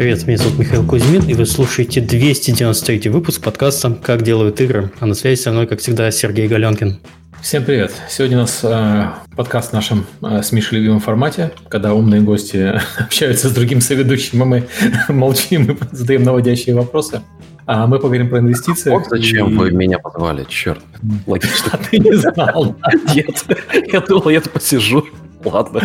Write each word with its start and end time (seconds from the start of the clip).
Привет, 0.00 0.26
меня 0.26 0.38
зовут 0.38 0.58
Михаил 0.58 0.86
Кузьмин, 0.86 1.28
и 1.28 1.34
вы 1.34 1.44
слушаете 1.44 2.00
293 2.00 3.10
выпуск 3.10 3.42
подкаста 3.42 3.90
«Как 4.02 4.22
делают 4.22 4.58
игры». 4.62 4.90
А 4.98 5.04
на 5.04 5.12
связи 5.12 5.38
со 5.38 5.52
мной, 5.52 5.66
как 5.66 5.80
всегда, 5.80 6.10
Сергей 6.10 6.48
Галенкин. 6.48 6.98
Всем 7.42 7.64
привет! 7.64 7.92
Сегодня 8.08 8.38
у 8.38 8.40
нас 8.40 8.60
э, 8.62 9.08
подкаст 9.36 9.72
в 9.72 9.72
нашем 9.74 10.06
э, 10.22 10.40
с 10.40 10.52
Мишей 10.52 10.78
любимом 10.78 11.00
формате, 11.00 11.52
когда 11.68 11.92
умные 11.92 12.22
гости 12.22 12.80
общаются 12.98 13.50
с 13.50 13.52
другим 13.52 13.82
соведущим, 13.82 14.42
а 14.42 14.46
мы 14.46 14.68
молчим 15.10 15.70
и 15.70 15.76
задаем 15.92 16.22
наводящие 16.22 16.74
вопросы. 16.74 17.20
А 17.66 17.86
мы 17.86 17.98
поговорим 17.98 18.30
про 18.30 18.38
инвестиции. 18.38 18.88
Вот 18.88 19.04
зачем 19.10 19.50
и... 19.50 19.54
вы 19.54 19.70
меня 19.70 19.98
позвали, 19.98 20.46
черт. 20.48 20.80
Логично. 21.26 21.72
А 21.72 21.76
ты 21.76 21.98
не 21.98 22.16
знал. 22.16 22.74
Нет, 23.14 23.44
я 23.92 24.00
думал, 24.00 24.30
я 24.30 24.40
посижу. 24.40 25.04
Ладно. 25.44 25.82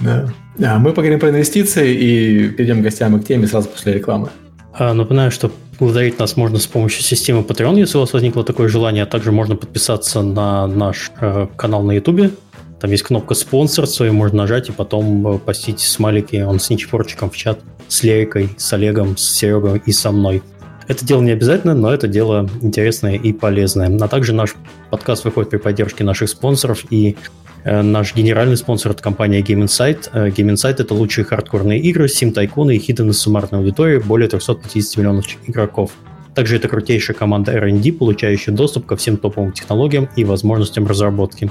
Да. 0.00 0.32
А 0.62 0.78
мы 0.78 0.92
поговорим 0.92 1.20
про 1.20 1.30
инвестиции 1.30 1.94
и 1.94 2.48
перейдем 2.48 2.80
к 2.80 2.82
гостям 2.82 3.16
и 3.16 3.20
к 3.20 3.26
теме 3.26 3.46
сразу 3.46 3.68
после 3.68 3.94
рекламы. 3.94 4.30
А, 4.72 4.94
напоминаю, 4.94 5.30
что 5.30 5.50
благодарить 5.78 6.18
нас 6.18 6.36
можно 6.36 6.58
с 6.58 6.66
помощью 6.66 7.02
системы 7.02 7.42
Patreon, 7.42 7.78
если 7.78 7.96
у 7.96 8.00
вас 8.00 8.12
возникло 8.12 8.44
такое 8.44 8.68
желание, 8.68 9.04
а 9.04 9.06
также 9.06 9.32
можно 9.32 9.56
подписаться 9.56 10.22
на 10.22 10.66
наш 10.66 11.10
э, 11.20 11.46
канал 11.56 11.82
на 11.82 11.92
YouTube. 11.92 12.32
Там 12.80 12.90
есть 12.90 13.02
кнопка 13.02 13.34
«Спонсор», 13.34 13.86
свою 13.86 14.12
можно 14.12 14.38
нажать 14.38 14.68
и 14.68 14.72
потом 14.72 15.26
э, 15.26 15.38
постить 15.38 15.80
смайлики, 15.80 16.36
он 16.36 16.60
с 16.60 16.70
ничепорчиком 16.70 17.30
в 17.30 17.36
чат, 17.36 17.60
с 17.88 18.02
Лерикой, 18.02 18.50
с 18.56 18.72
Олегом, 18.72 19.16
с 19.16 19.34
Серегой 19.34 19.82
и 19.84 19.92
со 19.92 20.12
мной. 20.12 20.42
Это 20.86 21.04
дело 21.04 21.20
не 21.22 21.30
обязательно, 21.30 21.74
но 21.74 21.92
это 21.92 22.08
дело 22.08 22.48
интересное 22.62 23.14
и 23.14 23.32
полезное. 23.32 23.94
А 24.00 24.08
также 24.08 24.32
наш 24.32 24.54
подкаст 24.90 25.24
выходит 25.24 25.50
при 25.50 25.58
поддержке 25.58 26.04
наших 26.04 26.30
спонсоров, 26.30 26.84
и 26.90 27.16
наш 27.64 28.14
генеральный 28.14 28.56
спонсор– 28.56 28.92
это 28.94 29.02
компания 29.02 29.40
Game 29.40 29.64
Insight. 29.64 30.10
Э, 30.12 30.28
Game 30.28 30.52
Insight– 30.52 30.76
это 30.78 30.94
лучшие 30.94 31.24
хардкорные 31.24 31.80
игры, 31.80 32.08
сим-тайкуны 32.08 32.76
и 32.76 32.78
хиты 32.78 33.04
на 33.04 33.12
суммарной 33.12 33.60
аудитории 33.60 33.98
более 33.98 34.28
350 34.28 34.96
миллионов 34.96 35.26
игроков. 35.46 35.92
Также 36.34 36.56
это 36.56 36.68
крутейшая 36.68 37.16
команда 37.16 37.52
R&D, 37.52 37.92
получающая 37.92 38.54
доступ 38.54 38.86
ко 38.86 38.96
всем 38.96 39.16
топовым 39.16 39.52
технологиям 39.52 40.08
и 40.16 40.24
возможностям 40.24 40.86
разработки. 40.86 41.50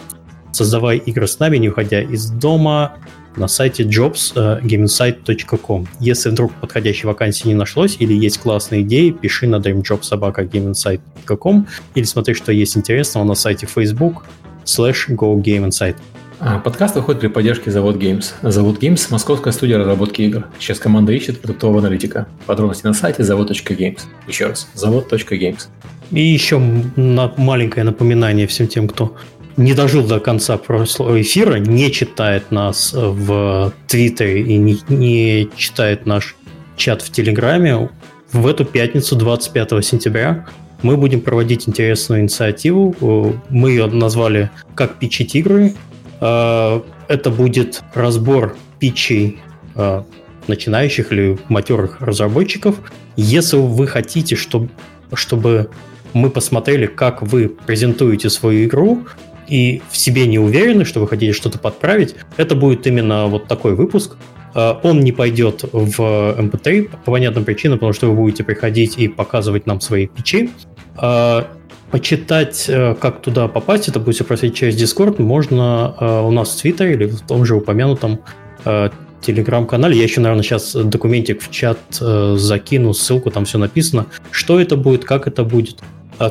Создавай 0.51 0.97
игры 0.97 1.27
с 1.27 1.38
нами, 1.39 1.57
не 1.57 1.69
уходя 1.69 2.01
из 2.01 2.31
дома, 2.31 2.97
на 3.35 3.47
сайте 3.47 3.83
jobs.gameinsight.com. 3.83 5.83
Э, 5.83 5.85
Если 5.99 6.29
вдруг 6.29 6.53
подходящей 6.55 7.07
вакансии 7.07 7.47
не 7.47 7.53
нашлось 7.53 7.97
или 7.99 8.13
есть 8.13 8.39
классные 8.39 8.81
идеи, 8.81 9.11
пиши 9.11 9.47
на 9.47 9.57
dreamjobsobaka.gameinsight.com 9.57 11.67
или 11.95 12.03
смотри, 12.03 12.33
что 12.33 12.51
есть 12.51 12.75
интересного 12.75 13.23
на 13.23 13.35
сайте 13.35 13.67
Facebook 13.67 14.25
slash 14.70 15.09
gogameinsight. 15.09 15.95
А, 16.42 16.59
подкаст 16.59 16.95
выходит 16.95 17.20
при 17.20 17.28
поддержке 17.28 17.70
Завод 17.70 17.98
Games. 17.98 18.34
Завод 18.42 18.81
Games– 18.81 19.08
московская 19.09 19.52
студия 19.52 19.78
разработки 19.78 20.22
игр. 20.22 20.45
Сейчас 20.58 20.80
команда 20.80 21.12
ищет 21.12 21.42
продуктового 21.42 21.80
аналитика. 21.80 22.28
Подробности 22.45 22.86
на 22.86 22.94
сайте 22.94 23.23
завод.games. 23.23 24.00
Еще 24.28 24.47
раз, 24.47 24.70
завод.games. 24.73 25.67
И 26.12 26.22
еще 26.22 26.58
маленькое 26.58 27.84
напоминание 27.84 28.47
всем 28.47 28.67
тем, 28.67 28.88
кто 28.88 29.17
не 29.58 29.73
дожил 29.73 30.08
до 30.08 30.22
конца 30.22 30.58
прошлого 30.58 31.22
эфира, 31.22 31.56
не 31.56 31.92
читает 31.92 32.52
нас 32.52 32.94
в 32.94 33.73
Твиттере 33.88 34.42
и 34.42 34.58
не, 34.58 34.80
не 34.88 35.50
читает 35.58 36.06
наш 36.06 36.38
чат 36.78 37.02
в 37.02 37.12
Телеграме, 37.12 37.90
в 38.31 38.47
эту 38.47 38.64
пятницу, 38.64 39.17
25 39.17 39.84
сентября, 39.84 40.47
мы 40.81 40.97
будем 40.97 41.22
проводить 41.22 41.67
интересную 41.67 42.22
инициативу. 42.22 43.35
Мы 43.49 43.72
ее 43.72 43.88
назвали 43.88 44.49
«Как 44.75 44.95
пичить 44.95 45.35
игры». 45.35 45.73
А, 46.22 46.83
это 47.08 47.30
будет 47.30 47.81
разбор 47.94 48.55
питчей 48.80 49.39
а, 49.75 50.06
начинающих 50.47 51.12
или 51.12 51.38
матерых 51.50 52.01
разработчиков. 52.01 52.75
Если 53.16 53.57
вы 53.57 53.88
хотите, 53.88 54.35
чтобы, 54.35 54.69
чтобы 55.13 55.69
мы 56.13 56.29
посмотрели, 56.29 56.88
как 56.88 57.22
вы 57.22 57.50
презентуете 57.50 58.29
свою 58.29 58.66
игру, 58.66 59.06
и 59.47 59.81
в 59.90 59.97
себе 59.97 60.28
не 60.28 60.38
уверены, 60.38 60.85
что 60.85 61.00
вы 61.00 61.07
хотите 61.07 61.34
что-то 61.34 61.57
подправить, 61.57 62.16
это 62.38 62.56
будет 62.56 62.85
именно 62.85 63.28
вот 63.28 63.47
такой 63.47 63.75
выпуск. 63.75 64.16
А, 64.53 64.79
он 64.83 65.01
не 65.01 65.11
пойдет 65.11 65.63
в 65.71 65.99
MP3 65.99 66.89
по 67.05 67.11
понятным 67.11 67.45
причинам, 67.45 67.79
потому 67.79 67.93
что 67.93 68.07
вы 68.07 68.15
будете 68.15 68.43
приходить 68.43 68.97
и 68.97 69.07
показывать 69.07 69.65
нам 69.67 69.81
свои 69.81 70.07
печи. 70.07 70.49
А, 70.97 71.47
почитать, 71.91 72.65
э, 72.67 72.95
как 72.95 73.21
туда 73.21 73.47
попасть, 73.47 73.87
это 73.87 73.99
будет 73.99 74.15
все 74.15 74.23
происходить 74.23 74.55
через 74.55 74.81
Discord, 74.81 75.21
можно 75.21 75.95
э, 75.99 76.21
у 76.21 76.31
нас 76.31 76.51
в 76.51 76.61
Твиттере 76.61 76.93
или 76.93 77.05
в 77.07 77.21
том 77.21 77.45
же 77.45 77.55
упомянутом 77.55 78.19
э, 78.65 78.89
телеграм-канале. 79.21 79.97
Я 79.97 80.03
еще, 80.03 80.21
наверное, 80.21 80.43
сейчас 80.43 80.73
документик 80.73 81.41
в 81.41 81.51
чат 81.51 81.79
закину, 81.89 82.93
ссылку, 82.93 83.31
там 83.31 83.45
все 83.45 83.57
написано, 83.57 84.05
что 84.31 84.61
это 84.61 84.77
будет, 84.77 85.03
как 85.03 85.27
это 85.27 85.43
будет. 85.43 85.79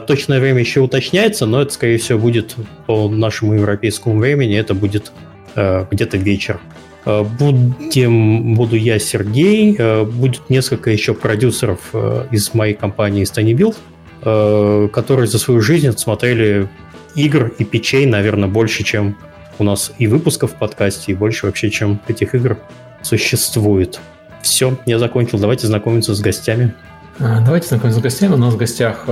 Точное 0.06 0.40
время 0.40 0.60
еще 0.60 0.80
уточняется, 0.80 1.46
но 1.46 1.62
это, 1.62 1.72
скорее 1.72 1.98
всего, 1.98 2.18
будет 2.18 2.54
по 2.86 3.08
нашему 3.08 3.54
европейскому 3.54 4.18
времени, 4.18 4.56
это 4.56 4.74
будет 4.74 5.12
э, 5.54 5.86
где-то 5.90 6.18
вечер. 6.18 6.60
Э, 7.08 7.22
будем, 7.22 8.54
буду 8.54 8.76
я, 8.76 8.98
Сергей, 8.98 9.74
э, 9.78 10.04
будет 10.04 10.50
несколько 10.50 10.90
еще 10.90 11.14
продюсеров 11.14 11.80
э, 11.94 12.26
из 12.30 12.52
моей 12.52 12.74
компании 12.74 13.24
э, 13.24 14.88
которые 14.92 15.26
за 15.26 15.38
свою 15.38 15.62
жизнь 15.62 15.88
отсмотрели 15.88 16.68
игр 17.14 17.50
и 17.58 17.64
печей, 17.64 18.04
наверное, 18.04 18.48
больше, 18.48 18.84
чем 18.84 19.16
у 19.58 19.64
нас 19.64 19.92
и 19.98 20.06
выпусков 20.06 20.52
в 20.52 20.54
подкасте, 20.56 21.12
и 21.12 21.14
больше 21.14 21.46
вообще, 21.46 21.70
чем 21.70 21.98
этих 22.08 22.34
игр 22.34 22.58
существует. 23.02 23.98
Все, 24.42 24.76
я 24.84 24.98
закончил. 24.98 25.38
Давайте 25.38 25.66
знакомиться 25.66 26.14
с 26.14 26.20
гостями. 26.20 26.74
Давайте 27.18 27.68
знакомиться 27.68 28.00
с 28.00 28.02
гостями. 28.02 28.34
У 28.34 28.36
нас 28.36 28.54
в 28.54 28.56
гостях 28.56 29.06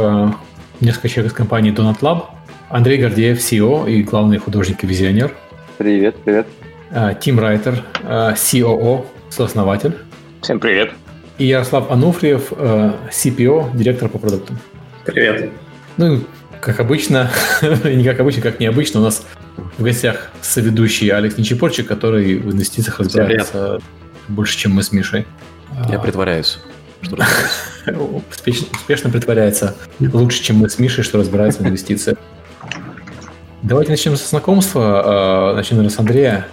несколько 0.81 1.09
человек 1.09 1.33
из 1.33 1.37
компании 1.37 1.73
Donut 1.75 2.01
Lab. 2.01 2.27
Андрей 2.69 2.99
Гордеев, 2.99 3.39
CEO 3.39 3.91
и 3.91 4.03
главный 4.03 4.39
художник 4.39 4.85
и 4.85 4.87
визионер. 4.87 5.35
Привет, 5.79 6.17
привет. 6.25 6.47
А, 6.91 7.15
Тим 7.15 7.39
Райтер, 7.41 7.83
а, 8.05 8.35
COO, 8.35 9.07
сооснователь. 9.31 9.95
Всем 10.43 10.61
привет. 10.61 10.93
И 11.39 11.47
Ярослав 11.47 11.91
Ануфриев, 11.91 12.53
а, 12.53 12.97
CPO, 13.11 13.77
директор 13.77 14.09
по 14.09 14.19
продуктам. 14.19 14.59
Привет. 15.05 15.51
Ну, 15.97 16.23
как 16.61 16.81
обычно, 16.81 17.31
не 17.85 18.05
как 18.05 18.21
обычно, 18.21 18.43
как 18.43 18.61
необычно, 18.61 19.01
у 19.01 19.03
нас 19.03 19.25
в 19.79 19.83
гостях 19.83 20.31
соведущий 20.43 21.09
Алекс 21.09 21.37
Нечепорчик, 21.37 21.87
который 21.87 22.39
в 22.39 22.53
инвестициях 22.53 23.01
разбирается 23.01 23.81
больше, 24.29 24.57
чем 24.57 24.73
мы 24.73 24.83
с 24.83 24.93
Мишей. 24.93 25.27
Я 25.89 25.99
притворяюсь 25.99 26.59
что 27.03 27.17
успешно, 28.31 28.67
успешно 28.73 29.11
притворяется 29.11 29.77
лучше, 30.01 30.43
чем 30.43 30.57
мы 30.57 30.69
с 30.69 30.79
Мишей, 30.79 31.05
что 31.05 31.19
разбирается 31.19 31.63
в 31.63 31.67
инвестициях. 31.67 32.19
Давайте 33.63 33.91
начнем 33.91 34.17
со 34.17 34.29
знакомства. 34.29 35.03
А, 35.05 35.55
начнем, 35.55 35.79
наверное, 35.79 35.95
с 35.95 35.99
Андрея. 35.99 36.47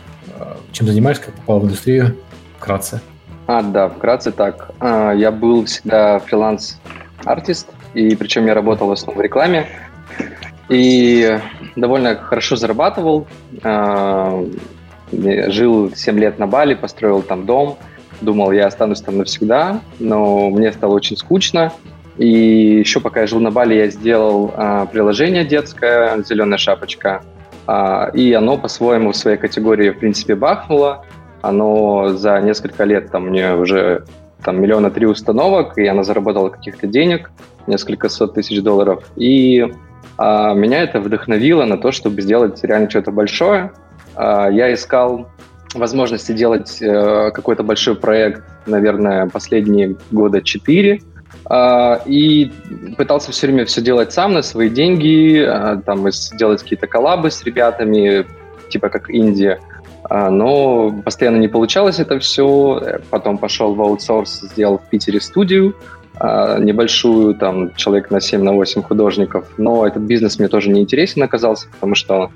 А, 0.73 0.75
чем 0.75 0.87
занимаешься, 0.87 1.25
как 1.25 1.35
попал 1.35 1.59
в 1.59 1.65
индустрию? 1.65 2.17
Вкратце. 2.57 2.99
А, 3.45 3.61
да, 3.61 3.89
вкратце 3.89 4.31
так. 4.31 4.71
А, 4.79 5.11
я 5.11 5.31
был 5.31 5.65
всегда 5.65 6.17
фриланс-артист, 6.19 7.69
и 7.93 8.15
причем 8.15 8.47
я 8.47 8.55
работал 8.55 8.87
в 8.87 8.91
основном 8.91 9.21
в 9.21 9.23
рекламе. 9.23 9.67
И 10.69 11.39
довольно 11.75 12.15
хорошо 12.15 12.55
зарабатывал. 12.55 13.27
Жил 15.11 15.95
7 15.95 16.19
лет 16.19 16.39
на 16.39 16.47
Бали, 16.47 16.73
построил 16.73 17.21
там 17.21 17.45
дом– 17.45 17.77
думал, 18.23 18.51
я 18.51 18.67
останусь 18.67 19.01
там 19.01 19.17
навсегда, 19.17 19.81
но 19.99 20.49
мне 20.49 20.71
стало 20.71 20.93
очень 20.93 21.17
скучно. 21.17 21.71
И 22.17 22.27
еще 22.79 22.99
пока 22.99 23.21
я 23.21 23.27
жил 23.27 23.39
на 23.39 23.51
Бали, 23.51 23.75
я 23.75 23.87
сделал 23.89 24.53
а, 24.55 24.85
приложение 24.85 25.45
детское 25.45 26.21
«Зеленая 26.23 26.57
шапочка», 26.57 27.23
а, 27.23 27.23
и 27.65 28.33
оно 28.33 28.57
по-своему 28.57 29.11
в 29.11 29.15
своей 29.15 29.37
категории, 29.37 29.91
в 29.91 29.99
принципе, 29.99 30.35
бахнуло. 30.35 31.05
Оно 31.41 32.09
за 32.09 32.39
несколько 32.41 32.83
лет 32.83 33.11
там 33.11 33.27
мне 33.29 33.53
уже 33.55 34.05
там 34.43 34.61
миллиона 34.61 34.91
три 34.91 35.05
установок, 35.05 35.77
и 35.77 35.87
она 35.87 36.03
заработала 36.03 36.49
каких-то 36.49 36.87
денег, 36.87 37.31
несколько 37.67 38.09
сот 38.09 38.33
тысяч 38.35 38.61
долларов. 38.61 39.03
И 39.15 39.73
а, 40.17 40.53
меня 40.53 40.83
это 40.83 40.99
вдохновило 40.99 41.65
на 41.65 41.77
то, 41.77 41.91
чтобы 41.91 42.21
сделать 42.21 42.63
реально 42.63 42.89
что-то 42.89 43.11
большое. 43.11 43.71
А, 44.15 44.49
я 44.49 44.73
искал 44.73 45.27
возможности 45.73 46.33
делать 46.33 46.77
э, 46.81 47.31
какой-то 47.33 47.63
большой 47.63 47.95
проект, 47.95 48.43
наверное, 48.67 49.27
последние 49.27 49.95
года 50.11 50.39
четыре. 50.43 51.01
Э, 51.49 51.99
и 52.05 52.51
пытался 52.97 53.31
все 53.31 53.47
время 53.47 53.65
все 53.65 53.81
делать 53.81 54.13
сам 54.13 54.33
на 54.33 54.41
свои 54.41 54.69
деньги, 54.69 55.43
э, 55.45 55.81
там, 55.85 56.05
делать 56.37 56.61
какие-то 56.61 56.87
коллабы 56.87 57.31
с 57.31 57.43
ребятами, 57.43 58.25
типа 58.69 58.89
как 58.89 59.09
Индия. 59.09 59.59
Э, 60.09 60.29
но 60.29 60.91
постоянно 61.03 61.37
не 61.37 61.47
получалось 61.47 61.99
это 61.99 62.19
все. 62.19 62.99
Потом 63.09 63.37
пошел 63.37 63.73
в 63.73 63.81
аутсорс, 63.81 64.41
сделал 64.41 64.77
в 64.77 64.89
Питере 64.89 65.19
студию, 65.19 65.75
небольшую, 66.15 67.33
там, 67.33 67.73
человек 67.73 68.11
на 68.11 68.21
7 68.21 68.43
на 68.43 68.53
8 68.53 68.83
художников. 68.83 69.47
Но 69.57 69.85
этот 69.87 70.03
бизнес 70.03 70.37
мне 70.37 70.47
тоже 70.47 70.69
не 70.69 70.81
интересен 70.81 71.23
оказался, 71.23 71.67
потому 71.73 71.95
что 71.95 72.29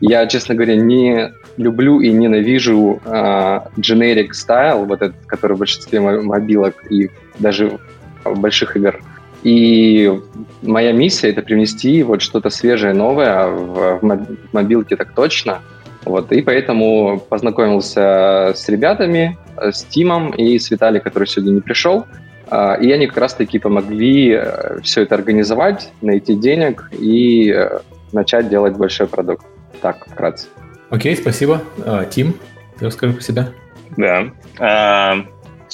Я, 0.00 0.26
честно 0.26 0.56
говоря, 0.56 0.74
не 0.74 1.32
люблю 1.56 2.00
и 2.00 2.10
ненавижу 2.10 3.00
э, 3.04 3.60
generic 3.76 4.30
style, 4.32 4.84
вот 4.84 5.00
этот, 5.00 5.14
который 5.26 5.54
в 5.54 5.60
большинстве 5.60 6.00
мобилок 6.00 6.74
и 6.90 7.08
даже 7.38 7.78
больших 8.24 8.76
игр. 8.76 9.00
И 9.42 10.20
моя 10.62 10.92
миссия 10.92 11.30
это 11.30 11.42
привнести 11.42 12.02
вот 12.02 12.22
что-то 12.22 12.48
свежее, 12.50 12.94
новое 12.94 13.46
в, 13.46 13.98
в 14.00 14.52
мобилке 14.52 14.96
так 14.96 15.14
точно. 15.14 15.62
Вот, 16.04 16.32
и 16.32 16.42
поэтому 16.42 17.20
познакомился 17.28 18.52
с 18.56 18.68
ребятами, 18.68 19.38
с 19.56 19.84
Тимом 19.84 20.30
и 20.30 20.58
с 20.58 20.70
Виталием, 20.70 21.02
который 21.02 21.26
сегодня 21.26 21.52
не 21.52 21.60
пришел. 21.60 22.06
А, 22.48 22.74
и 22.74 22.90
они 22.90 23.06
как 23.06 23.18
раз-таки 23.18 23.58
помогли 23.58 24.32
э, 24.32 24.80
все 24.82 25.02
это 25.02 25.14
организовать, 25.14 25.90
найти 26.02 26.34
денег 26.34 26.90
и 26.92 27.50
э, 27.50 27.78
начать 28.12 28.48
делать 28.48 28.76
большой 28.76 29.06
продукт. 29.06 29.46
Так, 29.80 30.06
вкратце. 30.06 30.48
Окей, 30.90 31.16
спасибо. 31.16 31.62
А, 31.86 32.04
Тим, 32.04 32.34
ты 32.78 32.86
расскажи 32.86 33.14
про 33.14 33.22
себя. 33.22 33.48
Да. 33.96 35.24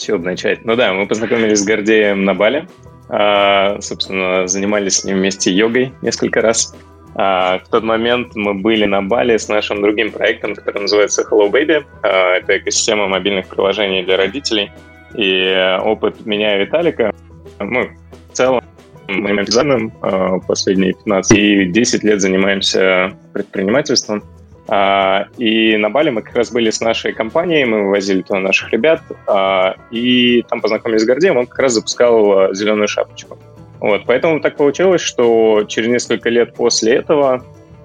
Бы 0.07 0.19
начать? 0.19 0.65
Ну 0.65 0.77
да, 0.77 0.93
мы 0.93 1.07
познакомились 1.07 1.61
с 1.61 1.67
Гордеем 1.67 2.25
на 2.25 2.35
Бале. 2.35 2.69
А, 3.09 3.81
собственно, 3.81 4.47
занимались 4.47 4.99
с 4.99 5.05
ним 5.05 5.19
вместе 5.19 5.51
йогой 5.51 5.93
несколько 6.03 6.41
раз. 6.41 6.75
А, 7.15 7.59
в 7.59 7.69
тот 7.69 7.83
момент 7.83 8.35
мы 8.35 8.55
были 8.55 8.85
на 8.85 9.03
Бали 9.03 9.37
с 9.37 9.49
нашим 9.49 9.83
другим 9.83 10.13
проектом, 10.13 10.55
который 10.55 10.83
называется 10.83 11.23
Hello 11.23 11.51
Baby. 11.51 11.85
А, 12.03 12.37
это 12.37 12.59
экосистема 12.59 13.09
мобильных 13.09 13.49
приложений 13.49 14.05
для 14.05 14.17
родителей. 14.17 14.71
И 15.15 15.77
опыт 15.83 16.27
меня 16.27 16.57
и 16.57 16.65
Виталика, 16.65 17.15
мы 17.59 17.97
в 18.31 18.33
целом 18.35 18.61
моим 19.09 19.41
экзаменом 19.41 19.93
а, 20.03 20.39
последние 20.39 20.93
15 20.93 21.39
и 21.39 21.65
10 21.67 22.05
лет 22.05 22.21
занимаемся 22.21 23.17
предпринимательством. 23.33 24.23
А, 24.69 25.29
и 25.39 25.77
на 25.79 25.89
Бали 25.89 26.11
мы 26.11 26.21
как 26.21 26.37
раз 26.37 26.53
были 26.53 26.71
с 26.71 26.81
нашей 26.81 27.13
компанией, 27.13 27.65
мы 27.65 27.85
вывозили 27.85 28.21
туда 28.21 28.41
наших 28.41 28.71
ребят, 28.71 29.01
а, 29.27 29.77
и 29.91 30.45
там 30.49 30.61
познакомились 30.61 31.03
с 31.03 31.07
Гордеем, 31.07 31.39
он 31.39 31.47
как 31.47 31.59
раз 31.59 31.73
запускал 31.73 32.55
зеленую 32.55 32.87
шапочку. 32.87 33.39
Вот, 33.81 34.03
поэтому 34.07 34.41
так 34.41 34.57
получилось, 34.57 35.01
что 35.01 35.65
через 35.67 35.89
несколько 35.89 36.29
лет 36.29 36.55
после 36.55 36.97
этого 36.97 37.45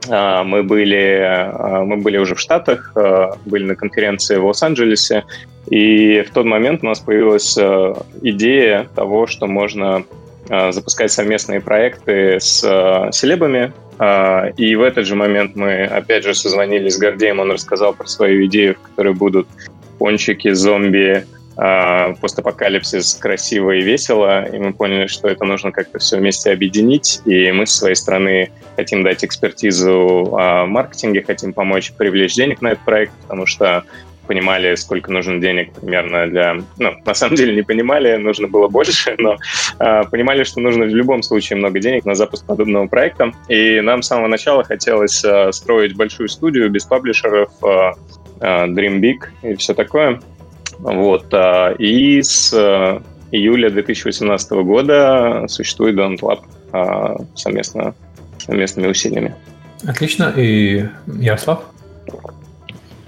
мы 0.10 0.64
были, 0.64 1.50
мы 1.86 1.96
были 1.96 2.18
уже 2.18 2.36
в 2.36 2.40
Штатах, 2.40 2.92
были 3.46 3.64
на 3.64 3.76
конференции 3.76 4.36
в 4.36 4.46
Лос-Анджелесе, 4.46 5.24
и 5.70 6.24
в 6.24 6.32
тот 6.32 6.46
момент 6.46 6.84
у 6.84 6.88
нас 6.88 7.00
появилась 7.00 7.58
идея 8.22 8.90
того, 8.96 9.28
что 9.28 9.48
можно 9.48 10.04
запускать 10.48 11.12
совместные 11.12 11.62
проекты 11.62 12.40
с 12.40 12.60
селебами, 13.12 13.72
а, 14.00 14.48
и 14.58 14.76
в 14.76 14.82
этот 14.82 15.06
же 15.06 15.16
момент 15.16 15.56
мы, 15.56 15.86
опять 15.86 16.24
же, 16.24 16.34
созвонились. 16.34 16.96
С 16.96 16.98
Гордеем, 16.98 17.40
он 17.40 17.52
рассказал 17.52 17.94
про 17.94 18.08
свою 18.08 18.46
идею, 18.46 18.76
в 18.76 18.90
которой 18.90 19.14
будут 19.14 19.48
пончики, 19.98 20.52
зомби, 20.52 21.26
постапокалипсис 21.56 23.14
красиво 23.14 23.72
и 23.72 23.84
весело, 23.84 24.44
и 24.44 24.58
мы 24.58 24.74
поняли, 24.74 25.06
что 25.06 25.28
это 25.28 25.46
нужно 25.46 25.72
как-то 25.72 26.00
все 26.00 26.18
вместе 26.18 26.52
объединить, 26.52 27.22
и 27.26 27.52
мы 27.52 27.68
со 27.68 27.78
своей 27.78 27.96
стороны 27.96 28.52
хотим 28.76 29.04
дать 29.04 29.24
экспертизу 29.24 30.26
в 30.32 30.66
маркетинге, 30.66 31.22
хотим 31.22 31.54
помочь 31.54 31.94
привлечь 31.94 32.34
денег 32.34 32.62
на 32.62 32.70
этот 32.70 32.84
проект, 32.84 33.14
потому 33.22 33.46
что 33.46 33.84
понимали, 34.28 34.76
сколько 34.76 35.12
нужно 35.12 35.40
денег 35.40 35.74
примерно 35.74 36.28
для... 36.28 36.56
Ну, 36.78 36.92
на 37.06 37.14
самом 37.14 37.36
деле 37.36 37.56
не 37.56 37.62
понимали, 37.62 38.16
нужно 38.18 38.48
было 38.48 38.68
больше, 38.68 39.16
но 39.20 39.38
э, 39.80 40.04
понимали, 40.10 40.44
что 40.44 40.60
нужно 40.60 40.86
в 40.86 40.90
любом 40.90 41.24
случае 41.24 41.58
много 41.58 41.80
денег 41.80 42.06
на 42.06 42.16
запуск 42.16 42.46
подобного 42.46 42.88
проекта. 42.88 43.32
И 43.50 43.82
нам 43.82 44.02
с 44.02 44.08
самого 44.08 44.28
начала 44.28 44.64
хотелось 44.64 45.24
э, 45.24 45.52
строить 45.52 45.96
большую 45.96 46.30
студию 46.30 46.70
без 46.70 46.86
паблишеров, 46.86 47.52
э, 47.64 47.92
э, 48.42 48.66
Dream 48.68 49.00
Big 49.00 49.28
и 49.44 49.56
все 49.56 49.74
такое. 49.74 50.20
Вот. 50.80 51.34
Э, 51.34 51.76
и 51.78 52.22
с 52.22 52.54
э, 52.54 53.02
июля 53.32 53.70
2018 53.70 54.52
года 54.52 55.46
существует 55.48 55.96
Don't 55.96 56.20
Lab 56.20 56.42
э, 56.72 57.24
совместно, 57.36 57.96
совместными 58.38 58.88
усилиями. 58.88 59.36
Отлично. 59.86 60.34
И 60.38 60.86
Ярослав? 61.08 61.66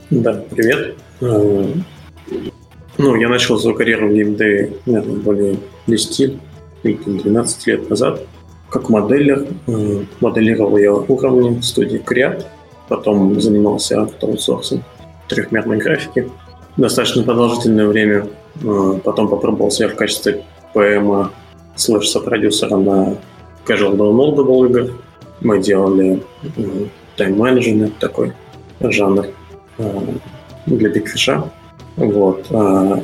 Да, 0.09 0.43
привет. 0.51 0.95
Э, 1.21 1.73
ну, 2.97 3.15
я 3.15 3.29
начал 3.29 3.59
свою 3.59 3.75
карьеру 3.75 4.09
в 4.09 4.13
геймдеве, 4.13 4.73
наверное, 4.85 5.15
более 5.17 5.55
10 5.87 6.37
или 6.83 6.93
12 6.93 7.67
лет 7.67 7.89
назад. 7.89 8.21
Как 8.69 8.89
моделлер. 8.89 9.47
Э, 9.67 10.03
моделировал 10.19 10.77
я 10.77 10.93
уровни 10.93 11.59
в 11.59 11.63
студии 11.63 11.99
Creat. 11.99 12.43
Потом 12.87 13.39
занимался 13.39 14.07
аутсорсом 14.21 14.83
трехмерной 15.27 15.77
графики. 15.77 16.29
Достаточно 16.77 17.23
продолжительное 17.23 17.87
время. 17.87 18.27
Э, 18.63 18.99
потом 19.03 19.27
попробовал 19.27 19.71
себя 19.71 19.89
в 19.89 19.95
качестве 19.95 20.43
ПМа 20.73 21.31
слэш 21.75 22.09
сопродюсера 22.09 22.77
на 22.77 23.17
Casual 23.65 23.95
Downloadable 23.95 24.69
игр. 24.69 24.91
Мы 25.41 25.61
делали 25.61 26.23
тайм-менеджмент 27.17 27.97
такой 27.99 28.33
жанр 28.79 29.27
для 30.65 30.89
Big 30.89 31.05
Fish. 31.05 31.49
Вот. 31.97 32.47
А 32.51 33.01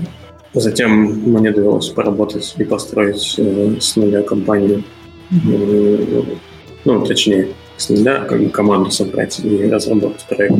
затем 0.54 0.92
мне 0.92 1.52
довелось 1.52 1.90
поработать 1.90 2.54
и 2.58 2.64
построить 2.64 3.36
э, 3.38 3.76
с 3.80 3.96
нуля 3.96 4.22
компанию, 4.22 4.84
ну, 6.84 7.06
точнее, 7.06 7.50
с 7.78 7.90
нуля 7.90 8.26
команду 8.52 8.92
собрать 8.92 9.40
и 9.40 9.70
разработать 9.70 10.26
проект 10.28 10.56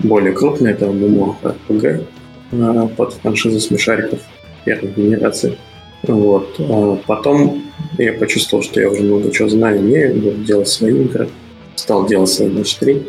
более 0.00 0.32
крупный, 0.32 0.72
это 0.72 0.86
MMORPG 0.86 2.06
а, 2.52 2.86
под 2.88 3.14
франшизу 3.14 3.60
смешариков 3.60 4.20
первой 4.64 4.90
генерации. 4.90 5.58
Вот. 6.02 6.56
А 6.58 6.98
потом 7.06 7.62
я 7.98 8.12
почувствовал, 8.12 8.62
что 8.62 8.80
я 8.80 8.90
уже 8.90 9.02
много 9.02 9.30
чего 9.30 9.48
знаю, 9.48 9.80
умею, 9.80 10.34
делать 10.44 10.68
свои 10.68 11.04
игры. 11.04 11.28
Стал 11.76 12.06
делать 12.06 12.28
свои 12.28 12.48
матч 12.48 12.74
3. 12.76 13.02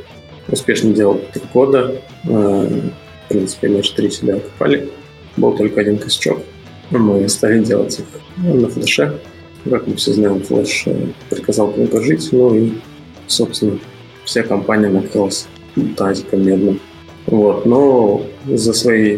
Успешно 0.49 0.93
делал 0.93 1.19
три 1.33 1.41
года. 1.53 1.95
Принципе, 3.33 3.67
матч 3.67 3.91
3 3.93 4.11
себя 4.11 4.35
окупали. 4.35 4.89
Был 5.37 5.57
только 5.57 5.81
один 5.81 5.97
косячок. 5.97 6.37
Мы 6.91 7.27
стали 7.29 7.63
делать 7.63 7.99
их 7.99 8.05
на 8.37 8.69
флеше. 8.69 9.19
Как 9.67 9.87
мы 9.87 9.95
все 9.95 10.13
знаем, 10.13 10.43
флеш 10.43 10.83
э, 10.85 11.07
приказал 11.31 11.73
долго 11.73 11.99
жить, 12.03 12.29
ну 12.31 12.53
и, 12.53 12.73
собственно, 13.25 13.79
вся 14.23 14.43
компания 14.43 14.89
накрылась 14.89 15.47
тазиком 15.97 16.45
медным. 16.45 16.79
Вот. 17.25 17.65
Но 17.65 18.23
за 18.45 18.71
свои 18.73 19.17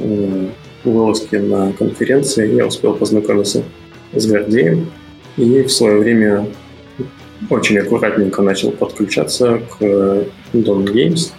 э, 0.00 0.48
вылазки 0.82 1.36
на 1.36 1.72
конференции 1.72 2.56
я 2.56 2.66
успел 2.66 2.94
познакомиться 2.94 3.62
с 4.12 4.26
Гордеем 4.26 4.90
и 5.36 5.62
в 5.62 5.70
свое 5.70 5.98
время 5.98 6.48
очень 7.48 7.78
аккуратненько 7.78 8.42
начал 8.42 8.72
подключаться 8.72 9.60
к 9.78 9.82
Don 10.52 10.84
Games. 10.84 11.30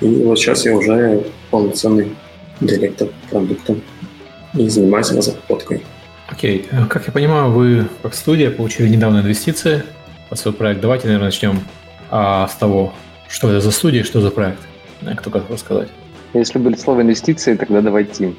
И 0.00 0.06
вот 0.22 0.38
сейчас 0.38 0.64
я 0.64 0.76
уже 0.76 1.24
полноценный 1.50 2.14
директор 2.60 3.08
продукта 3.30 3.76
и 4.54 4.68
занимаюсь 4.68 5.10
разработкой. 5.10 5.82
Окей, 6.28 6.66
okay. 6.70 6.86
как 6.88 7.06
я 7.06 7.12
понимаю, 7.12 7.50
вы 7.50 7.88
как 8.02 8.14
студия 8.14 8.50
получили 8.50 8.88
недавно 8.88 9.20
инвестиции 9.20 9.82
под 10.28 10.38
свой 10.38 10.54
проект. 10.54 10.80
Давайте, 10.80 11.06
наверное, 11.06 11.26
начнем 11.26 11.60
а, 12.10 12.46
с 12.48 12.54
того, 12.54 12.92
что 13.28 13.48
это 13.48 13.60
за 13.60 13.70
студия, 13.70 14.04
что 14.04 14.20
за 14.20 14.30
проект. 14.30 14.60
Кто 15.16 15.30
как 15.30 15.48
рассказать? 15.50 15.88
Если 16.34 16.58
были 16.58 16.76
слово 16.76 17.02
инвестиции, 17.02 17.54
тогда 17.54 17.80
давай 17.80 18.04
Тим. 18.04 18.36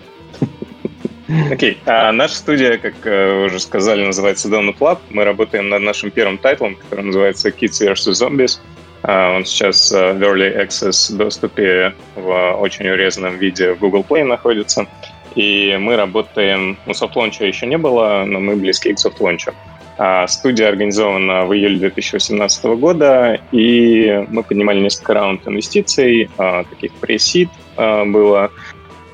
Окей, 1.52 1.74
okay. 1.74 1.78
а 1.86 2.12
наша 2.12 2.36
студия, 2.36 2.78
как 2.78 2.96
uh, 3.06 3.46
уже 3.46 3.60
сказали, 3.60 4.04
называется 4.04 4.48
Donut 4.50 4.78
Lab. 4.80 5.00
Мы 5.10 5.24
работаем 5.24 5.70
над 5.70 5.82
нашим 5.84 6.10
первым 6.10 6.38
title 6.38 6.62
ом, 6.62 6.76
который 6.76 7.06
называется 7.06 7.50
Kids 7.50 7.82
vs. 7.82 8.12
Zombies. 8.14 8.60
А, 9.04 9.36
он 9.36 9.46
сейчас 9.46 9.92
э, 9.92 10.14
в 10.14 10.22
Early 10.22 10.66
Access 10.66 11.16
доступе 11.16 11.94
в 12.16 12.52
очень 12.60 12.88
урезанном 12.88 13.38
виде 13.38 13.74
в 13.74 13.80
Google 13.80 14.06
Play 14.08 14.24
находится. 14.24 14.88
И 15.36 15.78
мы 15.80 15.96
работаем, 15.96 16.78
ну, 16.86 16.94
soft 16.94 17.13
launch 17.13 17.41
а 17.41 17.46
еще 17.46 17.66
не 17.68 17.78
было, 17.78 18.24
но 18.26 18.40
мы 18.40 18.56
близки 18.56 18.94
к 18.94 19.00
soft 19.00 19.18
launch 19.18 19.45
у. 19.45 19.54
А 19.98 20.28
студия 20.28 20.70
организована 20.70 21.46
в 21.46 21.54
июле 21.54 21.78
2018 21.78 22.66
года, 22.78 23.40
и 23.52 24.26
мы 24.30 24.44
поднимали 24.44 24.80
несколько 24.80 25.14
раунд 25.14 25.48
инвестиций, 25.48 26.30
а, 26.38 26.64
таких 26.64 26.94
pre-seed 26.94 27.50
было 27.78 28.52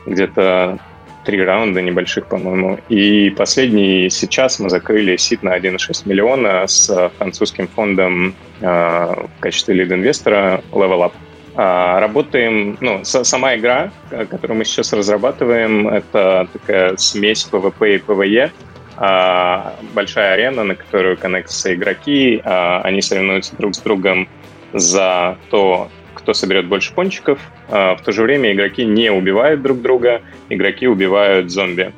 где-то 0.06 0.80
три 1.25 1.44
раунда 1.44 1.82
небольших, 1.82 2.27
по-моему. 2.27 2.80
И 2.88 3.32
последний 3.32 4.10
сейчас 4.10 4.60
мы 4.60 4.70
закрыли 4.70 5.18
сит 5.18 5.44
на 5.44 5.58
1,6 5.58 6.08
миллиона 6.08 6.65
с 6.68 7.12
французским 7.18 7.68
фондом 7.68 8.30
э, 8.30 8.34
в 8.60 9.30
качестве 9.40 9.76
лид-инвестора 9.76 10.62
Level 10.72 11.00
Up. 11.02 11.14
А, 11.58 12.02
работаем, 12.02 12.78
ну, 12.82 13.06
сама 13.06 13.56
игра, 13.56 13.92
которую 14.10 14.58
мы 14.58 14.66
сейчас 14.66 14.92
разрабатываем, 14.92 15.88
это 15.88 16.48
такая 16.52 16.98
смесь 16.98 17.48
PvP 17.50 17.96
и 17.96 17.98
PvE. 18.00 18.52
А, 18.98 19.76
большая 19.94 20.34
арена, 20.34 20.64
на 20.64 20.76
которую 20.76 21.18
коннектятся 21.18 21.74
игроки, 21.74 22.42
а, 22.44 22.82
они 22.84 23.02
соревнуются 23.02 23.56
друг 23.56 23.74
с 23.74 23.80
другом 23.80 24.28
за 24.74 25.38
то, 25.50 25.90
кто 26.14 26.34
соберет 26.34 26.68
больше 26.68 26.94
пончиков. 26.94 27.40
В 27.70 28.00
то 28.04 28.12
же 28.12 28.24
время 28.24 28.52
игроки 28.52 28.84
не 28.84 29.10
убивают 29.10 29.62
друг 29.62 29.82
друга, 29.82 30.22
игроки 30.50 30.88
убивают 30.88 31.52
зомби. 31.52 31.94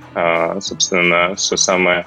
Собственно, 0.59 1.35
все 1.35 1.57
самое... 1.57 2.05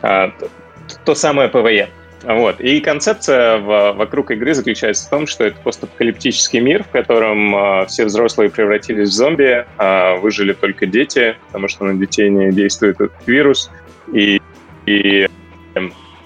То 0.00 1.14
самое 1.14 1.48
PvE. 1.48 1.88
Вот. 2.26 2.60
И 2.60 2.80
концепция 2.80 3.58
в, 3.58 3.92
вокруг 3.92 4.32
игры 4.32 4.52
заключается 4.52 5.06
в 5.06 5.10
том, 5.10 5.26
что 5.28 5.44
это 5.44 5.60
постапокалиптический 5.60 6.58
мир, 6.58 6.82
в 6.82 6.88
котором 6.88 7.54
э, 7.54 7.86
все 7.86 8.04
взрослые 8.04 8.50
превратились 8.50 9.10
в 9.10 9.12
зомби, 9.12 9.64
а 9.78 10.16
выжили 10.16 10.52
только 10.52 10.86
дети, 10.86 11.36
потому 11.46 11.68
что 11.68 11.84
на 11.84 11.94
детей 11.94 12.28
не 12.28 12.50
действует 12.50 13.00
этот 13.00 13.26
вирус. 13.28 13.70
И, 14.12 14.40
и 14.86 15.28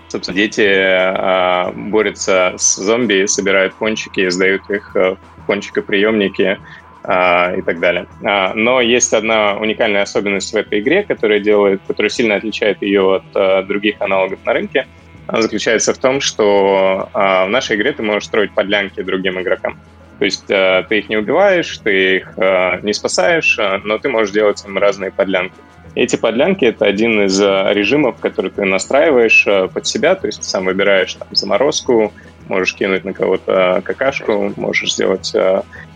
собственно, 0.09 0.37
дети 0.37 0.63
э, 0.63 1.71
борются 1.73 2.55
с 2.57 2.77
зомби, 2.77 3.27
собирают 3.27 3.75
пончики, 3.75 4.27
сдают 4.31 4.71
их 4.71 4.95
в 4.95 5.19
пончикоприемники 5.47 6.59
э, 7.05 7.59
и 7.59 7.61
так 7.61 7.79
далее. 7.79 8.07
Но 8.55 8.81
есть 8.81 9.13
одна 9.13 9.59
уникальная 9.59 10.03
особенность 10.03 10.51
в 10.51 10.57
этой 10.57 10.81
игре, 10.81 11.03
которая 11.03 11.41
делает, 11.41 11.83
которая 11.87 12.09
сильно 12.09 12.37
отличает 12.37 12.81
ее 12.81 13.17
от 13.17 13.25
э, 13.35 13.65
других 13.65 14.01
аналогов 14.01 14.39
на 14.47 14.55
рынке– 14.55 14.87
заключается 15.39 15.95
в 15.95 15.99
том, 15.99 16.21
что 16.21 17.09
э, 17.13 17.19
в 17.47 17.49
нашей 17.49 17.77
игре 17.77 17.93
ты 17.93 18.03
можешь 18.03 18.25
строить 18.25 18.53
подлянки 18.53 19.03
другим 19.03 19.41
игрокам. 19.41 19.79
То 20.21 20.27
есть 20.27 20.51
э, 20.51 20.85
ты 20.87 20.99
их 20.99 21.09
не 21.09 21.17
убиваешь, 21.17 21.79
ты 21.79 22.17
их 22.17 22.35
э, 22.37 22.81
не 22.83 22.93
спасаешь, 22.93 23.59
э, 23.59 23.81
но 23.85 23.97
ты 23.97 24.11
можешь 24.11 24.35
делать 24.35 24.63
им 24.67 24.77
разные 24.77 25.11
подлянки. 25.11 25.55
Эти 25.95 26.17
подлянки— 26.17 26.65
это 26.67 26.85
один 26.85 27.25
из 27.25 27.41
режимов, 27.41 28.21
который 28.21 28.51
ты 28.51 28.67
настраиваешь 28.67 29.47
под 29.73 29.87
себя, 29.87 30.15
то 30.15 30.27
есть 30.27 30.41
ты 30.41 30.45
сам 30.45 30.67
выбираешь 30.67 31.15
там, 31.15 31.27
заморозку, 31.33 32.13
можешь 32.49 32.75
кинуть 32.75 33.05
на 33.05 33.15
кого-то 33.15 33.81
какашку, 33.83 34.53
можешь 34.57 34.93
сделать 34.93 35.35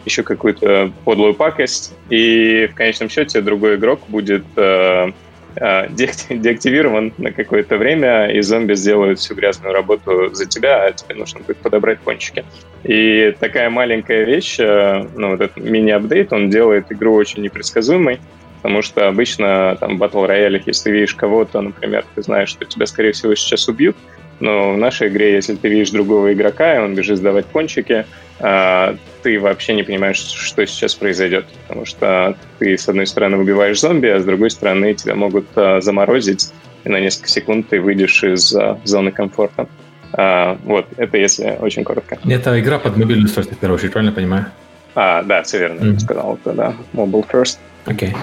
еще 0.05 0.23
какую-то 0.23 0.91
подлую 1.05 1.35
пакость, 1.35 1.95
и 2.09 2.69
в 2.73 2.75
конечном 2.75 3.09
счете 3.09 3.41
другой 3.41 3.77
игрок 3.77 4.01
будет 4.09 4.45
а, 4.57 5.13
деактивирован 5.57 7.13
на 7.19 7.33
какое-то 7.33 7.77
время, 7.77 8.27
и 8.31 8.41
зомби 8.41 8.75
сделают 8.75 9.21
всю 9.21 9.35
грязную 9.35 9.73
работу 9.73 10.31
за 10.33 10.47
тебя, 10.47 10.85
а 10.85 10.93
тебе 10.93 11.15
нужно 11.15 11.41
будет 11.41 11.59
подобрать 11.59 12.01
пончики. 12.01 12.45
И 12.83 13.35
такая 13.39 13.71
маленькая 13.71 14.25
вещь, 14.25 14.57
э, 14.59 15.07
ну, 15.15 15.31
вот 15.31 15.41
этот 15.41 15.57
мини-апдейт, 15.57 16.33
он 16.33 16.51
делает 16.51 16.91
игру 16.91 17.15
очень 17.15 17.43
непредсказуемой, 17.43 18.21
потому 18.57 18.83
что 18.83 19.09
обычно 19.09 19.77
там 19.81 19.97
в 19.97 19.99
батл 19.99 20.25
роялях, 20.25 20.67
если 20.67 20.85
ты 20.85 20.91
видишь 20.91 21.15
кого-то, 21.15 21.61
например, 21.61 22.05
ты 22.15 22.23
знаешь, 22.23 22.49
что 22.49 22.65
тебя, 22.65 22.87
скорее 22.87 23.13
всего, 23.13 23.35
сейчас 23.35 23.69
убьют, 23.69 23.97
но 24.41 24.73
в 24.73 24.79
нашей 24.79 25.09
игре, 25.09 25.35
если 25.35 25.55
ты 25.55 25.69
видишь 25.69 25.91
другого 25.91 26.33
игрока, 26.33 26.77
и 26.77 26.79
он 26.79 26.95
бежит 26.95 27.19
сдавать 27.19 27.47
пончики, 27.47 28.07
а, 28.41 28.97
ты 29.23 29.39
вообще 29.41 29.75
не 29.75 29.83
понимаешь, 29.83 30.19
что 30.19 30.67
сейчас 30.67 30.95
произойдет. 30.95 31.47
Потому 31.67 31.87
что 31.87 32.37
ты, 32.59 32.77
с 32.77 32.89
одной 32.89 33.07
стороны, 33.07 33.37
убиваешь 33.37 33.81
зомби, 33.81 34.09
а 34.09 34.21
с 34.21 34.25
другой 34.25 34.51
стороны, 34.51 34.95
тебя 34.95 35.15
могут 35.15 35.47
а, 35.57 35.81
заморозить, 35.81 36.53
и 36.85 36.89
на 36.89 37.01
несколько 37.01 37.29
секунд 37.29 37.69
ты 37.69 37.81
выйдешь 37.81 38.23
из 38.25 38.55
а, 38.55 38.79
зоны 38.85 39.11
комфорта. 39.11 39.69
Вот, 40.17 40.87
это 40.97 41.17
если 41.17 41.57
очень 41.59 41.83
коротко. 41.83 42.19
Это 42.25 42.61
игра 42.61 42.79
под 42.79 42.97
мобильную 42.97 43.25
устройство, 43.25 43.57
в 43.57 43.59
первую 43.59 43.79
очередь, 43.79 43.93
правильно 43.93 44.13
понимаю? 44.13 44.47
А, 44.95 45.25
да, 45.25 45.43
все 45.43 45.59
верно, 45.59 45.81
mm-hmm. 45.81 45.99
сказал 45.99 46.35
это, 46.35 46.53
да. 46.53 46.75
Mobile 46.93 47.27
first. 47.29 47.59
Окей. 47.85 48.11
Okay. 48.11 48.17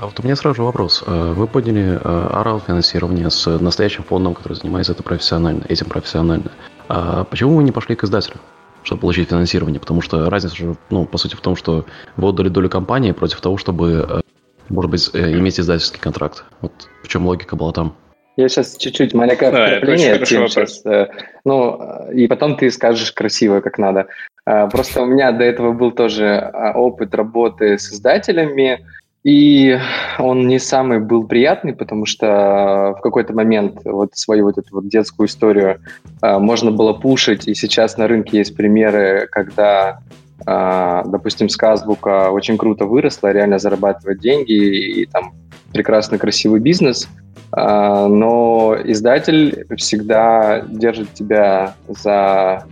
А 0.00 0.06
вот 0.06 0.18
у 0.18 0.22
меня 0.22 0.34
сразу 0.34 0.56
же 0.56 0.62
вопрос. 0.62 1.04
Э, 1.06 1.32
вы 1.36 1.46
подняли 1.46 2.00
орал 2.02 2.60
финансирование 2.60 3.28
с 3.28 3.46
настоящим 3.58 4.02
фондом, 4.02 4.34
который 4.34 4.54
занимается 4.54 4.92
это 4.92 5.02
профессионально, 5.02 5.62
этим 5.68 5.86
профессионально. 5.86 6.50
А 6.88 7.24
почему 7.24 7.56
вы 7.56 7.62
не 7.62 7.70
пошли 7.72 7.94
к 7.96 8.04
издателю? 8.04 8.36
чтобы 8.82 9.02
получить 9.02 9.28
финансирование, 9.28 9.80
потому 9.80 10.00
что 10.00 10.30
разница 10.30 10.56
же, 10.56 10.76
ну, 10.90 11.04
по 11.04 11.18
сути, 11.18 11.34
в 11.34 11.40
том, 11.40 11.56
что 11.56 11.84
вы 12.16 12.28
отдали 12.28 12.48
долю 12.48 12.68
компании 12.68 13.12
против 13.12 13.40
того, 13.40 13.56
чтобы, 13.56 14.06
э, 14.08 14.20
может 14.68 14.90
быть, 14.90 15.10
э, 15.12 15.32
иметь 15.32 15.60
издательский 15.60 16.00
контракт. 16.00 16.44
Вот 16.60 16.72
в 17.02 17.08
чем 17.08 17.26
логика 17.26 17.56
была 17.56 17.72
там? 17.72 17.94
Я 18.36 18.48
сейчас 18.48 18.76
чуть-чуть 18.78 19.12
маленькое 19.12 19.50
да, 19.50 19.66
вкрапление. 19.66 20.24
Тем 20.24 20.48
сейчас, 20.48 20.84
э, 20.86 21.08
ну, 21.44 22.08
и 22.10 22.26
потом 22.26 22.56
ты 22.56 22.70
скажешь 22.70 23.12
красиво, 23.12 23.60
как 23.60 23.76
надо. 23.78 24.06
Просто 24.44 25.02
у 25.02 25.06
меня 25.06 25.30
до 25.32 25.44
этого 25.44 25.72
был 25.72 25.92
тоже 25.92 26.50
опыт 26.74 27.14
работы 27.14 27.78
с 27.78 27.92
издателями, 27.92 28.84
и 29.22 29.78
он 30.18 30.46
не 30.46 30.58
самый 30.58 30.98
был 30.98 31.24
приятный, 31.24 31.74
потому 31.74 32.06
что 32.06 32.94
в 32.98 33.00
какой-то 33.02 33.34
момент 33.34 33.80
вот 33.84 34.16
свою 34.16 34.44
вот 34.46 34.56
эту 34.56 34.76
вот 34.76 34.88
детскую 34.88 35.26
историю 35.28 35.80
э, 36.22 36.38
можно 36.38 36.70
было 36.70 36.94
пушить, 36.94 37.46
и 37.46 37.54
сейчас 37.54 37.98
на 37.98 38.08
рынке 38.08 38.38
есть 38.38 38.56
примеры, 38.56 39.28
когда, 39.30 40.00
э, 40.46 41.02
допустим, 41.04 41.50
сказбука 41.50 42.30
очень 42.30 42.56
круто 42.56 42.86
выросла, 42.86 43.28
реально 43.32 43.58
зарабатывает 43.58 44.20
деньги, 44.20 44.52
и, 44.52 45.02
и 45.02 45.06
там 45.06 45.34
прекрасный 45.74 46.18
красивый 46.18 46.60
бизнес, 46.60 47.06
э, 47.54 48.06
но 48.06 48.74
издатель 48.84 49.66
всегда 49.76 50.62
держит 50.66 51.12
тебя 51.12 51.74
за 51.88 52.64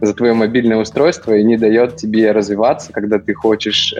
за 0.00 0.12
твое 0.12 0.34
мобильное 0.34 0.76
устройство 0.76 1.34
и 1.34 1.44
не 1.44 1.56
дает 1.56 1.96
тебе 1.96 2.32
развиваться, 2.32 2.92
когда 2.92 3.18
ты 3.18 3.32
хочешь 3.32 3.94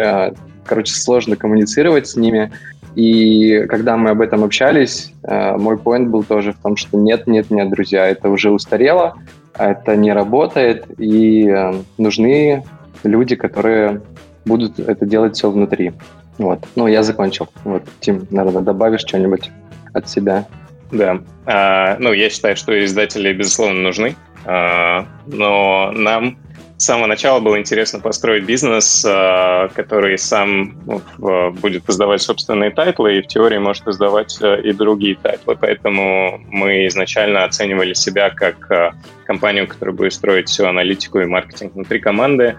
короче, 0.65 0.93
сложно 0.95 1.37
коммуницировать 1.37 2.07
с 2.09 2.17
ними. 2.17 2.53
И 2.95 3.67
когда 3.69 3.97
мы 3.97 4.11
об 4.11 4.21
этом 4.21 4.45
общались, 4.45 5.13
э, 5.25 5.57
мой 5.57 5.77
point 5.77 6.07
был 6.07 6.23
тоже 6.23 6.53
в 6.53 6.59
том, 6.59 6.77
что 6.77 6.97
нет, 6.97 7.27
нет, 7.27 7.51
нет, 7.51 7.71
друзья, 7.71 8.07
это 8.07 8.29
уже 8.29 8.51
устарело, 8.51 9.15
это 9.59 9.97
не 9.97 10.13
работает, 10.13 10.87
и 10.99 11.49
э, 11.49 11.75
нужны 11.99 12.65
люди, 13.03 13.35
которые 13.35 14.01
будут 14.45 14.79
это 14.79 15.07
делать 15.07 15.37
все 15.37 15.51
внутри. 15.51 15.93
Вот. 16.39 16.67
Ну, 16.77 16.87
я 16.87 17.03
закончил. 17.03 17.49
Вот, 17.65 17.83
Тим, 18.01 18.27
наверное, 18.31 18.63
добавишь 18.63 19.01
что-нибудь 19.01 19.51
от 19.93 20.09
себя? 20.09 20.47
Да. 20.91 21.21
А, 21.47 21.97
ну, 21.99 22.13
я 22.13 22.31
считаю, 22.31 22.57
что 22.57 22.85
издатели, 22.85 23.33
безусловно, 23.33 23.81
нужны. 23.81 24.17
А, 24.45 25.07
но 25.27 25.91
нам 25.93 26.39
с 26.77 26.87
самого 26.87 27.07
начала 27.07 27.39
было 27.39 27.59
интересно 27.59 28.01
построить 28.01 28.45
бизнес, 28.45 29.05
э, 29.05 29.69
который 29.75 30.19
сам 30.19 30.75
ну, 30.87 31.53
будет 31.53 31.89
издавать 31.89 32.21
собственные 32.21 32.73
title 32.73 33.11
ы 33.11 33.19
и 33.19 33.23
в 33.23 33.29
теории 33.29 33.59
может 33.59 33.87
издавать 33.87 34.37
э, 34.43 34.61
и 34.63 34.73
другие 34.73 35.15
title 35.15 35.45
ы. 35.45 35.57
Поэтому 35.57 36.41
мы 36.49 36.87
изначально 36.89 37.45
оценивали 37.45 37.95
себя 37.95 38.31
как 38.31 38.71
э, 38.73 38.91
компанию, 39.25 39.69
которая 39.69 39.95
будет 39.95 40.15
строить 40.15 40.49
всю 40.49 40.67
аналитику 40.67 41.21
и 41.21 41.27
маркетинг 41.27 41.75
внутри 41.75 42.01
команды, 42.01 42.57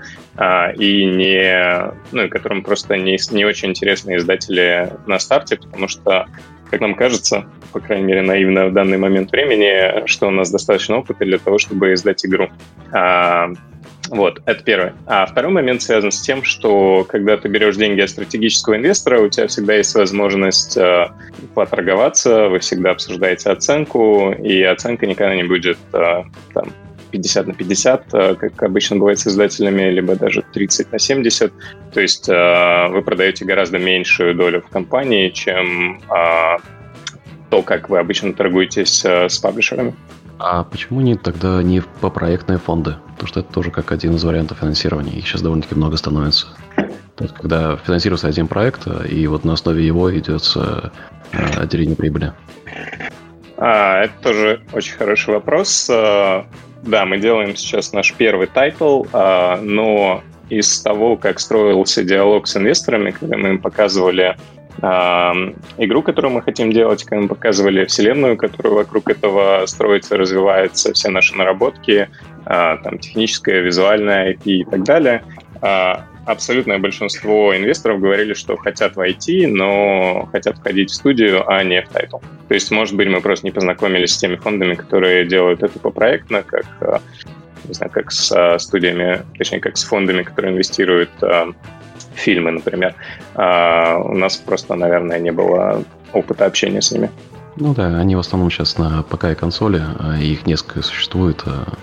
и 0.77 1.05
не, 1.05 1.93
ну, 2.11 2.23
и 2.23 2.27
которым 2.27 2.63
просто 2.63 2.97
не, 2.97 3.17
не 3.31 3.45
очень 3.45 3.69
интересны 3.69 4.17
издатели 4.17 4.91
на 5.05 5.19
старте, 5.19 5.57
потому 5.57 5.87
что 5.87 6.25
как 6.71 6.81
нам 6.81 6.95
кажется, 6.95 7.45
по 7.71 7.79
крайней 7.79 8.05
мере, 8.05 8.21
наивно 8.21 8.67
в 8.67 8.73
данный 8.73 8.97
момент 8.97 9.31
времени, 9.31 10.07
что 10.07 10.27
у 10.27 10.31
нас 10.31 10.49
достаточно 10.49 10.97
опыта 10.97 11.23
для 11.23 11.37
того, 11.37 11.57
чтобы 11.57 11.93
издать 11.93 12.25
игру. 12.25 12.49
А, 14.11 14.15
вот, 14.15 14.41
это 14.45 14.63
первое. 14.63 14.95
А 15.05 15.25
второй 15.25 15.51
момент 15.51 15.81
связан 15.81 16.11
с 16.11 16.21
тем, 16.21 16.43
что 16.43 17.05
когда 17.07 17.37
ты 17.37 17.47
берешь 17.47 17.75
деньги 17.75 18.01
от 18.01 18.09
стратегического 18.09 18.75
инвестора, 18.75 19.21
у 19.21 19.29
тебя 19.29 19.47
всегда 19.47 19.75
есть 19.75 19.93
возможность 19.95 20.77
э, 20.77 21.07
поторговаться, 21.53 22.49
вы 22.49 22.59
всегда 22.59 22.91
обсуждаете 22.91 23.49
оценку, 23.49 24.31
и 24.31 24.61
оценка 24.63 25.07
никогда 25.07 25.35
не 25.35 25.43
будет 25.43 25.77
э, 25.93 26.23
там, 26.53 26.73
50 27.11 27.47
на 27.47 27.53
50, 27.53 28.13
э, 28.13 28.35
как 28.35 28.63
обычно 28.63 28.97
бывает 28.97 29.19
с 29.19 29.27
издателями, 29.27 29.89
либо 29.89 30.15
даже 30.15 30.43
30 30.53 30.91
на 30.91 30.99
70. 30.99 31.53
То 31.93 32.01
есть 32.01 32.29
э, 32.29 32.87
вы 32.89 33.01
продаете 33.01 33.45
гораздо 33.45 33.79
меньшую 33.79 34.35
долю 34.35 34.61
в 34.61 34.69
компании, 34.69 35.29
чем 35.29 36.01
э, 36.03 36.57
то, 37.49 37.61
как 37.61 37.89
вы 37.89 37.99
обычно 37.99 38.33
торгуетесь 38.33 39.03
э, 39.05 39.29
с 39.29 39.39
паблишерами. 39.39 39.93
А 40.37 40.63
почему 40.63 41.01
нет 41.01 41.21
тогда 41.21 41.61
не 41.63 41.81
по 42.01 42.09
проектные 42.09 42.57
фонды? 42.57 42.95
Потому 43.13 43.27
что 43.27 43.39
это 43.39 43.53
тоже 43.53 43.71
как 43.71 43.91
один 43.91 44.15
из 44.15 44.23
вариантов 44.23 44.59
финансирования. 44.59 45.13
Их 45.13 45.27
сейчас 45.27 45.41
довольно-таки 45.41 45.75
много 45.75 45.97
становится. 45.97 46.47
То 47.15 47.23
есть, 47.23 47.35
когда 47.35 47.77
финансируется 47.77 48.27
один 48.27 48.47
проект, 48.47 48.87
и 49.09 49.25
вот 49.27 49.45
на 49.45 49.53
основе 49.53 49.85
его 49.85 50.13
идет 50.17 50.43
э, 50.57 50.89
отделение 51.57 51.95
прибыли. 51.95 52.33
А, 53.57 54.03
это 54.03 54.13
тоже 54.21 54.61
очень 54.73 54.95
хороший 54.95 55.33
вопрос. 55.33 55.87
Да, 55.87 57.05
мы 57.05 57.17
делаем 57.17 57.55
сейчас 57.55 57.93
наш 57.93 58.13
первый 58.13 58.47
title, 58.47 59.05
но 59.13 60.21
из 60.49 60.81
того, 60.81 61.17
как 61.17 61.39
строился 61.39 62.03
диалог 62.03 62.47
с 62.47 62.57
инвесторами, 62.57 63.11
когда 63.11 63.37
мы 63.37 63.49
им 63.49 63.59
показывали 63.59 64.37
игру, 64.81 66.01
которую 66.01 66.33
мы 66.33 66.41
хотим 66.41 66.71
делать, 66.71 67.03
когда 67.03 67.21
мы 67.21 67.27
показывали 67.27 67.85
вселенную, 67.85 68.37
которая 68.37 68.73
вокруг 68.73 69.09
этого 69.09 69.65
строится, 69.65 70.17
развивается, 70.17 70.93
все 70.93 71.09
наши 71.09 71.35
наработки, 71.35 72.09
а, 72.45 72.77
там, 72.77 72.99
техническая, 72.99 73.61
визуальная 73.61 74.33
IP 74.33 74.41
и 74.45 74.65
так 74.65 74.83
далее. 74.83 75.23
А, 75.61 76.05
абсолютное 76.25 76.77
большинство 76.77 77.55
инвесторов 77.55 77.99
говорили, 77.99 78.33
что 78.33 78.57
хотят 78.57 78.95
войти, 78.95 79.47
но 79.47 80.27
хотят 80.31 80.57
входить 80.57 80.91
в 80.91 80.93
студию, 80.93 81.49
а 81.49 81.63
не 81.63 81.81
в 81.81 81.89
title. 81.89 82.17
То 82.47 82.53
есть, 82.53 82.69
может 82.69 82.95
быть, 82.95 83.07
мы 83.07 83.21
просто 83.21 83.47
не 83.47 83.51
познакомились 83.51 84.13
с 84.13 84.17
теми 84.17 84.35
фондами, 84.35 84.75
которые 84.75 85.25
делают 85.25 85.63
это 85.63 85.79
по 85.79 85.89
проектно, 85.89 86.43
как 86.43 86.65
не 87.67 87.73
знаю, 87.73 87.91
как 87.91 88.11
с 88.11 88.31
а, 88.31 88.59
студиями, 88.59 89.23
точнее, 89.37 89.59
как 89.59 89.77
с 89.77 89.83
фондами, 89.83 90.23
которые 90.23 90.53
инвестируют 90.53 91.09
а, 91.21 91.49
фильмы, 92.15 92.51
например. 92.51 92.95
А, 93.35 93.97
у 93.97 94.15
нас 94.15 94.37
просто, 94.37 94.75
наверное, 94.75 95.19
не 95.19 95.31
было 95.31 95.83
опыта 96.13 96.45
общения 96.45 96.81
с 96.81 96.91
ними. 96.91 97.09
Ну 97.57 97.73
да, 97.73 97.99
они 97.99 98.15
в 98.15 98.19
основном 98.19 98.51
сейчас 98.51 98.77
на 98.77 99.03
ПК 99.03 99.25
и 99.25 99.35
консоли, 99.35 99.81
а 99.99 100.17
их 100.17 100.45
несколько 100.45 100.81
существует. 100.81 101.43
А 101.45 101.73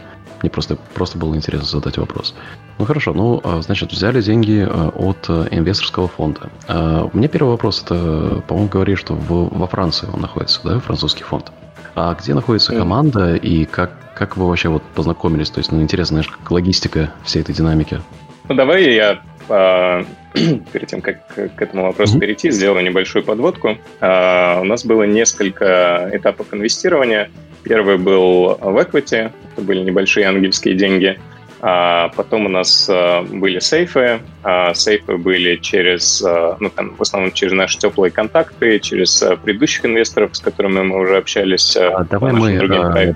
мне 0.42 0.50
просто, 0.50 0.76
просто 0.94 1.18
было 1.18 1.34
интересно 1.34 1.66
задать 1.66 1.98
вопрос. 1.98 2.34
Ну 2.78 2.84
хорошо, 2.84 3.12
ну, 3.14 3.40
а, 3.44 3.62
значит, 3.62 3.92
взяли 3.92 4.20
деньги 4.20 4.66
от 4.68 5.30
инвесторского 5.50 6.08
фонда. 6.08 6.50
У 6.68 7.16
меня 7.16 7.28
первый 7.28 7.50
вопрос, 7.50 7.82
это, 7.82 8.42
по-моему, 8.48 8.68
говорили, 8.68 8.96
что 8.96 9.14
в, 9.14 9.56
во 9.56 9.66
Франции 9.66 10.08
он 10.12 10.20
находится, 10.20 10.60
да, 10.64 10.80
французский 10.80 11.22
фонд. 11.24 11.52
А 11.94 12.14
где 12.14 12.34
находится 12.34 12.74
команда 12.74 13.34
и 13.34 13.66
как, 13.66 13.92
как 14.14 14.36
вы 14.36 14.48
вообще 14.48 14.70
вот 14.70 14.82
познакомились? 14.94 15.50
То 15.50 15.58
есть, 15.58 15.72
ну, 15.72 15.82
интересно, 15.82 16.14
знаешь, 16.16 16.30
как 16.30 16.50
логистика 16.50 17.10
всей 17.22 17.42
этой 17.42 17.54
динамики. 17.54 18.00
Ну, 18.48 18.54
давай 18.54 18.92
я 18.92 19.22
а, 19.48 20.04
перед 20.72 20.88
тем, 20.88 21.00
как 21.00 21.26
к 21.26 21.62
этому 21.62 21.84
вопросу 21.84 22.16
mm-hmm. 22.16 22.20
перейти, 22.20 22.50
сделаю 22.50 22.84
небольшую 22.84 23.24
подводку. 23.24 23.78
А, 24.00 24.60
у 24.60 24.64
нас 24.64 24.84
было 24.84 25.04
несколько 25.04 26.10
этапов 26.12 26.52
инвестирования. 26.52 27.30
Первый 27.62 27.98
был 27.98 28.58
в 28.60 28.76
equity, 28.78 29.30
это 29.52 29.62
были 29.62 29.80
небольшие 29.80 30.26
ангельские 30.26 30.74
деньги. 30.74 31.18
А 31.64 32.08
потом 32.16 32.46
у 32.46 32.48
нас 32.48 32.88
а, 32.90 33.22
были 33.22 33.60
сейфы. 33.60 34.20
А, 34.42 34.74
сейфы 34.74 35.16
были 35.16 35.56
через, 35.56 36.20
ну, 36.22 36.70
там, 36.70 36.96
в 36.96 37.02
основном 37.02 37.30
через 37.32 37.52
наши 37.52 37.78
теплые 37.78 38.10
контакты, 38.10 38.80
через 38.80 39.22
предыдущих 39.44 39.86
инвесторов, 39.86 40.36
с 40.36 40.40
которыми 40.40 40.82
мы 40.82 40.98
уже 41.00 41.16
общались. 41.18 41.76
А, 41.76 42.04
давай 42.10 42.32
мы 42.32 43.14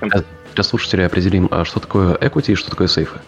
для 0.55 0.63
слушателей 0.63 1.05
определим, 1.05 1.49
а 1.51 1.65
что 1.65 1.81
такое 1.81 2.15
equity 2.15 2.53
и 2.53 2.55
что 2.55 2.71
такое 2.71 2.89
сейфы. 2.89 3.19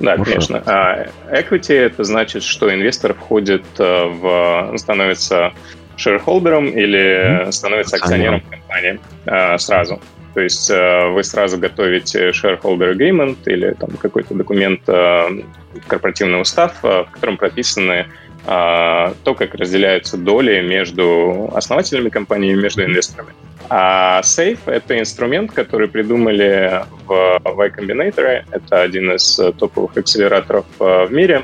Да, 0.00 0.12
Хорошо. 0.12 0.24
конечно. 0.24 0.62
А 0.66 1.06
equity 1.30 1.74
это 1.74 2.04
значит, 2.04 2.42
что 2.42 2.74
инвестор 2.74 3.14
входит 3.14 3.64
в, 3.78 4.68
ну, 4.72 4.78
становится 4.78 5.52
шерхолдером 5.96 6.70
или 6.70 7.44
mm-hmm. 7.44 7.52
становится 7.52 7.96
акционером 7.96 8.40
компании 8.40 8.98
а, 9.26 9.58
сразу. 9.58 10.00
То 10.34 10.40
есть 10.40 10.70
э, 10.70 11.08
вы 11.08 11.24
сразу 11.24 11.58
готовите 11.58 12.30
shareholder 12.30 12.94
agreement 12.94 13.38
или 13.46 13.72
там 13.72 13.90
какой-то 13.90 14.34
документ, 14.34 14.82
э, 14.86 15.42
корпоративный 15.86 16.40
устав, 16.40 16.84
э, 16.84 17.04
в 17.04 17.10
котором 17.10 17.36
прописаны 17.36 18.06
то, 18.42 19.34
как 19.36 19.54
разделяются 19.54 20.16
доли 20.16 20.62
между 20.62 21.50
основателями 21.54 22.08
компании 22.08 22.52
и 22.52 22.54
между 22.54 22.82
инвесторами. 22.82 23.28
А 23.72 24.20
Safe— 24.22 24.58
это 24.66 24.98
инструмент, 24.98 25.52
который 25.52 25.86
придумали 25.86 26.82
в 27.06 27.40
Y 27.44 27.70
Combinator. 27.70 28.42
Это 28.50 28.82
один 28.82 29.12
из 29.12 29.40
топовых 29.58 29.96
акселераторов 29.96 30.66
в 30.78 31.08
мире. 31.10 31.42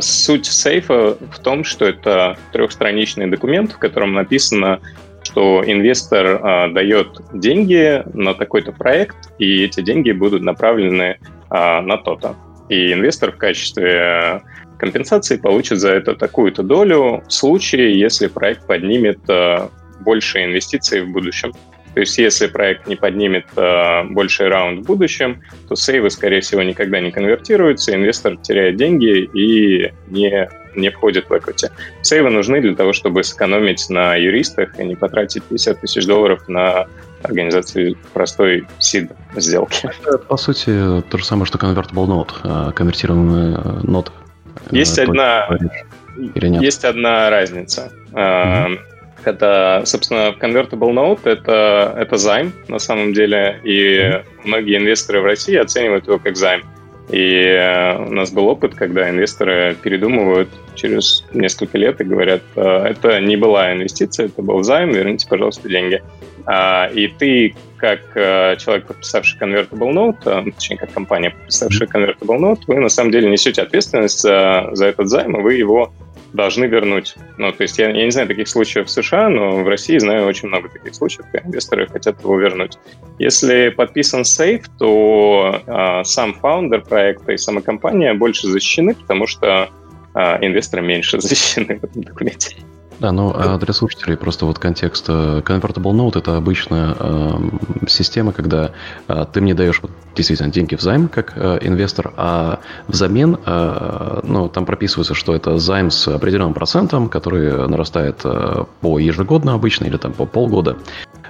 Суть 0.00 0.46
сейфа 0.46 1.16
в 1.30 1.38
том, 1.38 1.62
что 1.62 1.84
это 1.84 2.36
трехстраничный 2.52 3.28
документ, 3.28 3.72
в 3.72 3.78
котором 3.78 4.14
написано, 4.14 4.80
что 5.22 5.62
инвестор 5.64 6.40
а, 6.42 6.68
дает 6.68 7.20
деньги 7.32 8.02
на 8.14 8.34
такой-то 8.34 8.72
проект, 8.72 9.16
и 9.38 9.64
эти 9.64 9.80
деньги 9.80 10.12
будут 10.12 10.42
направлены 10.42 11.18
а, 11.50 11.80
на 11.82 11.96
то-то. 11.96 12.36
И 12.68 12.92
инвестор 12.92 13.32
в 13.32 13.36
качестве 13.36 14.42
компенсации 14.78 15.36
получит 15.36 15.78
за 15.78 15.92
это 15.92 16.14
такую-то 16.14 16.62
долю 16.62 17.22
в 17.26 17.32
случае, 17.32 17.98
если 17.98 18.28
проект 18.28 18.66
поднимет 18.66 19.18
а, 19.28 19.70
больше 20.00 20.44
инвестиций 20.44 21.02
в 21.02 21.10
будущем. 21.10 21.52
То 21.96 22.00
есть 22.00 22.18
если 22.18 22.46
проект 22.46 22.86
не 22.86 22.94
поднимет 22.94 23.46
э, 23.56 24.04
больший 24.10 24.48
раунд 24.48 24.80
в 24.80 24.86
будущем, 24.86 25.40
то 25.66 25.76
сейвы, 25.76 26.10
скорее 26.10 26.42
всего, 26.42 26.62
никогда 26.62 27.00
не 27.00 27.10
конвертируются, 27.10 27.94
инвестор 27.94 28.36
теряет 28.36 28.76
деньги 28.76 29.24
и 29.32 29.94
не, 30.08 30.50
не 30.74 30.90
входит 30.90 31.30
в 31.30 31.32
equity. 31.32 31.70
Сейвы 32.02 32.28
нужны 32.28 32.60
для 32.60 32.74
того, 32.74 32.92
чтобы 32.92 33.24
сэкономить 33.24 33.88
на 33.88 34.14
юристах 34.14 34.78
и 34.78 34.84
не 34.84 34.94
потратить 34.94 35.42
50 35.44 35.80
тысяч 35.80 36.04
долларов 36.04 36.46
на 36.48 36.86
организацию 37.22 37.96
простой 38.12 38.66
сид 38.78 39.10
сделки. 39.34 39.88
Это, 40.06 40.18
по 40.18 40.36
сути, 40.36 41.00
то 41.00 41.16
же 41.16 41.24
самое, 41.24 41.46
что 41.46 41.56
convertible 41.56 42.06
note, 42.06 42.68
э, 42.68 42.72
конвертируемые 42.72 43.56
э, 43.56 43.80
ноты. 43.84 44.12
Есть 44.70 44.98
одна, 44.98 45.48
есть 46.14 46.84
одна 46.84 47.30
разница. 47.30 47.90
Mm-hmm 48.12 48.95
это, 49.26 49.82
собственно, 49.84 50.34
Convertible 50.38 50.92
Note 50.92 51.20
это, 51.24 51.94
это 51.98 52.16
займ 52.16 52.52
на 52.68 52.78
самом 52.78 53.12
деле, 53.12 53.60
и 53.64 54.22
многие 54.44 54.78
инвесторы 54.78 55.20
в 55.20 55.24
России 55.24 55.56
оценивают 55.56 56.06
его 56.06 56.18
как 56.18 56.36
займ. 56.36 56.62
И 57.10 57.40
э, 57.40 57.98
у 57.98 58.12
нас 58.12 58.32
был 58.32 58.48
опыт, 58.48 58.74
когда 58.74 59.08
инвесторы 59.08 59.76
передумывают 59.80 60.48
через 60.74 61.24
несколько 61.32 61.78
лет 61.78 62.00
и 62.00 62.04
говорят, 62.04 62.42
«Э, 62.56 62.84
это 62.84 63.20
не 63.20 63.36
была 63.36 63.72
инвестиция, 63.72 64.26
это 64.26 64.42
был 64.42 64.62
займ, 64.64 64.90
верните, 64.90 65.28
пожалуйста, 65.28 65.68
деньги. 65.68 66.02
А, 66.46 66.88
и 66.92 67.06
ты, 67.06 67.54
как 67.76 68.00
э, 68.14 68.56
человек, 68.58 68.86
подписавший 68.86 69.38
Convertible 69.38 69.92
Note, 69.92 70.52
точнее, 70.52 70.78
как 70.78 70.92
компания, 70.92 71.30
подписавшая 71.30 71.88
Convertible 71.88 72.38
Note, 72.38 72.62
вы 72.66 72.80
на 72.80 72.88
самом 72.88 73.12
деле 73.12 73.30
несете 73.30 73.62
ответственность 73.62 74.20
за, 74.20 74.70
за 74.72 74.86
этот 74.86 75.08
займ, 75.08 75.36
и 75.36 75.42
вы 75.42 75.54
его 75.54 75.92
должны 76.36 76.66
вернуть. 76.66 77.16
Ну, 77.38 77.50
то 77.50 77.62
есть 77.62 77.78
я, 77.78 77.90
я 77.90 78.04
не 78.04 78.10
знаю 78.10 78.28
таких 78.28 78.46
случаев 78.46 78.86
в 78.86 78.90
США, 78.90 79.28
но 79.28 79.64
в 79.64 79.68
России 79.68 79.98
знаю 79.98 80.26
очень 80.26 80.48
много 80.48 80.68
таких 80.68 80.94
случаев, 80.94 81.26
когда 81.32 81.48
инвесторы 81.48 81.86
хотят 81.88 82.20
его 82.20 82.38
вернуть. 82.38 82.78
Если 83.18 83.70
подписан 83.70 84.24
сейф, 84.24 84.68
то 84.78 85.62
а, 85.66 86.04
сам 86.04 86.34
фаундер 86.34 86.82
проекта 86.82 87.32
и 87.32 87.36
сама 87.36 87.62
компания 87.62 88.14
больше 88.14 88.46
защищены, 88.46 88.94
потому 88.94 89.26
что 89.26 89.70
а, 90.14 90.38
инвесторы 90.40 90.82
меньше 90.82 91.20
защищены 91.20 91.78
в 91.78 91.84
этом 91.84 92.02
документе. 92.02 92.56
Да, 92.98 93.12
ну 93.12 93.32
а 93.34 93.58
для 93.58 93.72
слушателей 93.72 94.16
просто 94.16 94.46
вот 94.46 94.58
контекст. 94.58 95.06
Э, 95.08 95.42
Convertible 95.44 95.92
Note 95.92 96.18
это 96.18 96.36
обычная 96.36 96.96
э, 96.98 97.32
система, 97.88 98.32
когда 98.32 98.72
э, 99.08 99.26
ты 99.32 99.40
мне 99.40 99.54
даешь 99.54 99.80
вот, 99.82 99.90
действительно 100.14 100.50
деньги 100.50 100.74
в 100.76 100.80
займ 100.80 101.08
как 101.08 101.34
э, 101.36 101.58
инвестор, 101.60 102.12
а 102.16 102.60
взамен 102.88 103.38
э, 103.44 104.20
ну, 104.22 104.48
там 104.48 104.64
прописывается, 104.64 105.14
что 105.14 105.34
это 105.34 105.58
займ 105.58 105.90
с 105.90 106.08
определенным 106.08 106.54
процентом, 106.54 107.08
который 107.08 107.68
нарастает 107.68 108.20
э, 108.24 108.64
по 108.80 108.98
ежегодно 108.98 109.54
обычно 109.54 109.84
или 109.84 109.96
там 109.98 110.12
по 110.12 110.24
полгода. 110.24 110.76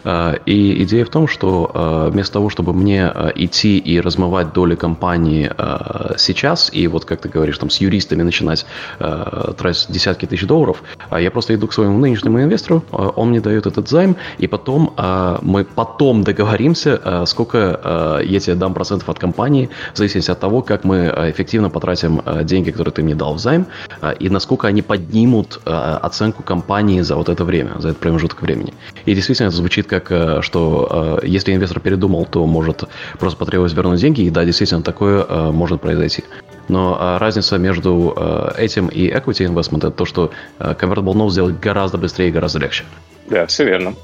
Э, 0.06 0.36
и 0.46 0.82
идея 0.84 1.04
в 1.04 1.08
том, 1.08 1.26
что 1.26 1.70
э, 1.74 2.10
вместо 2.12 2.34
того, 2.34 2.48
чтобы 2.48 2.72
мне 2.72 3.10
э, 3.12 3.32
идти 3.34 3.78
и 3.78 4.00
размывать 4.00 4.52
доли 4.52 4.76
компании 4.76 5.50
сейчас, 6.16 6.70
и 6.72 6.86
вот 6.86 7.04
как 7.04 7.20
ты 7.20 7.28
говоришь, 7.28 7.58
там 7.58 7.70
с 7.70 7.78
юристами 7.78 8.22
начинать 8.22 8.66
тратить 8.98 9.86
десятки 9.90 10.26
тысяч 10.26 10.46
долларов, 10.46 10.82
я 11.10 11.30
просто 11.30 11.54
иду 11.54 11.66
к 11.66 11.72
своему 11.72 11.98
нынешнему 11.98 12.40
инвестору, 12.40 12.84
он 12.90 13.30
мне 13.30 13.40
дает 13.40 13.66
этот 13.66 13.88
займ, 13.88 14.16
и 14.38 14.46
потом 14.46 14.94
мы 15.42 15.64
потом 15.64 16.22
договоримся, 16.22 17.24
сколько 17.26 18.20
я 18.24 18.40
тебе 18.40 18.54
дам 18.54 18.74
процентов 18.74 19.08
от 19.08 19.18
компании, 19.18 19.68
в 19.94 19.98
зависимости 19.98 20.30
от 20.30 20.40
того, 20.40 20.62
как 20.62 20.84
мы 20.84 21.06
эффективно 21.30 21.70
потратим 21.70 22.22
деньги, 22.44 22.70
которые 22.70 22.92
ты 22.92 23.02
мне 23.02 23.14
дал 23.14 23.34
в 23.34 23.38
займ, 23.38 23.66
и 24.18 24.28
насколько 24.28 24.68
они 24.68 24.82
поднимут 24.82 25.60
оценку 25.64 26.42
компании 26.42 27.00
за 27.00 27.16
вот 27.16 27.28
это 27.28 27.44
время, 27.44 27.72
за 27.78 27.88
этот 27.88 28.00
промежуток 28.00 28.42
времени. 28.42 28.74
И 29.06 29.14
действительно, 29.14 29.48
это 29.48 29.56
звучит 29.56 29.86
как, 29.86 29.95
э, 30.10 30.42
что 30.42 31.18
э, 31.22 31.26
если 31.26 31.54
инвестор 31.54 31.80
передумал, 31.80 32.26
то 32.26 32.46
может 32.46 32.84
просто 33.18 33.38
потребовать 33.38 33.72
вернуть 33.72 34.00
деньги, 34.00 34.22
и 34.22 34.30
да, 34.30 34.44
действительно, 34.44 34.82
такое 34.82 35.24
э, 35.28 35.50
может 35.50 35.80
произойти. 35.80 36.24
Но 36.68 37.16
разница 37.20 37.58
между 37.58 38.12
этим 38.58 38.88
и 38.88 39.08
equity 39.08 39.46
investment 39.46 39.78
это 39.78 39.92
то, 39.92 40.04
что 40.04 40.32
convertible 40.58 41.14
note 41.14 41.30
сделать 41.30 41.60
гораздо 41.60 41.96
быстрее 41.96 42.30
и 42.30 42.32
гораздо 42.32 42.58
легче. 42.58 42.82
Да, 43.30 43.46
все 43.46 43.64
верно. 43.64 43.94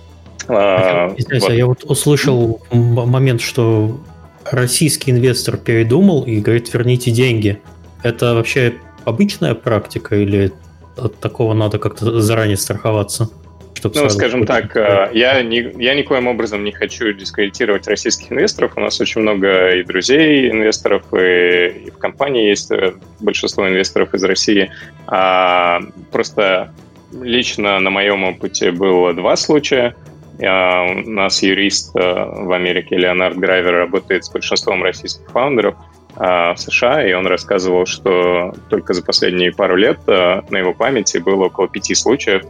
А, 0.46 1.12
Извините, 1.16 1.46
вот. 1.48 1.52
я 1.57 1.66
вот 1.66 1.85
услышал 1.85 2.61
момент, 2.70 3.40
что 3.40 4.00
российский 4.48 5.11
инвестор 5.11 5.57
передумал 5.57 6.22
и 6.22 6.38
говорит, 6.38 6.72
верните 6.72 7.11
деньги. 7.11 7.61
Это 8.05 8.35
вообще 8.35 8.74
обычная 9.05 9.55
практика 9.55 10.14
или 10.14 10.52
от 10.96 11.18
такого 11.18 11.55
надо 11.55 11.78
как-то 11.78 12.20
заранее 12.20 12.57
страховаться? 12.57 13.31
Чтобы 13.83 13.99
ну, 13.99 14.11
скажем 14.11 14.47
так, 14.47 14.77
э, 14.77 15.11
я, 15.12 15.42
ни, 15.42 15.83
я 15.83 15.95
никоим 15.95 16.29
образом 16.29 16.62
не 16.62 16.71
хочу 16.71 17.12
дискредитировать 17.12 17.88
российских 17.88 18.31
инвесторов. 18.31 18.75
У 18.77 18.81
нас 18.81 19.01
очень 19.01 19.23
много 19.23 19.71
и 19.71 19.83
друзей 19.83 20.53
инвесторов, 20.53 21.03
и, 21.12 21.87
и 21.87 21.90
в 21.90 21.99
компании 21.99 22.49
есть 22.49 22.71
э, 22.71 22.92
большинство 23.18 23.68
инвесторов 23.68 24.14
из 24.14 24.23
России. 24.23 24.71
А, 25.09 25.81
просто 26.12 26.73
лично 27.21 27.81
на 27.81 27.90
моем 27.90 28.23
опыте 28.23 28.71
было 28.71 29.14
два 29.14 29.35
случая. 29.35 29.97
А, 30.40 30.85
у 30.85 31.11
нас 31.11 31.42
юрист 31.42 31.92
в 31.92 32.53
Америке 32.55 32.97
Леонард 32.97 33.37
Драйвер 33.40 33.75
работает 33.75 34.25
с 34.25 34.31
большинством 34.31 34.85
российских 34.85 35.29
фаундеров 35.31 35.75
в 36.14 36.55
США, 36.59 37.09
и 37.09 37.14
он 37.14 37.27
рассказывал, 37.27 37.87
что 37.87 38.55
только 38.68 38.92
за 38.92 39.03
последние 39.03 39.51
пару 39.51 39.77
лет 39.77 39.99
на 40.07 40.59
его 40.59 40.75
памяти 40.75 41.16
было 41.16 41.47
около 41.47 41.68
пяти 41.68 41.95
случаев, 41.95 42.42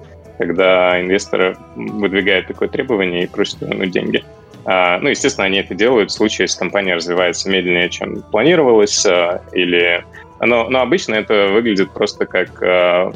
когда 0.47 1.01
инвесторы 1.01 1.57
выдвигают 1.77 2.49
такое 2.49 2.69
требование 2.69 3.25
и 3.25 3.27
просят 3.27 3.61
вернуть 3.61 3.93
деньги. 3.93 4.25
А, 4.65 4.99
ну, 4.99 5.09
естественно, 5.09 5.47
они 5.47 5.59
это 5.59 5.75
делают 5.75 6.11
в 6.11 6.15
случае, 6.15 6.45
если 6.45 6.59
компания 6.59 6.95
развивается 6.95 7.49
медленнее, 7.49 7.89
чем 7.89 8.23
планировалось, 8.23 9.07
а, 9.07 9.43
или... 9.53 10.05
Но, 10.41 10.69
но 10.69 10.81
обычно 10.81 11.15
это 11.15 11.49
выглядит 11.53 11.93
просто 11.93 12.27
как 12.27 12.61
а, 12.63 13.13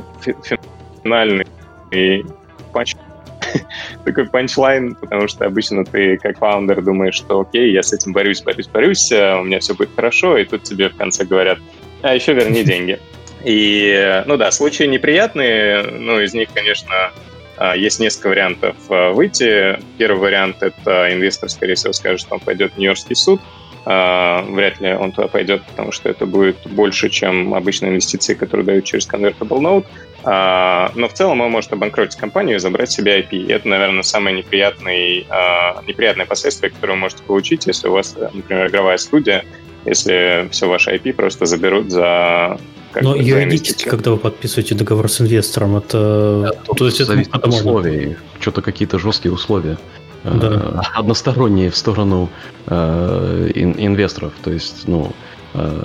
финальный 1.03 1.47
punch 2.73 2.95
такой 4.05 4.29
punchline, 4.29 4.95
потому 4.95 5.27
что 5.27 5.47
обычно 5.47 5.85
ты 5.85 6.17
как 6.19 6.39
founder 6.39 6.83
думаешь, 6.83 7.17
что 7.17 7.41
окей, 7.41 7.73
я 7.73 7.83
с 7.83 7.93
этим 7.93 8.13
борюсь, 8.13 8.43
борюсь, 8.43 8.69
борюсь, 8.69 9.11
у 9.11 9.43
меня 9.43 9.59
все 9.59 9.75
будет 9.75 9.91
хорошо, 9.97 10.37
и 10.39 10.45
тут 10.45 10.63
тебе 10.63 10.89
в 10.89 10.97
конце 10.97 11.25
говорят, 11.25 11.59
а 12.03 12.15
еще 12.15 12.33
верни 12.35 12.63
деньги. 12.65 13.01
И, 13.47 14.25
ну 14.27 14.37
да, 14.37 14.51
случаи 14.51 14.85
неприятные, 14.85 15.83
ну, 15.83 16.21
из 16.21 16.35
них, 16.35 16.49
конечно, 16.53 17.13
а, 17.57 17.77
есть 17.77 18.01
несколько 18.01 18.29
вариантов 18.29 18.75
а, 18.89 19.13
выйти. 19.13 19.79
Первый 19.99 20.19
вариант— 20.19 20.57
это 20.63 21.15
инвестор, 21.15 21.49
скорее 21.49 21.77
всего, 21.77 21.93
скажет, 21.93 22.21
что 22.21 22.35
он 22.35 22.41
пойдет 22.41 22.73
в 22.73 22.79
Нью-Йоркский 22.79 23.15
суд. 23.15 23.41
А, 23.85 24.43
вряд 24.43 24.81
ли 24.81 24.93
он 24.93 25.13
туда 25.13 25.29
пойдет, 25.29 25.63
потому 25.65 25.93
что 25.93 26.09
это 26.09 26.27
будет 26.27 26.57
больше, 26.67 27.09
чем 27.09 27.55
обычные 27.55 27.93
инвестиции, 27.93 28.35
которые 28.35 28.67
дают 28.67 28.85
через 28.85 29.09
Convertible 29.09 29.61
Note. 29.61 29.87
Но 30.97 31.09
в 31.09 31.13
целом 31.13 31.41
он 31.41 31.53
может 31.53 31.73
обанкротить 31.73 32.19
компанию 32.19 32.57
и 32.57 32.59
забрать 32.59 32.91
себе 32.91 33.21
IP. 33.21 33.49
Это, 33.49 33.69
наверное, 33.69 34.03
самое 34.03 34.37
неприятное, 34.37 35.23
неприятное 35.87 36.27
последствие, 36.27 36.73
которое 36.73 36.95
вы 36.95 36.99
можете 36.99 37.23
получить, 37.23 37.69
если 37.69 37.87
у 37.87 37.93
вас, 37.93 38.17
например, 38.35 38.67
игровая 38.67 38.97
студия, 38.97 39.45
если 39.85 40.49
все 40.51 40.67
ваше 40.67 40.97
IP 40.97 41.13
просто 41.13 41.47
заберут 41.47 41.93
за 41.93 42.59
как 42.97 43.05
Но 43.05 43.15
юридически, 43.15 43.91
когда 43.91 44.13
вы 44.13 44.17
подписываете 44.17 44.75
договор 44.75 45.11
с 45.11 45.21
инвестором, 45.21 45.77
это... 45.77 46.55
Да, 46.67 46.75
то 46.75 46.87
есть 46.87 47.05
зависит 47.05 47.35
от 47.35 47.47
условий. 47.47 48.17
Что-то 48.41 48.63
какие-то 48.63 48.99
жесткие 48.99 49.35
условия. 49.35 49.77
Да. 50.25 50.47
Э, 50.49 50.81
односторонние 50.95 51.71
в 51.71 51.77
сторону 51.77 52.31
э, 52.67 53.51
инвесторов. 53.55 54.33
То 54.43 54.51
есть, 54.51 54.89
ну, 54.89 55.13
э, 55.53 55.83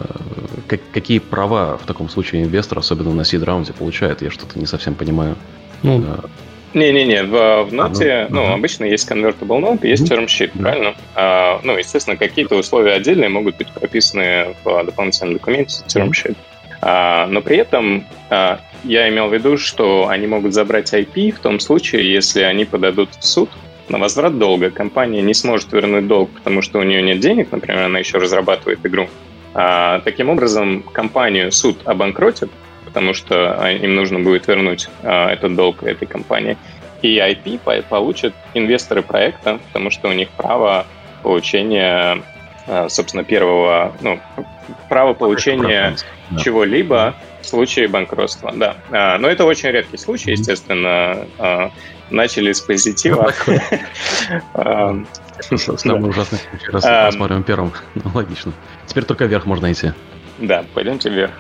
какие 0.94 1.20
права 1.20 1.78
в 1.78 1.86
таком 1.86 2.08
случае 2.08 2.44
инвестор, 2.44 2.80
особенно 2.80 3.14
на 3.14 3.26
сид-раунде, 3.26 3.74
получает? 3.74 4.22
Я 4.22 4.32
что-то 4.32 4.58
не 4.58 4.66
совсем 4.66 4.96
понимаю. 4.96 5.36
Ну, 5.84 6.02
не-не-не, 6.74 7.24
в, 7.24 7.66
в 7.66 7.74
ноте, 7.74 8.12
а, 8.12 8.28
ну, 8.30 8.48
ну 8.48 8.54
обычно 8.54 8.86
есть 8.86 9.10
convertible 9.12 9.60
note, 9.60 9.86
есть 9.86 10.10
term 10.10 10.28
sheet, 10.28 10.54
mm 10.54 10.62
правильно? 10.62 10.96
А, 11.16 11.60
ну, 11.66 11.78
естественно, 11.78 12.16
какие-то 12.16 12.56
условия 12.56 12.94
отдельные 12.94 13.28
могут 13.28 13.58
быть 13.58 13.70
прописаны 13.74 14.56
в 14.64 14.84
дополнительном 14.86 15.34
документе 15.34 15.84
term 15.88 16.12
sheet. 16.12 16.38
А, 16.82 17.28
но 17.28 17.42
при 17.42 17.58
этом 17.58 18.06
а, 18.30 18.60
я 18.84 19.08
имел 19.10 19.28
в 19.28 19.34
виду, 19.34 19.58
что 19.58 20.08
они 20.08 20.28
могут 20.28 20.54
забрать 20.54 20.94
IP 20.94 21.32
в 21.32 21.40
том 21.40 21.60
случае, 21.60 22.12
если 22.12 22.42
они 22.42 22.66
подадут 22.66 23.10
в 23.20 23.26
суд 23.26 23.50
на 23.88 24.00
возврат 24.00 24.38
долга. 24.38 24.72
Компания 24.72 25.22
не 25.22 25.34
сможет 25.34 25.72
вернуть 25.74 26.08
долг, 26.08 26.32
потому 26.32 26.62
что 26.62 26.80
у 26.80 26.84
нее 26.84 27.02
нет 27.02 27.20
денег, 27.20 27.52
например, 27.52 27.84
она 27.84 28.00
еще 28.00 28.18
разрабатывает 28.18 28.86
игру. 28.86 29.08
А, 29.54 30.00
таким 30.00 30.30
образом, 30.30 30.82
компанию 30.82 31.52
суд 31.52 31.78
обанкротит, 31.86 32.50
потому 32.86 33.14
что 33.14 33.70
им 33.70 33.96
нужно 33.96 34.20
будет 34.20 34.48
вернуть 34.48 34.90
этот 35.04 35.56
долг 35.56 35.84
этой 35.84 36.08
компании. 36.08 36.58
И 37.02 37.18
IP 37.18 37.84
получат 37.84 38.34
инвесторы 38.54 39.02
проекта, 39.02 39.60
потому 39.68 39.90
что 39.90 40.10
у 40.10 40.12
них 40.14 40.30
право 40.30 40.86
получения, 41.24 42.22
собственно, 42.90 43.24
первого, 43.24 43.94
ну, 44.02 44.20
право 44.90 45.14
получения 45.14 45.96
чего-либо 46.38 47.16
в 47.42 47.46
случае 47.46 47.88
банкротства, 47.88 48.52
да. 48.54 48.78
А, 48.92 49.18
но 49.18 49.28
это 49.28 49.46
очень 49.46 49.70
редкий 49.70 49.98
случай, 49.98 50.32
естественно. 50.32 51.26
А, 51.38 51.72
начали 52.10 52.52
с 52.52 52.62
позитива. 52.62 53.34
Самый 54.54 56.10
ужасный 56.10 56.40
случай. 56.40 56.72
Раз 56.72 56.86
рассматриваем 56.86 57.44
первым. 57.44 57.72
Ну, 57.96 58.04
логично. 58.14 58.52
Теперь 58.86 59.06
только 59.06 59.26
вверх 59.26 59.46
можно 59.46 59.72
идти. 59.72 59.94
Да, 60.38 60.66
пойдемте 60.74 61.10
вверх. 61.10 61.32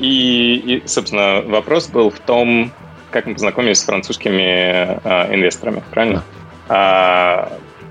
И, 0.00 0.82
собственно, 0.86 1.42
вопрос 1.42 1.86
был 1.88 2.10
в 2.10 2.18
том, 2.18 2.72
как 3.12 3.26
мы 3.26 3.34
познакомились 3.34 3.78
с 3.78 3.84
французскими 3.84 4.98
инвесторами, 5.32 5.82
правильно? 5.92 6.24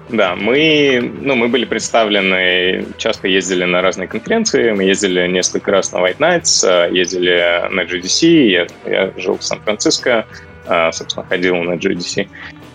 Да. 0.10 0.36
Мы, 0.36 1.14
ну, 1.22 1.36
мы 1.36 1.48
были 1.48 1.66
представлены, 1.66 2.86
часто 2.98 3.28
ездили 3.28 3.64
на 3.64 3.82
разные 3.82 4.08
конференции, 4.08 4.72
мы 4.72 4.84
ездили 4.84 5.28
несколько 5.28 5.72
раз 5.72 5.92
на 5.92 5.98
White 5.98 6.18
Nights, 6.18 6.66
а, 6.68 6.88
ездили 6.90 7.70
на 7.72 7.82
GDC, 7.82 8.28
я, 8.28 8.68
я 8.86 9.14
жил 9.18 9.38
в 9.38 9.44
Сан-Франциско, 9.44 10.26
а, 10.68 10.92
собственно, 10.92 11.26
ходил 11.26 11.56
на 11.58 11.74
GDC. 11.74 12.28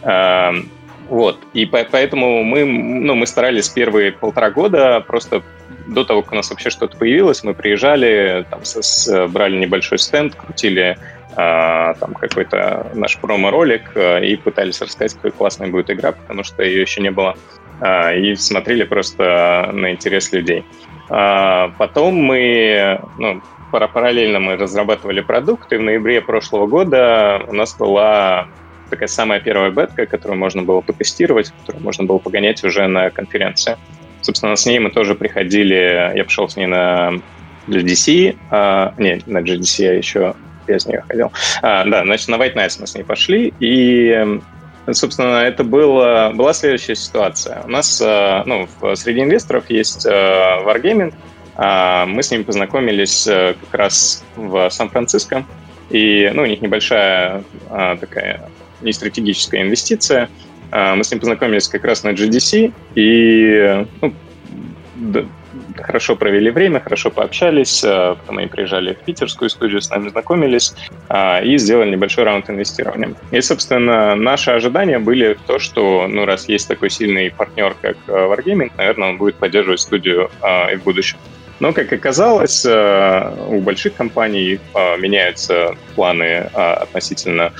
А, 0.02 0.54
вот, 1.08 1.38
и 1.54 1.64
поэтому 1.66 2.44
мы, 2.44 2.64
ну, 2.64 3.14
мы 3.14 3.26
старались 3.26 3.68
первые 3.68 4.12
полтора 4.12 4.50
года 4.50 5.00
просто 5.06 5.42
до 5.86 6.04
того, 6.04 6.22
как 6.22 6.32
у 6.32 6.36
нас 6.36 6.50
вообще 6.50 6.70
что-то 6.70 6.96
появилось, 6.96 7.42
мы 7.44 7.54
приезжали, 7.54 8.46
там, 8.50 8.64
с, 8.64 8.82
с, 8.82 9.28
брали 9.28 9.56
небольшой 9.56 9.98
стенд, 9.98 10.34
крутили 10.34 10.98
там 11.34 12.14
какой-то 12.14 12.90
наш 12.94 13.18
промо-ролик 13.18 13.92
а, 13.94 14.18
и 14.18 14.36
пытались 14.36 14.80
рассказать, 14.80 15.14
какой 15.14 15.30
классная 15.30 15.68
будет 15.68 15.90
игра, 15.90 16.12
потому 16.12 16.42
что 16.42 16.62
ее 16.62 16.82
еще 16.82 17.00
не 17.00 17.10
было. 17.10 17.36
А, 17.80 18.12
и 18.14 18.34
смотрели 18.34 18.84
просто 18.84 19.70
на 19.72 19.92
интерес 19.92 20.32
людей. 20.32 20.64
Потом 21.08 22.16
мы, 22.16 23.00
ну, 23.16 23.40
параллельно 23.70 24.40
мы 24.40 24.56
разрабатывали 24.56 25.22
продукт, 25.22 25.72
и 25.72 25.76
в 25.76 25.82
ноябре 25.82 26.20
прошлого 26.20 26.66
года 26.66 27.42
у 27.46 27.54
нас 27.54 27.74
была 27.78 28.48
такая 28.90 29.08
самая 29.08 29.40
первая 29.40 29.70
бетка, 29.70 30.06
которую 30.06 30.38
можно 30.38 30.62
было 30.62 30.80
потестировать, 30.80 31.52
которую 31.60 31.82
можно 31.82 32.04
было 32.04 32.18
погонять 32.18 32.64
уже 32.64 32.86
на 32.86 33.10
конференции. 33.10 33.76
Собственно, 34.20 34.56
с 34.56 34.66
ней 34.66 34.78
мы 34.78 34.90
тоже 34.90 35.14
приходили, 35.14 36.12
я 36.14 36.24
пошел 36.24 36.48
с 36.48 36.56
ней 36.56 36.66
на 36.66 37.12
GDC, 37.68 38.36
а, 38.50 38.94
не, 38.98 39.20
на 39.26 39.38
GDC 39.38 39.82
я 39.82 39.92
еще 39.94 40.34
без 40.68 40.86
нее 40.86 41.02
ходил. 41.08 41.32
А, 41.62 41.84
да, 41.84 42.04
значит, 42.04 42.28
на 42.28 42.36
White 42.36 42.54
Nights 42.54 42.76
мы 42.80 42.86
с 42.86 42.94
ней 42.94 43.02
пошли, 43.02 43.52
и, 43.58 44.38
собственно, 44.92 45.42
это 45.42 45.64
было, 45.64 46.32
была 46.34 46.52
следующая 46.52 46.94
ситуация. 46.94 47.62
У 47.64 47.68
нас, 47.68 48.00
а, 48.04 48.44
ну, 48.46 48.68
среди 48.94 49.22
инвесторов 49.22 49.64
есть 49.68 50.06
а, 50.06 50.62
Wargaming, 50.64 51.14
а, 51.56 52.06
мы 52.06 52.22
с 52.22 52.30
ними 52.30 52.42
познакомились 52.42 53.26
а, 53.26 53.54
как 53.54 53.74
раз 53.74 54.24
в 54.36 54.70
Сан-Франциско, 54.70 55.44
и, 55.90 56.30
ну, 56.34 56.42
у 56.42 56.46
них 56.46 56.60
небольшая 56.60 57.42
а, 57.70 57.96
такая 57.96 58.48
не 58.80 58.92
стратегическая 58.92 59.62
инвестиция. 59.62 60.28
А, 60.70 60.94
мы 60.94 61.04
с 61.04 61.10
ним 61.10 61.20
познакомились 61.20 61.68
как 61.68 61.84
раз 61.84 62.04
на 62.04 62.10
GDC, 62.10 62.72
и 62.94 63.86
ну, 64.00 64.14
хорошо 65.82 66.16
провели 66.16 66.50
время, 66.50 66.80
хорошо 66.80 67.10
пообщались, 67.10 67.82
э, 67.84 68.16
потом 68.20 68.38
они 68.38 68.46
приезжали 68.46 68.94
в 68.94 68.98
питерскую 68.98 69.50
студию, 69.50 69.80
с 69.80 69.90
нами 69.90 70.08
знакомились 70.08 70.74
э, 71.08 71.44
и 71.44 71.58
сделали 71.58 71.90
небольшой 71.90 72.24
раунд 72.24 72.48
инвестирования. 72.50 73.14
И, 73.30 73.40
собственно, 73.40 74.14
наши 74.14 74.50
ожидания 74.50 74.98
были 74.98 75.36
то, 75.46 75.58
что, 75.58 76.06
ну, 76.08 76.24
раз 76.24 76.48
есть 76.48 76.68
такой 76.68 76.90
сильный 76.90 77.30
партнер, 77.30 77.74
как 77.80 77.96
э, 78.06 78.12
Wargaming, 78.12 78.72
наверное, 78.76 79.10
он 79.10 79.18
будет 79.18 79.36
поддерживать 79.36 79.80
студию 79.80 80.30
и 80.72 80.76
в 80.76 80.82
будущем. 80.82 81.18
Но, 81.60 81.72
как 81.72 81.92
оказалось, 81.92 82.64
у 82.64 83.60
больших 83.60 83.94
компаний 83.94 84.60
меняются 84.98 85.74
планы 85.96 86.48
относительно 86.54 87.52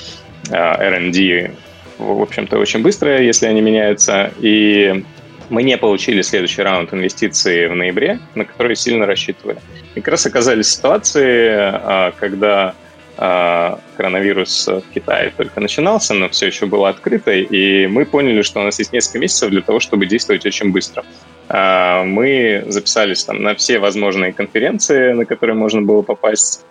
R&D, 0.52 1.50
в 1.98 2.22
общем-то, 2.22 2.58
очень 2.58 2.82
быстро, 2.82 3.20
если 3.20 3.46
они 3.46 3.60
меняются. 3.60 4.32
И 4.38 5.04
мы 5.50 5.62
не 5.62 5.76
получили 5.76 6.22
следующий 6.22 6.62
раунд 6.62 6.92
инвестиций 6.92 7.68
в 7.68 7.74
ноябре, 7.74 8.20
на 8.34 8.44
который 8.44 8.76
сильно 8.76 9.06
рассчитывали. 9.06 9.58
И 9.94 10.00
как 10.00 10.12
раз 10.12 10.26
оказались 10.26 10.68
ситуации, 10.68 11.48
а, 11.50 12.12
когда 12.18 12.74
а, 13.16 13.80
коронавирус 13.96 14.68
в 14.68 14.82
Китае 14.94 15.32
только 15.36 15.60
начинался, 15.60 16.14
но 16.14 16.28
все 16.28 16.46
еще 16.46 16.66
было 16.66 16.88
открыто, 16.88 17.32
и 17.32 17.86
мы 17.86 18.04
поняли, 18.04 18.42
что 18.42 18.60
у 18.60 18.62
нас 18.62 18.78
есть 18.78 18.92
несколько 18.92 19.18
месяцев 19.18 19.50
для 19.50 19.62
того, 19.62 19.80
чтобы 19.80 20.06
действовать 20.06 20.46
очень 20.46 20.70
быстро. 20.70 21.04
А, 21.48 22.04
мы 22.04 22.64
записались 22.68 23.24
там 23.24 23.42
на 23.42 23.54
все 23.54 23.78
возможные 23.78 24.32
конференции, 24.32 25.12
на 25.12 25.24
которые 25.24 25.56
можно 25.56 25.82
было 25.82 26.02
попасть. 26.02 26.64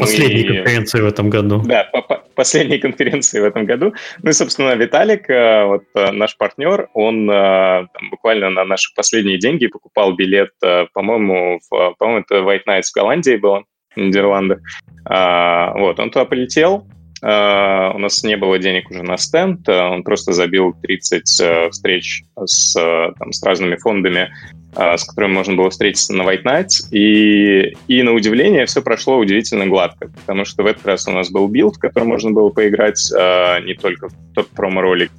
Последней 0.00 0.48
мы... 0.48 0.56
конференции 0.56 1.00
в 1.00 1.06
этом 1.06 1.30
году. 1.30 1.62
Да, 1.64 1.84
по 1.92 1.98
-по 1.98 2.20
последней 2.34 2.78
конференции 2.78 3.40
в 3.40 3.44
этом 3.44 3.66
году. 3.66 3.92
Ну 4.22 4.30
и, 4.30 4.32
собственно, 4.32 4.74
Виталик, 4.74 5.28
э, 5.30 5.64
вот 5.64 5.84
э, 5.94 6.10
наш 6.12 6.36
партнер, 6.36 6.88
он 6.94 7.30
э, 7.30 7.86
там, 7.92 8.10
буквально 8.10 8.50
на 8.50 8.64
наши 8.64 8.94
последние 8.94 9.38
деньги 9.38 9.66
покупал 9.66 10.14
билет, 10.14 10.50
по-моему, 10.92 11.60
в, 11.70 11.94
по-моему, 11.98 12.24
это 12.26 12.36
White 12.36 12.64
Nights 12.68 12.90
в 12.90 12.94
Голландии 12.94 13.36
было, 13.36 13.64
в 13.94 14.00
Нидерландах. 14.00 14.60
А, 15.04 15.72
вот, 15.76 15.98
он 15.98 16.10
туда 16.10 16.24
полетел, 16.24 16.86
у 17.22 17.98
нас 17.98 18.22
не 18.24 18.36
было 18.36 18.58
денег 18.58 18.90
уже 18.90 19.02
на 19.02 19.18
стенд, 19.18 19.68
uh, 19.68 19.90
он 19.90 20.02
просто 20.02 20.32
забил 20.32 20.72
30 20.72 21.40
uh, 21.42 21.70
встреч 21.70 22.24
с, 22.46 22.72
там, 23.18 23.32
с 23.32 23.42
разными 23.42 23.76
фондами 23.76 24.30
а, 24.76 24.96
с 24.96 25.04
которым 25.04 25.34
можно 25.34 25.56
было 25.56 25.68
встретиться 25.70 26.14
на 26.14 26.22
White 26.22 26.44
Nights. 26.44 26.92
И, 26.92 27.76
и 27.88 28.02
на 28.02 28.12
удивление 28.12 28.66
все 28.66 28.82
прошло 28.82 29.18
удивительно 29.18 29.66
гладко, 29.66 30.08
потому 30.08 30.44
что 30.44 30.62
в 30.62 30.66
этот 30.66 30.86
раз 30.86 31.08
у 31.08 31.10
нас 31.10 31.30
был 31.30 31.48
build, 31.48 31.76
в 31.76 31.80
котором 31.80 32.08
можно 32.08 32.30
было 32.30 32.50
поиграть, 32.50 33.10
а, 33.12 33.60
не 33.60 33.74
только 33.74 34.08
в 34.08 34.12
тот 34.34 34.48
промо-ролик, 34.50 35.10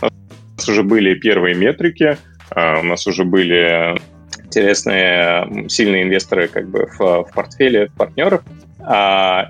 У 0.00 0.04
нас 0.04 0.68
уже 0.68 0.84
были 0.84 1.14
первые 1.14 1.56
метрики, 1.56 2.16
у 2.54 2.82
нас 2.84 3.06
уже 3.06 3.24
были 3.24 3.96
интересные, 4.44 5.68
сильные 5.68 6.04
инвесторы 6.04 6.46
как 6.46 6.68
бы 6.70 6.86
в, 6.86 7.24
в 7.24 7.30
портфеле 7.34 7.90
партнеров. 7.96 8.42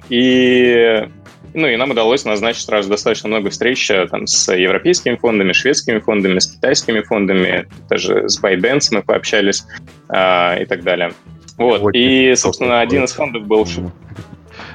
И 0.08 1.08
ну 1.54 1.66
и 1.66 1.76
нам 1.76 1.90
удалось 1.90 2.24
назначить 2.24 2.64
сразу 2.64 2.88
достаточно 2.88 3.28
много 3.28 3.50
встреч 3.50 3.90
э, 3.90 4.06
там, 4.06 4.26
с 4.26 4.52
европейскими 4.52 5.16
фондами, 5.16 5.52
шведскими 5.52 5.98
фондами, 5.98 6.38
с 6.38 6.46
китайскими 6.46 7.00
фондами, 7.00 7.68
даже 7.88 8.28
с 8.28 8.42
ByteDance 8.42 8.88
мы 8.90 9.02
пообщались 9.02 9.64
э, 10.08 10.62
и 10.62 10.66
так 10.66 10.82
далее. 10.82 11.12
Вот. 11.56 11.80
Сегодня 11.80 12.00
и, 12.00 12.34
собственно, 12.36 12.80
один 12.80 13.04
из 13.04 13.12
фондов 13.12 13.46
был... 13.46 13.66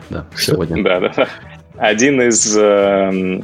Да, 0.09 0.27
сегодня. 0.35 0.83
Да, 0.83 0.99
да. 0.99 1.27
Один 1.77 2.21
из 2.21 2.55
э, 2.57 3.41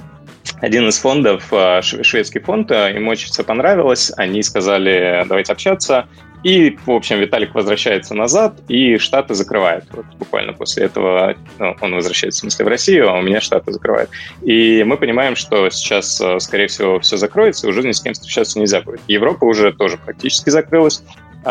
один 0.61 0.89
из 0.89 0.97
фондов, 0.97 1.45
э, 1.51 1.81
шведский 1.81 2.39
фонд, 2.39 2.71
э, 2.71 2.95
им 2.95 3.07
очень 3.07 3.27
все 3.27 3.43
понравилось. 3.43 4.11
Они 4.17 4.43
сказали, 4.43 5.25
давайте 5.27 5.53
общаться. 5.53 6.07
И, 6.43 6.77
в 6.85 6.91
общем, 6.91 7.19
Виталик 7.19 7.53
возвращается 7.53 8.13
назад, 8.13 8.55
и 8.69 8.97
Штаты 8.97 9.33
закрывают. 9.33 9.85
Вот 9.91 10.05
буквально 10.17 10.53
после 10.53 10.85
этого 10.85 11.35
ну, 11.57 11.75
он 11.81 11.95
возвращается, 11.95 12.39
в 12.39 12.41
смысле, 12.41 12.65
в 12.65 12.67
Россию, 12.69 13.09
а 13.09 13.17
у 13.17 13.21
меня 13.21 13.41
Штаты 13.41 13.73
закрывают. 13.73 14.09
И 14.41 14.83
мы 14.83 14.97
понимаем, 14.97 15.35
что 15.35 15.69
сейчас, 15.69 16.19
э, 16.21 16.39
скорее 16.39 16.67
всего, 16.67 16.99
все 17.01 17.17
закроется, 17.17 17.67
и 17.67 17.69
уже 17.69 17.83
ни 17.83 17.91
с 17.91 18.01
кем 18.01 18.13
встречаться 18.13 18.57
нельзя 18.57 18.81
будет. 18.81 19.01
Европа 19.07 19.43
уже 19.43 19.73
тоже 19.73 19.97
практически 19.97 20.49
закрылась 20.49 21.03
э, 21.43 21.49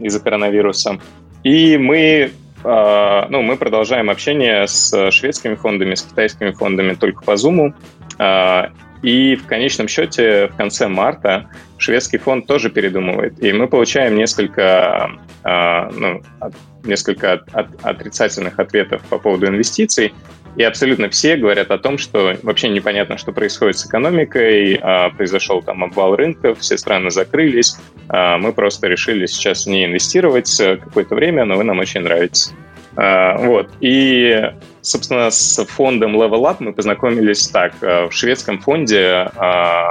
из-за 0.00 0.20
коронавируса. 0.20 0.98
И 1.44 1.76
мы 1.76 2.30
э, 2.64 3.26
ну, 3.28 3.42
мы 3.42 3.56
продолжаем 3.58 4.08
общение 4.08 4.66
с 4.66 5.10
шведскими 5.10 5.54
фондами, 5.54 5.94
с 5.94 6.02
китайскими 6.02 6.52
фондами 6.52 6.94
только 6.94 7.22
по 7.24 7.32
Zoom. 7.32 7.74
Э, 9.02 9.06
и 9.06 9.36
в 9.36 9.46
конечном 9.46 9.88
счете 9.88 10.48
в 10.48 10.56
конце 10.56 10.88
марта 10.88 11.48
шведский 11.78 12.18
фонд 12.18 12.46
тоже 12.46 12.70
передумывает. 12.70 13.42
И 13.42 13.52
мы 13.52 13.68
получаем 13.68 14.16
несколько, 14.16 15.10
э, 15.44 15.90
ну, 15.92 16.22
несколько 16.84 17.34
от, 17.34 17.54
от, 17.54 17.68
отрицательных 17.82 18.58
ответов 18.58 19.02
по 19.08 19.18
поводу 19.18 19.46
инвестиций. 19.46 20.12
И 20.56 20.62
абсолютно 20.62 21.08
все 21.08 21.36
говорят 21.36 21.70
о 21.70 21.78
том, 21.78 21.98
что 21.98 22.34
вообще 22.42 22.68
непонятно, 22.68 23.16
что 23.16 23.32
происходит 23.32 23.78
с 23.78 23.86
экономикой, 23.86 24.74
э, 24.74 25.10
произошел 25.16 25.62
там 25.62 25.84
обвал 25.84 26.16
рынков, 26.16 26.58
все 26.58 26.76
страны 26.76 27.10
закрылись. 27.10 27.76
Э, 28.08 28.36
мы 28.38 28.52
просто 28.52 28.88
решили 28.88 29.26
сейчас 29.26 29.66
не 29.66 29.84
инвестировать 29.84 30.56
какое-то 30.58 31.14
время, 31.14 31.44
но 31.44 31.56
вы 31.56 31.64
нам 31.64 31.78
очень 31.78 32.00
нравитесь. 32.00 32.52
Э, 32.98 33.46
вот. 33.46 33.70
И 33.80 34.42
собственно, 34.88 35.30
с 35.30 35.64
фондом 35.66 36.16
Level 36.16 36.42
Up 36.42 36.56
мы 36.60 36.72
познакомились 36.72 37.48
так. 37.48 37.74
Э, 37.82 38.06
в 38.06 38.12
шведском 38.12 38.58
фонде 38.58 39.30
э, 39.34 39.84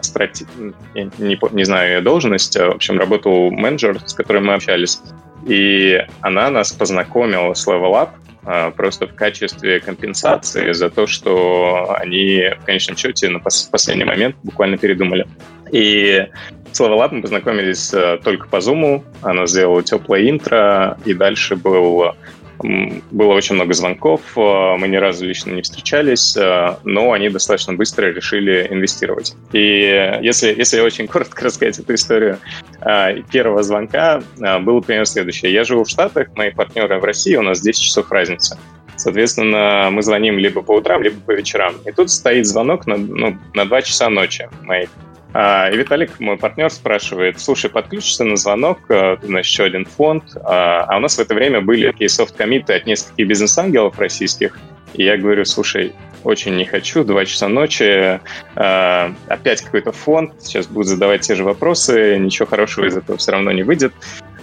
страти... 0.00 0.46
я 0.94 1.04
не, 1.18 1.38
не 1.52 1.64
знаю 1.64 1.96
ее 1.96 2.00
должность, 2.00 2.56
в 2.56 2.70
общем, 2.70 2.98
работал 2.98 3.50
менеджер, 3.50 4.00
с 4.04 4.14
которым 4.14 4.46
мы 4.46 4.54
общались, 4.54 5.00
и 5.46 6.04
она 6.20 6.50
нас 6.50 6.72
познакомила 6.72 7.54
с 7.54 7.66
Level 7.66 7.92
Up 7.92 8.08
э, 8.46 8.70
просто 8.72 9.06
в 9.06 9.14
качестве 9.14 9.80
компенсации 9.80 10.72
за 10.72 10.88
то, 10.90 11.06
что 11.06 11.94
они 11.98 12.50
в 12.60 12.64
конечном 12.64 12.96
счете 12.96 13.28
на 13.28 13.40
последний 13.40 14.04
момент 14.04 14.36
буквально 14.42 14.78
передумали. 14.78 15.26
И 15.70 16.26
с 16.72 16.80
Level 16.80 16.98
Up 17.00 17.10
мы 17.12 17.22
познакомились 17.22 17.92
только 18.24 18.48
по 18.48 18.56
Zoom, 18.56 19.04
она 19.22 19.46
сделала 19.46 19.82
теплое 19.82 20.30
интро, 20.30 20.96
и 21.04 21.12
дальше 21.12 21.56
был 21.56 22.14
было 22.62 23.32
очень 23.34 23.54
много 23.54 23.72
звонков, 23.72 24.20
э, 24.36 24.76
мы 24.78 24.88
ни 24.88 24.96
разу 24.96 25.24
лично 25.24 25.52
не 25.52 25.62
встречались, 25.62 26.36
э, 26.36 26.76
но 26.84 27.12
они 27.12 27.28
достаточно 27.28 27.74
быстро 27.74 28.06
решили 28.06 28.66
инвестировать. 28.70 29.34
И 29.52 30.18
если, 30.20 30.54
если 30.56 30.80
очень 30.80 31.06
коротко 31.08 31.44
рассказать 31.44 31.78
эту 31.78 31.94
историю, 31.94 32.38
э, 32.80 33.22
первого 33.30 33.62
звонка 33.62 34.22
было 34.38 34.80
примерно 34.80 35.06
следующее. 35.06 35.52
Я 35.52 35.64
живу 35.64 35.84
в 35.84 35.88
Штатах, 35.88 36.28
мои 36.36 36.50
партнеры 36.50 36.98
в 36.98 37.04
России, 37.04 37.36
у 37.36 37.42
нас 37.42 37.60
10 37.60 37.80
часов 37.80 38.10
разница. 38.10 38.58
Соответственно, 38.96 39.90
мы 39.92 40.02
звоним 40.02 40.38
либо 40.38 40.60
по 40.62 40.72
утрам, 40.72 41.00
либо 41.02 41.20
по 41.20 41.30
вечерам. 41.30 41.74
И 41.86 41.92
тут 41.92 42.10
стоит 42.10 42.46
звонок 42.46 42.86
на, 42.88 42.96
ну, 42.96 43.38
на 43.54 43.64
2 43.64 43.82
часа 43.82 44.10
ночи 44.10 44.48
моих. 44.62 44.90
А, 45.34 45.70
и 45.70 45.76
Виталик, 45.76 46.18
мой 46.20 46.38
партнер, 46.38 46.70
спрашивает, 46.70 47.40
слушай, 47.40 47.68
подключишься 47.68 48.24
на 48.24 48.36
звонок, 48.36 48.78
э, 48.88 49.16
ты 49.20 49.26
знаешь, 49.26 49.46
еще 49.46 49.64
один 49.64 49.84
фонд, 49.84 50.24
а, 50.36 50.84
а 50.88 50.96
у 50.96 51.00
нас 51.00 51.16
в 51.16 51.20
это 51.20 51.34
время 51.34 51.60
были 51.60 51.90
такие 51.90 52.08
софт-комиты 52.08 52.72
от 52.72 52.86
нескольких 52.86 53.26
бизнес-ангелов 53.26 53.98
российских, 53.98 54.58
и 54.94 55.04
я 55.04 55.18
говорю, 55.18 55.44
слушай, 55.44 55.92
очень 56.24 56.56
не 56.56 56.64
хочу, 56.64 57.04
два 57.04 57.26
часа 57.26 57.48
ночи, 57.48 58.20
э, 58.56 59.10
опять 59.28 59.60
какой-то 59.60 59.92
фонд, 59.92 60.32
сейчас 60.40 60.66
будут 60.66 60.88
задавать 60.88 61.20
те 61.20 61.34
же 61.34 61.44
вопросы, 61.44 62.16
ничего 62.18 62.46
хорошего 62.46 62.86
из 62.86 62.96
этого 62.96 63.18
все 63.18 63.32
равно 63.32 63.52
не 63.52 63.62
выйдет. 63.62 63.92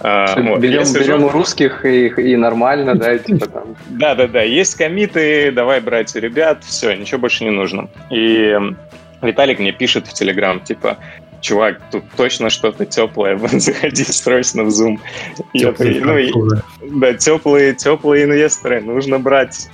Э, 0.00 0.40
вот. 0.40 0.60
Берем, 0.60 0.84
сижу... 0.84 1.04
берем 1.04 1.24
у 1.24 1.28
русских 1.30 1.84
и, 1.84 2.06
и 2.06 2.36
нормально, 2.36 2.94
да, 2.94 3.18
типа 3.18 3.46
там. 3.48 3.76
Да-да-да, 3.88 4.42
есть 4.42 4.76
комиты, 4.76 5.50
давай 5.50 5.80
брать 5.80 6.14
у 6.14 6.20
ребят, 6.20 6.62
все, 6.64 6.94
ничего 6.94 7.20
больше 7.20 7.42
не 7.44 7.50
нужно. 7.50 7.88
И 8.10 8.56
Виталик 9.26 9.58
мне 9.58 9.72
пишет 9.72 10.06
в 10.06 10.14
Телеграм, 10.14 10.60
типа, 10.60 10.98
чувак, 11.40 11.80
тут 11.90 12.04
точно 12.16 12.50
что-то 12.50 12.86
теплое, 12.86 13.38
заходи 13.52 14.04
срочно 14.04 14.64
в 14.64 14.68
Zoom. 14.68 14.98
Я, 15.52 15.74
ну, 15.78 16.18
и, 16.18 16.32
да, 16.82 17.14
теплые, 17.14 17.74
теплые 17.74 18.24
инвесторы, 18.24 18.80
нужно 18.80 19.18
брать. 19.18 19.68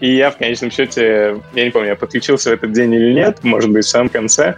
И 0.00 0.14
я 0.14 0.30
в 0.30 0.38
конечном 0.38 0.70
счете, 0.70 1.40
я 1.54 1.64
не 1.64 1.70
помню, 1.70 1.90
я 1.90 1.96
подключился 1.96 2.50
в 2.50 2.52
этот 2.54 2.72
день 2.72 2.94
или 2.94 3.12
нет, 3.12 3.44
может 3.44 3.70
быть, 3.70 3.84
в 3.84 3.88
самом 3.88 4.08
конце, 4.08 4.54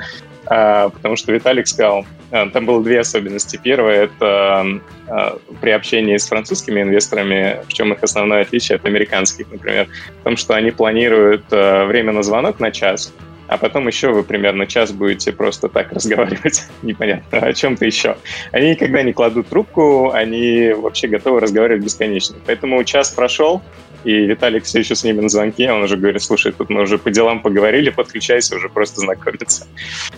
а, 0.47 0.91
потому 0.91 1.17
что 1.17 1.33
Виталик 1.33 1.67
сказал, 1.67 2.05
а, 2.31 2.49
там 2.49 2.67
было 2.67 2.83
две 2.83 3.01
особенности. 3.01 3.59
Первое— 3.63 4.05
это 4.05 4.67
а, 5.09 5.39
при 5.61 5.71
общении 5.71 6.17
с 6.17 6.27
французскими 6.27 6.83
инвесторами, 6.83 7.61
в 7.67 7.73
чем 7.73 7.93
их 7.93 8.03
основное 8.03 8.43
отличие 8.43 8.77
от 8.77 8.85
американских, 8.85 9.51
например, 9.51 9.89
в 10.21 10.25
том, 10.25 10.37
что 10.37 10.55
они 10.55 10.71
планируют 10.71 11.45
время 11.51 12.13
на 12.13 12.23
звонок 12.23 12.61
на 12.61 12.71
час, 12.71 13.13
а 13.49 13.59
потом 13.59 13.87
еще 13.87 14.13
вы 14.13 14.23
примерно 14.23 14.67
час 14.67 14.93
будете 14.93 15.33
просто 15.33 15.69
так 15.69 15.93
разговаривать, 15.93 16.65
непонятно 16.83 17.39
о 17.39 17.53
чем-то 17.53 17.85
еще. 17.85 18.17
Они 18.51 18.71
никогда 18.71 19.03
не 19.03 19.13
кладут 19.13 19.49
трубку, 19.49 20.11
они 20.13 20.73
вообще 20.73 21.09
готовы 21.09 21.41
разговаривать 21.41 21.85
бесконечно. 21.85 22.37
Поэтому 22.47 22.83
час 22.85 23.11
прошел, 23.11 23.63
и 24.05 24.27
Виталик 24.27 24.65
все 24.65 24.81
еще 24.81 24.95
с 24.95 25.05
ними 25.05 25.21
на 25.21 25.29
звонке, 25.29 25.71
он 25.73 25.83
уже 25.83 25.97
говорит, 25.97 26.23
слушай, 26.23 26.53
тут 26.53 26.71
мы 26.71 26.83
уже 26.83 26.99
по 26.99 27.11
делам 27.11 27.41
поговорили, 27.41 27.91
подключайся, 27.91 28.57
уже 28.57 28.69
просто 28.69 29.01
знакомиться. 29.01 29.67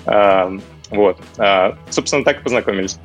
А, 0.07 0.53
вот. 0.91 1.19
А, 1.39 1.77
собственно, 1.91 2.25
так 2.25 2.41
и 2.41 2.43
познакомились. 2.43 2.99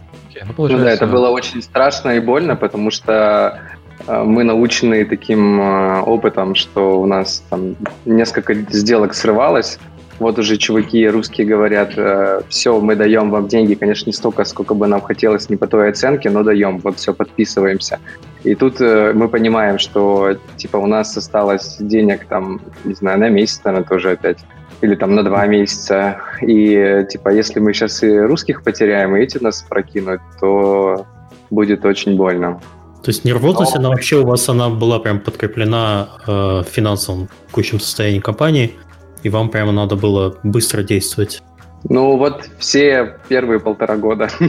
Ну, 0.58 0.68
ну 0.68 0.78
да, 0.78 0.92
это 0.92 1.06
было 1.08 1.30
очень 1.30 1.62
страшно 1.62 2.12
и 2.12 2.20
больно, 2.20 2.56
потому 2.56 2.92
что 2.92 3.60
а, 4.08 4.24
мы 4.24 4.44
научены 4.44 5.04
таким 5.06 5.60
а, 5.62 6.02
опытом, 6.04 6.56
что 6.56 7.02
у 7.02 7.06
нас 7.06 7.44
там 7.50 7.76
несколько 8.06 8.54
сделок 8.54 9.14
срывалось, 9.14 9.80
вот 10.20 10.38
уже 10.38 10.58
чуваки 10.58 11.08
русские 11.08 11.48
говорят, 11.48 11.94
э, 11.98 12.42
все, 12.50 12.80
мы 12.80 12.96
даем 12.96 13.30
вам 13.32 13.48
деньги, 13.48 13.74
конечно, 13.74 14.10
не 14.10 14.14
столько, 14.14 14.44
сколько 14.44 14.74
бы 14.74 14.88
нам 14.88 15.02
хотелось, 15.02 15.50
не 15.50 15.56
по 15.56 15.68
той 15.68 15.90
оценке, 15.90 16.30
но 16.30 16.44
даем, 16.44 16.80
вот 16.80 16.98
все, 16.98 17.14
подписываемся. 17.14 18.00
И 18.44 18.56
тут 18.56 18.82
э, 18.82 19.14
мы 19.14 19.30
понимаем, 19.30 19.80
что 19.80 20.38
типа 20.58 20.78
у 20.78 20.88
нас 20.88 21.16
осталось 21.18 21.78
денег 21.80 22.26
там, 22.26 22.62
не 22.84 22.94
знаю, 22.94 23.20
на 23.20 23.30
месяц, 23.30 23.62
наверное, 23.64 23.88
тоже 23.88 24.12
опять 24.12 24.40
или 24.82 24.96
там 24.96 25.16
на 25.16 25.24
два 25.24 25.46
месяца. 25.46 26.22
И 26.42 27.06
типа, 27.10 27.30
если 27.30 27.60
мы 27.60 27.74
сейчас 27.74 28.04
и 28.04 28.18
русских 28.18 28.64
потеряем, 28.64 29.16
и 29.16 29.22
эти 29.22 29.38
нас 29.38 29.66
прокинут, 29.68 30.22
то 30.40 31.06
будет 31.50 31.86
очень 31.86 32.16
больно. 32.16 32.62
То 33.04 33.12
есть 33.12 33.26
нервозность, 33.26 33.74
Но... 33.76 33.80
она 33.80 33.90
вообще 33.90 34.18
у 34.18 34.26
вас 34.26 34.48
она 34.50 34.70
была 34.70 35.00
прям 35.00 35.20
подкреплена 35.20 36.10
э, 36.28 36.64
финансовым 36.70 37.30
текущим 37.48 37.80
состоянием 37.80 38.22
компании, 38.22 38.76
и 39.24 39.30
вам 39.30 39.50
прямо 39.50 39.72
надо 39.72 39.96
было 39.96 40.38
быстро 40.44 40.84
действовать. 40.84 41.42
Ну 41.88 42.18
вот 42.18 42.50
все 42.58 43.16
первые 43.30 43.60
полтора 43.60 43.96
года. 43.96 44.30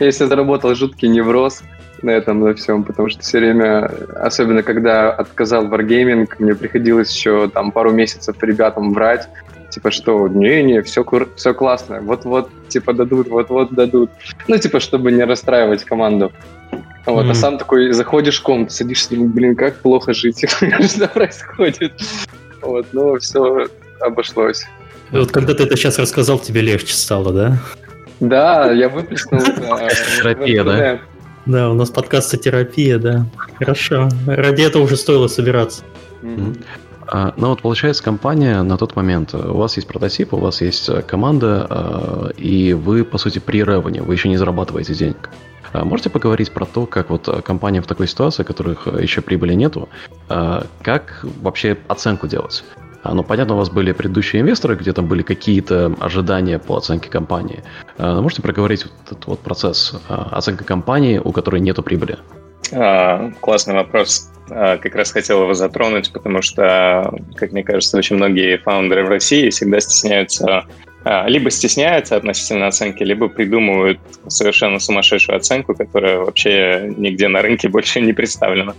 Я 0.00 0.10
себе 0.10 0.26
заработал 0.26 0.74
жуткий 0.74 1.08
невроз 1.08 1.62
на 2.02 2.10
этом, 2.10 2.40
на 2.40 2.54
всем, 2.54 2.82
потому 2.82 3.08
что 3.08 3.20
все 3.22 3.38
время, 3.38 3.90
особенно 4.16 4.62
когда 4.62 5.12
отказал 5.12 5.66
Wargaming, 5.66 6.28
мне 6.38 6.54
приходилось 6.54 7.14
еще 7.14 7.48
там 7.48 7.72
пару 7.72 7.92
месяцев 7.92 8.42
ребятам 8.42 8.92
врать, 8.92 9.28
типа 9.70 9.90
что, 9.90 10.26
не-не, 10.28 10.82
все, 10.82 11.04
все 11.36 11.54
классно, 11.54 12.00
вот-вот, 12.00 12.50
типа 12.68 12.94
дадут, 12.94 13.28
вот-вот 13.28 13.72
дадут. 13.72 14.10
Ну, 14.48 14.58
типа, 14.58 14.80
чтобы 14.80 15.12
не 15.12 15.24
расстраивать 15.24 15.84
команду. 15.84 16.32
Вот, 17.06 17.26
mm-hmm. 17.26 17.30
а 17.30 17.34
сам 17.34 17.58
такой 17.58 17.92
заходишь 17.92 18.40
в 18.40 18.42
комнату, 18.42 18.72
садишься, 18.72 19.14
блин, 19.16 19.56
как 19.56 19.76
плохо 19.76 20.12
жить, 20.12 20.44
что 20.48 21.08
происходит. 21.08 21.92
Вот, 22.60 22.86
ну, 22.92 23.18
все 23.18 23.68
обошлось. 24.00 24.66
И 25.12 25.16
вот 25.16 25.32
когда 25.32 25.54
ты 25.54 25.64
это 25.64 25.76
сейчас 25.76 25.98
рассказал, 25.98 26.38
тебе 26.38 26.60
легче 26.60 26.94
стало, 26.94 27.32
да? 27.32 27.58
Да, 28.20 28.70
я 28.72 28.88
выплеснул. 28.88 29.40
Терапия, 29.42 30.64
да? 30.64 31.00
Да, 31.46 31.70
у 31.70 31.74
нас 31.74 31.90
подкаст 31.90 32.38
терапия, 32.40 32.98
да. 32.98 33.26
Хорошо. 33.58 34.08
Ради 34.26 34.62
этого 34.62 34.82
уже 34.82 34.96
стоило 34.96 35.26
собираться. 35.26 35.82
А, 37.12 37.34
ну 37.36 37.48
вот 37.48 37.62
получается, 37.62 38.04
компания 38.04 38.62
на 38.62 38.76
тот 38.76 38.94
момент, 38.94 39.34
у 39.34 39.56
вас 39.56 39.74
есть 39.76 39.88
прототип, 39.88 40.32
у 40.32 40.36
вас 40.36 40.60
есть 40.60 40.88
э, 40.88 41.02
команда, 41.02 41.66
а, 41.68 42.30
и 42.36 42.72
вы, 42.72 43.04
по 43.04 43.18
сути, 43.18 43.40
при 43.40 43.64
ревене, 43.64 44.00
вы 44.02 44.14
еще 44.14 44.28
не 44.28 44.36
зарабатываете 44.36 44.94
денег. 44.94 45.30
А 45.72 45.84
можете 45.84 46.08
поговорить 46.08 46.52
про 46.52 46.66
то, 46.66 46.86
как 46.86 47.10
вот 47.10 47.42
компания 47.44 47.80
в 47.80 47.86
такой 47.88 48.06
ситуации, 48.06 48.44
в 48.44 48.46
которых 48.46 48.86
еще 48.86 49.22
прибыли 49.22 49.54
нету, 49.54 49.88
как 50.28 51.24
вообще 51.42 51.78
оценку 51.88 52.28
делать? 52.28 52.64
Ну, 53.04 53.22
понятно, 53.22 53.54
у 53.54 53.58
вас 53.58 53.70
были 53.70 53.92
предыдущие 53.92 54.42
инвесторы, 54.42 54.76
где 54.76 54.92
там 54.92 55.06
были 55.06 55.22
какие-то 55.22 55.94
ожидания 56.00 56.58
по 56.58 56.76
оценке 56.76 57.08
компании. 57.08 57.62
Но 57.98 58.20
можете 58.22 58.42
проговорить 58.42 58.84
вот 58.84 58.92
этот 59.06 59.26
вот 59.26 59.40
процесс 59.40 59.94
оценки 60.08 60.64
компании, 60.64 61.20
у 61.22 61.32
которой 61.32 61.60
нету 61.60 61.82
прибыли? 61.82 62.18
А, 62.72 63.32
классный 63.40 63.74
вопрос. 63.74 64.30
А, 64.50 64.76
как 64.76 64.94
раз 64.94 65.12
хотел 65.12 65.42
его 65.42 65.54
затронуть, 65.54 66.12
потому 66.12 66.42
что, 66.42 67.12
как 67.36 67.52
мне 67.52 67.62
кажется, 67.62 67.96
очень 67.96 68.16
многие 68.16 68.58
фаундеры 68.58 69.04
в 69.04 69.08
России 69.08 69.50
всегда 69.50 69.80
стесняются 69.80 70.66
а, 71.02 71.26
либо 71.28 71.50
стесняются 71.50 72.16
относительно 72.16 72.66
оценки, 72.66 73.02
либо 73.02 73.28
придумывают 73.28 73.98
совершенно 74.28 74.78
сумасшедшую 74.78 75.36
оценку, 75.36 75.74
которая 75.74 76.18
вообще 76.18 76.92
нигде 76.96 77.28
на 77.28 77.40
рынке 77.40 77.68
больше 77.70 78.00
не 78.00 78.12
представлена. 78.12 78.74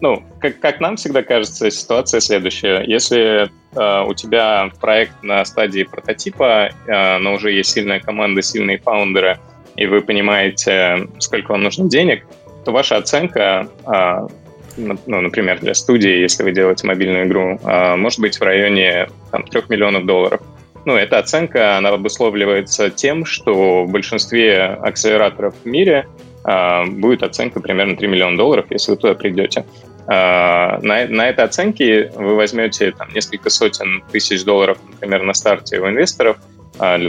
Ну, 0.00 0.22
как, 0.40 0.58
как 0.60 0.80
нам 0.80 0.96
всегда 0.96 1.22
кажется, 1.22 1.70
ситуация 1.70 2.20
следующая. 2.20 2.82
Если 2.86 3.48
э, 3.48 4.04
у 4.06 4.14
тебя 4.14 4.70
проект 4.80 5.22
на 5.22 5.44
стадии 5.44 5.82
прототипа, 5.82 6.70
э, 6.86 7.18
но 7.18 7.34
уже 7.34 7.52
есть 7.52 7.70
сильная 7.70 8.00
команда, 8.00 8.40
сильные 8.40 8.78
фаундеры, 8.78 9.38
и 9.76 9.86
вы 9.86 10.00
понимаете, 10.00 11.08
сколько 11.18 11.52
вам 11.52 11.62
нужно 11.62 11.88
денег, 11.88 12.24
то 12.64 12.72
ваша 12.72 12.96
оценка, 12.96 13.68
а, 13.84 14.26
ну, 14.76 15.20
например, 15.20 15.60
для 15.60 15.74
студии, 15.74 16.10
если 16.10 16.42
вы 16.42 16.52
делаете 16.52 16.86
мобильную 16.86 17.26
игру, 17.26 17.58
а, 17.64 17.96
может 17.96 18.20
быть 18.20 18.38
в 18.38 18.42
районе 18.42 19.08
там, 19.30 19.44
3 19.44 19.62
миллионов 19.68 20.06
долларов. 20.06 20.40
Ну, 20.84 20.96
эта 20.96 21.18
оценка, 21.18 21.76
она 21.76 21.90
обусловливается 21.90 22.90
тем, 22.90 23.24
что 23.24 23.84
в 23.84 23.90
большинстве 23.90 24.64
акселераторов 24.64 25.54
в 25.62 25.66
мире 25.66 26.06
а, 26.44 26.84
будет 26.86 27.22
оценка 27.22 27.60
примерно 27.60 27.96
3 27.96 28.08
миллиона 28.08 28.36
долларов, 28.36 28.66
если 28.70 28.92
вы 28.92 28.96
туда 28.96 29.14
придете. 29.14 29.64
На, 30.06 30.78
на 30.82 31.28
этой 31.28 31.44
оценке 31.44 32.10
вы 32.16 32.34
возьмете 32.34 32.92
там, 32.92 33.12
несколько 33.12 33.50
сотен 33.50 34.02
тысяч 34.10 34.44
долларов, 34.44 34.78
например, 34.90 35.22
на 35.22 35.34
старте 35.34 35.78
у 35.78 35.88
инвесторов 35.88 36.38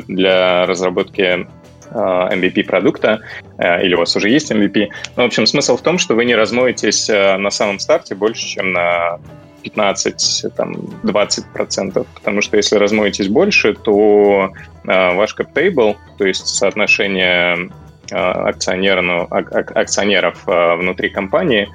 для 0.08 0.65
разработки 0.65 1.47
Э, 1.93 2.30
MVP 2.32 2.63
продукта, 2.63 3.19
или 3.60 3.93
у 3.95 3.97
вас 3.97 4.15
уже 4.15 4.30
есть 4.30 4.49
MVP. 4.51 4.88
Ну, 5.17 5.23
в 5.23 5.25
общем, 5.25 5.45
смысл 5.45 5.75
в 5.75 5.82
том, 5.82 5.97
что 5.97 6.15
вы 6.15 6.23
не 6.23 6.36
размоетесь 6.36 7.10
на 7.10 7.49
самом 7.49 7.80
старте 7.80 8.15
больше, 8.15 8.47
чем 8.47 8.71
на 8.71 9.19
15-20%, 9.63 12.08
потому 12.15 12.41
что 12.41 12.58
если 12.58 12.77
размоетесь 12.77 13.27
больше, 13.27 13.73
то 13.73 14.51
ваш 14.86 15.36
cap-table, 15.36 15.97
то 16.17 16.25
есть 16.25 16.47
соотношение 16.47 17.69
акционеров, 18.10 19.30
акционеров 19.32 20.41
внутри 20.45 21.10
компании, 21.10 21.67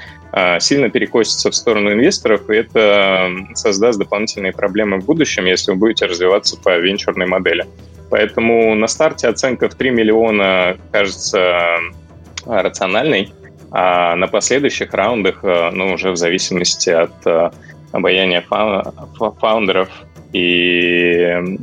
сильно 0.61 0.91
перекосится 0.91 1.51
в 1.51 1.55
сторону 1.55 1.93
инвесторов, 1.93 2.51
и 2.51 2.57
это 2.57 3.31
создаст 3.55 3.99
дополнительные 3.99 4.53
проблемы 4.53 5.01
в 5.01 5.07
будущем, 5.07 5.47
если 5.47 5.73
вы 5.73 5.79
будете 5.79 6.07
развиваться 6.07 6.59
по 6.59 6.77
венчурной 6.77 7.27
модели. 7.27 7.67
Поэтому 8.11 8.75
на 8.75 8.87
старте 8.87 9.29
оценка 9.29 9.69
в 9.69 9.75
3 9.75 9.91
миллиона 9.91 10.77
кажется 10.93 11.79
рациональной, 12.45 13.33
а 13.71 14.15
на 14.17 14.29
последующих 14.29 14.93
раундах, 14.93 15.41
э, 15.43 15.71
ну, 15.73 15.95
уже 15.95 16.11
в 16.11 16.17
зависимости 16.17 16.91
от 16.91 17.27
э, 17.27 17.51
обаяния 17.93 18.43
фаундеров 18.43 19.89
и 20.33 21.59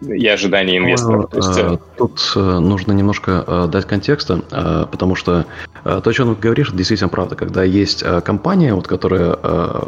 и 0.00 0.26
ожиданий 0.26 0.78
инвесторов. 0.78 1.30
То 1.30 1.36
есть... 1.36 1.58
Э, 1.58 1.78
тут 1.96 2.32
нужно 2.34 2.92
немножко 2.92 3.68
дать 3.70 3.86
контекста, 3.86 4.86
потому 4.90 5.14
что 5.14 5.46
то, 5.84 6.02
о 6.04 6.12
чем 6.12 6.34
ты 6.34 6.40
говоришь, 6.40 6.70
действительно 6.72 7.08
правда. 7.08 7.34
Когда 7.34 7.64
есть 7.64 8.04
компания, 8.24 8.74
вот, 8.74 8.86
которая 8.86 9.38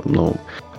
ну, 0.05 0.37
Э, 0.61 0.70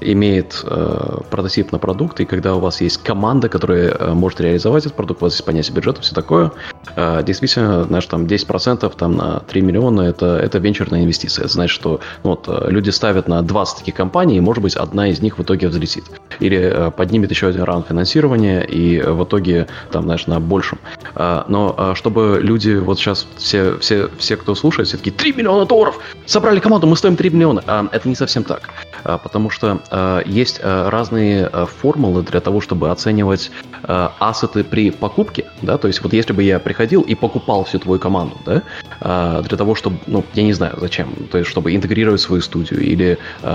имеет 0.00 0.62
э, 0.64 1.18
прототип 1.30 1.72
на 1.72 1.78
продукт, 1.78 2.20
и 2.20 2.24
когда 2.24 2.54
у 2.54 2.60
вас 2.60 2.80
есть 2.80 3.02
команда, 3.02 3.48
которая 3.48 3.90
э, 3.90 4.14
может 4.14 4.40
реализовать 4.40 4.86
этот 4.86 4.96
продукт, 4.96 5.22
у 5.22 5.26
вас 5.26 5.34
есть 5.34 5.44
понятие 5.44 5.74
бюджета, 5.74 6.00
все 6.02 6.14
такое, 6.14 6.52
действительно, 6.96 7.84
знаешь, 7.84 8.06
там 8.06 8.24
10% 8.24 8.92
там, 8.96 9.16
на 9.16 9.40
3 9.40 9.60
миллиона 9.60 10.02
это, 10.02 10.36
это 10.36 10.58
венчурная 10.58 11.02
инвестиция. 11.02 11.44
Это 11.44 11.52
значит, 11.52 11.74
что 11.74 12.00
ну, 12.24 12.30
вот, 12.30 12.48
люди 12.68 12.90
ставят 12.90 13.28
на 13.28 13.42
20 13.42 13.78
таких 13.78 13.94
компаний, 13.94 14.36
и, 14.36 14.40
может 14.40 14.62
быть, 14.62 14.74
одна 14.74 15.08
из 15.08 15.20
них 15.20 15.38
в 15.38 15.42
итоге 15.42 15.68
взлетит. 15.68 16.04
Или 16.40 16.90
поднимет 16.96 17.30
еще 17.30 17.48
один 17.48 17.62
раунд 17.62 17.88
финансирования, 17.88 18.62
и 18.62 19.00
в 19.00 19.24
итоге, 19.24 19.68
там, 19.90 20.04
знаешь, 20.04 20.26
на 20.26 20.40
большем. 20.40 20.78
Но 21.14 21.94
чтобы 21.94 22.40
люди, 22.42 22.74
вот 22.74 22.98
сейчас 22.98 23.26
все, 23.36 23.78
все, 23.78 24.08
все 24.18 24.36
кто 24.36 24.54
слушает, 24.54 24.88
все 24.88 24.96
такие, 24.96 25.12
3 25.12 25.32
миллиона 25.34 25.66
долларов! 25.66 25.98
Собрали 26.26 26.60
команду, 26.60 26.86
мы 26.86 26.96
стоим 26.96 27.16
3 27.16 27.30
миллиона! 27.30 27.62
Это 27.92 28.08
не 28.08 28.14
совсем 28.14 28.44
так. 28.44 28.70
Потому 29.04 29.41
потому 29.42 29.50
что 29.50 29.82
э, 29.90 30.22
есть 30.26 30.60
э, 30.62 30.88
разные 30.88 31.50
э, 31.52 31.66
формулы 31.66 32.22
для 32.22 32.40
того, 32.40 32.60
чтобы 32.60 32.90
оценивать 32.90 33.50
э, 33.82 34.08
ассеты 34.20 34.62
при 34.62 34.90
покупке, 34.90 35.46
да, 35.62 35.78
то 35.78 35.88
есть 35.88 36.02
вот 36.02 36.12
если 36.12 36.32
бы 36.32 36.44
я 36.44 36.60
приходил 36.60 37.02
и 37.02 37.14
покупал 37.16 37.64
всю 37.64 37.80
твою 37.80 37.98
команду, 37.98 38.36
да, 38.46 38.62
э, 39.00 39.42
для 39.48 39.58
того, 39.58 39.74
чтобы, 39.74 39.98
ну, 40.06 40.24
я 40.34 40.44
не 40.44 40.52
знаю 40.52 40.78
зачем, 40.80 41.08
то 41.30 41.38
есть 41.38 41.50
чтобы 41.50 41.74
интегрировать 41.74 42.20
свою 42.20 42.40
студию 42.42 42.80
или 42.80 43.18
э, 43.42 43.48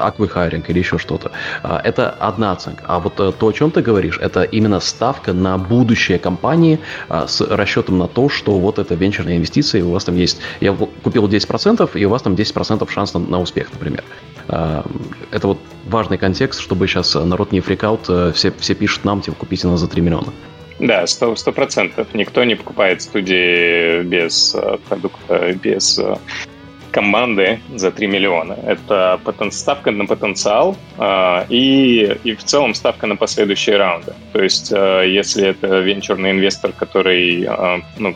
аквихайринг 0.00 0.70
или 0.70 0.78
еще 0.78 0.98
что-то, 0.98 1.32
э, 1.64 1.80
это 1.82 2.10
одна 2.10 2.52
оценка. 2.52 2.84
А 2.86 3.00
вот 3.00 3.18
э, 3.18 3.32
то, 3.32 3.48
о 3.48 3.52
чем 3.52 3.70
ты 3.72 3.82
говоришь, 3.82 4.18
это 4.18 4.42
именно 4.42 4.78
ставка 4.80 5.32
на 5.32 5.58
будущее 5.58 6.18
компании 6.18 6.78
э, 7.08 7.24
с 7.26 7.40
расчетом 7.40 7.98
на 7.98 8.06
то, 8.06 8.28
что 8.28 8.58
вот 8.60 8.78
это 8.78 8.94
венчурная 8.94 9.38
инвестиция, 9.38 9.80
и 9.80 9.82
у 9.82 9.90
вас 9.90 10.04
там 10.04 10.14
есть, 10.14 10.40
я 10.60 10.72
купил 10.72 11.26
10%, 11.26 11.90
и 11.98 12.04
у 12.04 12.10
вас 12.10 12.22
там 12.22 12.34
10% 12.34 12.88
шанс 12.92 13.14
на, 13.14 13.20
на 13.20 13.40
успех, 13.40 13.72
например. 13.72 14.04
Э, 15.32 15.36
это 15.36 15.48
вот 15.48 15.58
важный 15.86 16.18
контекст, 16.18 16.60
чтобы 16.60 16.86
сейчас 16.86 17.14
народ 17.14 17.52
не 17.52 17.60
фрикаут, 17.60 18.08
э, 18.08 18.32
все, 18.34 18.52
все 18.52 18.74
пишут 18.74 19.04
нам, 19.04 19.20
типа, 19.20 19.36
купите 19.36 19.66
нас 19.66 19.80
за 19.80 19.88
3 19.88 20.02
миллиона. 20.02 20.32
Да, 20.78 21.06
сто 21.06 21.34
процентов. 21.52 22.08
Никто 22.14 22.44
не 22.44 22.54
покупает 22.54 23.02
студии 23.02 24.02
без 24.02 24.54
э, 24.54 24.78
продукта, 24.88 25.52
без 25.52 26.00
команды 26.92 27.58
за 27.74 27.90
3 27.90 28.06
миллиона. 28.06 28.56
Это 28.66 29.18
потен... 29.24 29.50
ставка 29.50 29.90
на 29.90 30.06
потенциал 30.06 30.76
э, 30.98 31.44
и, 31.48 32.16
и 32.24 32.34
в 32.34 32.44
целом 32.44 32.74
ставка 32.74 33.06
на 33.06 33.16
последующие 33.16 33.76
раунды. 33.76 34.12
То 34.32 34.42
есть, 34.42 34.72
э, 34.72 35.04
если 35.08 35.48
это 35.48 35.80
венчурный 35.80 36.30
инвестор, 36.30 36.72
который 36.72 37.44
э, 37.44 37.80
ну, 37.98 38.14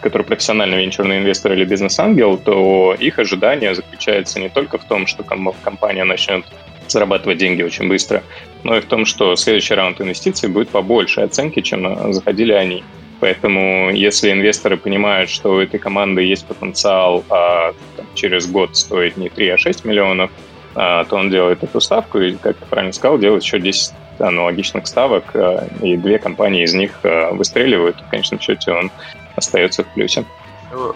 который 0.00 0.22
профессиональный 0.24 0.78
венчурный 0.78 1.18
инвестор 1.18 1.52
или 1.52 1.64
бизнес-ангел, 1.64 2.36
то 2.36 2.94
их 2.98 3.18
ожидание 3.18 3.74
заключается 3.74 4.38
не 4.40 4.48
только 4.48 4.78
в 4.78 4.84
том, 4.84 5.06
что 5.06 5.22
компания 5.24 6.04
начнет 6.04 6.44
зарабатывать 6.88 7.38
деньги 7.38 7.62
очень 7.62 7.88
быстро, 7.88 8.22
но 8.62 8.76
и 8.76 8.80
в 8.80 8.86
том, 8.86 9.06
что 9.06 9.36
следующий 9.36 9.74
раунд 9.74 10.00
инвестиций 10.00 10.48
будет 10.48 10.68
побольше 10.68 11.22
оценки, 11.22 11.60
чем 11.60 12.12
заходили 12.12 12.52
они. 12.52 12.84
Поэтому 13.20 13.90
если 13.90 14.32
инвесторы 14.32 14.76
понимают, 14.76 15.30
что 15.30 15.54
у 15.54 15.58
этой 15.58 15.78
команды 15.78 16.22
есть 16.22 16.44
потенциал 16.44 17.24
а, 17.30 17.72
там, 17.96 18.06
через 18.14 18.46
год 18.46 18.76
стоить 18.76 19.16
не 19.16 19.30
3, 19.30 19.48
а 19.50 19.58
6 19.58 19.84
миллионов, 19.84 20.30
а, 20.74 21.04
то 21.04 21.16
он 21.16 21.30
делает 21.30 21.62
эту 21.62 21.80
ставку 21.80 22.18
и, 22.18 22.34
как 22.34 22.56
ты 22.56 22.66
правильно 22.66 22.92
сказал, 22.92 23.18
делает 23.18 23.42
еще 23.42 23.58
10 23.60 23.94
аналогичных 24.18 24.86
ставок, 24.86 25.24
а, 25.34 25.66
и 25.80 25.96
две 25.96 26.18
компании 26.18 26.64
из 26.64 26.74
них 26.74 27.00
а, 27.04 27.32
выстреливают. 27.32 27.96
В 28.00 28.10
конечном 28.10 28.40
счете 28.40 28.72
он 28.72 28.90
остается 29.36 29.84
в 29.84 29.86
плюсе. 29.88 30.24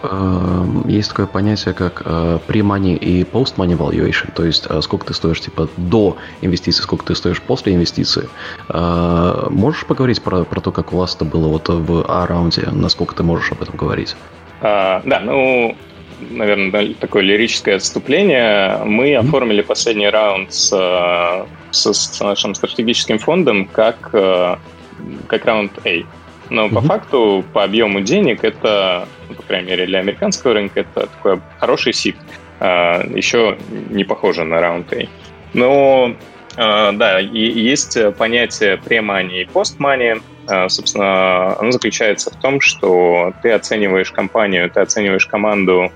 Э, 0.03 0.65
есть 0.85 1.09
такое 1.09 1.25
понятие, 1.25 1.73
как 1.73 2.01
э, 2.05 2.39
pre-money 2.47 2.95
и 2.95 3.23
post-money 3.23 3.77
valuation, 3.77 4.31
то 4.33 4.45
есть 4.45 4.65
э, 4.69 4.81
сколько 4.81 5.05
ты 5.07 5.13
стоишь 5.13 5.41
типа 5.41 5.69
до 5.77 6.17
инвестиции, 6.41 6.81
сколько 6.81 7.05
ты 7.05 7.15
стоишь 7.15 7.41
после 7.41 7.73
инвестиции. 7.75 8.29
Можешь 8.69 9.85
поговорить 9.85 10.21
про, 10.21 10.43
про 10.43 10.61
то, 10.61 10.71
как 10.71 10.93
у 10.93 10.97
вас 10.97 11.15
это 11.15 11.25
было 11.25 11.47
вот 11.47 11.69
в 11.69 12.05
А-раунде, 12.07 12.67
насколько 12.71 13.15
ты 13.15 13.23
можешь 13.23 13.51
об 13.51 13.61
этом 13.61 13.75
говорить? 13.75 14.15
А, 14.61 15.01
да, 15.05 15.19
ну, 15.19 15.75
наверное, 16.19 16.93
такое 16.95 17.23
лирическое 17.23 17.77
отступление. 17.77 18.81
Мы 18.85 19.11
mm-hmm. 19.11 19.27
оформили 19.27 19.61
последний 19.61 20.09
раунд 20.09 20.53
с, 20.53 20.69
с, 21.71 21.93
с 21.93 22.19
нашим 22.19 22.55
стратегическим 22.55 23.19
фондом 23.19 23.65
как, 23.65 24.11
как 24.11 25.45
раунд 25.45 25.71
A. 25.85 26.03
Но 26.49 26.65
mm-hmm. 26.65 26.73
по 26.73 26.81
факту, 26.81 27.45
по 27.53 27.63
объему 27.63 28.01
денег, 28.01 28.43
это, 28.43 29.07
ну, 29.27 29.35
по 29.35 29.43
крайней 29.43 29.69
мере, 29.69 29.85
для 29.85 29.99
американского 29.99 30.53
рынка, 30.53 30.81
это 30.81 31.07
такой 31.07 31.39
хороший 31.59 31.93
сид. 31.93 32.15
А, 32.59 33.03
еще 33.03 33.57
не 33.89 34.03
похоже 34.03 34.43
на 34.43 34.59
раунд 34.59 34.91
A. 34.93 35.07
Но 35.53 36.15
а, 36.57 36.91
да, 36.91 37.19
и 37.19 37.39
есть 37.39 37.97
понятие 38.17 38.77
премани 38.77 39.41
и 39.41 39.45
постмани. 39.45 40.15
А, 40.47 40.67
собственно, 40.69 41.57
оно 41.59 41.71
заключается 41.71 42.31
в 42.31 42.35
том, 42.35 42.59
что 42.59 43.33
ты 43.41 43.51
оцениваешь 43.51 44.11
компанию, 44.11 44.69
ты 44.69 44.79
оцениваешь 44.79 45.27
команду 45.27 45.91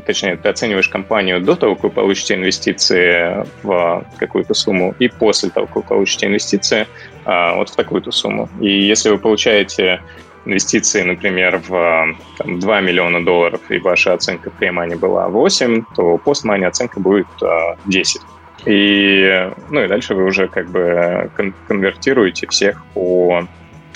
точнее, 0.00 0.36
ты 0.36 0.48
оцениваешь 0.48 0.88
компанию 0.88 1.40
до 1.40 1.56
того, 1.56 1.74
как 1.74 1.84
вы 1.84 1.90
получите 1.90 2.34
инвестиции 2.34 3.46
в 3.62 4.04
какую-то 4.18 4.54
сумму, 4.54 4.94
и 4.98 5.08
после 5.08 5.50
того, 5.50 5.66
как 5.66 5.76
вы 5.76 5.82
получите 5.82 6.26
инвестиции 6.26 6.86
а, 7.24 7.54
вот 7.54 7.70
в 7.70 7.76
такую-то 7.76 8.10
сумму. 8.10 8.48
И 8.60 8.68
если 8.68 9.10
вы 9.10 9.18
получаете 9.18 10.00
инвестиции, 10.44 11.02
например, 11.02 11.62
в 11.66 12.16
там, 12.38 12.60
2 12.60 12.80
миллиона 12.80 13.24
долларов, 13.24 13.60
и 13.70 13.78
ваша 13.78 14.12
оценка 14.12 14.50
при 14.50 14.70
была 14.96 15.28
8, 15.28 15.84
то 15.96 16.18
постмани 16.18 16.64
оценка 16.64 17.00
будет 17.00 17.26
10. 17.86 18.20
И, 18.66 19.50
ну 19.70 19.84
и 19.84 19.88
дальше 19.88 20.14
вы 20.14 20.24
уже 20.24 20.48
как 20.48 20.70
бы 20.70 21.30
конвертируете 21.66 22.46
всех 22.46 22.84
по 22.94 23.46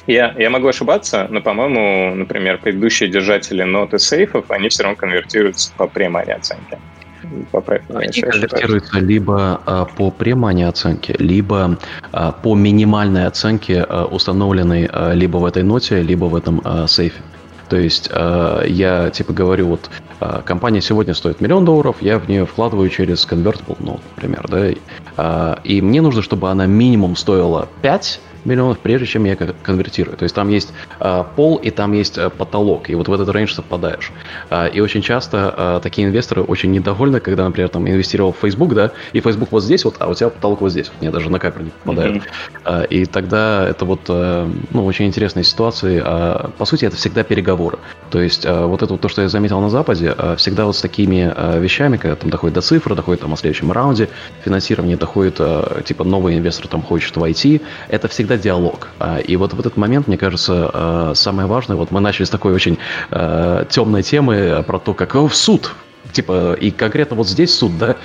я, 0.09 0.35
я 0.39 0.51
могу 0.51 0.69
ошибаться, 0.69 1.27
но, 1.31 1.41
по-моему, 1.41 2.15
например, 2.15 2.59
предыдущие 2.59 3.09
держатели 3.09 3.63
нот 3.63 3.95
и 3.95 3.99
сейфов, 3.99 4.51
они 4.51 4.69
все 4.69 4.83
равно 4.83 4.97
конвертируются 4.97 5.73
по 5.77 5.87
премани 5.87 6.33
оценке. 6.33 6.79
Они 7.23 8.23
конвертируются 8.23 8.99
либо 9.01 9.61
а, 9.67 9.85
по 9.85 10.11
премани 10.11 10.63
оценке, 10.63 11.15
либо 11.19 11.79
а, 12.13 12.33
по 12.33 12.55
минимальной 12.55 13.27
оценке, 13.27 13.85
а, 13.87 14.07
установленной 14.07 14.89
а, 14.91 15.13
либо 15.13 15.37
в 15.37 15.45
этой 15.45 15.63
ноте, 15.63 16.01
либо 16.01 16.25
в 16.25 16.35
этом 16.35 16.63
а, 16.65 16.87
сейфе. 16.87 17.21
То 17.69 17.77
есть 17.77 18.09
э, 18.11 18.65
я 18.67 19.11
типа 19.11 19.35
говорю, 19.35 19.69
вот 19.69 19.91
э, 20.21 20.41
компания 20.45 20.81
сегодня 20.81 21.13
стоит 21.13 21.43
миллион 21.43 21.67
долларов, 21.67 21.97
я 22.01 22.19
в 22.19 22.27
нее 22.27 22.47
вкладываю 22.47 22.89
через 22.89 23.27
Convertible 23.27 23.79
Note, 23.79 24.01
например, 24.17 24.47
да, 24.49 24.69
э, 25.17 25.57
и 25.65 25.83
мне 25.83 26.01
нужно, 26.01 26.23
чтобы 26.23 26.51
она 26.51 26.65
минимум 26.65 27.15
стоила 27.15 27.69
5, 27.83 28.21
миллионов, 28.49 28.79
прежде 28.79 29.07
чем 29.07 29.25
я 29.25 29.37
конвертирую. 29.37 30.17
То 30.17 30.25
есть 30.25 30.35
там 30.35 30.49
есть 30.49 30.73
э, 31.01 31.25
пол 31.37 31.57
и 31.57 31.71
там 31.71 31.93
есть 31.93 32.19
э, 32.19 32.31
потолок, 32.31 32.91
и 32.91 32.95
вот 32.95 33.09
в 33.09 33.13
этот 33.13 33.29
рейндж 33.29 33.53
совпадаешь. 33.53 34.13
Э, 34.51 34.69
и 34.69 34.81
очень 34.81 35.03
часто 35.03 35.55
э, 35.57 35.81
такие 35.83 36.09
инвесторы 36.09 36.43
очень 36.43 36.73
недовольны, 36.73 37.21
когда, 37.21 37.45
например, 37.45 37.69
там 37.69 37.89
инвестировал 37.89 38.33
в 38.33 38.39
Facebook, 38.39 38.75
да, 38.75 38.91
и 39.13 39.21
Facebook 39.21 39.53
вот 39.53 39.63
здесь 39.63 39.85
вот, 39.85 39.97
а 39.99 40.09
у 40.09 40.15
тебя 40.15 40.31
потолок 40.31 40.61
вот 40.61 40.71
здесь. 40.71 40.91
Мне 41.01 41.11
даже 41.11 41.31
на 41.31 41.39
камеру 41.39 41.65
не 41.65 41.71
попадает. 41.71 42.17
Mm-hmm. 42.17 42.23
Э, 42.65 42.87
и 42.87 43.05
тогда 43.07 43.69
это 43.69 43.85
вот, 43.85 44.01
э, 44.09 44.51
ну, 44.71 44.87
очень 44.87 45.07
интересные 45.07 45.45
ситуации. 45.45 46.03
Э, 46.05 46.49
по 46.57 46.65
сути, 46.65 46.87
это 46.87 46.97
всегда 46.97 47.23
переговоры. 47.23 47.79
То 48.11 48.21
есть 48.21 48.47
э, 48.47 48.65
вот 48.65 48.83
это 48.83 48.95
вот 48.95 49.01
то, 49.01 49.09
что 49.09 49.23
я 49.23 49.29
заметил 49.29 49.61
на 49.61 49.71
Западе, 49.71 50.15
э, 50.17 50.37
всегда 50.37 50.65
вот 50.65 50.77
с 50.77 50.81
такими 50.81 51.33
э, 51.35 51.61
вещами, 51.61 51.97
когда 51.99 52.17
там 52.17 52.31
доходит 52.31 52.55
до 52.55 52.63
цифры, 52.63 52.95
доходит 52.95 53.21
там 53.21 53.33
о 53.33 53.37
следующем 53.37 53.71
раунде, 53.73 54.09
финансирование 54.45 54.97
доходит, 54.97 55.37
э, 55.39 55.83
типа 55.85 56.05
новый 56.05 56.37
инвестор 56.39 56.69
там 56.69 56.83
хочет 56.83 57.17
войти, 57.17 57.61
это 57.89 58.09
всегда 58.09 58.38
диалог. 58.39 58.89
А, 58.99 59.19
и 59.19 59.37
вот 59.37 59.53
в 59.53 59.61
этот 59.61 59.77
момент, 59.77 60.07
мне 60.07 60.17
кажется, 60.17 60.71
а, 60.73 61.13
самое 61.15 61.49
важное, 61.49 61.77
вот 61.77 61.91
мы 61.91 62.01
начали 62.01 62.25
с 62.25 62.31
такой 62.31 62.53
очень 62.53 62.79
а, 63.11 63.65
темной 63.67 64.03
темы 64.03 64.65
про 64.67 64.79
то, 64.79 64.95
как 64.95 65.15
в 65.15 65.31
суд 65.31 65.75
типа, 66.13 66.55
и 66.55 66.71
конкретно 66.71 67.17
вот 67.17 67.29
здесь 67.29 67.55
суд, 67.55 67.73
да, 67.77 67.97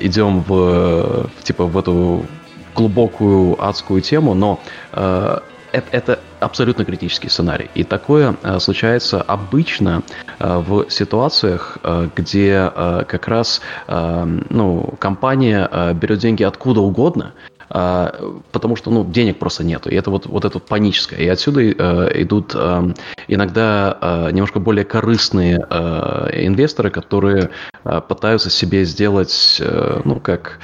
идем 0.00 0.42
в, 0.42 1.28
типа, 1.44 1.66
в 1.66 1.78
эту 1.78 2.26
глубокую 2.74 3.62
адскую 3.62 4.00
тему, 4.00 4.34
но 4.34 4.58
это, 4.90 5.86
это 5.92 6.18
абсолютно 6.40 6.84
критический 6.84 7.28
сценарий. 7.28 7.70
И 7.76 7.84
такое 7.84 8.34
случается 8.58 9.22
обычно 9.22 10.02
в 10.40 10.86
ситуациях, 10.88 11.78
где 12.16 12.72
как 12.74 13.28
раз 13.28 13.60
ну, 13.86 14.94
компания 14.98 15.94
берет 15.94 16.18
деньги 16.18 16.42
откуда 16.42 16.80
угодно, 16.80 17.32
потому 17.70 18.74
что 18.74 18.90
ну, 18.90 19.04
денег 19.04 19.38
просто 19.38 19.62
нету. 19.62 19.90
И 19.90 19.94
это 19.94 20.10
вот, 20.10 20.26
вот 20.26 20.44
это 20.44 20.54
вот 20.54 20.66
паническое. 20.66 21.20
И 21.20 21.28
отсюда 21.28 21.60
э, 21.60 22.22
идут 22.22 22.52
э, 22.54 22.94
иногда 23.28 23.96
э, 24.00 24.30
немножко 24.32 24.58
более 24.58 24.84
корыстные 24.84 25.64
э, 25.70 26.46
инвесторы, 26.46 26.90
которые 26.90 27.50
пытаются 28.08 28.50
себе 28.50 28.84
сделать, 28.84 29.62
ну, 30.04 30.20
как 30.20 30.60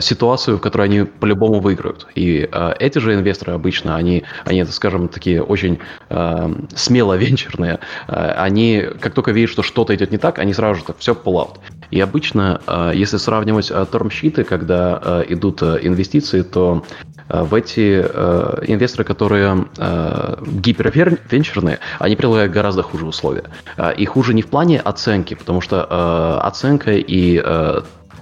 ситуацию, 0.00 0.58
в 0.58 0.60
которой 0.60 0.84
они 0.88 1.04
по-любому 1.04 1.60
выиграют. 1.60 2.06
И 2.14 2.48
э, 2.50 2.72
эти 2.78 2.98
же 2.98 3.14
инвесторы 3.14 3.52
обычно, 3.52 3.96
они, 3.96 4.24
они, 4.44 4.64
скажем, 4.64 5.08
такие 5.08 5.42
очень 5.42 5.78
э, 6.08 6.54
смело 6.74 7.14
венчурные. 7.14 7.80
Э, 8.08 8.32
они, 8.36 8.84
как 9.00 9.14
только 9.14 9.32
видят, 9.32 9.50
что 9.50 9.62
что-то 9.62 9.94
идет 9.94 10.12
не 10.12 10.18
так, 10.18 10.38
они 10.38 10.52
сразу 10.54 10.80
же 10.80 10.84
так, 10.86 10.98
все 10.98 11.12
pull 11.12 11.34
out. 11.34 11.58
И 11.90 12.00
обычно, 12.00 12.60
э, 12.66 12.92
если 12.94 13.16
сравнивать 13.16 13.70
э, 13.70 13.86
термщиты, 13.90 14.44
когда 14.44 15.00
э, 15.02 15.24
идут 15.28 15.62
э, 15.62 15.78
инвестиции, 15.82 16.42
то 16.42 16.84
э, 17.28 17.42
в 17.42 17.54
эти 17.54 18.04
э, 18.04 18.62
инвесторы, 18.66 19.04
которые 19.04 19.66
э, 19.76 20.36
гипервенчурные, 20.46 21.80
они 21.98 22.16
предлагают 22.16 22.52
гораздо 22.52 22.82
хуже 22.82 23.06
условия. 23.06 23.44
Э, 23.76 23.92
и 23.94 24.06
хуже 24.06 24.34
не 24.34 24.42
в 24.42 24.46
плане 24.46 24.78
оценки, 24.80 25.34
потому 25.34 25.60
что 25.60 25.86
э, 25.88 26.46
оценка 26.46 26.92
и 26.92 27.42
э, 27.44 27.80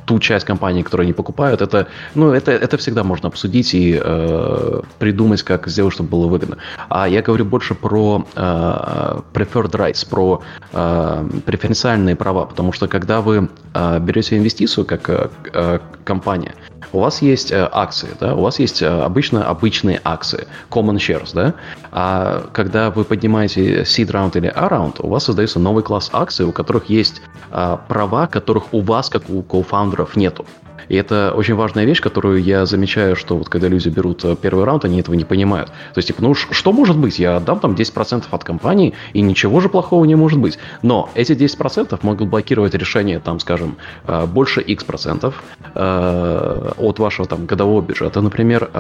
ту 0.09 0.19
часть 0.19 0.47
компании, 0.47 0.83
которую 0.83 1.05
они 1.05 1.13
покупают, 1.13 1.61
это, 1.61 1.87
ну, 2.15 2.33
это, 2.33 2.51
это 2.51 2.79
всегда 2.79 3.05
можно 3.05 3.29
обсудить 3.29 3.75
и 3.75 4.01
э, 4.03 4.81
придумать, 4.99 5.43
как 5.43 5.69
сделать, 5.69 5.93
чтобы 5.93 6.09
было 6.09 6.27
выгодно. 6.27 6.57
А 6.89 7.07
я 7.09 7.21
говорю 7.21 7.45
больше 7.45 7.75
про 7.75 8.25
э, 8.35 8.41
preferred 9.35 9.73
rights, 9.73 10.09
про 10.09 10.41
э, 10.73 11.29
преференциальные 11.45 12.17
права, 12.17 12.47
потому 12.47 12.73
что 12.73 12.89
когда 12.89 13.21
вы 13.21 13.51
э, 13.75 14.01
берете 14.01 14.39
инвестицию 14.39 14.87
как 14.87 15.11
э, 15.11 15.29
э 15.53 15.79
компания, 16.05 16.55
у 16.93 17.01
вас 17.01 17.23
есть 17.23 17.53
э, 17.53 17.69
акции, 17.71 18.09
да, 18.21 18.35
у 18.35 18.43
вас 18.43 18.59
есть 18.59 18.83
э, 18.83 18.87
обычно 18.87 19.47
обычные 19.47 20.01
акции, 20.05 20.47
common 20.71 20.97
shares, 20.97 21.31
да, 21.35 21.55
а 21.93 22.47
когда 22.53 22.91
вы 22.91 23.05
поднимаете 23.05 23.83
seed 23.83 24.11
round 24.11 24.37
или 24.37 24.53
A 24.55 24.69
round, 24.69 25.01
у 25.01 25.09
вас 25.09 25.25
создается 25.25 25.59
новый 25.59 25.83
класс 25.83 26.11
акций, 26.13 26.47
у 26.47 26.53
которых 26.53 26.87
есть 26.87 27.21
э, 27.51 27.79
права, 27.89 28.27
которых 28.27 28.73
у 28.73 28.81
вас, 28.81 29.09
как 29.09 29.29
у 29.29 29.43
кофаундеров, 29.43 30.17
нету. 30.17 30.47
И 30.89 30.97
это 30.97 31.33
очень 31.35 31.55
важная 31.55 31.85
вещь, 31.85 32.01
которую 32.01 32.43
я 32.43 32.67
замечаю, 32.67 33.17
что 33.17 33.37
вот 33.37 33.49
когда 33.49 33.69
люди 33.69 33.89
берут 33.89 34.25
э, 34.25 34.37
первый 34.41 34.65
раунд, 34.65 34.85
они 34.85 35.01
этого 35.01 35.15
не 35.15 35.25
понимают. 35.25 35.69
То 35.69 35.99
есть, 35.99 36.09
типа, 36.09 36.23
ну 36.23 36.35
что 36.35 36.73
может 36.73 36.97
быть? 36.97 37.19
Я 37.19 37.37
отдам 37.37 37.61
там 37.61 37.73
10% 37.73 38.25
от 38.31 38.45
компании, 38.45 38.95
и 39.13 39.21
ничего 39.21 39.61
же 39.61 39.69
плохого 39.69 40.05
не 40.05 40.15
может 40.15 40.39
быть. 40.39 40.59
Но 40.83 41.11
эти 41.15 41.33
10% 41.33 41.99
могут 42.03 42.29
блокировать 42.29 42.75
решение, 42.75 43.19
там, 43.21 43.41
скажем, 43.41 43.77
э, 44.07 44.27
больше 44.27 44.61
X 44.61 44.85
процентов 44.85 45.43
э, 45.75 46.73
от 46.77 46.99
вашего 46.99 47.27
там 47.29 47.47
годового 47.47 47.83
бюджета. 47.83 48.21
Например, 48.21 48.71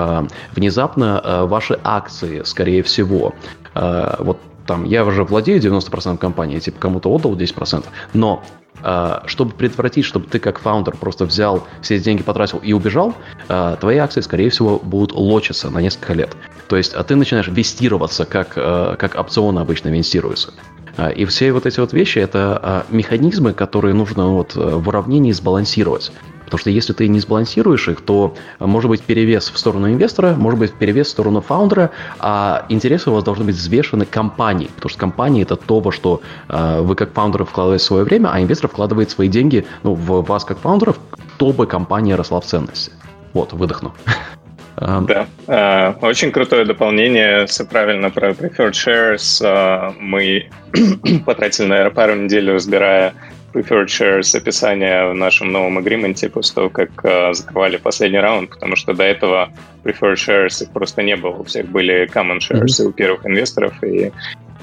внезапно 0.55 1.45
ваши 1.47 1.79
акции, 1.83 2.43
скорее 2.45 2.83
всего, 2.83 3.35
вот 3.75 4.39
там 4.67 4.85
я 4.85 5.05
уже 5.05 5.25
владею 5.25 5.61
90% 5.61 6.19
компании, 6.19 6.59
типа 6.59 6.79
кому-то 6.79 7.11
отдал 7.11 7.35
10%, 7.35 7.85
но 8.13 8.43
чтобы 9.27 9.53
предотвратить, 9.53 10.05
чтобы 10.05 10.27
ты 10.27 10.39
как 10.39 10.59
фаундер 10.59 10.97
просто 10.97 11.25
взял 11.25 11.67
все 11.83 11.97
эти 11.97 12.05
деньги, 12.05 12.23
потратил 12.23 12.59
и 12.59 12.73
убежал, 12.73 13.15
а, 13.49 13.77
твои 13.77 13.97
акции, 13.99 14.21
скорее 14.21 14.51
всего, 14.51 14.79
будут 14.79 15.13
лочиться 15.13 15.71
на 15.71 15.81
несколько 15.81 16.15
лет. 16.15 16.37
То 16.69 16.77
есть 16.77 16.95
а 16.95 17.03
ты 17.03 17.17
начинаешь 17.17 17.49
вестироваться, 17.49 18.25
как, 18.25 18.51
как 18.51 19.15
опционы 19.19 19.61
обычно 19.61 19.89
инвестируются. 19.89 20.53
И 21.17 21.25
все 21.25 21.53
вот 21.53 21.65
эти 21.65 21.81
вот 21.81 21.93
вещи– 21.93 22.19
это 22.21 22.85
механизмы, 22.91 23.53
которые 23.53 23.95
нужно 23.95 24.29
вот 24.29 24.55
в 24.55 24.89
уравнении 24.89 25.33
сбалансировать. 25.33 26.13
Потому 26.49 26.61
что 26.61 26.71
если 26.71 26.93
ты 26.93 27.09
не 27.09 27.21
сбалансируешь 27.21 27.89
их, 27.89 28.01
то 28.01 28.35
может 28.59 28.89
быть 28.89 29.03
перевес 29.03 29.51
в 29.51 29.59
сторону 29.59 29.89
инвестора, 29.89 30.35
может 30.35 30.59
быть 30.59 30.73
перевес 30.73 31.09
в 31.09 31.11
сторону 31.11 31.41
фаундера, 31.41 31.91
а 32.19 32.65
интересы 32.69 33.11
у 33.11 33.15
вас 33.15 33.25
должны 33.25 33.45
быть 33.45 33.57
взвешены 33.57 34.07
компанией. 34.07 34.71
Потому 34.75 34.91
что 34.91 34.99
компания 34.99 35.43
это 35.43 35.57
то, 35.57 35.81
во 35.81 35.93
что 35.93 36.23
э, 36.49 36.81
вы 36.81 36.95
как 36.95 37.13
фаундеры 37.13 37.45
вкладываете 37.45 37.85
свое 37.85 38.05
время, 38.05 38.31
а 38.33 38.41
инвестор 38.41 38.71
вкладывает 38.71 39.11
свои 39.11 39.29
деньги 39.29 39.67
ну, 39.83 39.93
в 39.95 40.23
вас 40.23 40.45
как 40.45 40.59
фаундеров, 40.59 40.99
чтобы 41.37 41.67
компания 41.67 42.17
росла 42.17 42.41
в 42.41 42.47
ценности. 42.47 42.93
Вот, 43.33 43.53
выдохну. 43.53 43.93
Да, 44.81 45.27
э, 45.49 45.93
очень 46.03 46.31
крутое 46.31 46.65
дополнение, 46.65 47.47
все 47.47 47.65
правильно 47.65 48.11
про 48.11 48.31
Preferred 48.31 48.71
Shares. 48.71 49.45
Э, 49.45 49.93
мы 49.99 50.51
потратили, 51.27 51.67
наверное, 51.67 51.93
пару 51.93 52.15
недель, 52.15 52.49
разбирая 52.49 53.15
preferred 53.53 53.87
shares 53.87 54.37
описание 54.37 55.11
в 55.11 55.15
нашем 55.15 55.53
новом 55.53 55.79
агрименте 55.79 56.29
после 56.29 56.55
того, 56.55 56.71
как 56.71 56.91
э, 57.05 57.33
закрывали 57.33 57.77
последний 57.77 58.19
раунд, 58.19 58.51
потому 58.51 58.77
что 58.77 58.95
до 58.95 59.05
этого 59.05 59.51
preferred 59.85 60.15
shares 60.15 60.63
их 60.63 60.71
просто 60.71 61.03
не 61.03 61.17
было. 61.17 61.37
У 61.37 61.45
всех 61.45 61.67
были 61.67 62.09
common 62.13 62.39
shares 62.39 62.67
mm-hmm. 62.67 62.87
у 62.87 62.93
первых 62.93 63.27
инвесторов, 63.27 63.83
и 63.83 64.13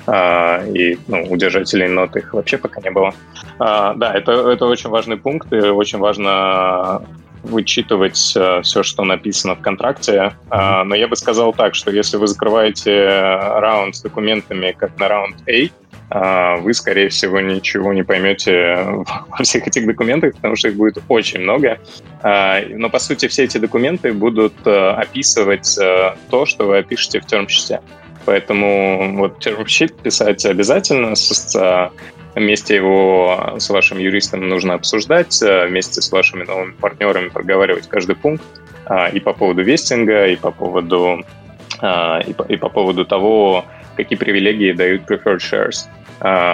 Uh, 0.07 0.71
и 0.71 0.99
ну, 1.07 1.25
у 1.31 1.35
держателей 1.35 1.87
нот 1.87 2.15
их 2.15 2.31
вообще 2.35 2.59
пока 2.59 2.79
не 2.79 2.91
было. 2.91 3.11
Uh, 3.57 3.95
да, 3.95 4.13
это, 4.13 4.51
это 4.51 4.67
очень 4.67 4.91
важный 4.91 5.17
пункт, 5.17 5.51
и 5.51 5.55
очень 5.55 5.97
важно 5.97 7.01
вычитывать 7.41 8.35
uh, 8.35 8.61
все, 8.61 8.83
что 8.83 9.03
написано 9.03 9.55
в 9.55 9.61
контракте. 9.61 10.35
Uh, 10.51 10.83
но 10.83 10.93
я 10.93 11.07
бы 11.07 11.15
сказал 11.15 11.53
так, 11.53 11.73
что 11.73 11.89
если 11.89 12.17
вы 12.17 12.27
закрываете 12.27 13.07
раунд 13.07 13.95
с 13.95 14.01
документами, 14.03 14.75
как 14.77 14.99
на 14.99 15.07
раунд 15.07 15.37
A, 15.47 15.53
а, 15.53 15.69
вы, 16.09 16.73
скорее 16.73 17.09
всего, 17.09 17.39
ничего 17.41 17.91
не 17.91 18.03
поймете 18.03 18.75
во 19.29 19.43
всех 19.43 19.67
этих 19.67 19.85
документах, 19.85 20.35
потому 20.35 20.55
что 20.55 20.67
их 20.67 20.75
будет 20.75 20.97
очень 21.07 21.39
много. 21.39 21.79
А, 22.21 22.61
но, 22.69 22.89
по 22.89 22.99
сути, 22.99 23.27
все 23.27 23.45
эти 23.45 23.57
документы 23.57 24.13
будут 24.13 24.53
э, 24.65 24.89
описывать 24.91 25.77
э, 25.77 26.15
то, 26.29 26.45
что 26.45 26.67
вы 26.67 26.77
опишете 26.77 27.19
в 27.19 27.25
термчите. 27.25 27.81
Поэтому 28.25 29.17
вот 29.17 29.39
термшит 29.39 29.95
писать 29.97 30.45
обязательно, 30.45 31.15
с, 31.15 31.91
вместе 32.35 32.75
его 32.75 33.55
с 33.59 33.69
вашим 33.69 33.99
юристом 33.99 34.47
нужно 34.47 34.73
обсуждать, 34.73 35.39
вместе 35.41 36.01
с 36.01 36.11
вашими 36.11 36.43
новыми 36.43 36.71
партнерами 36.71 37.29
проговаривать 37.29 37.87
каждый 37.87 38.15
пункт 38.15 38.43
и 39.13 39.19
по 39.19 39.33
поводу 39.33 39.61
вестинга, 39.61 40.25
и 40.25 40.35
по 40.35 40.49
поводу, 40.49 41.23
и 41.83 42.33
по, 42.33 42.43
и 42.49 42.57
по 42.57 42.69
поводу 42.69 43.05
того, 43.05 43.65
какие 43.95 44.17
привилегии 44.17 44.71
дают 44.71 45.09
preferred 45.09 45.39
shares. 45.39 45.87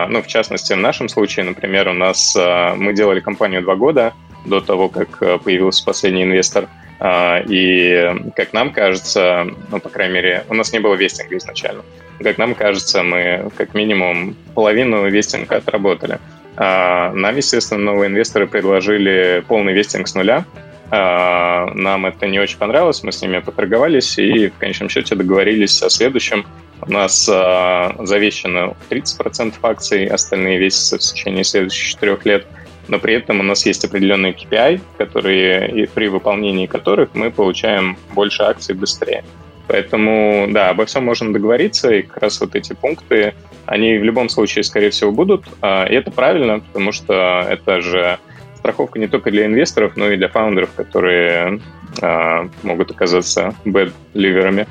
Ну, 0.09 0.21
в 0.23 0.27
частности, 0.27 0.73
в 0.73 0.77
нашем 0.77 1.07
случае, 1.07 1.45
например, 1.45 1.87
у 1.87 1.93
нас 1.93 2.35
мы 2.35 2.93
делали 2.93 3.19
компанию 3.19 3.61
два 3.61 3.75
года 3.75 4.13
до 4.45 4.59
того, 4.59 4.89
как 4.89 5.19
появился 5.43 5.85
последний 5.85 6.23
инвестор– 6.23 6.67
а, 7.03 7.43
и, 7.47 8.31
как 8.35 8.53
нам 8.53 8.71
кажется, 8.71 9.47
ну, 9.71 9.79
по 9.79 9.89
крайней 9.89 10.13
мере, 10.13 10.45
у 10.49 10.53
нас 10.53 10.71
не 10.71 10.77
было 10.77 10.93
вестинга 10.93 11.35
изначально. 11.35 11.81
Как 12.21 12.37
нам 12.37 12.53
кажется, 12.53 13.01
мы 13.01 13.49
как 13.57 13.73
минимум 13.73 14.35
половину 14.53 15.09
вестинга 15.09 15.55
отработали. 15.55 16.19
А, 16.57 17.11
нам, 17.13 17.35
естественно, 17.35 17.81
новые 17.81 18.07
инвесторы 18.07 18.45
предложили 18.45 19.43
полный 19.47 19.73
вестинг 19.73 20.07
с 20.07 20.13
нуля. 20.13 20.45
А, 20.91 21.71
нам 21.73 22.05
это 22.05 22.27
не 22.27 22.39
очень 22.39 22.59
понравилось, 22.59 23.01
мы 23.01 23.11
с 23.11 23.19
ними 23.19 23.39
поторговались 23.39 24.19
и 24.19 24.49
в 24.49 24.57
конечном 24.59 24.87
счете 24.87 25.15
договорились 25.15 25.81
о 25.81 25.89
следующем. 25.89 26.45
У 26.87 26.91
нас 26.91 27.25
завещено 27.25 28.75
30% 28.89 29.53
акций, 29.61 30.07
остальные 30.07 30.57
весятся 30.57 30.97
в 30.97 31.01
течение 31.01 31.43
следующих 31.43 31.89
четырех 31.89 32.25
лет– 32.25 32.47
но 32.91 32.99
при 32.99 33.13
этом 33.13 33.39
у 33.39 33.43
нас 33.43 33.65
есть 33.65 33.85
определенные 33.85 34.33
KPI, 34.33 34.81
которые, 34.97 35.87
при 35.93 36.07
выполнении 36.07 36.65
которых 36.65 37.09
мы 37.13 37.31
получаем 37.31 37.97
больше 38.13 38.43
акций 38.43 38.75
быстрее. 38.75 39.23
Поэтому, 39.67 40.47
да, 40.49 40.69
обо 40.69 40.85
всем 40.85 41.05
можно 41.05 41.31
договориться, 41.31 41.89
и 41.89 42.01
как 42.01 42.17
раз 42.17 42.41
вот 42.41 42.55
эти 42.55 42.73
пункты, 42.73 43.33
они 43.65 43.97
в 43.97 44.03
любом 44.03 44.27
случае, 44.27 44.63
скорее 44.63 44.89
всего, 44.89 45.13
будут. 45.13 45.45
А, 45.61 45.85
и 45.85 45.93
это 45.93 46.11
правильно, 46.11 46.59
потому 46.59 46.91
что 46.91 47.45
это 47.49 47.79
же 47.79 48.19
страховка 48.57 48.99
не 48.99 49.07
только 49.07 49.31
для 49.31 49.45
инвесторов, 49.45 49.95
но 49.95 50.09
и 50.09 50.17
для 50.17 50.27
фаундеров, 50.27 50.73
которые 50.75 51.61
а, 52.01 52.49
могут 52.63 52.91
оказаться 52.91 53.55
бэд-ливерами. 53.63 54.67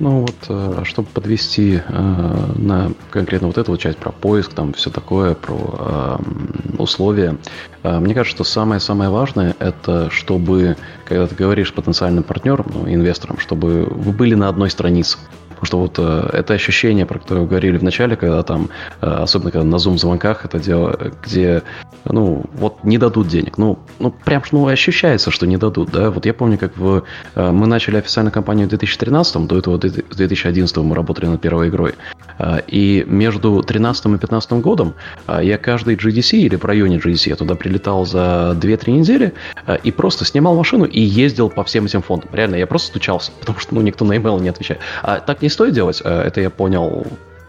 Ну 0.00 0.22
вот, 0.22 0.34
э, 0.48 0.82
чтобы 0.84 1.08
подвести 1.08 1.80
э, 1.86 2.52
на 2.56 2.92
конкретно 3.10 3.46
вот 3.46 3.58
эту 3.58 3.72
вот 3.72 3.80
часть 3.80 3.98
про 3.98 4.10
поиск, 4.10 4.52
там 4.52 4.72
все 4.72 4.90
такое, 4.90 5.34
про 5.34 6.18
э, 6.18 6.78
условия, 6.78 7.36
мне 7.82 8.14
кажется, 8.14 8.36
что 8.36 8.44
самое-самое 8.44 9.10
важное 9.10 9.54
это, 9.58 10.08
чтобы, 10.10 10.76
когда 11.04 11.26
ты 11.26 11.34
говоришь 11.34 11.72
потенциальным 11.72 12.24
партнерам, 12.24 12.66
ну, 12.72 12.88
инвесторам, 12.88 13.38
чтобы 13.38 13.84
вы 13.84 14.12
были 14.12 14.34
на 14.34 14.48
одной 14.48 14.70
странице. 14.70 15.18
Потому 15.54 15.66
что 15.66 15.78
вот 15.78 15.94
э, 15.98 16.30
это 16.32 16.54
ощущение, 16.54 17.06
про 17.06 17.18
которое 17.18 17.40
вы 17.42 17.46
говорили 17.46 17.78
в 17.78 17.82
начале, 17.82 18.16
когда 18.16 18.42
там, 18.42 18.68
э, 19.00 19.06
особенно 19.06 19.50
когда 19.50 19.66
на 19.66 19.76
Zoom-звонках 19.76 20.44
это 20.44 20.58
дело, 20.58 21.12
где, 21.22 21.62
ну, 22.04 22.44
вот 22.54 22.84
не 22.84 22.98
дадут 22.98 23.28
денег. 23.28 23.58
Ну, 23.58 23.78
ну 23.98 24.10
прям, 24.10 24.42
ну, 24.52 24.66
ощущается, 24.66 25.30
что 25.30 25.46
не 25.46 25.56
дадут, 25.56 25.90
да. 25.90 26.10
Вот 26.10 26.26
я 26.26 26.34
помню, 26.34 26.58
как 26.58 26.76
в, 26.76 27.04
э, 27.34 27.50
мы 27.50 27.66
начали 27.66 27.96
официальную 27.96 28.32
кампанию 28.32 28.66
в 28.66 28.70
2013, 28.70 29.46
до 29.46 29.58
этого 29.58 29.76
в 29.76 30.16
2011 30.16 30.76
мы 30.78 30.94
работали 30.94 31.26
над 31.26 31.40
первой 31.40 31.68
игрой. 31.68 31.94
Э, 32.38 32.60
и 32.66 33.04
между 33.06 33.50
2013 33.50 34.06
и 34.06 34.08
2015 34.08 34.52
годом 34.52 34.94
э, 35.26 35.40
я 35.42 35.58
каждый 35.58 35.96
GDC 35.96 36.38
или 36.38 36.56
в 36.56 36.64
районе 36.64 36.96
GDC, 36.98 37.30
я 37.30 37.36
туда 37.36 37.54
прилетал 37.54 38.06
за 38.06 38.56
2-3 38.60 38.90
недели 38.90 39.34
э, 39.66 39.78
и 39.82 39.90
просто 39.90 40.24
снимал 40.24 40.54
машину 40.54 40.84
и 40.84 41.00
ездил 41.00 41.50
по 41.50 41.64
всем 41.64 41.86
этим 41.86 42.02
фондам. 42.02 42.30
Реально, 42.32 42.56
я 42.56 42.66
просто 42.66 42.88
стучался, 42.88 43.32
потому 43.40 43.58
что, 43.58 43.74
ну, 43.74 43.80
никто 43.80 44.04
на 44.04 44.14
email 44.14 44.40
не 44.40 44.48
отвечает. 44.48 44.80
А 45.02 45.20
так 45.20 45.42
не 45.42 45.48
стоит 45.54 45.72
делать, 45.72 46.02
э, 46.04 46.22
это 46.22 46.40
я 46.40 46.50
понял 46.50 47.06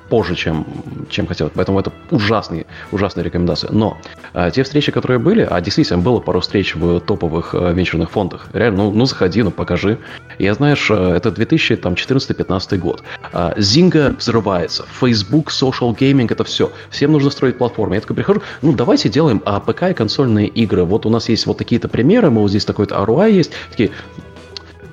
позже, 0.09 0.35
чем, 0.35 0.65
чем 1.09 1.27
хотел. 1.27 1.51
Поэтому 1.53 1.79
это 1.79 1.91
ужасные, 2.11 2.65
ужасные 2.91 3.23
рекомендации. 3.23 3.69
Но 3.71 3.97
а, 4.33 4.51
те 4.51 4.63
встречи, 4.63 4.91
которые 4.91 5.19
были, 5.19 5.47
а 5.49 5.59
действительно 5.61 5.99
было 5.99 6.19
пару 6.19 6.39
встреч 6.39 6.75
в 6.75 6.99
топовых 6.99 7.55
а, 7.55 7.71
венчурных 7.71 8.11
фондах. 8.11 8.47
Реально, 8.53 8.83
ну, 8.83 8.91
ну 8.91 9.05
заходи, 9.05 9.41
ну 9.43 9.51
покажи. 9.51 9.97
Я 10.37 10.53
знаешь, 10.53 10.91
это 10.91 11.29
2014-15 11.29 12.77
год. 12.77 13.03
А, 13.33 13.53
Зинга 13.57 14.15
взрывается, 14.17 14.85
Facebook, 14.99 15.49
social 15.49 15.95
gaming, 15.95 16.31
это 16.31 16.43
все. 16.43 16.71
Всем 16.89 17.11
нужно 17.11 17.29
строить 17.31 17.57
платформу. 17.57 17.95
Я 17.95 18.01
такой 18.01 18.15
прихожу, 18.15 18.41
ну 18.61 18.73
давайте 18.73 19.09
делаем 19.09 19.41
а, 19.45 19.59
ПК 19.59 19.83
и 19.83 19.93
консольные 19.93 20.47
игры. 20.47 20.83
Вот 20.83 21.05
у 21.05 21.09
нас 21.09 21.29
есть 21.29 21.45
вот 21.45 21.57
такие-то 21.57 21.87
примеры, 21.87 22.29
мы 22.29 22.41
вот 22.41 22.49
здесь 22.49 22.65
такой-то 22.65 22.95
ROI 22.95 23.31
есть. 23.31 23.51
Такие, 23.71 23.91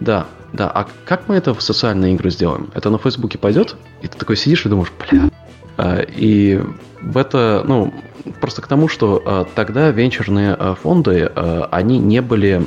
да, 0.01 0.27
да, 0.53 0.69
а 0.69 0.87
как 1.05 1.29
мы 1.29 1.37
это 1.37 1.55
в 1.55 1.63
социальные 1.63 2.15
игры 2.15 2.31
сделаем? 2.31 2.71
Это 2.75 2.91
на 2.91 2.99
Фейсбуке 2.99 3.39
пойдет? 3.39 3.77
И 4.03 4.09
ты 4.09 4.19
такой 4.19 4.37
сидишь 4.37 4.67
и 4.67 4.69
думаешь, 4.69 4.93
бля. 4.99 5.31
А, 5.77 6.01
и 6.01 6.61
в 7.01 7.17
это, 7.17 7.65
ну, 7.67 7.93
просто 8.41 8.63
к 8.63 8.67
тому, 8.67 8.89
что 8.89 9.23
а, 9.25 9.47
тогда 9.55 9.91
венчурные 9.91 10.55
а, 10.55 10.75
фонды, 10.75 11.27
они 11.71 11.99
не 11.99 12.21
были, 12.21 12.67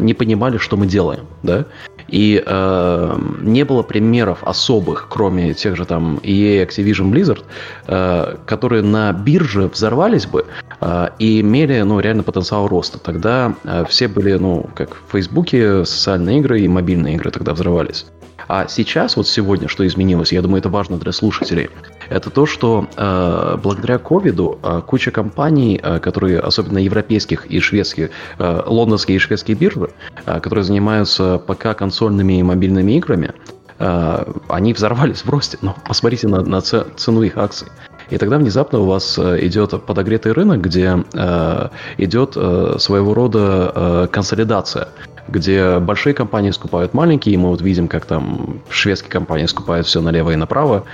не 0.00 0.14
понимали, 0.14 0.58
что 0.58 0.76
мы 0.76 0.86
делаем, 0.86 1.26
да, 1.42 1.66
и 2.08 2.42
э, 2.44 3.18
не 3.40 3.64
было 3.64 3.82
примеров 3.82 4.44
особых, 4.44 5.06
кроме 5.08 5.54
тех 5.54 5.76
же 5.76 5.84
там 5.84 6.18
EA, 6.22 6.66
Activision, 6.66 7.10
Blizzard, 7.10 7.42
э, 7.86 8.36
которые 8.46 8.82
на 8.82 9.12
бирже 9.12 9.68
взорвались 9.68 10.26
бы 10.26 10.46
э, 10.80 11.08
и 11.18 11.40
имели, 11.40 11.80
ну, 11.82 12.00
реально 12.00 12.22
потенциал 12.22 12.68
роста. 12.68 12.98
Тогда 12.98 13.54
э, 13.64 13.84
все 13.88 14.08
были, 14.08 14.34
ну, 14.34 14.68
как 14.74 14.90
в 14.94 15.12
Фейсбуке, 15.12 15.84
социальные 15.84 16.38
игры 16.38 16.60
и 16.60 16.68
мобильные 16.68 17.14
игры 17.14 17.30
тогда 17.30 17.52
взрывались. 17.52 18.06
А 18.48 18.66
сейчас, 18.68 19.16
вот 19.16 19.26
сегодня, 19.26 19.68
что 19.68 19.86
изменилось, 19.86 20.32
я 20.32 20.42
думаю, 20.42 20.60
это 20.60 20.68
важно 20.68 20.98
для 20.98 21.12
слушателей, 21.12 21.70
это 22.08 22.30
то, 22.30 22.46
что 22.46 22.88
э, 22.96 23.56
благодаря 23.62 23.98
ковиду 23.98 24.58
э, 24.62 24.82
куча 24.86 25.10
компаний, 25.10 25.80
э, 25.82 25.98
которые, 25.98 26.40
особенно 26.40 26.78
европейских 26.78 27.46
и 27.46 27.60
шведских, 27.60 28.10
э, 28.38 28.62
лондонские 28.66 29.16
и 29.16 29.18
шведские 29.18 29.56
биржи, 29.56 29.90
э, 30.26 30.40
которые 30.40 30.64
занимаются 30.64 31.38
пока 31.38 31.74
консольными 31.74 32.38
и 32.40 32.42
мобильными 32.42 32.92
играми, 32.92 33.32
э, 33.78 34.32
они 34.48 34.72
взорвались 34.72 35.24
в 35.24 35.30
росте. 35.30 35.58
Но 35.62 35.76
посмотрите 35.86 36.28
на, 36.28 36.42
на 36.42 36.60
цену 36.60 37.22
их 37.22 37.36
акций. 37.36 37.68
И 38.10 38.18
тогда 38.18 38.38
внезапно 38.38 38.80
у 38.80 38.86
вас 38.86 39.18
э, 39.18 39.38
идет 39.46 39.70
подогретый 39.84 40.32
рынок, 40.32 40.60
где 40.60 41.04
э, 41.14 41.68
идет 41.98 42.34
э, 42.36 42.76
своего 42.78 43.14
рода 43.14 43.72
э, 43.74 44.08
консолидация 44.10 44.88
где 45.28 45.78
большие 45.78 46.14
компании 46.14 46.50
скупают 46.50 46.92
маленькие, 46.92 47.34
и 47.34 47.38
мы 47.38 47.48
вот 47.48 47.62
видим, 47.62 47.88
как 47.88 48.04
там 48.04 48.60
шведские 48.68 49.10
компании 49.10 49.46
скупают 49.46 49.86
все 49.86 50.00
налево 50.00 50.32
и 50.32 50.36
направо, 50.36 50.84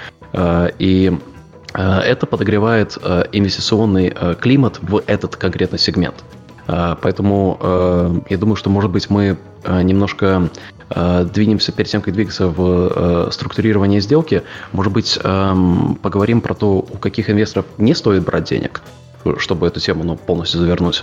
и 0.79 1.19
э, 1.75 1.99
это 2.01 2.27
подогревает 2.27 2.99
э, 3.03 3.25
инвестиционный 3.33 4.15
климат 4.41 4.79
в 4.83 5.03
этот 5.07 5.37
конкретный 5.37 5.79
сегмент. 5.79 6.25
Поэтому 6.67 8.23
я 8.29 8.39
думаю, 8.39 8.55
что, 8.55 8.71
может 8.71 8.93
быть, 8.93 9.11
мы 9.11 9.39
немножко 9.67 10.51
двинемся 10.89 11.73
перед 11.73 11.91
тем, 11.91 12.01
как 12.01 12.15
двигаться 12.15 12.47
в 12.47 13.29
структурирование 13.33 14.01
сделки. 14.01 14.45
Может 14.71 14.93
быть, 14.93 15.19
эм, 15.25 15.99
поговорим 16.01 16.41
про 16.41 16.55
то, 16.55 16.79
у 16.79 16.97
каких 16.99 17.29
инвесторов 17.29 17.67
не 17.79 17.93
стоит 17.93 18.25
брать 18.25 18.45
денег, 18.45 18.83
чтобы 19.39 19.67
эту 19.67 19.81
тему 19.81 20.05
ну, 20.05 20.15
полностью 20.15 20.61
завернуть. 20.61 21.03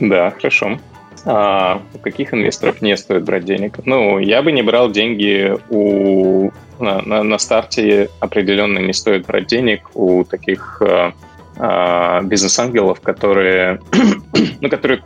Да, 0.00 0.32
хорошо. 0.32 0.78
А 1.26 1.80
у 1.94 1.98
каких 1.98 2.34
инвесторов 2.34 2.82
не 2.82 2.96
стоит 2.96 3.24
брать 3.24 3.44
денег? 3.44 3.78
Ну, 3.84 4.18
я 4.18 4.42
бы 4.42 4.52
не 4.52 4.62
брал 4.62 4.90
деньги 4.90 5.56
у 5.70 6.50
на, 6.78 7.02
на, 7.02 7.22
на 7.22 7.38
старте 7.38 8.10
определенно 8.20 8.78
не 8.78 8.92
стоит 8.92 9.26
брать 9.26 9.46
денег 9.46 9.90
у 9.94 10.24
таких 10.24 10.82
а, 10.82 11.12
а, 11.56 12.20
бизнес-ангелов, 12.22 13.00
которые, 13.00 13.80
ну, 14.60 14.68
которые, 14.68 15.02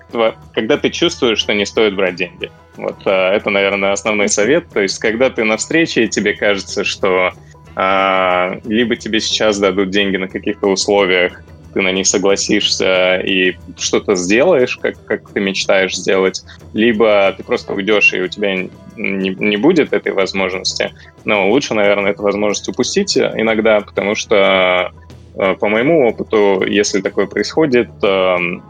когда 0.53 0.77
ты 0.77 0.91
чувствуешь, 0.91 1.39
что 1.39 1.53
не 1.53 1.67
стоит 1.67 1.95
брать 1.95 2.17
деньги. 2.17 2.51
Вот 2.77 2.97
а, 3.05 3.33
это, 3.33 3.51
наверное, 3.51 3.93
основной 3.93 4.29
совет. 4.29 4.69
То 4.71 4.81
есть, 4.81 4.99
когда 4.99 5.31
ты 5.31 5.45
на 5.45 5.57
встрече, 5.57 6.05
и 6.05 6.09
тебе 6.09 6.35
кажется, 6.35 6.85
что 6.85 7.33
а, 7.77 8.59
либо 8.65 8.97
тебе 8.97 9.21
сейчас 9.21 9.59
дадут 9.59 9.91
деньги 9.91 10.17
на 10.17 10.29
каких-то 10.29 10.69
условиях, 10.69 11.43
ты 11.79 11.83
на 11.83 11.93
них 11.93 12.09
согласишься 12.09 13.21
и 13.21 13.57
что-то 13.77 14.17
сделаешь, 14.17 14.77
как, 14.79 14.97
как 15.05 15.31
ты 15.31 15.39
мечтаешь 15.39 15.95
сделать, 15.95 16.43
либо 16.73 17.33
ты 17.37 17.45
просто 17.45 17.73
уйдешь, 17.73 18.13
и 18.15 18.21
у 18.21 18.27
тебя 18.27 18.53
не, 18.97 19.29
не 19.29 19.57
будет 19.57 19.93
этой 19.93 20.11
возможности. 20.11 20.93
Но 21.25 21.49
лучше, 21.49 21.75
наверное, 21.75 22.11
эту 22.11 22.23
возможность 22.23 22.69
упустить 22.69 23.17
иногда, 23.17 23.81
потому 23.81 24.17
что, 24.17 24.91
э, 25.37 25.55
по 25.55 25.69
моему 25.69 26.09
опыту, 26.09 26.65
если 26.67 27.01
такое 27.01 27.27
происходит, 27.27 27.91
эм, 28.03 28.65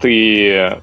ты 0.00 0.78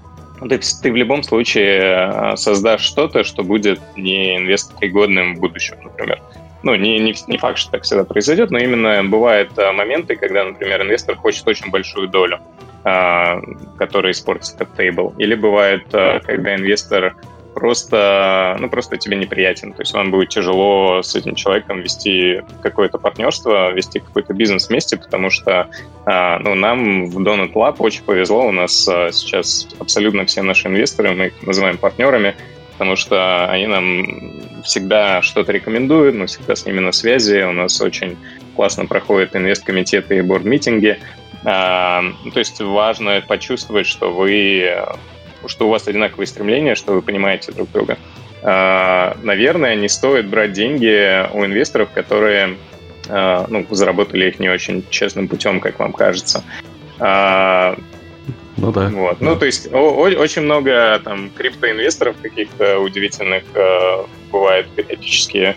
ты, 0.49 0.59
ты 0.81 0.91
в 0.91 0.95
любом 0.97 1.23
случае 1.23 1.79
э, 1.79 2.35
создашь 2.35 2.81
что-то, 2.81 3.23
что 3.23 3.43
будет 3.43 3.79
не 3.95 4.35
инвестопригодным 4.35 5.35
в 5.35 5.39
будущем, 5.39 5.77
например 5.81 6.19
ну, 6.63 6.75
не, 6.75 6.99
не, 6.99 7.13
не 7.27 7.37
факт, 7.37 7.57
что 7.57 7.71
так 7.71 7.83
всегда 7.83 8.03
произойдет, 8.03 8.51
но 8.51 8.57
именно 8.57 9.03
бывают 9.03 9.51
а, 9.57 9.73
моменты, 9.73 10.15
когда, 10.15 10.45
например, 10.45 10.81
инвестор 10.81 11.15
хочет 11.15 11.47
очень 11.47 11.69
большую 11.69 12.07
долю, 12.07 12.39
а, 12.83 13.41
которая 13.77 14.13
испортит 14.13 14.55
этот 14.55 14.75
тейбл. 14.75 15.13
Или 15.17 15.35
бывает, 15.35 15.85
а, 15.93 16.19
когда 16.19 16.55
инвестор 16.55 17.15
просто, 17.53 18.57
ну, 18.59 18.69
просто 18.69 18.97
тебе 18.97 19.15
неприятен. 19.15 19.73
То 19.73 19.81
есть 19.81 19.93
вам 19.93 20.11
будет 20.11 20.29
тяжело 20.29 21.01
с 21.01 21.15
этим 21.15 21.35
человеком 21.35 21.81
вести 21.81 22.41
какое-то 22.61 22.97
партнерство, 22.97 23.71
вести 23.71 23.99
какой-то 23.99 24.33
бизнес 24.33 24.69
вместе, 24.69 24.97
потому 24.97 25.29
что 25.29 25.69
а, 26.05 26.39
ну, 26.39 26.55
нам 26.55 27.05
в 27.09 27.19
Donut 27.19 27.53
Lab 27.53 27.75
очень 27.79 28.03
повезло. 28.03 28.47
У 28.47 28.51
нас 28.51 28.87
а, 28.87 29.11
сейчас 29.11 29.67
абсолютно 29.79 30.25
все 30.25 30.41
наши 30.41 30.67
инвесторы, 30.67 31.13
мы 31.13 31.27
их 31.27 31.33
называем 31.43 31.77
партнерами, 31.77 32.35
потому 32.83 32.97
что 32.97 33.45
они 33.45 33.65
нам 33.65 34.61
всегда 34.65 35.21
что-то 35.21 35.53
рекомендуют, 35.53 36.15
мы 36.15 36.27
всегда 36.27 36.53
с 36.53 36.65
ними 36.65 36.81
на 36.81 36.91
связи, 36.91 37.41
у 37.43 37.53
нас 37.53 37.79
очень 37.79 38.17
классно 38.57 38.85
проходят 38.87 39.37
инвест-комитеты 39.37 40.17
и 40.17 40.21
борд-митинги. 40.21 40.99
А, 41.45 42.03
то 42.33 42.39
есть 42.39 42.59
важно 42.59 43.23
почувствовать, 43.25 43.87
что 43.87 44.11
вы 44.11 44.69
что 45.45 45.67
у 45.67 45.69
вас 45.69 45.87
одинаковые 45.87 46.27
стремления, 46.27 46.75
что 46.75 46.91
вы 46.91 47.01
понимаете 47.01 47.53
друг 47.53 47.71
друга. 47.71 47.97
А, 48.41 49.15
наверное, 49.23 49.75
не 49.75 49.87
стоит 49.87 50.27
брать 50.27 50.51
деньги 50.51 51.25
у 51.33 51.45
инвесторов, 51.45 51.89
которые 51.91 52.57
а, 53.07 53.45
ну, 53.47 53.65
заработали 53.69 54.27
их 54.27 54.41
не 54.41 54.49
очень 54.49 54.83
честным 54.89 55.29
путем, 55.29 55.61
как 55.61 55.79
вам 55.79 55.93
кажется. 55.93 56.43
Ну 58.57 58.71
да. 58.71 58.89
Вот. 58.89 59.19
Ну, 59.19 59.35
то 59.35 59.45
есть 59.45 59.71
о- 59.73 60.05
очень 60.05 60.43
много 60.43 60.99
там 61.03 61.29
криптоинвесторов 61.31 62.15
каких-то 62.21 62.79
удивительных 62.79 63.43
бывает 64.31 64.67
периодически 64.75 65.55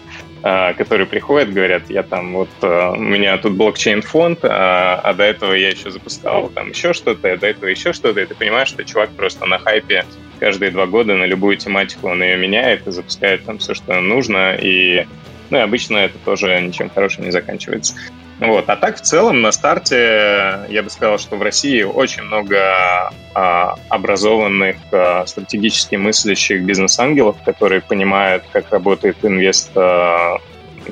а, 0.48 0.74
которые 0.74 1.08
приходят, 1.08 1.52
говорят, 1.52 1.90
я 1.90 2.04
там 2.04 2.32
вот, 2.34 2.48
а, 2.62 2.92
у 2.92 3.00
меня 3.00 3.36
тут 3.36 3.54
блокчейн-фонд, 3.54 4.44
а, 4.44 5.00
а 5.02 5.12
до 5.12 5.24
этого 5.24 5.54
я 5.54 5.70
еще 5.70 5.90
запускал 5.90 6.50
там 6.50 6.68
еще 6.68 6.92
что-то, 6.92 7.32
а 7.32 7.36
до 7.36 7.48
этого 7.48 7.68
еще 7.68 7.92
что-то, 7.92 8.20
и 8.20 8.26
ты 8.26 8.36
понимаешь, 8.36 8.68
что 8.68 8.84
чувак 8.84 9.10
просто 9.10 9.44
на 9.46 9.58
хайпе 9.58 10.04
каждые 10.38 10.70
два 10.70 10.86
года 10.86 11.14
на 11.14 11.24
любую 11.24 11.56
тематику 11.56 12.10
он 12.10 12.22
ее 12.22 12.36
меняет 12.36 12.86
и 12.86 12.92
запускает 12.92 13.44
там 13.44 13.58
все, 13.58 13.74
что 13.74 14.00
нужно, 14.00 14.54
и 14.54 15.08
ну 15.50 15.58
и 15.58 15.60
обычно 15.60 15.98
это 15.98 16.18
тоже 16.24 16.60
ничем 16.60 16.90
хорошим 16.90 17.24
не 17.24 17.30
заканчивается. 17.30 17.94
Вот. 18.38 18.68
А 18.68 18.76
так 18.76 18.98
в 18.98 19.00
целом 19.00 19.40
на 19.40 19.50
старте 19.50 20.66
я 20.68 20.82
бы 20.82 20.90
сказал, 20.90 21.18
что 21.18 21.36
в 21.36 21.42
России 21.42 21.82
очень 21.82 22.22
много 22.22 23.10
а, 23.34 23.76
образованных, 23.88 24.76
а, 24.92 25.24
стратегически 25.26 25.96
мыслящих 25.96 26.62
бизнес-ангелов, 26.62 27.36
которые 27.44 27.80
понимают, 27.80 28.44
как 28.52 28.70
работает 28.70 29.16
инвест, 29.22 29.70
а, 29.74 30.36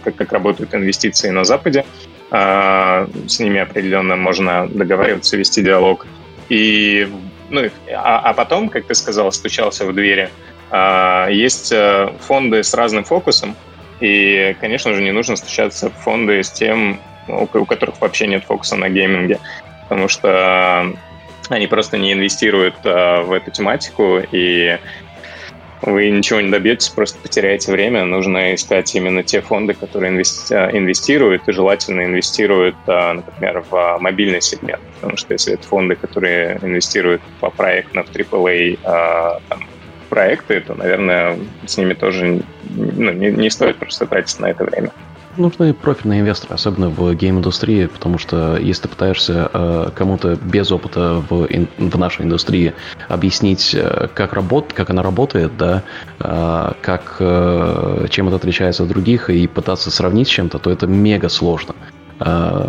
как, 0.03 0.17
как 0.17 0.33
работают 0.33 0.75
инвестиции 0.75 1.29
на 1.29 1.45
Западе. 1.45 1.85
А, 2.31 3.07
с 3.29 3.39
ними 3.39 3.61
определенно 3.61 4.17
можно 4.17 4.67
договариваться, 4.67 5.37
вести 5.37 5.63
диалог. 5.63 6.07
И, 6.49 7.09
ну, 7.51 7.71
а, 7.95 8.21
а 8.21 8.33
потом, 8.33 8.71
как 8.71 8.87
ты 8.87 8.95
сказал, 8.95 9.31
стучался 9.33 9.85
в 9.87 9.95
двери. 9.95 10.31
А, 10.71 11.29
есть 11.29 11.71
э, 11.73 12.13
фонды 12.21 12.65
с 12.65 12.75
разным 12.75 13.05
фокусом, 13.05 13.55
и, 14.05 14.55
конечно 14.61 14.93
же, 14.93 15.03
не 15.03 15.13
нужно 15.13 15.35
стучаться 15.37 15.89
в 15.89 15.95
фонды 15.95 16.43
с 16.43 16.51
тем, 16.51 17.01
у, 17.27 17.47
которых 17.47 17.99
вообще 18.03 18.27
нет 18.27 18.45
фокуса 18.45 18.77
на 18.77 18.91
гейминге, 18.91 19.41
потому 19.89 20.09
что 20.09 20.93
они 21.49 21.67
просто 21.67 21.97
не 21.97 22.13
инвестируют 22.13 22.75
э, 22.85 23.23
в 23.23 23.33
эту 23.33 23.51
тематику, 23.51 24.21
и 24.31 24.79
вы 25.81 26.11
ничего 26.11 26.43
не 26.43 26.51
добьетесь, 26.51 26.91
просто 26.91 27.19
потеряете 27.19 27.73
время. 27.73 28.05
Нужно 28.05 28.55
искать 28.55 28.95
именно 28.95 29.23
те 29.23 29.41
фонды, 29.41 29.73
которые 29.73 30.13
инвести 30.13 30.55
инвестируют, 30.55 31.49
и 31.49 31.53
желательно 31.53 32.05
инвестируют, 32.05 32.77
например, 32.87 33.65
в 33.71 33.99
мобильный 34.01 34.41
сегмент. 34.41 34.81
Потому 34.97 35.17
что 35.17 35.33
если 35.33 35.55
это 35.55 35.67
фонды, 35.67 35.95
которые 35.95 36.59
инвестируют 36.63 37.21
по 37.41 37.51
проектам 37.51 38.05
в 38.05 38.11
AAA 38.11 38.79
там, 39.49 39.61
проекты, 40.15 40.61
то, 40.61 40.75
наверное, 40.75 41.39
с 41.67 41.77
ними 41.77 41.95
тоже 41.95 42.43
ну, 42.77 43.13
не, 43.13 43.31
не 43.33 43.51
стоит 43.51 43.77
просто 43.77 44.07
тратить 44.07 44.41
на 44.41 44.47
это 44.47 44.65
время 44.65 44.91
нужны 45.37 45.75
профильные 45.75 46.21
инвесторы, 46.21 46.55
особенно 46.55 46.89
в 46.89 47.15
гейм-индустрии, 47.15 47.87
потому 47.87 48.19
что 48.19 48.57
если 48.57 48.83
ты 48.83 48.89
пытаешься 48.89 49.51
э, 49.53 49.91
кому-то 49.95 50.37
без 50.37 50.71
опыта 50.71 51.23
в, 51.29 51.47
ин, 51.47 51.69
в 51.79 51.99
нашей 51.99 52.25
индустрии 52.25 52.73
объяснить, 53.09 53.75
э, 53.75 54.09
как, 54.15 54.33
работ, 54.33 54.73
как 54.73 54.91
она 54.91 55.03
работает, 55.03 55.57
да, 55.57 55.83
э, 56.21 56.73
как, 56.81 57.17
э, 57.19 58.07
чем 58.11 58.29
это 58.29 58.37
отличается 58.37 58.85
от 58.85 58.89
других, 58.89 59.31
и 59.31 59.47
пытаться 59.47 59.91
сравнить 59.91 60.29
с 60.29 60.31
чем-то, 60.31 60.59
то 60.59 60.71
это 60.71 60.87
мега 60.87 61.29
сложно. 61.29 61.75
Э, 62.21 62.69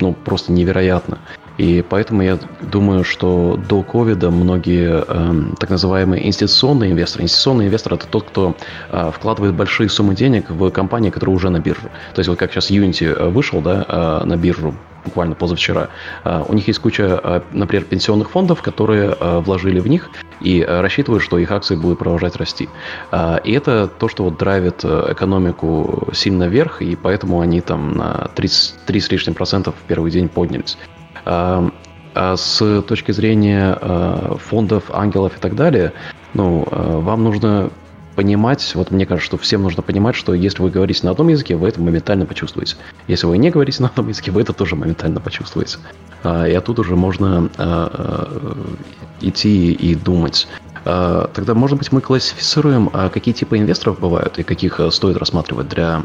ну, 0.00 0.12
просто 0.12 0.52
невероятно. 0.52 1.18
И 1.58 1.84
поэтому 1.88 2.22
я 2.22 2.38
думаю, 2.60 3.04
что 3.04 3.58
до 3.68 3.82
ковида 3.82 4.30
многие 4.30 5.04
э, 5.06 5.54
так 5.58 5.70
называемые 5.70 6.22
инвестиционные 6.24 6.92
инвесторы, 6.92 7.22
инвестиционный 7.22 7.66
инвестор 7.66 7.94
это 7.94 8.06
тот, 8.06 8.24
кто 8.24 8.56
э, 8.90 9.10
вкладывает 9.14 9.54
большие 9.54 9.88
суммы 9.88 10.14
денег 10.14 10.50
в 10.50 10.70
компании, 10.70 11.10
которые 11.10 11.36
уже 11.36 11.50
на 11.50 11.60
бирже. 11.60 11.90
То 12.14 12.20
есть 12.20 12.28
вот 12.28 12.38
как 12.38 12.52
сейчас 12.52 12.70
Unity 12.70 13.06
э, 13.06 13.28
вышел 13.28 13.60
да, 13.60 13.84
э, 13.86 14.24
на 14.24 14.36
биржу 14.36 14.74
буквально 15.04 15.34
позавчера, 15.34 15.88
э, 16.24 16.44
у 16.48 16.54
них 16.54 16.68
есть 16.68 16.80
куча, 16.80 17.20
э, 17.22 17.40
например, 17.52 17.84
пенсионных 17.84 18.30
фондов, 18.30 18.62
которые 18.62 19.16
э, 19.18 19.38
вложили 19.40 19.80
в 19.80 19.88
них 19.88 20.10
и 20.40 20.62
рассчитывают, 20.62 21.22
что 21.22 21.38
их 21.38 21.50
акции 21.50 21.76
будут 21.76 21.98
продолжать 21.98 22.34
расти. 22.36 22.68
И 23.44 23.52
это 23.52 23.86
то, 23.86 24.08
что 24.08 24.24
вот 24.24 24.38
драйвит 24.38 24.84
экономику 24.84 26.08
сильно 26.12 26.48
вверх, 26.48 26.82
и 26.82 26.96
поэтому 26.96 27.40
они 27.40 27.60
там 27.60 27.96
на 27.96 28.30
33 28.34 29.00
с 29.00 29.10
лишним 29.12 29.34
процентов 29.34 29.76
в 29.80 29.86
первый 29.86 30.10
день 30.10 30.28
поднялись. 30.28 30.78
А 31.24 31.70
с 32.14 32.82
точки 32.82 33.12
зрения 33.12 33.78
фондов, 34.38 34.90
ангелов 34.92 35.36
и 35.36 35.40
так 35.40 35.54
далее, 35.54 35.92
ну, 36.34 36.66
вам 36.70 37.22
нужно 37.22 37.70
понимать, 38.14 38.72
вот 38.74 38.90
мне 38.90 39.06
кажется, 39.06 39.26
что 39.26 39.36
всем 39.38 39.62
нужно 39.62 39.82
понимать, 39.82 40.14
что 40.14 40.34
если 40.34 40.62
вы 40.62 40.70
говорите 40.70 41.00
на 41.04 41.10
одном 41.12 41.28
языке, 41.28 41.56
вы 41.56 41.68
это 41.68 41.80
моментально 41.80 42.26
почувствуете. 42.26 42.76
Если 43.08 43.26
вы 43.26 43.38
не 43.38 43.50
говорите 43.50 43.82
на 43.82 43.88
одном 43.88 44.08
языке, 44.08 44.30
вы 44.30 44.42
это 44.42 44.52
тоже 44.52 44.76
моментально 44.76 45.20
почувствуете. 45.20 45.78
И 46.24 46.26
оттуда 46.26 46.82
уже 46.82 46.96
можно 46.96 47.50
идти 49.20 49.72
и 49.72 49.94
думать. 49.94 50.48
Тогда, 50.84 51.54
может 51.54 51.78
быть, 51.78 51.92
мы 51.92 52.00
классифицируем, 52.00 52.88
какие 52.88 53.34
типы 53.34 53.58
инвесторов 53.58 54.00
бывают 54.00 54.38
и 54.38 54.42
каких 54.42 54.80
стоит 54.90 55.16
рассматривать 55.16 55.68
для 55.68 56.04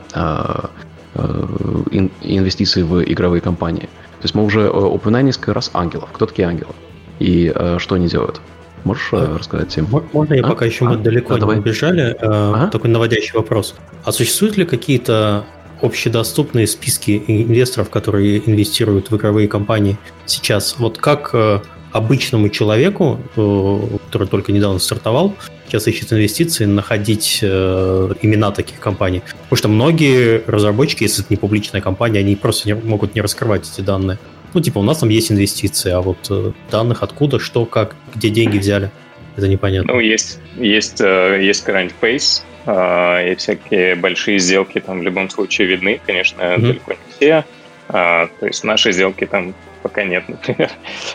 инвестиций 1.13 2.83
в 2.83 3.01
игровые 3.03 3.41
компании. 3.41 3.89
То 4.19 4.23
есть 4.23 4.35
мы 4.35 4.43
уже 4.43 4.61
э, 4.61 4.69
упоминали 4.69 5.25
несколько 5.25 5.53
раз 5.53 5.69
ангелов. 5.73 6.09
Кто 6.11 6.25
такие 6.25 6.47
ангелы? 6.47 6.73
И 7.19 7.51
э, 7.53 7.77
что 7.79 7.95
они 7.95 8.07
делают? 8.07 8.41
Можешь 8.87 9.09
э, 9.11 9.37
рассказать 9.37 9.67
тем? 9.67 9.87
Можно 10.13 10.33
я 10.33 10.43
а? 10.43 10.47
пока 10.47 10.65
еще 10.65 10.85
а? 10.85 10.89
мы 10.89 10.97
далеко 10.97 11.29
да, 11.29 11.35
не 11.35 11.39
давай. 11.41 11.59
убежали? 11.59 12.11
Э, 12.11 12.15
ага. 12.21 12.67
Такой 12.67 12.89
наводящий 12.89 13.33
вопрос. 13.33 13.75
А 14.05 14.11
существуют 14.11 14.57
ли 14.57 14.65
какие-то 14.65 15.43
общедоступные 15.81 16.67
списки 16.67 17.21
инвесторов, 17.27 17.89
которые 17.89 18.37
инвестируют 18.49 19.11
в 19.11 19.17
игровые 19.17 19.47
компании 19.49 19.97
сейчас? 20.25 20.77
Вот 20.79 20.97
как 20.97 21.31
э, 21.33 21.59
обычному 21.91 22.49
человеку, 22.49 23.19
который 23.35 24.27
только 24.27 24.51
недавно 24.51 24.79
стартовал, 24.79 25.35
сейчас 25.67 25.87
ищет 25.87 26.13
инвестиции, 26.13 26.65
находить 26.65 27.39
э, 27.41 28.13
имена 28.21 28.51
таких 28.51 28.79
компаний. 28.79 29.21
Потому 29.43 29.57
что 29.57 29.67
многие 29.67 30.43
разработчики, 30.47 31.03
если 31.03 31.23
это 31.23 31.33
не 31.33 31.37
публичная 31.37 31.81
компания, 31.81 32.19
они 32.19 32.35
просто 32.35 32.69
не, 32.69 32.75
могут 32.75 33.15
не 33.15 33.21
раскрывать 33.21 33.69
эти 33.69 33.81
данные. 33.81 34.17
Ну, 34.57 34.63
типа, 34.63 34.79
у 34.79 34.81
нас 34.81 34.97
там 34.97 35.09
есть 35.09 35.31
инвестиции, 35.31 35.91
а 35.91 36.01
вот 36.01 36.17
э, 36.31 36.51
данных 36.71 37.03
откуда, 37.03 37.37
что, 37.37 37.67
как, 37.67 37.95
где 38.15 38.31
деньги 38.31 38.57
взяли, 38.57 38.89
это 39.35 39.47
непонятно. 39.47 39.93
Ну, 39.93 39.99
есть, 39.99 40.39
есть, 40.55 40.99
э, 40.99 41.39
есть 41.43 41.63
CurrentPace, 41.63 42.41
э, 42.65 43.33
и 43.33 43.35
всякие 43.35 43.93
большие 43.93 44.39
сделки 44.39 44.79
там 44.79 45.01
в 45.01 45.03
любом 45.03 45.29
случае 45.29 45.67
видны, 45.67 46.01
конечно, 46.03 46.41
mm-hmm. 46.41 46.61
далеко 46.61 46.93
не 46.93 46.97
все. 47.15 47.45
А, 47.89 48.29
то 48.39 48.47
есть 48.47 48.63
наши 48.63 48.91
сделки 48.93 49.27
там 49.27 49.53
пока 49.83 50.03
нет, 50.03 50.23
например. 50.27 50.71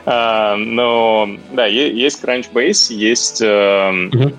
А, 0.06 0.54
но 0.54 1.28
да, 1.50 1.66
есть 1.66 2.22
Crunchbase, 2.22 2.94
есть 2.94 3.42
mm-hmm. 3.42 4.34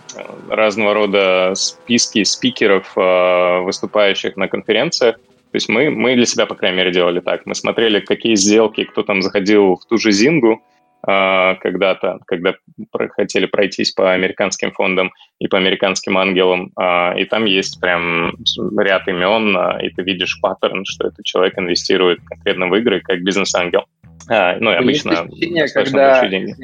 разного 0.49 0.93
рода 0.93 1.51
списки 1.55 2.23
спикеров, 2.23 2.93
а, 2.95 3.63
выступающих 3.63 4.37
на 4.37 4.47
конференциях. 4.47 5.17
То 5.53 5.57
есть 5.57 5.69
мы, 5.69 5.91
мы 5.91 6.15
для 6.15 6.25
себя, 6.25 6.47
по 6.47 6.55
крайней 6.55 6.77
мере, 6.77 6.91
делали 6.91 7.19
так. 7.19 7.45
Мы 7.45 7.53
смотрели, 7.53 7.99
какие 7.99 8.33
сделки, 8.33 8.85
кто 8.85 9.03
там 9.03 9.21
заходил 9.21 9.75
в 9.75 9.85
ту 9.85 9.99
же 9.99 10.11
Зингу, 10.11 10.63
а, 11.05 11.53
когда-то, 11.61 12.21
когда 12.25 12.55
хотели 13.11 13.45
пройтись 13.45 13.91
по 13.91 14.13
американским 14.13 14.71
фондам 14.71 15.11
и 15.37 15.47
по 15.47 15.59
американским 15.59 16.17
ангелам, 16.17 16.71
а, 16.75 17.13
и 17.15 17.25
там 17.25 17.45
есть 17.45 17.79
прям 17.79 18.33
ряд 18.79 19.07
имен, 19.07 19.55
а, 19.55 19.77
и 19.79 19.91
ты 19.91 20.01
видишь 20.01 20.39
паттерн, 20.41 20.85
что 20.85 21.09
этот 21.09 21.23
человек 21.23 21.53
инвестирует 21.59 22.21
конкретно 22.25 22.65
в 22.67 22.75
игры 22.75 23.01
как 23.01 23.21
бизнес-ангел. 23.21 23.83
Ну 24.27 24.71
и 24.71 24.75
обычно 24.75 25.11
есть 25.11 25.21
ощущение, 25.21 25.67
когда... 25.67 26.27
деньги. 26.29 26.55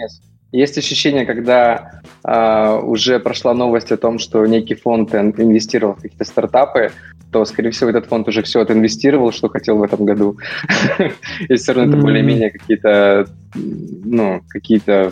Есть 0.52 0.78
ощущение, 0.78 1.26
когда 1.26 2.02
э, 2.24 2.80
уже 2.82 3.20
прошла 3.20 3.54
новость 3.54 3.92
о 3.92 3.98
том, 3.98 4.18
что 4.18 4.46
некий 4.48 4.74
фонд 4.74 5.14
инвестировал 5.14 5.94
в 5.94 6.02
какие-то 6.02 6.26
стартапы, 6.26 6.92
то, 7.32 7.46
скорее 7.46 7.70
всего, 7.70 7.92
этот 7.92 8.08
фонд 8.08 8.28
уже 8.28 8.42
все 8.42 8.62
отинвестировал, 8.62 9.32
что 9.32 9.50
хотел 9.50 9.78
в 9.78 9.84
этом 9.84 10.06
году. 10.06 10.38
И 11.48 11.54
все 11.54 11.74
равно 11.74 11.94
это 11.94 12.02
более-менее 12.02 12.50
какие-то, 12.50 13.28
ну, 13.54 14.42
какие-то 14.50 15.12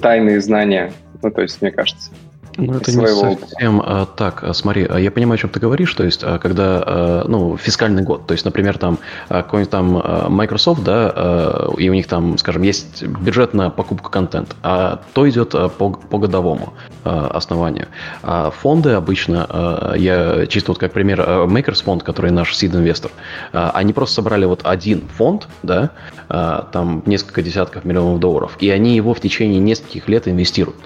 тайные 0.00 0.40
знания. 0.40 0.92
Ну, 1.22 1.30
то 1.32 1.42
есть, 1.42 1.60
мне 1.60 1.72
кажется. 1.72 2.10
Ну, 2.58 2.74
это 2.74 2.90
не 2.90 3.06
совсем 3.06 3.80
а, 3.80 4.04
так. 4.04 4.42
А, 4.42 4.52
смотри, 4.52 4.84
а 4.84 4.98
я 4.98 5.12
понимаю, 5.12 5.36
о 5.36 5.38
чем 5.38 5.50
ты 5.50 5.60
говоришь. 5.60 5.94
То 5.94 6.02
есть, 6.02 6.24
когда, 6.40 7.24
ну, 7.28 7.56
фискальный 7.56 8.02
год, 8.02 8.26
то 8.26 8.32
есть, 8.32 8.44
например, 8.44 8.78
там 8.78 8.98
какой-нибудь 9.28 9.70
там 9.70 10.34
Microsoft, 10.34 10.82
да, 10.82 11.68
и 11.78 11.88
у 11.88 11.94
них 11.94 12.08
там, 12.08 12.36
скажем, 12.36 12.62
есть 12.62 13.04
бюджет 13.04 13.54
на 13.54 13.70
покупку 13.70 14.10
контента, 14.10 14.56
а 14.64 15.00
то 15.14 15.28
идет 15.28 15.50
по, 15.50 15.90
по 15.90 16.18
годовому 16.18 16.72
основанию. 17.04 17.86
А 18.22 18.50
фонды 18.50 18.90
обычно, 18.90 19.94
я 19.96 20.46
чисто 20.46 20.72
вот 20.72 20.78
как 20.78 20.92
пример, 20.92 21.20
Makers 21.20 21.84
фонд, 21.84 22.02
который 22.02 22.32
наш 22.32 22.52
seed-инвестор, 22.52 23.12
они 23.52 23.92
просто 23.92 24.16
собрали 24.16 24.46
вот 24.46 24.62
один 24.64 25.06
фонд, 25.16 25.46
да, 25.62 25.90
там 26.28 27.04
несколько 27.06 27.42
десятков 27.42 27.84
миллионов 27.84 28.18
долларов, 28.18 28.56
и 28.58 28.68
они 28.70 28.96
его 28.96 29.14
в 29.14 29.20
течение 29.20 29.60
нескольких 29.60 30.08
лет 30.08 30.26
инвестируют. 30.26 30.80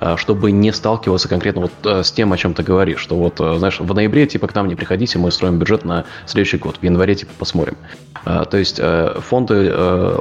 А, 0.00 0.16
чтобы 0.16 0.52
не 0.52 0.72
сталкиваться 0.72 1.28
конкретно 1.28 1.62
вот 1.62 1.72
э, 1.84 2.02
с 2.04 2.12
тем, 2.12 2.32
о 2.32 2.36
чем 2.36 2.54
ты 2.54 2.62
говоришь, 2.62 3.00
что 3.00 3.16
вот, 3.16 3.40
э, 3.40 3.56
знаешь, 3.58 3.80
в 3.80 3.94
ноябре, 3.94 4.26
типа, 4.26 4.46
к 4.46 4.54
нам 4.54 4.68
не 4.68 4.76
приходите, 4.76 5.18
мы 5.18 5.30
строим 5.32 5.58
бюджет 5.58 5.84
на 5.84 6.04
следующий 6.26 6.58
год, 6.58 6.76
в 6.80 6.82
январе, 6.84 7.14
типа, 7.14 7.32
посмотрим. 7.38 7.76
То 8.24 8.58
есть 8.58 8.78
э, 8.78 9.20
фонды, 9.20 9.72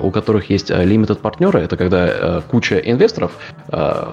у 0.01 0.11
которых 0.11 0.49
есть 0.49 0.71
limited 0.71 1.17
партнеры, 1.17 1.59
это 1.59 1.75
когда 1.77 2.41
куча 2.41 2.77
инвесторов 2.77 3.31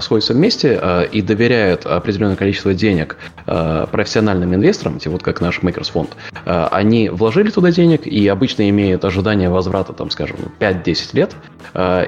сходятся 0.00 0.32
вместе 0.32 1.08
и 1.12 1.22
доверяют 1.22 1.86
определенное 1.86 2.36
количество 2.36 2.74
денег 2.74 3.16
профессиональным 3.44 4.54
инвесторам, 4.54 4.98
типа 4.98 5.12
вот 5.12 5.22
как 5.22 5.40
наш 5.40 5.60
Makers 5.60 5.92
фонд, 5.92 6.16
они 6.44 7.08
вложили 7.08 7.50
туда 7.50 7.70
денег 7.70 8.06
и 8.06 8.26
обычно 8.26 8.68
имеют 8.70 9.04
ожидание 9.04 9.50
возврата, 9.50 9.92
там, 9.92 10.10
скажем, 10.10 10.38
5-10 10.58 11.08
лет, 11.12 11.36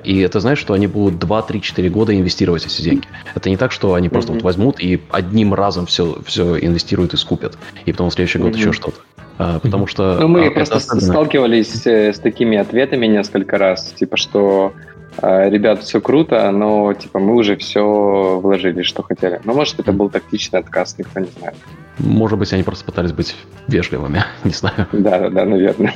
и 0.04 0.20
это 0.20 0.40
значит, 0.40 0.62
что 0.62 0.74
они 0.74 0.86
будут 0.86 1.22
2-3-4 1.22 1.88
года 1.90 2.16
инвестировать 2.16 2.66
эти 2.66 2.82
деньги. 2.82 3.07
Это 3.34 3.45
не 3.51 3.57
так, 3.57 3.72
что 3.72 3.94
они 3.94 4.09
просто 4.09 4.32
mm-hmm. 4.32 4.36
вот 4.36 4.42
возьмут 4.42 4.80
и 4.80 5.03
одним 5.11 5.55
разом 5.55 5.86
все, 5.86 6.18
все 6.24 6.59
инвестируют 6.59 7.14
и 7.14 7.16
скупят, 7.16 7.59
и 7.84 7.92
потом 7.92 8.11
в 8.11 8.14
следующий 8.14 8.38
год 8.38 8.53
mm-hmm. 8.53 8.59
еще 8.59 8.72
что-то. 8.72 9.01
А, 9.38 9.59
потому 9.59 9.86
что... 9.86 10.18
Ну, 10.20 10.28
мы 10.28 10.47
а, 10.47 10.51
просто 10.51 10.76
особенно... 10.76 11.01
сталкивались 11.01 11.86
э, 11.86 12.12
с 12.12 12.18
такими 12.18 12.57
ответами 12.57 13.07
несколько 13.07 13.59
раз, 13.59 13.92
типа, 13.92 14.16
что 14.16 14.72
а, 15.18 15.49
ребят, 15.49 15.82
все 15.82 16.01
круто, 16.01 16.51
но 16.51 16.92
типа 16.92 17.18
мы 17.18 17.34
уже 17.34 17.57
все 17.57 18.40
вложили, 18.42 18.82
что 18.82 19.03
хотели. 19.03 19.40
Но 19.44 19.55
может 19.55 19.78
это 19.78 19.92
был 19.92 20.11
тактичный 20.11 20.61
отказ, 20.61 20.97
никто 20.99 21.20
не 21.20 21.28
знает. 21.38 21.57
Может 21.99 22.38
быть, 22.38 22.53
они 22.53 22.62
просто 22.62 22.84
пытались 22.84 23.12
быть 23.12 23.36
вежливыми, 23.66 24.24
не 24.44 24.53
знаю. 24.53 24.86
Да, 24.92 25.18
да, 25.18 25.30
да, 25.30 25.44
наверное. 25.44 25.94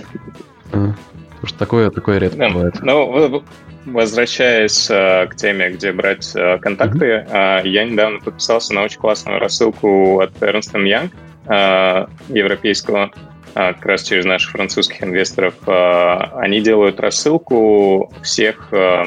Потому 1.41 1.49
что 1.49 1.59
такое, 1.59 1.91
такое 1.91 2.18
редко 2.18 2.36
да, 2.36 2.51
бывает. 2.51 2.74
Ну, 2.82 3.43
Возвращаясь 3.86 4.91
э, 4.91 5.26
к 5.26 5.36
теме, 5.36 5.70
где 5.70 5.91
брать 5.93 6.32
э, 6.34 6.59
контакты, 6.59 7.07
mm-hmm. 7.07 7.62
э, 7.64 7.68
я 7.68 7.84
недавно 7.84 8.20
подписался 8.20 8.74
на 8.74 8.82
очень 8.82 9.01
классную 9.01 9.38
рассылку 9.38 10.20
от 10.20 10.32
Ernst 10.43 10.74
Young, 10.74 11.11
э, 11.47 12.07
европейского, 12.28 13.11
э, 13.55 13.72
как 13.72 13.86
раз 13.86 14.03
через 14.03 14.26
наших 14.26 14.51
французских 14.51 15.03
инвесторов. 15.03 15.55
Э, 15.66 16.18
они 16.36 16.61
делают 16.61 17.01
рассылку 17.01 18.12
всех 18.22 18.68
э, 18.72 19.05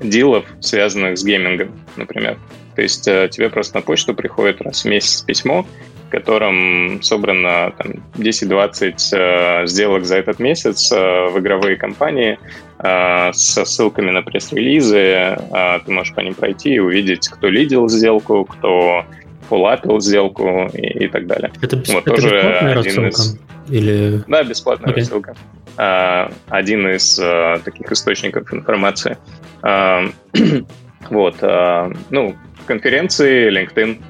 дилов, 0.00 0.44
связанных 0.60 1.18
с 1.18 1.24
геймингом, 1.24 1.72
например. 1.96 2.38
То 2.76 2.82
есть 2.82 3.08
э, 3.08 3.28
тебе 3.32 3.50
просто 3.50 3.78
на 3.78 3.82
почту 3.82 4.14
приходит 4.14 4.62
раз 4.62 4.84
в 4.84 4.88
месяц 4.88 5.22
письмо, 5.22 5.66
котором 6.14 7.02
собрано 7.02 7.72
там, 7.76 7.94
10-20 8.14 8.94
э, 9.12 9.66
сделок 9.66 10.04
за 10.04 10.18
этот 10.18 10.38
месяц 10.38 10.92
э, 10.92 11.28
в 11.28 11.38
игровые 11.40 11.76
компании 11.76 12.38
э, 12.78 13.32
со 13.32 13.64
ссылками 13.64 14.12
на 14.12 14.22
пресс-релизы. 14.22 14.98
Э, 14.98 15.80
ты 15.84 15.90
можешь 15.90 16.14
по 16.14 16.20
ним 16.20 16.34
пройти 16.34 16.74
и 16.74 16.78
увидеть, 16.78 17.28
кто 17.28 17.48
лидил 17.48 17.88
сделку, 17.88 18.44
кто 18.44 19.04
фуллапил 19.48 20.00
сделку 20.00 20.70
и, 20.72 21.04
и 21.04 21.08
так 21.08 21.26
далее. 21.26 21.50
Это, 21.60 21.76
вот, 21.76 22.06
это 22.06 22.10
тоже 22.10 22.28
бесплатная 22.28 22.78
один 22.78 23.08
из... 23.08 23.38
Или... 23.68 24.22
Да, 24.28 24.44
бесплатная 24.44 24.92
okay. 24.92 24.96
рассылка. 24.98 25.34
Uh, 25.76 26.32
один 26.50 26.86
из 26.86 27.18
uh, 27.18 27.60
таких 27.64 27.90
источников 27.90 28.54
информации. 28.54 29.18
Uh, 29.62 30.14
вот, 31.10 31.42
uh, 31.42 31.96
ну, 32.10 32.36
конференции, 32.66 33.50
LinkedIn, 33.50 34.00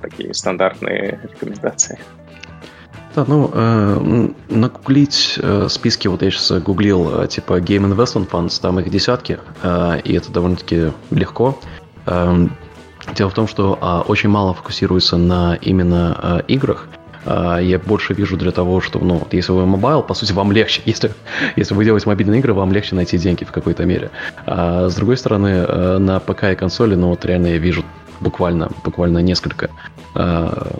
такие 0.00 0.34
стандартные 0.34 1.20
рекомендации. 1.22 1.98
Да, 3.16 3.24
ну, 3.26 3.50
э, 3.50 4.28
нагуглить 4.50 5.38
э, 5.42 5.68
списки, 5.70 6.06
вот 6.06 6.20
я 6.20 6.30
сейчас 6.30 6.60
гуглил, 6.60 7.22
э, 7.22 7.28
типа 7.28 7.60
Game 7.60 7.90
Investment 7.90 8.28
Funds, 8.28 8.60
там 8.60 8.78
их 8.78 8.90
десятки, 8.90 9.38
э, 9.62 10.00
и 10.04 10.12
это 10.12 10.30
довольно-таки 10.30 10.92
легко. 11.10 11.58
Э, 12.04 12.46
дело 13.14 13.30
в 13.30 13.32
том, 13.32 13.48
что 13.48 13.78
э, 13.80 14.10
очень 14.10 14.28
мало 14.28 14.52
фокусируется 14.52 15.16
на 15.16 15.54
именно 15.62 16.18
э, 16.22 16.42
играх, 16.48 16.88
я 17.26 17.80
больше 17.84 18.14
вижу 18.14 18.36
для 18.36 18.52
того, 18.52 18.80
что, 18.80 19.00
ну, 19.00 19.26
если 19.32 19.50
вы 19.50 19.66
mobile, 19.66 20.00
по 20.00 20.14
сути, 20.14 20.32
вам 20.32 20.52
легче. 20.52 20.80
Если, 20.86 21.10
если 21.56 21.74
вы 21.74 21.84
делаете 21.84 22.08
мобильные 22.08 22.38
игры, 22.38 22.54
вам 22.54 22.70
легче 22.70 22.94
найти 22.94 23.18
деньги 23.18 23.42
в 23.42 23.50
какой-то 23.50 23.84
мере. 23.84 24.12
А 24.46 24.88
с 24.88 24.94
другой 24.94 25.16
стороны, 25.16 25.48
э, 25.48 25.98
на 25.98 26.20
ПК 26.20 26.44
и 26.44 26.54
консоли, 26.54 26.94
ну, 26.94 27.08
вот 27.08 27.24
реально 27.24 27.48
я 27.48 27.58
вижу 27.58 27.82
буквально, 28.20 28.70
буквально 28.84 29.18
несколько. 29.18 29.70
А, 30.14 30.76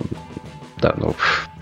да, 0.81 0.95
ну, 0.97 1.15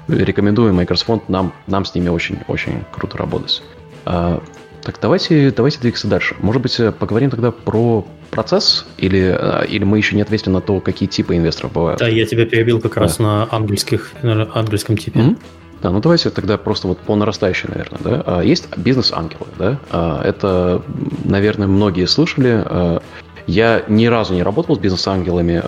рекомендую 0.08 0.74
Microsoft, 0.74 1.28
нам, 1.28 1.52
нам 1.66 1.84
с 1.84 1.94
ними 1.94 2.08
очень-очень 2.08 2.84
круто 2.92 3.18
работать. 3.18 3.62
А, 4.04 4.42
так, 4.82 4.98
давайте, 5.00 5.50
давайте 5.50 5.80
двигаться 5.80 6.08
дальше. 6.08 6.36
Может 6.40 6.60
быть, 6.60 6.78
э, 6.78 6.92
поговорим 6.92 7.30
тогда 7.30 7.50
про 7.50 8.04
процесс, 8.30 8.86
или, 8.98 9.34
э, 9.38 9.66
или 9.66 9.84
мы 9.84 9.96
еще 9.96 10.14
не 10.14 10.22
ответили 10.22 10.50
на 10.50 10.60
то, 10.60 10.78
какие 10.80 11.08
типы 11.08 11.36
инвесторов 11.36 11.72
бывают? 11.72 12.00
Да, 12.00 12.08
я 12.08 12.26
тебя 12.26 12.44
перебил 12.44 12.80
как 12.80 12.94
да. 12.94 13.00
раз 13.00 13.18
на 13.18 13.48
английских, 13.50 14.12
на 14.22 14.48
английском 14.54 14.98
типе. 14.98 15.20
Mm-hmm. 15.20 15.38
Да, 15.82 15.90
ну 15.90 16.00
давайте 16.00 16.30
тогда 16.30 16.58
просто 16.58 16.88
вот 16.88 16.98
по 16.98 17.16
нарастающей, 17.16 17.68
наверное, 17.68 18.00
да. 18.02 18.22
А, 18.26 18.40
есть 18.42 18.68
бизнес-ангелы, 18.76 19.46
да. 19.58 19.78
А, 19.90 20.22
это, 20.22 20.82
наверное, 21.24 21.66
многие 21.66 22.06
слышали. 22.06 23.00
Я 23.46 23.84
ни 23.88 24.06
разу 24.06 24.34
не 24.34 24.42
работал 24.42 24.76
с 24.76 24.78
бизнес-ангелами. 24.78 25.62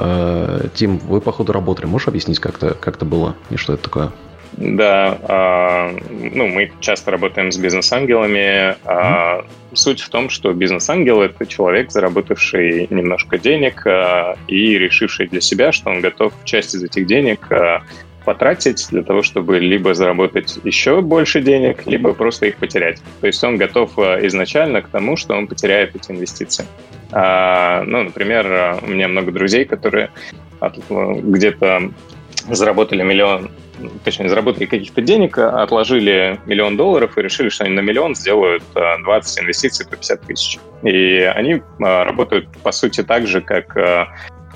Тим, 0.74 0.98
вы, 0.98 1.20
походу, 1.20 1.52
работали. 1.52 1.86
Можешь 1.86 2.08
объяснить, 2.08 2.38
как 2.38 2.56
это, 2.56 2.74
как 2.74 2.96
это 2.96 3.04
было 3.04 3.34
и 3.50 3.56
что 3.56 3.74
это 3.74 3.84
такое? 3.84 4.12
Да, 4.56 5.18
э, 5.28 5.98
ну, 6.32 6.46
мы 6.46 6.72
часто 6.80 7.10
работаем 7.10 7.52
с 7.52 7.58
бизнес-ангелами. 7.58 8.74
Э, 8.86 9.42
суть 9.74 10.00
в 10.00 10.08
том, 10.08 10.30
что 10.30 10.52
бизнес-ангел— 10.52 11.20
это 11.22 11.46
человек, 11.46 11.90
заработавший 11.90 12.86
немножко 12.88 13.38
денег 13.38 13.86
э, 13.86 14.34
и 14.48 14.78
решивший 14.78 15.28
для 15.28 15.42
себя, 15.42 15.72
что 15.72 15.90
он 15.90 16.00
готов 16.00 16.32
часть 16.44 16.74
из 16.74 16.82
этих 16.82 17.06
денег 17.06 17.46
э, 17.50 17.80
потратить 18.26 18.88
для 18.90 19.02
того, 19.02 19.22
чтобы 19.22 19.58
либо 19.58 19.94
заработать 19.94 20.58
еще 20.64 21.00
больше 21.00 21.40
денег, 21.40 21.86
либо 21.86 22.12
просто 22.12 22.46
их 22.46 22.56
потерять. 22.56 23.00
То 23.22 23.26
есть 23.26 23.42
он 23.42 23.56
готов 23.56 23.98
изначально 23.98 24.82
к 24.82 24.88
тому, 24.88 25.16
что 25.16 25.34
он 25.34 25.46
потеряет 25.46 25.96
эти 25.96 26.10
инвестиции. 26.10 26.66
А, 27.12 27.84
ну, 27.84 28.02
например, 28.02 28.80
у 28.82 28.86
меня 28.88 29.08
много 29.08 29.32
друзей, 29.32 29.64
которые 29.64 30.10
где-то 30.60 31.92
заработали 32.50 33.02
миллион 33.02 33.50
точнее, 34.04 34.28
заработали 34.28 34.66
каких-то 34.66 35.00
денег, 35.00 35.38
отложили 35.38 36.40
миллион 36.46 36.76
долларов 36.76 37.16
и 37.16 37.22
решили, 37.22 37.48
что 37.48 37.64
они 37.64 37.74
на 37.74 37.80
миллион 37.80 38.14
сделают 38.14 38.62
20 38.74 39.38
э, 39.38 39.42
инвестиций 39.42 39.86
по 39.86 39.96
50 39.96 40.20
тысяч. 40.22 40.58
И 40.82 41.20
они 41.20 41.54
э, 41.54 41.60
работают, 41.78 42.48
по 42.62 42.72
сути, 42.72 43.02
так 43.02 43.26
же, 43.26 43.40
как 43.40 43.76
э, 43.76 44.06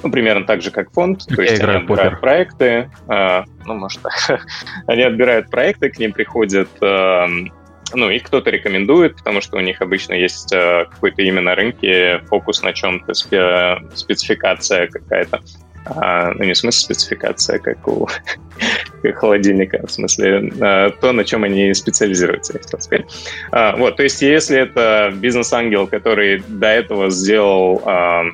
ну, 0.03 0.11
примерно 0.11 0.45
так 0.47 0.63
же, 0.63 0.71
как 0.71 0.93
фонд. 0.93 1.27
То 1.27 1.43
есть 1.43 1.61
они 1.61 1.77
отбирают 1.77 1.87
покер. 1.87 2.21
проекты, 2.21 2.91
ну, 3.09 3.75
может, 3.75 4.01
так. 4.03 4.41
они 4.87 5.03
отбирают 5.03 5.51
проекты, 5.51 5.91
к 5.91 5.99
ним 5.99 6.13
приходят 6.13 6.69
ну, 7.93 8.11
их 8.11 8.23
кто-то 8.25 8.51
рекомендует, 8.51 9.17
потому 9.17 9.41
что 9.41 9.57
у 9.57 9.61
них 9.61 9.81
обычно 9.81 10.15
есть 10.15 10.53
э, 10.53 10.87
какое-то 10.91 11.23
имя 11.23 11.41
на 11.41 11.55
рынке, 11.55 12.21
фокус 12.29 12.63
на 12.63 12.73
чем-то, 12.73 13.13
спе- 13.13 13.81
спецификация 13.95 14.87
какая-то. 14.87 15.41
А, 15.87 16.33
ну, 16.35 16.45
не 16.45 16.53
в 16.53 16.59
смысле 16.59 16.95
спецификация, 16.95 17.59
как 17.59 17.89
у 17.89 18.07
холодильника, 19.15 19.87
в 19.87 19.91
смысле 19.91 20.53
а, 20.61 20.91
то, 20.91 21.13
на 21.13 21.25
чем 21.25 21.45
они 21.45 21.73
специализируются, 21.75 22.55
я 22.55 22.61
хотел 22.61 22.81
сказать. 22.81 23.07
А, 23.51 23.77
вот, 23.77 23.97
то 23.97 24.03
есть 24.03 24.21
если 24.23 24.59
это 24.59 25.13
бизнес-ангел, 25.15 25.87
который 25.87 26.43
до 26.47 26.69
этого 26.69 27.11
сделал 27.11 27.83
а, 27.85 28.25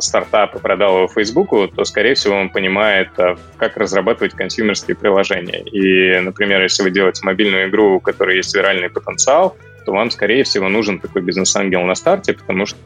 стартап 0.00 0.56
и 0.56 0.58
продал 0.58 0.98
его 0.98 1.08
Фейсбуку, 1.08 1.68
то, 1.68 1.84
скорее 1.84 2.14
всего, 2.14 2.36
он 2.36 2.50
понимает, 2.50 3.08
а, 3.18 3.36
как 3.56 3.76
разрабатывать 3.76 4.34
консюмерские 4.34 4.96
приложения. 4.96 5.60
И, 5.60 6.18
например, 6.20 6.62
если 6.62 6.82
вы 6.82 6.90
делаете 6.90 7.20
мобильную 7.24 7.68
игру, 7.68 7.96
у 7.96 8.00
которой 8.00 8.36
есть 8.36 8.54
виральный 8.54 8.90
потенциал, 8.90 9.56
то 9.84 9.92
вам, 9.92 10.10
скорее 10.10 10.44
всего, 10.44 10.68
нужен 10.68 10.98
такой 10.98 11.22
бизнес-ангел 11.22 11.82
на 11.82 11.94
старте, 11.94 12.34
потому 12.34 12.66
что 12.66 12.78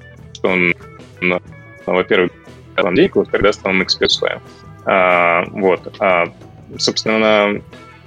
он, 0.42 0.74
ну, 1.20 1.40
во-первых, 1.86 2.32
вам 2.76 2.94
денег, 2.94 3.14
передаст 3.30 3.62
вам 3.64 3.82
эксперту 3.82 4.26
А, 4.84 5.44
вот. 5.50 5.94
А, 5.98 6.32
собственно, 6.78 7.60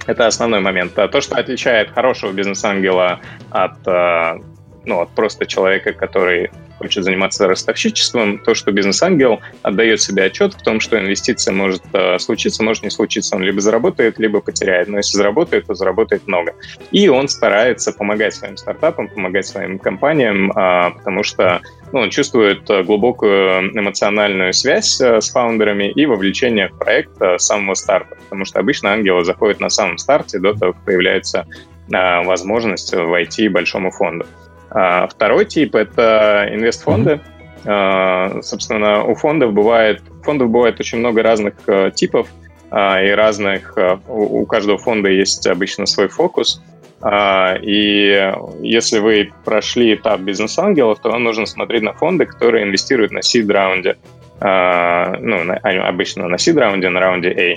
это 0.06 0.26
основной 0.26 0.60
момент. 0.60 0.98
А 0.98 1.08
то, 1.08 1.20
что 1.20 1.36
отличает 1.36 1.90
хорошего 1.90 2.32
бизнес-ангела 2.32 3.20
от, 3.50 3.86
а, 3.86 4.38
ну, 4.86 5.00
от 5.00 5.10
просто 5.10 5.46
человека, 5.46 5.92
который 5.92 6.50
хочет 6.78 7.04
заниматься 7.04 7.46
ростовщичеством, 7.46 8.38
то, 8.38 8.54
что 8.54 8.72
бизнес-ангел 8.72 9.40
отдает 9.62 10.00
себе 10.00 10.24
отчет 10.24 10.54
в 10.54 10.62
том, 10.62 10.80
что 10.80 10.98
инвестиция 10.98 11.54
может 11.54 11.82
э, 11.92 12.18
случиться, 12.18 12.62
может 12.62 12.82
не 12.82 12.90
случиться. 12.90 13.36
Он 13.36 13.42
либо 13.42 13.60
заработает, 13.60 14.18
либо 14.18 14.40
потеряет. 14.40 14.88
Но 14.88 14.98
если 14.98 15.16
заработает, 15.16 15.66
то 15.66 15.74
заработает 15.74 16.26
много. 16.26 16.54
И 16.90 17.08
он 17.08 17.28
старается 17.28 17.92
помогать 17.92 18.34
своим 18.34 18.56
стартапам, 18.56 19.08
помогать 19.08 19.46
своим 19.46 19.78
компаниям, 19.78 20.50
э, 20.50 20.90
потому 20.98 21.22
что 21.22 21.60
ну, 21.94 22.00
он 22.00 22.10
чувствует 22.10 22.68
э, 22.70 22.82
глубокую 22.82 23.70
эмоциональную 23.78 24.52
связь 24.52 25.00
э, 25.00 25.20
с 25.20 25.30
фаундерами 25.30 25.92
и 25.92 26.06
вовлечение 26.06 26.66
в 26.66 26.76
проект 26.76 27.22
э, 27.22 27.38
с 27.38 27.46
самого 27.46 27.74
старта, 27.74 28.16
потому 28.24 28.44
что 28.44 28.58
обычно 28.58 28.90
ангелы 28.92 29.24
заходят 29.24 29.60
на 29.60 29.68
самом 29.68 29.98
старте 29.98 30.40
до 30.40 30.54
того, 30.54 30.72
как 30.72 30.84
появляется 30.84 31.46
возможность 31.86 32.94
войти 32.94 33.46
большому 33.48 33.92
фонду. 33.92 34.26
А 34.74 35.06
второй 35.06 35.46
тип— 35.46 35.74
это 35.76 36.48
инвестфонды. 36.50 37.20
Mm-hmm. 37.64 38.42
Собственно, 38.42 39.04
у 39.04 39.14
фондов 39.14 39.54
бывает, 39.54 40.02
фондов 40.22 40.50
бывает 40.50 40.78
очень 40.80 40.98
много 40.98 41.22
разных 41.22 41.54
типов, 41.94 42.28
и 42.70 43.14
разных, 43.16 43.78
у 44.06 44.44
каждого 44.44 44.76
фонда 44.76 45.08
есть 45.08 45.46
обычно 45.46 45.86
свой 45.86 46.08
фокус. 46.08 46.60
А, 47.06 47.56
и 47.60 48.32
если 48.62 48.98
вы 48.98 49.30
прошли 49.44 49.94
этап 49.94 50.20
бизнес-ангелов, 50.20 51.00
то 51.00 51.10
вам 51.10 51.22
нужно 51.22 51.44
смотреть 51.44 51.82
на 51.82 51.92
фонды, 51.92 52.24
которые 52.24 52.64
инвестируют 52.64 53.12
на 53.12 53.18
seed-раунде. 53.18 53.98
А, 54.40 55.18
ну, 55.20 55.42
обычно 55.62 56.28
на 56.28 56.36
seed-раунде, 56.36 56.88
на 56.88 57.00
раунде 57.00 57.30
A. 57.30 57.56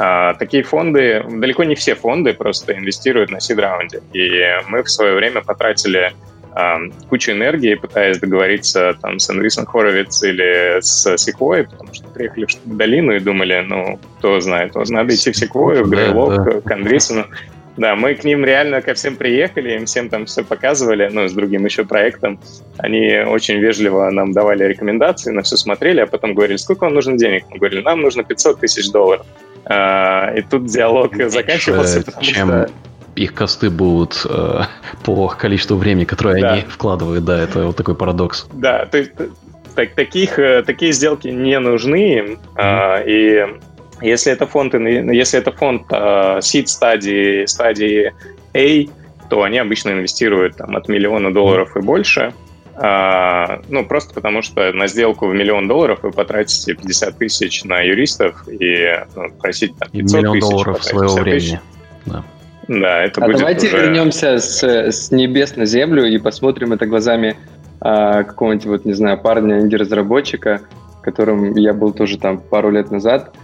А, 0.00 0.34
такие 0.34 0.64
фонды, 0.64 1.24
далеко 1.28 1.62
не 1.62 1.76
все 1.76 1.94
фонды 1.94 2.34
просто 2.34 2.76
инвестируют 2.76 3.30
на 3.30 3.36
seed-раунде. 3.36 4.02
И 4.12 4.30
мы 4.68 4.82
в 4.82 4.90
свое 4.90 5.14
время 5.14 5.42
потратили 5.42 6.12
кучу 7.08 7.32
энергии, 7.32 7.74
пытаясь 7.74 8.18
договориться 8.18 8.96
там 9.00 9.18
с 9.18 9.30
Энрисом 9.30 9.66
Хоровиц 9.66 10.22
или 10.22 10.80
с 10.80 11.06
Sequoia, 11.14 11.68
потому 11.70 11.94
что 11.94 12.08
приехали 12.08 12.46
в 12.64 12.76
долину 12.76 13.14
и 13.14 13.20
думали, 13.20 13.64
ну, 13.66 13.98
кто 14.18 14.40
знает, 14.40 14.74
вот 14.74 14.88
надо 14.90 15.14
идти 15.14 15.32
в 15.32 15.36
Sequoia, 15.36 15.82
в 15.82 15.90
Грейлок, 15.90 16.36
да, 16.36 16.52
да. 16.52 16.60
к 16.60 16.70
Андрисону. 16.70 17.26
Да, 17.76 17.94
мы 17.94 18.16
к 18.16 18.24
ним 18.24 18.44
реально 18.44 18.82
ко 18.82 18.94
всем 18.94 19.14
приехали, 19.14 19.76
им 19.76 19.86
всем 19.86 20.08
там 20.08 20.26
все 20.26 20.42
показывали, 20.42 21.08
ну, 21.12 21.28
с 21.28 21.32
другим 21.32 21.64
еще 21.64 21.84
проектом. 21.84 22.40
Они 22.76 23.18
очень 23.24 23.58
вежливо 23.58 24.10
нам 24.10 24.32
давали 24.32 24.64
рекомендации, 24.64 25.30
на 25.30 25.42
все 25.42 25.56
смотрели, 25.56 26.00
а 26.00 26.06
потом 26.06 26.34
говорили, 26.34 26.56
сколько 26.56 26.84
вам 26.84 26.94
нужно 26.94 27.16
денег? 27.16 27.44
Мы 27.50 27.58
говорили, 27.58 27.82
нам 27.82 28.00
нужно 28.00 28.24
500 28.24 28.60
тысяч 28.60 28.90
долларов. 28.90 29.24
А, 29.64 30.32
и 30.34 30.42
тут 30.42 30.66
диалог 30.66 31.14
заканчивался, 31.30 32.02
потому 32.02 32.24
чем... 32.24 32.48
что 32.48 32.70
их 33.18 33.34
косты 33.34 33.70
будут 33.70 34.24
э, 34.28 34.60
по 35.04 35.28
количеству 35.28 35.76
времени, 35.76 36.04
которое 36.04 36.40
да. 36.40 36.52
они 36.52 36.62
вкладывают, 36.62 37.24
да, 37.24 37.38
это 37.38 37.66
вот 37.66 37.76
такой 37.76 37.94
парадокс. 37.94 38.46
Да, 38.52 38.86
то 38.86 38.98
есть 38.98 39.12
так, 39.74 39.94
таких, 39.94 40.38
э, 40.38 40.62
такие 40.62 40.92
сделки 40.92 41.28
не 41.28 41.58
нужны 41.58 42.38
mm-hmm. 42.56 43.04
э, 43.04 43.10
и 43.10 43.46
если 44.00 44.32
это 44.32 44.46
фонд, 44.46 44.74
если 44.74 45.38
это 45.38 45.52
фонд 45.52 45.86
э, 45.90 46.38
seed 46.38 46.66
стадии, 46.66 47.46
стадии 47.46 48.12
A, 48.54 48.88
то 49.28 49.42
они 49.42 49.58
обычно 49.58 49.90
инвестируют 49.90 50.56
там, 50.56 50.76
от 50.76 50.88
миллиона 50.88 51.32
долларов 51.32 51.76
и 51.76 51.80
больше. 51.80 52.32
А, 52.80 53.60
ну, 53.68 53.84
просто 53.84 54.14
потому 54.14 54.40
что 54.40 54.72
на 54.72 54.86
сделку 54.86 55.26
в 55.26 55.34
миллион 55.34 55.66
долларов 55.66 55.98
вы 56.02 56.12
потратите 56.12 56.74
50 56.74 57.18
тысяч 57.18 57.64
на 57.64 57.80
юристов 57.80 58.46
и 58.48 59.04
ну, 59.16 59.30
просить 59.32 59.76
там, 59.76 59.90
500 59.90 60.16
миллион 60.16 60.34
тысяч. 60.34 60.48
долларов 60.48 60.84
своего 60.84 61.14
времени. 61.14 61.60
Да. 62.06 62.24
Да, 62.68 63.02
это 63.02 63.22
а 63.22 63.26
будет 63.26 63.38
давайте 63.38 63.66
уже... 63.66 63.78
вернемся 63.78 64.38
с, 64.38 64.62
с 64.62 65.10
небес 65.10 65.56
на 65.56 65.64
землю 65.64 66.04
и 66.04 66.18
посмотрим 66.18 66.72
это 66.74 66.86
глазами 66.86 67.36
а, 67.80 68.24
какого-нибудь, 68.24 68.66
вот, 68.66 68.84
не 68.84 68.92
знаю, 68.92 69.18
парня, 69.18 69.60
инди-разработчика, 69.60 70.60
которым 71.02 71.56
я 71.56 71.72
был 71.72 71.92
тоже 71.92 72.18
там 72.18 72.38
пару 72.38 72.70
лет 72.70 72.90
назад. 72.90 73.34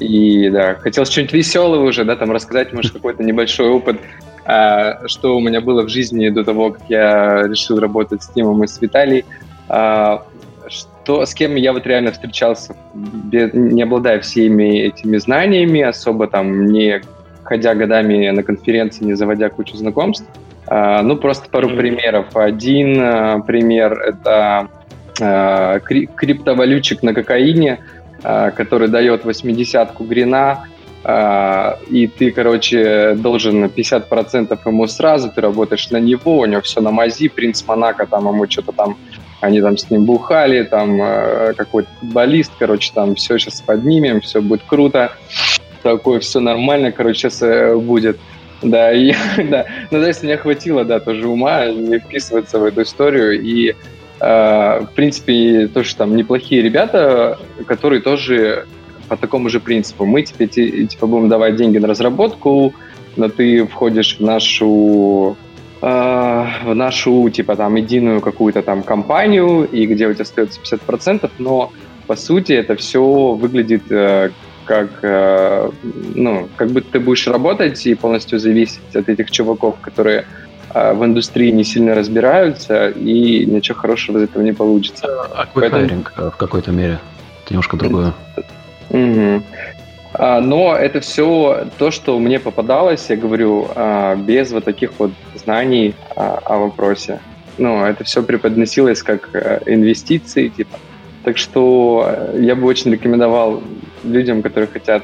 И 0.00 0.50
да, 0.50 0.74
хотел 0.74 1.06
что-нибудь 1.06 1.32
веселое 1.32 1.80
уже, 1.80 2.04
да, 2.04 2.16
там 2.16 2.30
рассказать, 2.30 2.72
может, 2.72 2.92
какой-то 2.94 3.22
небольшой 3.22 3.68
опыт, 3.68 4.00
а, 4.44 5.06
что 5.08 5.36
у 5.36 5.40
меня 5.40 5.60
было 5.60 5.82
в 5.82 5.88
жизни 5.88 6.28
до 6.28 6.44
того, 6.44 6.72
как 6.72 6.82
я 6.88 7.46
решил 7.46 7.78
работать 7.78 8.22
с 8.22 8.28
Тимом 8.28 8.64
и 8.64 8.66
с 8.66 8.80
Виталией. 8.80 9.24
А, 9.68 10.26
что, 10.68 11.24
с 11.24 11.34
кем 11.34 11.54
я 11.54 11.72
вот 11.72 11.86
реально 11.86 12.12
встречался, 12.12 12.76
без, 12.94 13.52
не 13.52 13.82
обладая 13.82 14.20
всеми 14.20 14.80
этими 14.80 15.16
знаниями, 15.16 15.80
особо 15.80 16.26
там 16.26 16.66
не 16.66 17.02
ходя 17.44 17.74
годами 17.74 18.30
на 18.30 18.42
конференции, 18.42 19.04
не 19.04 19.14
заводя 19.14 19.48
кучу 19.48 19.76
знакомств. 19.76 20.26
А, 20.66 21.02
ну, 21.02 21.16
просто 21.16 21.48
пару 21.50 21.68
примеров. 21.70 22.36
Один 22.36 23.00
а, 23.00 23.40
пример— 23.40 23.92
это 24.06 24.68
а, 25.20 25.80
кри- 25.80 26.08
криптовалютчик 26.14 27.02
на 27.02 27.14
кокаине— 27.14 27.80
который 28.22 28.86
дает 28.86 29.24
80-ку 29.24 30.04
грина, 30.04 30.68
и 31.90 32.06
ты, 32.16 32.30
короче, 32.30 33.14
должен 33.16 33.64
50% 33.64 34.56
ему 34.64 34.86
сразу, 34.86 35.28
ты 35.28 35.40
работаешь 35.40 35.90
на 35.90 35.96
него, 35.96 36.38
у 36.38 36.44
него 36.44 36.60
все 36.60 36.80
на 36.80 36.92
мази, 36.92 37.26
принц 37.26 37.64
Монако, 37.66 38.06
там 38.06 38.28
ему 38.28 38.48
что-то 38.48 38.70
там, 38.70 38.96
они 39.40 39.60
там 39.60 39.76
с 39.76 39.90
ним 39.90 40.04
бухали, 40.04 40.62
там 40.62 41.00
какой-то 41.56 41.88
футболист, 41.98 42.52
короче, 42.60 42.92
там 42.94 43.16
все 43.16 43.38
сейчас 43.38 43.60
поднимем, 43.60 44.20
все 44.20 44.40
будет 44.40 44.62
круто, 44.68 45.10
такое 45.82 46.20
все 46.20 46.40
нормально, 46.40 46.92
короче, 46.92 47.28
сейчас 47.28 47.42
э, 47.42 47.76
будет. 47.76 48.18
Да, 48.62 48.92
и, 48.96 49.12
да, 49.36 49.66
ну, 49.90 50.00
то 50.00 50.06
есть 50.06 50.22
мне 50.22 50.36
хватило, 50.36 50.84
да, 50.84 51.00
тоже 51.00 51.26
ума 51.26 51.66
не 51.66 51.98
вписываться 51.98 52.58
в 52.58 52.64
эту 52.64 52.82
историю, 52.82 53.40
и 53.40 53.74
Э, 54.22 54.82
в 54.82 54.94
принципе, 54.94 55.66
тоже 55.66 55.96
там 55.96 56.14
неплохие 56.14 56.62
ребята, 56.62 57.40
которые 57.66 58.00
тоже 58.00 58.66
по 59.08 59.16
такому 59.16 59.48
же 59.48 59.58
принципу. 59.58 60.04
Мы 60.04 60.22
тебе 60.22 60.46
типа 60.46 61.08
будем 61.08 61.28
давать 61.28 61.56
деньги 61.56 61.78
на 61.78 61.88
разработку, 61.88 62.72
но 63.16 63.28
ты 63.28 63.66
входишь 63.66 64.18
в 64.18 64.20
нашу 64.20 65.36
э, 65.80 65.86
в 66.64 66.72
нашу 66.72 67.28
типа 67.30 67.56
там 67.56 67.74
единую 67.74 68.20
какую-то 68.20 68.62
там 68.62 68.84
компанию, 68.84 69.64
и 69.64 69.86
где 69.86 70.06
у 70.06 70.14
тебя 70.14 70.22
остается 70.22 70.60
50%, 70.60 71.28
но 71.38 71.72
по 72.06 72.14
сути 72.14 72.52
это 72.52 72.76
все 72.76 73.02
выглядит 73.32 73.90
э, 73.90 74.30
как, 74.64 74.90
ну, 76.14 76.48
как 76.56 76.70
будто 76.70 76.92
ты 76.92 77.00
будешь 77.00 77.26
работать 77.26 77.86
и 77.86 77.94
полностью 77.94 78.38
зависеть 78.38 78.94
от 78.94 79.08
этих 79.08 79.30
чуваков, 79.30 79.76
которые 79.80 80.26
а, 80.74 80.94
в 80.94 81.04
индустрии 81.04 81.50
не 81.50 81.64
сильно 81.64 81.94
разбираются, 81.94 82.88
и 82.88 83.44
ничего 83.44 83.78
хорошего 83.78 84.18
из 84.18 84.24
этого 84.24 84.42
не 84.42 84.52
получится. 84.52 85.06
А 85.34 85.46
Поэтому... 85.52 86.04
Э, 86.16 86.30
в 86.30 86.36
какой-то 86.36 86.70
мере. 86.70 86.98
Это 87.44 87.54
немножко 87.54 87.76
другое. 87.76 88.14
Угу. 88.90 89.42
Но 90.18 90.76
это 90.76 91.00
все 91.00 91.68
то, 91.78 91.90
что 91.90 92.18
мне 92.18 92.38
попадалось, 92.38 93.08
я 93.08 93.16
говорю, 93.16 93.68
а, 93.74 94.14
без 94.16 94.52
вот 94.52 94.64
таких 94.64 94.92
вот 94.98 95.10
знаний 95.34 95.94
о 96.16 96.58
вопросе. 96.58 97.20
Ну, 97.58 97.84
это 97.84 98.04
все 98.04 98.22
преподносилось 98.22 99.02
как 99.02 99.28
э, 99.34 99.60
инвестиции, 99.66 100.48
типа. 100.48 100.78
Так 101.22 101.36
что 101.36 102.06
э, 102.08 102.38
я 102.40 102.56
бы 102.56 102.66
очень 102.66 102.90
рекомендовал 102.90 103.62
людям, 104.04 104.42
которые 104.42 104.68
хотят 104.68 105.02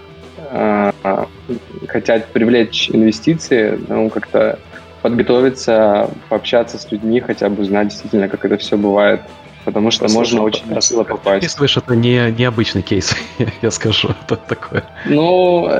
хотят 1.89 2.29
привлечь 2.33 2.91
инвестиции, 2.91 3.79
ну, 3.89 4.09
как-то 4.09 4.59
подготовиться, 5.03 6.11
пообщаться 6.29 6.79
с 6.79 6.91
людьми, 6.91 7.21
хотя 7.21 7.49
бы 7.49 7.63
узнать 7.63 7.89
действительно, 7.89 8.29
как 8.29 8.45
это 8.45 8.57
все 8.57 8.77
бывает. 8.77 9.21
Потому 9.65 9.91
что 9.91 10.03
Просто 10.05 10.19
можно 10.19 10.43
очень 10.43 10.67
весело 10.73 11.05
попасть. 11.05 11.45
Описываешь, 11.45 11.77
это 11.77 11.95
не 11.95 12.31
необычный 12.31 12.81
кейс, 12.81 13.15
я 13.63 13.71
скажу, 13.71 14.09
это 14.23 14.37
такое. 14.37 14.85
Ну, 15.05 15.71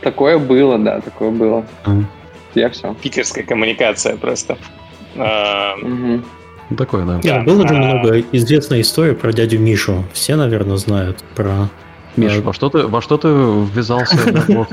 такое 0.00 0.38
было, 0.38 0.78
да, 0.78 1.00
такое 1.00 1.30
было. 1.30 1.64
Mm. 1.84 2.04
Я 2.54 2.70
все. 2.70 2.94
Питерская 3.00 3.44
коммуникация 3.44 4.16
просто. 4.16 4.58
Mm-hmm. 5.14 6.24
Такое, 6.76 7.04
да. 7.04 7.20
да. 7.22 7.42
Было 7.42 7.68
же 7.68 7.74
а. 7.74 7.78
много 7.78 8.20
известной 8.32 8.80
истории 8.80 9.14
про 9.14 9.32
дядю 9.32 9.60
Мишу. 9.60 10.04
Все, 10.12 10.34
наверное, 10.34 10.76
знают 10.76 11.22
про 11.36 11.68
Миш, 12.18 12.36
во 12.38 12.52
что 12.52 12.68
ты, 12.68 12.86
во 12.86 13.00
что 13.02 13.16
ты 13.16 13.28
ввязался? 13.28 14.16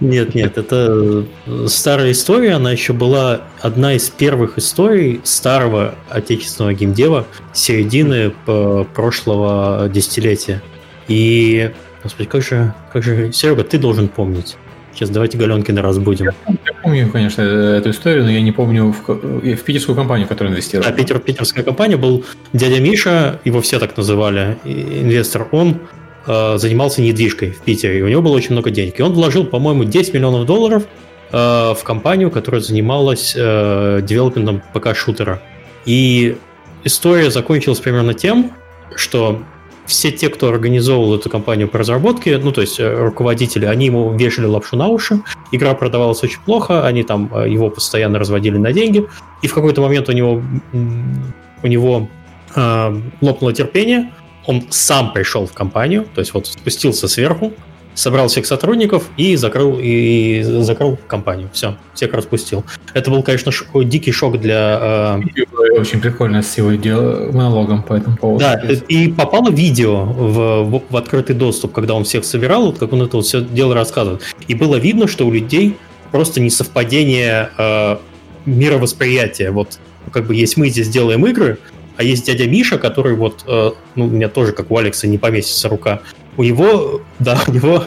Нет, 0.00 0.36
нет, 0.36 0.56
это 0.56 1.24
старая 1.66 2.12
история, 2.12 2.52
она 2.54 2.70
еще 2.70 2.92
была 2.92 3.40
одна 3.60 3.94
из 3.94 4.08
первых 4.10 4.56
историй 4.56 5.20
старого 5.24 5.96
отечественного 6.08 6.72
геймдева 6.72 7.26
середины 7.52 8.32
прошлого 8.94 9.88
десятилетия. 9.92 10.62
И, 11.08 11.72
господи, 12.04 12.28
как 12.28 12.42
же, 12.42 12.74
как 12.92 13.02
же, 13.02 13.32
Серега, 13.32 13.64
ты 13.64 13.76
должен 13.76 14.06
помнить. 14.06 14.56
Сейчас 14.98 15.10
давайте 15.10 15.38
Галенкина 15.38 15.80
разбудим. 15.80 16.26
Я 16.48 16.72
помню, 16.82 17.08
конечно, 17.10 17.42
эту 17.42 17.90
историю, 17.90 18.24
но 18.24 18.30
я 18.30 18.40
не 18.40 18.50
помню 18.50 18.92
в, 18.92 19.08
в 19.08 19.62
питерскую 19.62 19.94
компанию, 19.94 20.26
в 20.26 20.28
которую 20.28 20.52
инвестировал. 20.52 20.88
А 20.88 20.92
Питер, 20.92 21.20
питерская 21.20 21.64
компания 21.64 21.96
был 21.96 22.24
дядя 22.52 22.80
Миша, 22.80 23.40
его 23.44 23.60
все 23.60 23.78
так 23.78 23.96
называли, 23.96 24.58
инвестор. 24.64 25.46
Он 25.52 25.78
э, 26.26 26.58
занимался 26.58 27.02
недвижкой 27.02 27.50
в 27.50 27.60
Питере, 27.60 27.98
и 27.98 28.02
у 28.02 28.08
него 28.08 28.22
было 28.22 28.36
очень 28.36 28.52
много 28.52 28.70
денег. 28.70 28.98
И 28.98 29.02
он 29.02 29.12
вложил, 29.12 29.44
по-моему, 29.44 29.84
10 29.84 30.14
миллионов 30.14 30.46
долларов 30.46 30.84
э, 31.30 31.36
в 31.36 31.80
компанию, 31.82 32.30
которая 32.30 32.60
занималась 32.60 33.34
э, 33.36 34.00
девелопментом 34.02 34.62
ПК-шутера. 34.74 35.40
И 35.84 36.36
история 36.84 37.30
закончилась 37.30 37.80
примерно 37.80 38.14
тем, 38.14 38.52
что 38.94 39.42
все 39.88 40.12
те, 40.12 40.28
кто 40.28 40.50
организовывал 40.50 41.16
эту 41.16 41.30
компанию 41.30 41.66
по 41.66 41.78
разработке, 41.78 42.36
ну, 42.38 42.52
то 42.52 42.60
есть 42.60 42.78
э, 42.78 42.94
руководители, 42.94 43.64
они 43.64 43.86
ему 43.86 44.12
вешали 44.12 44.44
лапшу 44.44 44.76
на 44.76 44.88
уши, 44.88 45.20
игра 45.50 45.74
продавалась 45.74 46.22
очень 46.22 46.40
плохо, 46.44 46.86
они 46.86 47.02
там 47.02 47.30
э, 47.34 47.48
его 47.48 47.70
постоянно 47.70 48.18
разводили 48.18 48.58
на 48.58 48.72
деньги, 48.72 49.06
и 49.40 49.46
в 49.46 49.54
какой-то 49.54 49.80
момент 49.80 50.08
у 50.10 50.12
него, 50.12 50.42
у 51.62 51.66
него 51.66 52.08
э, 52.54 53.00
лопнуло 53.22 53.52
терпение, 53.54 54.12
он 54.48 54.64
сам 54.70 55.12
пришел 55.12 55.46
в 55.46 55.52
компанию, 55.52 56.06
то 56.14 56.20
есть 56.20 56.32
вот 56.32 56.46
спустился 56.46 57.06
сверху, 57.06 57.52
собрал 57.92 58.28
всех 58.28 58.46
сотрудников 58.46 59.10
и 59.18 59.36
закрыл, 59.36 59.78
и 59.78 60.40
закрыл 60.42 60.98
компанию. 61.06 61.50
Все, 61.52 61.76
всех 61.92 62.14
распустил. 62.14 62.64
Это 62.94 63.10
был, 63.10 63.22
конечно, 63.22 63.52
ш- 63.52 63.66
дикий 63.84 64.10
шок 64.10 64.40
для... 64.40 65.20
Э... 65.26 65.78
Очень 65.78 66.00
прикольно 66.00 66.42
с 66.42 66.56
его 66.56 66.72
дел... 66.72 67.30
монологом 67.30 67.82
по 67.82 67.92
этому 67.92 68.16
поводу. 68.16 68.40
Да, 68.40 68.58
и 68.88 69.08
попало 69.08 69.50
видео 69.50 70.04
в, 70.04 70.62
в, 70.64 70.82
в 70.88 70.96
открытый 70.96 71.36
доступ, 71.36 71.72
когда 71.72 71.92
он 71.92 72.04
всех 72.04 72.24
собирал, 72.24 72.66
вот 72.66 72.78
как 72.78 72.92
он 72.94 73.02
это 73.02 73.18
вот 73.18 73.26
все 73.26 73.42
дело 73.42 73.74
рассказывает. 73.74 74.22
И 74.46 74.54
было 74.54 74.76
видно, 74.76 75.08
что 75.08 75.26
у 75.26 75.30
людей 75.30 75.76
просто 76.10 76.40
несовпадение 76.40 77.50
э, 77.58 77.96
мировосприятия. 78.46 79.50
Вот 79.50 79.78
как 80.10 80.26
бы 80.26 80.34
есть 80.34 80.56
мы 80.56 80.70
здесь 80.70 80.88
делаем 80.88 81.26
игры, 81.26 81.58
а 81.98 82.04
есть 82.04 82.26
дядя 82.26 82.46
Миша, 82.46 82.78
который 82.78 83.14
вот, 83.14 83.42
э, 83.46 83.72
ну, 83.96 84.04
у 84.06 84.08
меня 84.08 84.28
тоже, 84.28 84.52
как 84.52 84.70
у 84.70 84.78
Алекса, 84.78 85.08
не 85.08 85.18
поместится 85.18 85.68
рука, 85.68 86.00
у 86.36 86.44
него, 86.44 87.02
да, 87.18 87.40
у 87.46 87.50
него 87.50 87.84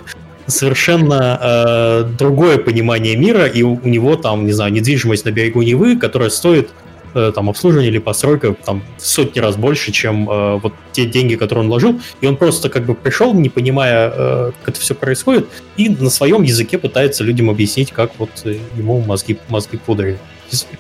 совершенно 0.48 1.40
э, 1.42 2.04
другое 2.20 2.58
понимание 2.58 3.16
мира, 3.16 3.46
и 3.46 3.64
у, 3.64 3.80
у 3.82 3.88
него 3.88 4.18
там, 4.18 4.46
не 4.46 4.52
знаю, 4.52 4.74
недвижимость 4.74 5.24
на 5.24 5.32
берегу 5.32 5.62
Невы, 5.62 5.96
которая 5.96 6.30
стоит 6.30 6.72
э, 7.14 7.32
там 7.34 7.50
обслуживание 7.50 7.90
или 7.90 8.00
постройка 8.00 8.54
там 8.66 8.84
в 8.98 9.08
сотни 9.08 9.40
раз 9.40 9.56
больше, 9.56 9.94
чем 9.94 10.30
э, 10.30 10.60
вот 10.62 10.74
те 10.92 11.06
деньги, 11.06 11.36
которые 11.36 11.64
он 11.64 11.70
вложил, 11.70 12.02
и 12.20 12.28
он 12.28 12.36
просто 12.36 12.68
как 12.68 12.86
бы 12.86 12.96
пришел, 12.96 13.34
не 13.34 13.48
понимая, 13.48 14.12
э, 14.14 14.52
как 14.60 14.76
это 14.76 14.82
все 14.82 14.94
происходит, 14.94 15.48
и 15.78 15.88
на 15.88 16.10
своем 16.10 16.44
языке 16.44 16.78
пытается 16.78 17.24
людям 17.24 17.50
объяснить, 17.50 17.94
как 17.94 18.12
вот 18.18 18.32
ему 18.76 19.00
мозги, 19.00 19.38
мозги 19.48 19.78
пудрили. 19.78 20.18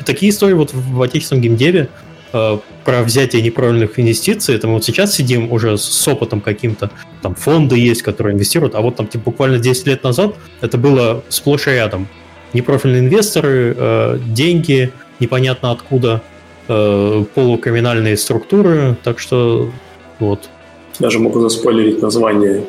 Такие 0.05 0.31
истории 0.31 0.53
вот 0.53 0.73
в 0.73 1.01
отечественном 1.01 1.43
геймдеве 1.43 1.87
Э, 1.87 1.87
про 2.31 3.03
взятие 3.03 3.41
неправильных 3.41 3.99
инвестиций, 3.99 4.55
это 4.55 4.67
мы 4.67 4.73
вот 4.75 4.85
сейчас 4.85 5.13
сидим 5.15 5.51
уже 5.51 5.77
с 5.77 6.07
опытом 6.07 6.41
каким-то, 6.41 6.89
там 7.21 7.35
фонды 7.35 7.77
есть, 7.77 8.01
которые 8.01 8.33
инвестируют, 8.35 8.75
а 8.75 8.81
вот 8.81 8.95
там 8.95 9.07
типа 9.07 9.25
буквально 9.25 9.59
10 9.59 9.87
лет 9.87 10.03
назад 10.03 10.35
это 10.61 10.77
было 10.77 11.23
сплошь 11.29 11.67
и 11.67 11.71
рядом. 11.71 12.07
Непрофильные 12.53 13.01
инвесторы, 13.01 13.75
э, 13.77 14.19
деньги 14.27 14.91
непонятно 15.19 15.71
откуда, 15.71 16.21
э, 16.67 17.25
полукриминальные 17.33 18.17
структуры, 18.17 18.97
так 19.03 19.19
что 19.19 19.71
вот. 20.19 20.49
Даже 20.99 21.19
могу 21.19 21.39
заспойлерить 21.39 22.01
название 22.01 22.63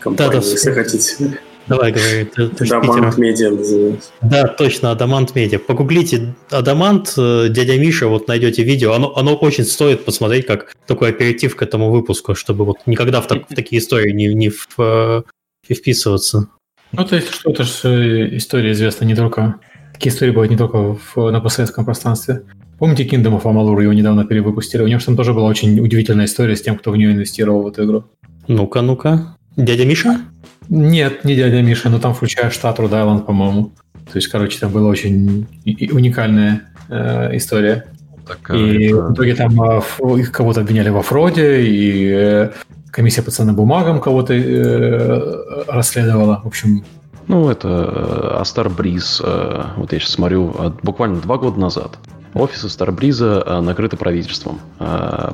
компании, 0.00 0.32
да, 0.32 0.40
да, 0.40 0.46
если 0.46 0.72
хотите. 0.72 1.38
Давай, 1.68 1.92
говори. 1.92 2.28
Адамант 2.60 3.18
Медиа 3.18 3.50
называется. 3.50 4.10
Да, 4.20 4.46
точно, 4.48 4.90
Адамант 4.90 5.34
Медиа. 5.34 5.58
Погуглите 5.58 6.34
Адамант, 6.50 7.14
э, 7.16 7.48
дядя 7.50 7.78
Миша, 7.78 8.08
вот 8.08 8.28
найдете 8.28 8.62
видео. 8.62 8.92
Оно, 8.92 9.16
оно 9.16 9.34
очень 9.36 9.64
стоит 9.64 10.04
посмотреть, 10.04 10.46
как 10.46 10.74
такой 10.86 11.10
оператив 11.10 11.56
к 11.56 11.62
этому 11.62 11.90
выпуску, 11.90 12.34
чтобы 12.34 12.64
вот 12.64 12.78
никогда 12.86 13.20
в, 13.20 13.26
так, 13.26 13.48
в 13.48 13.54
такие 13.54 13.80
истории 13.80 14.12
не, 14.12 14.34
не, 14.34 14.48
в, 14.48 14.66
э, 14.78 15.22
не 15.68 15.76
вписываться. 15.76 16.48
Ну, 16.92 17.04
то 17.04 17.16
есть, 17.16 17.32
что 17.32 17.50
это 17.50 17.64
же 17.64 18.36
история 18.36 18.72
известна 18.72 19.04
не 19.04 19.14
только... 19.14 19.56
Такие 19.92 20.12
истории 20.12 20.30
бывают 20.30 20.50
не 20.50 20.58
только 20.58 20.94
в, 20.94 21.30
на 21.30 21.40
постсоветском 21.40 21.84
пространстве. 21.84 22.42
Помните 22.78 23.04
Kingdom 23.04 23.40
of 23.40 23.44
Amalur, 23.44 23.80
его 23.80 23.92
недавно 23.92 24.24
перевыпустили? 24.24 24.82
У 24.82 24.88
него 24.88 24.98
там 24.98 25.16
тоже 25.16 25.32
была 25.32 25.46
очень 25.46 25.78
удивительная 25.78 26.24
история 26.24 26.56
с 26.56 26.62
тем, 26.62 26.76
кто 26.76 26.90
в 26.90 26.96
нее 26.96 27.12
инвестировал 27.12 27.62
в 27.62 27.68
эту 27.68 27.84
игру. 27.84 28.04
Ну-ка, 28.48 28.82
ну-ка. 28.82 29.36
Дядя 29.56 29.84
Миша? 29.84 30.22
Нет, 30.68 31.24
не 31.24 31.34
дядя 31.34 31.62
Миша, 31.62 31.90
но 31.90 31.98
там 31.98 32.14
включая 32.14 32.50
штат 32.50 32.78
Род-Айленд, 32.78 33.26
по-моему. 33.26 33.72
То 34.10 34.18
есть, 34.18 34.28
короче, 34.28 34.58
там 34.58 34.72
была 34.72 34.88
очень 34.88 35.46
уникальная 35.64 36.62
э, 36.88 37.36
история. 37.36 37.86
Так, 38.26 38.54
и 38.54 38.86
это... 38.86 38.96
в 38.96 39.14
итоге 39.14 39.34
там 39.34 39.60
э, 39.62 39.80
их 40.18 40.32
кого-то 40.32 40.60
обвиняли 40.60 40.90
во 40.90 41.02
фроде, 41.02 41.62
и 41.62 42.08
э, 42.10 42.50
комиссия 42.90 43.22
по 43.22 43.30
ценным 43.30 43.56
бумагам 43.56 44.00
кого-то 44.00 44.34
э, 44.34 45.64
расследовала. 45.68 46.40
В 46.44 46.46
общем... 46.46 46.84
Ну, 47.28 47.50
это 47.50 47.68
э, 47.68 48.40
Астар 48.40 48.68
Бриз, 48.68 49.20
э, 49.24 49.62
вот 49.76 49.92
я 49.92 49.98
сейчас 49.98 50.12
смотрю, 50.12 50.54
буквально 50.82 51.20
два 51.20 51.38
года 51.38 51.58
назад. 51.58 51.98
Офисы 52.34 52.70
Старбриза 52.70 53.60
накрыты 53.62 53.98
правительством. 53.98 54.58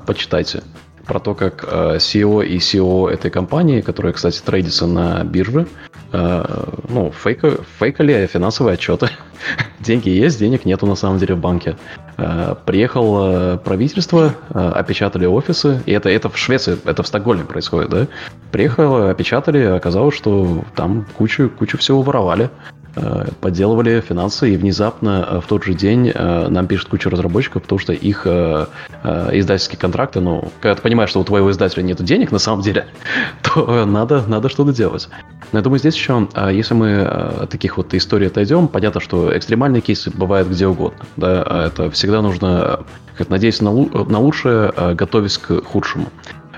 Почитайте 0.05 0.65
про 1.09 1.19
то, 1.19 1.35
как 1.35 1.65
э, 1.67 1.97
CEO 1.97 2.45
и 2.45 2.59
CEO 2.59 3.09
этой 3.09 3.31
компании, 3.31 3.81
которая, 3.81 4.13
кстати, 4.13 4.41
трейдится 4.41 4.87
на 4.87 5.25
бирже, 5.25 5.67
э, 6.13 6.65
ну, 6.89 7.11
фейка, 7.11 7.59
фейкали 7.79 8.29
финансовые 8.33 8.75
отчеты. 8.75 9.09
Деньги 9.81 10.11
есть, 10.11 10.39
денег 10.39 10.67
нету 10.67 10.87
на 10.87 10.95
самом 10.95 11.19
деле 11.19 11.35
в 11.35 11.39
банке. 11.41 11.77
Э, 12.19 12.55
приехало 12.65 13.57
правительство, 13.57 14.35
опечатали 14.51 15.25
офисы, 15.25 15.83
и 15.87 15.93
это, 15.93 16.11
это 16.11 16.29
в 16.29 16.37
Швеции, 16.37 16.77
это 16.85 17.03
в 17.03 17.07
Стокгольме 17.07 17.45
происходит, 17.45 17.91
да? 17.91 18.07
Приехало, 18.53 19.11
опечатали, 19.11 19.63
оказалось, 19.65 20.15
что 20.15 20.63
там 20.77 21.07
кучу, 21.17 21.51
кучу 21.51 21.79
всего 21.79 22.03
воровали. 22.03 22.51
Э, 22.97 23.27
подделывали 23.41 24.01
финансы, 24.01 24.55
и 24.55 24.57
внезапно 24.57 25.27
э, 25.29 25.41
в 25.41 25.47
тот 25.47 25.63
же 25.65 25.75
день 25.75 26.11
э, 26.13 26.49
нам 26.49 26.67
пишет 26.67 26.89
куча 26.89 27.11
разработчиков, 27.11 27.63
потому 27.63 27.79
что 27.79 27.93
их 27.93 28.27
издательские 28.27 29.79
контракты, 29.79 30.21
ну, 30.21 30.51
когда 30.61 30.75
ты 30.75 30.83
понимаешь, 30.83 31.11
что 31.11 31.21
у 31.21 31.25
твоего 31.25 31.51
издателя 31.51 31.83
нет 31.83 32.03
денег 32.03 32.33
на 32.33 32.39
самом 32.39 32.63
деле, 32.63 32.87
то 33.43 33.85
надо, 33.85 34.25
надо 34.27 34.49
что-то 34.49 34.73
делать. 34.73 35.09
Но 35.53 35.59
я 35.59 35.63
думаю, 35.63 35.79
здесь 35.79 35.95
еще, 35.95 36.29
если 36.51 36.75
мы 36.75 37.03
от 37.03 37.51
таких 37.51 37.77
вот 37.77 37.95
историй 37.95 38.27
отойдем, 38.27 38.69
понятно, 38.69 39.01
что 39.01 39.37
экстремальные 39.37 39.83
кейсы 39.83 40.11
бывают 40.11 40.49
где 40.49 40.67
угодно. 40.67 41.05
Да? 41.17 41.67
Это 41.67 41.91
всегда 41.91 42.23
нужно 42.23 42.81
как 43.17 43.29
надеяться 43.29 43.65
на, 43.65 43.73
на 43.73 44.19
лучшее, 44.19 44.73
готовясь 44.95 45.39
к 45.39 45.63
худшему. 45.65 46.09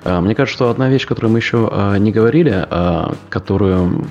Мне 0.05 0.35
кажется, 0.35 0.57
что 0.57 0.71
одна 0.71 0.89
вещь, 0.89 1.07
которую 1.07 1.33
мы 1.33 1.39
еще 1.39 1.97
не 1.99 2.11
говорили, 2.11 2.67
которую 3.29 4.07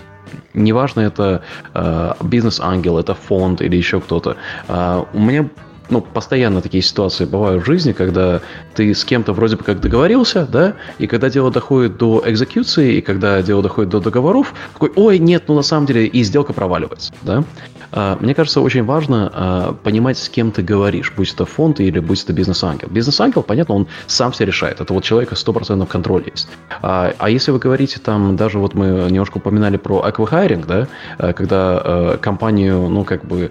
неважно, 0.53 1.01
это 1.01 1.41
э, 1.73 2.13
бизнес-ангел, 2.21 2.97
это 2.97 3.13
фонд 3.13 3.61
или 3.61 3.75
еще 3.75 3.99
кто-то. 3.99 4.35
Э, 4.67 5.03
у 5.13 5.19
меня 5.19 5.49
ну, 5.89 6.01
постоянно 6.01 6.61
такие 6.61 6.83
ситуации 6.83 7.25
бывают 7.25 7.63
в 7.63 7.65
жизни, 7.65 7.91
когда 7.91 8.41
ты 8.75 8.93
с 8.93 9.03
кем-то 9.03 9.33
вроде 9.33 9.55
бы 9.55 9.63
как 9.63 9.79
договорился, 9.79 10.47
да, 10.51 10.75
и 10.97 11.07
когда 11.07 11.29
дело 11.29 11.51
доходит 11.51 11.97
до 11.97 12.23
экзекуции, 12.25 12.95
и 12.95 13.01
когда 13.01 13.41
дело 13.41 13.63
доходит 13.63 13.89
до 13.89 13.99
договоров, 13.99 14.53
такой, 14.73 14.91
ой, 14.95 15.19
нет, 15.19 15.43
ну 15.47 15.55
на 15.55 15.61
самом 15.61 15.85
деле 15.85 16.05
и 16.05 16.23
сделка 16.23 16.53
проваливается, 16.53 17.13
да. 17.21 17.43
А, 17.91 18.17
мне 18.19 18.35
кажется, 18.35 18.61
очень 18.61 18.83
важно 18.83 19.31
а, 19.33 19.73
понимать, 19.73 20.17
с 20.17 20.29
кем 20.29 20.51
ты 20.51 20.61
говоришь, 20.61 21.11
будь 21.15 21.33
это 21.33 21.45
фонд 21.45 21.79
или 21.79 21.99
будь 21.99 22.23
это 22.23 22.33
бизнес-ангел. 22.33 22.87
Бизнес-ангел, 22.89 23.41
понятно, 23.41 23.75
он 23.75 23.87
сам 24.07 24.31
все 24.31 24.45
решает. 24.45 24.79
Это 24.79 24.93
вот 24.93 25.03
человека 25.03 25.35
100% 25.35 25.85
контроль 25.87 26.23
есть. 26.31 26.47
А, 26.81 27.13
а 27.17 27.29
если 27.29 27.51
вы 27.51 27.59
говорите 27.59 27.99
там, 27.99 28.35
даже 28.35 28.59
вот 28.59 28.73
мы 28.75 29.07
немножко 29.09 29.37
упоминали 29.37 29.77
про 29.77 30.03
аквахайринг, 30.03 30.67
да, 30.67 30.87
когда 31.33 32.17
компанию, 32.21 32.89
ну, 32.89 33.03
как 33.03 33.25
бы 33.25 33.49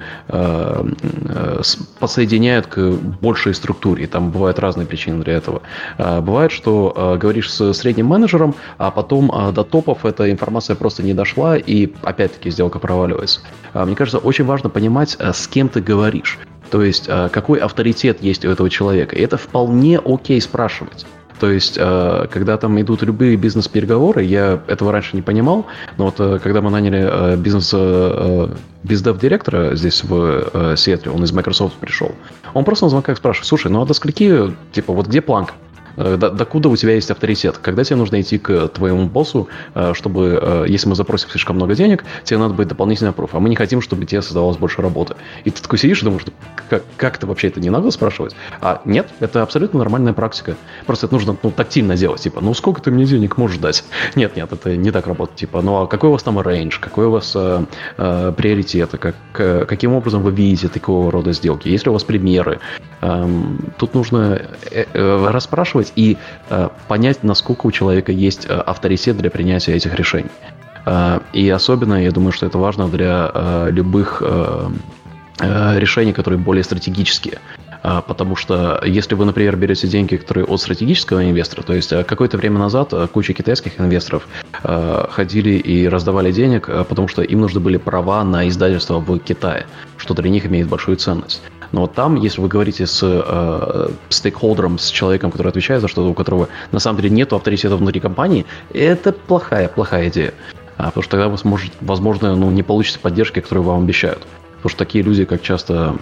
подсоединяют 2.29 2.67
к 2.67 2.79
большей 3.23 3.55
структуре, 3.55 4.07
там 4.07 4.31
бывают 4.31 4.59
разные 4.59 4.87
причины 4.87 5.25
для 5.25 5.35
этого. 5.35 5.63
Бывает, 5.97 6.53
что 6.53 7.17
говоришь 7.19 7.51
с 7.51 7.73
средним 7.73 8.07
менеджером, 8.07 8.55
а 8.77 8.91
потом 8.91 9.33
до 9.55 9.65
топов 9.65 10.05
эта 10.05 10.31
информация 10.31 10.77
просто 10.77 11.03
не 11.03 11.15
дошла, 11.15 11.57
и 11.57 11.91
опять-таки 12.03 12.51
сделка 12.51 12.79
проваливается. 12.79 13.41
Мне 13.73 13.97
кажется, 13.97 14.19
очень 14.19 14.45
важно 14.45 14.69
понимать, 14.69 15.17
с 15.19 15.49
кем 15.49 15.69
ты 15.69 15.81
говоришь. 15.81 16.39
То 16.71 16.83
есть, 16.83 17.09
какой 17.33 17.61
авторитет 17.61 18.23
есть 18.23 18.45
у 18.45 18.51
этого 18.51 18.69
человека. 18.69 19.17
И 19.17 19.23
это 19.23 19.39
вполне 19.39 19.99
окей 19.99 20.39
спрашивать. 20.41 21.07
То 21.41 21.51
есть, 21.51 21.77
э, 21.79 22.27
когда 22.31 22.57
там 22.57 22.81
идут 22.81 23.03
любые 23.03 23.37
бизнес-переговоры, 23.37 24.23
я 24.23 24.61
этого 24.67 24.93
раньше 24.93 25.17
не 25.17 25.23
понимал, 25.23 25.67
но 25.97 26.07
вот 26.07 26.43
когда 26.43 26.61
мы 26.61 26.71
наняли 26.71 27.37
бизнес 27.37 27.75
бездев-директора 28.83 29.75
здесь 29.75 30.03
в 30.05 30.77
Сиэтле, 30.77 31.11
он 31.13 31.25
из 31.25 31.33
Microsoft 31.33 31.75
пришел, 31.75 32.13
он 32.55 32.65
просто 32.65 32.87
на 32.87 32.91
звонках 32.91 33.17
спрашивает, 33.19 33.47
слушай, 33.49 33.71
ну 33.71 33.83
а 33.83 33.87
до 33.87 33.95
скольки, 33.95 34.55
типа, 34.73 34.93
вот 34.93 35.07
где 35.07 35.21
планка? 35.21 35.55
Э, 35.99 36.17
докуда 36.17 36.69
у 36.69 36.77
тебя 36.77 36.95
есть 36.95 37.11
авторитет? 37.11 37.59
Когда 37.59 37.85
тебе 37.85 37.97
нужно 37.97 38.21
идти 38.21 38.39
к 38.39 38.69
твоему 38.69 39.07
боссу, 39.07 39.49
э, 39.75 39.93
чтобы, 39.95 40.39
э, 40.41 40.65
если 40.69 40.89
мы 40.89 40.95
запросим 40.95 41.29
слишком 41.31 41.57
много 41.57 41.75
денег, 41.75 42.05
тебе 42.25 42.39
надо 42.39 42.55
быть 42.55 42.69
дополнительный 42.69 43.13
пруф, 43.13 43.35
а 43.35 43.41
мы 43.41 43.49
не 43.49 43.57
хотим, 43.57 43.81
чтобы 43.81 44.07
тебе 44.07 44.23
создавалось 44.23 44.57
больше 44.57 44.81
работы. 44.81 45.17
И 45.45 45.51
ты 45.51 45.61
такой 45.61 45.79
сидишь 45.79 46.03
и 46.03 46.05
думаешь, 46.05 46.25
как, 46.69 46.85
как-то 46.97 47.27
вообще 47.27 47.49
это 47.49 47.61
не 47.61 47.71
надо 47.71 47.91
спрашивать? 47.91 48.37
А 48.61 48.81
нет, 48.85 49.09
это 49.21 49.43
абсолютно 49.43 49.79
нормальная 49.79 50.13
практика. 50.13 50.57
Просто 50.87 51.07
это 51.07 51.15
нужно 51.15 51.37
ну, 51.43 51.51
тактильно 51.51 51.97
делать. 51.97 52.21
Типа, 52.21 52.41
ну 52.41 52.55
сколько 52.55 52.81
ты 52.81 52.91
мне 52.91 53.05
денег 53.05 53.37
можешь 53.37 53.59
дать? 53.59 53.85
Нет, 54.15 54.37
нет, 54.37 54.53
это 54.53 54.77
не 54.77 54.91
так 54.91 55.07
работает. 55.07 55.39
Типа, 55.39 55.63
ну 55.63 55.83
а 55.83 55.87
какой 55.87 56.11
у 56.11 56.13
вас 56.13 56.23
там 56.23 56.41
рейндж, 56.41 56.79
какой 56.81 57.07
у 57.07 57.11
вас 57.11 57.33
э, 57.35 57.65
э, 57.97 58.33
приоритеты, 58.37 58.99
как, 58.99 59.17
э, 59.35 59.65
каким 59.67 59.95
образом 59.95 60.23
вы 60.23 60.31
видите 60.31 60.69
такого 60.69 61.11
рода 61.11 61.33
сделки? 61.33 61.69
Есть 61.69 61.87
ли 61.87 61.91
у 61.91 61.93
вас 61.93 62.05
примеры? 62.05 62.61
Эм, 63.01 63.73
тут 63.79 63.95
нужно 63.95 64.41
э, 64.71 64.85
э, 64.93 65.29
расспрашивать 65.31 65.88
и 65.97 66.17
э, 66.51 66.69
понять, 66.89 67.23
насколько 67.23 67.67
у 67.67 67.73
человека 67.73 68.13
есть 68.13 68.47
э, 68.47 68.53
авторитет 68.53 69.17
для 69.17 69.31
принятия 69.31 69.75
этих 69.75 69.95
решений. 69.95 70.31
Э, 70.87 71.21
и 71.33 71.49
особенно, 71.49 72.03
я 72.03 72.11
думаю, 72.11 72.33
что 72.33 72.47
это 72.47 72.59
важно 72.59 72.89
для 72.89 73.31
э, 73.33 73.69
любых 73.71 74.23
э, 74.25 74.69
э 75.41 75.79
решений, 75.79 76.13
которые 76.13 76.41
более 76.41 76.65
стратегические. 76.65 77.39
А, 77.83 78.03
потому 78.03 78.37
что 78.37 78.83
если 78.85 79.15
вы, 79.15 79.25
например, 79.25 79.57
берете 79.57 79.87
деньги, 79.87 80.17
которые 80.17 80.45
от 80.45 80.61
стратегического 80.61 81.25
инвестора, 81.25 81.63
то 81.63 81.75
есть 81.75 81.93
э, 81.93 82.03
какое-то 82.05 82.37
время 82.37 82.59
назад 82.59 82.93
э, 82.93 83.07
куча 83.07 83.33
китайских 83.33 83.81
инвесторов 83.81 84.27
э, 84.63 85.07
ходили 85.11 85.51
и 85.51 85.89
раздавали 85.89 86.33
денег, 86.33 86.67
потому 86.89 87.09
что 87.09 87.23
им 87.23 87.41
нужны 87.41 87.61
были 87.61 87.77
права 87.77 88.25
на 88.25 88.49
издательство 88.49 88.99
в 88.99 89.19
Китае, 89.19 89.67
что 89.97 90.15
для 90.15 90.29
них 90.29 90.47
имеет 90.47 90.69
большую 90.69 90.97
ценность. 90.97 91.43
Но 91.73 91.83
вот 91.83 91.95
там, 91.95 92.17
если 92.17 92.41
вы 92.41 92.49
говорите 92.49 92.87
с 92.87 93.01
э, 93.03 93.89
стейкхолдером, 94.09 94.79
с 94.79 94.89
человеком, 94.91 95.31
который 95.31 95.49
отвечает 95.49 95.83
за 95.83 95.89
что-то, 95.89 96.09
у 96.09 96.15
которого 96.15 96.49
на 96.73 96.79
самом 96.79 97.01
деле 97.01 97.11
нет 97.11 97.33
авторитета 97.33 97.77
внутри 97.77 98.01
компании, 98.01 98.47
это 98.73 99.13
плохая, 99.13 99.69
плохая 99.69 100.09
идея. 100.09 100.35
А, 100.77 100.87
потому 100.87 101.03
что 101.03 101.11
тогда, 101.11 101.29
вы 101.29 101.59
возможно, 101.81 102.37
ну, 102.37 102.51
не 102.51 102.63
получится 102.63 103.01
поддержки, 103.01 103.41
которую 103.41 103.65
вам 103.65 103.83
обещают. 103.83 104.27
Потому 104.57 104.71
что 104.71 104.79
такие 104.79 105.05
люди, 105.05 105.25
как 105.25 105.43
часто 105.43 105.97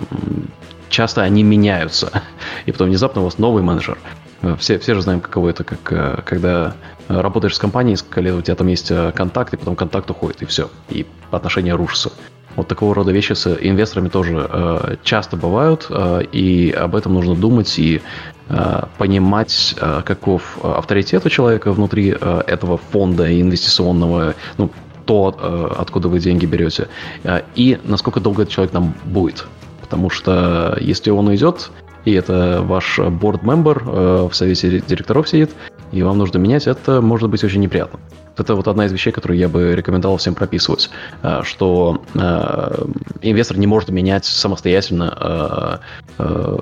часто 0.88 1.22
они 1.22 1.42
меняются. 1.42 2.22
И 2.66 2.72
потом 2.72 2.88
внезапно 2.88 3.20
у 3.20 3.24
вас 3.24 3.38
новый 3.38 3.62
менеджер. 3.62 3.98
Э, 4.42 4.56
все, 4.58 4.78
все 4.78 4.94
же 4.94 5.02
знаем, 5.02 5.20
каково 5.20 5.50
это, 5.50 5.64
как 5.64 5.92
э, 5.92 6.22
когда 6.24 6.74
работаешь 7.08 7.54
с 7.54 7.58
компанией, 7.58 7.92
несколько 7.92 8.20
лет, 8.20 8.34
у 8.34 8.42
тебя 8.42 8.56
там 8.56 8.66
есть 8.66 8.90
э, 8.90 9.12
контакт, 9.12 9.54
и 9.54 9.56
потом 9.56 9.76
контакт 9.76 10.10
уходит, 10.10 10.42
и 10.42 10.46
все. 10.46 10.70
И 10.88 11.06
отношения 11.30 11.74
рушатся. 11.74 12.12
Вот 12.56 12.68
такого 12.68 12.94
рода 12.94 13.12
вещи 13.12 13.34
с 13.34 13.46
инвесторами 13.46 14.08
тоже 14.08 14.48
э, 14.50 14.96
часто 15.04 15.36
бывают, 15.36 15.86
э, 15.90 16.22
и 16.32 16.70
об 16.70 16.96
этом 16.96 17.14
нужно 17.14 17.34
думать 17.34 17.78
и 17.78 18.00
э, 18.48 18.82
понимать, 18.96 19.76
э, 19.78 20.02
каков 20.04 20.58
авторитет 20.62 21.26
у 21.26 21.28
человека 21.28 21.72
внутри 21.72 22.16
э, 22.18 22.42
этого 22.46 22.78
фонда 22.78 23.40
инвестиционного, 23.40 24.34
ну, 24.56 24.70
то, 25.04 25.36
э, 25.38 25.68
откуда 25.78 26.08
вы 26.08 26.18
деньги 26.18 26.46
берете, 26.46 26.88
э, 27.24 27.42
и 27.54 27.78
насколько 27.84 28.20
долго 28.20 28.42
этот 28.42 28.54
человек 28.54 28.72
нам 28.72 28.94
будет. 29.04 29.46
Потому 29.82 30.08
что 30.08 30.76
если 30.80 31.10
он 31.10 31.28
уйдет, 31.28 31.70
и 32.06 32.12
это 32.12 32.62
ваш 32.62 32.98
board-member 32.98 33.82
э, 33.84 34.28
в 34.30 34.34
совете 34.34 34.80
директоров 34.80 35.28
сидит, 35.28 35.50
и 35.92 36.02
вам 36.02 36.16
нужно 36.16 36.38
менять, 36.38 36.66
это 36.66 37.02
может 37.02 37.28
быть 37.28 37.44
очень 37.44 37.60
неприятно. 37.60 38.00
Это 38.36 38.54
вот 38.54 38.68
одна 38.68 38.86
из 38.86 38.92
вещей, 38.92 39.12
которую 39.12 39.38
я 39.38 39.48
бы 39.48 39.74
рекомендовал 39.74 40.18
всем 40.18 40.34
прописывать, 40.34 40.90
э, 41.22 41.40
что 41.42 42.02
э, 42.14 42.84
инвестор 43.22 43.56
не 43.56 43.66
может 43.66 43.88
менять 43.88 44.26
самостоятельно 44.26 45.80
э, 46.18 46.56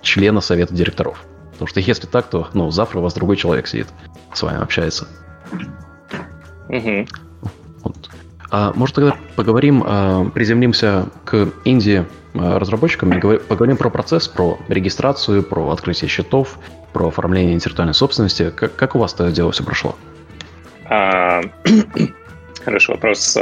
члена 0.00 0.40
совета 0.40 0.74
директоров. 0.74 1.24
Потому 1.52 1.68
что 1.68 1.80
если 1.80 2.06
так, 2.06 2.28
то 2.28 2.48
ну, 2.54 2.70
завтра 2.70 2.98
у 2.98 3.02
вас 3.02 3.14
другой 3.14 3.36
человек 3.36 3.66
сидит, 3.66 3.88
с 4.32 4.42
вами 4.42 4.62
общается. 4.62 5.06
Угу. 6.68 7.06
Вот. 7.84 8.10
А, 8.50 8.72
может, 8.74 8.94
тогда 8.96 9.16
поговорим, 9.36 9.84
а, 9.86 10.24
приземлимся 10.30 11.06
к 11.24 11.48
Индии 11.64 12.06
разработчикам 12.34 13.12
и 13.12 13.38
поговорим 13.38 13.76
про 13.76 13.90
процесс, 13.90 14.26
про 14.26 14.58
регистрацию, 14.68 15.42
про 15.42 15.70
открытие 15.70 16.08
счетов, 16.08 16.58
про 16.94 17.08
оформление 17.08 17.54
интеллектуальной 17.54 17.94
собственности. 17.94 18.50
Как, 18.50 18.74
как 18.74 18.96
у 18.96 18.98
вас 18.98 19.12
это 19.12 19.30
дело 19.30 19.52
все 19.52 19.62
прошло? 19.62 19.96
А, 19.96 20.11
хороший 22.64 22.90
вопрос. 22.90 23.38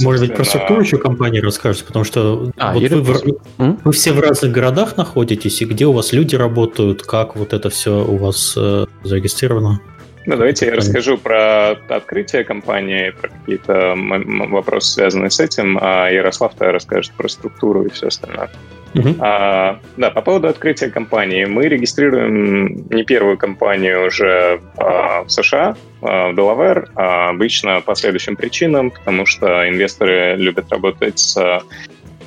Может 0.00 0.26
быть, 0.28 0.36
про 0.36 0.44
структуру 0.44 0.80
еще 0.80 0.98
компании 0.98 1.40
расскажете, 1.40 1.84
потому 1.84 2.04
что 2.04 2.52
а, 2.56 2.72
вот 2.72 2.82
вы, 2.82 3.02
в, 3.02 3.84
вы 3.84 3.92
все 3.92 4.12
в 4.12 4.20
разных 4.20 4.52
городах 4.52 4.96
находитесь, 4.96 5.60
и 5.62 5.64
где 5.64 5.86
у 5.86 5.92
вас 5.92 6.12
люди 6.12 6.36
работают, 6.36 7.02
как 7.02 7.36
вот 7.36 7.52
это 7.52 7.70
все 7.70 8.04
у 8.04 8.16
вас 8.16 8.54
э, 8.56 8.86
зарегистрировано? 9.02 9.80
Ну, 10.26 10.36
давайте 10.36 10.66
я 10.66 10.74
расскажу 10.74 11.16
про 11.16 11.70
открытие 11.88 12.44
компании, 12.44 13.10
про 13.10 13.30
какие-то 13.30 13.94
вопросы, 13.96 14.92
связанные 14.92 15.30
с 15.30 15.40
этим, 15.40 15.78
а 15.80 16.08
Ярослав-то 16.08 16.70
расскажет 16.72 17.12
про 17.12 17.28
структуру 17.28 17.84
и 17.84 17.90
все 17.90 18.08
остальное. 18.08 18.50
Uh-huh. 18.94 19.16
А, 19.20 19.78
да, 19.96 20.10
по 20.10 20.20
поводу 20.20 20.48
открытия 20.48 20.90
компании. 20.90 21.44
Мы 21.44 21.68
регистрируем 21.68 22.88
не 22.90 23.04
первую 23.04 23.38
компанию 23.38 24.06
уже 24.06 24.60
а, 24.78 25.22
в 25.22 25.30
США, 25.30 25.76
а, 26.02 26.30
в 26.30 26.34
Delaware, 26.34 26.88
а 26.96 27.30
обычно 27.30 27.80
по 27.80 27.94
следующим 27.94 28.36
причинам, 28.36 28.90
потому 28.90 29.26
что 29.26 29.68
инвесторы 29.68 30.34
любят 30.36 30.70
работать 30.70 31.18
с 31.18 31.62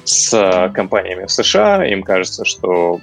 с 0.04 0.34
э, 0.34 0.72
компаниями 0.74 1.26
в 1.26 1.32
США, 1.32 1.86
им 1.86 2.04
кажется, 2.04 2.46
что 2.46 3.00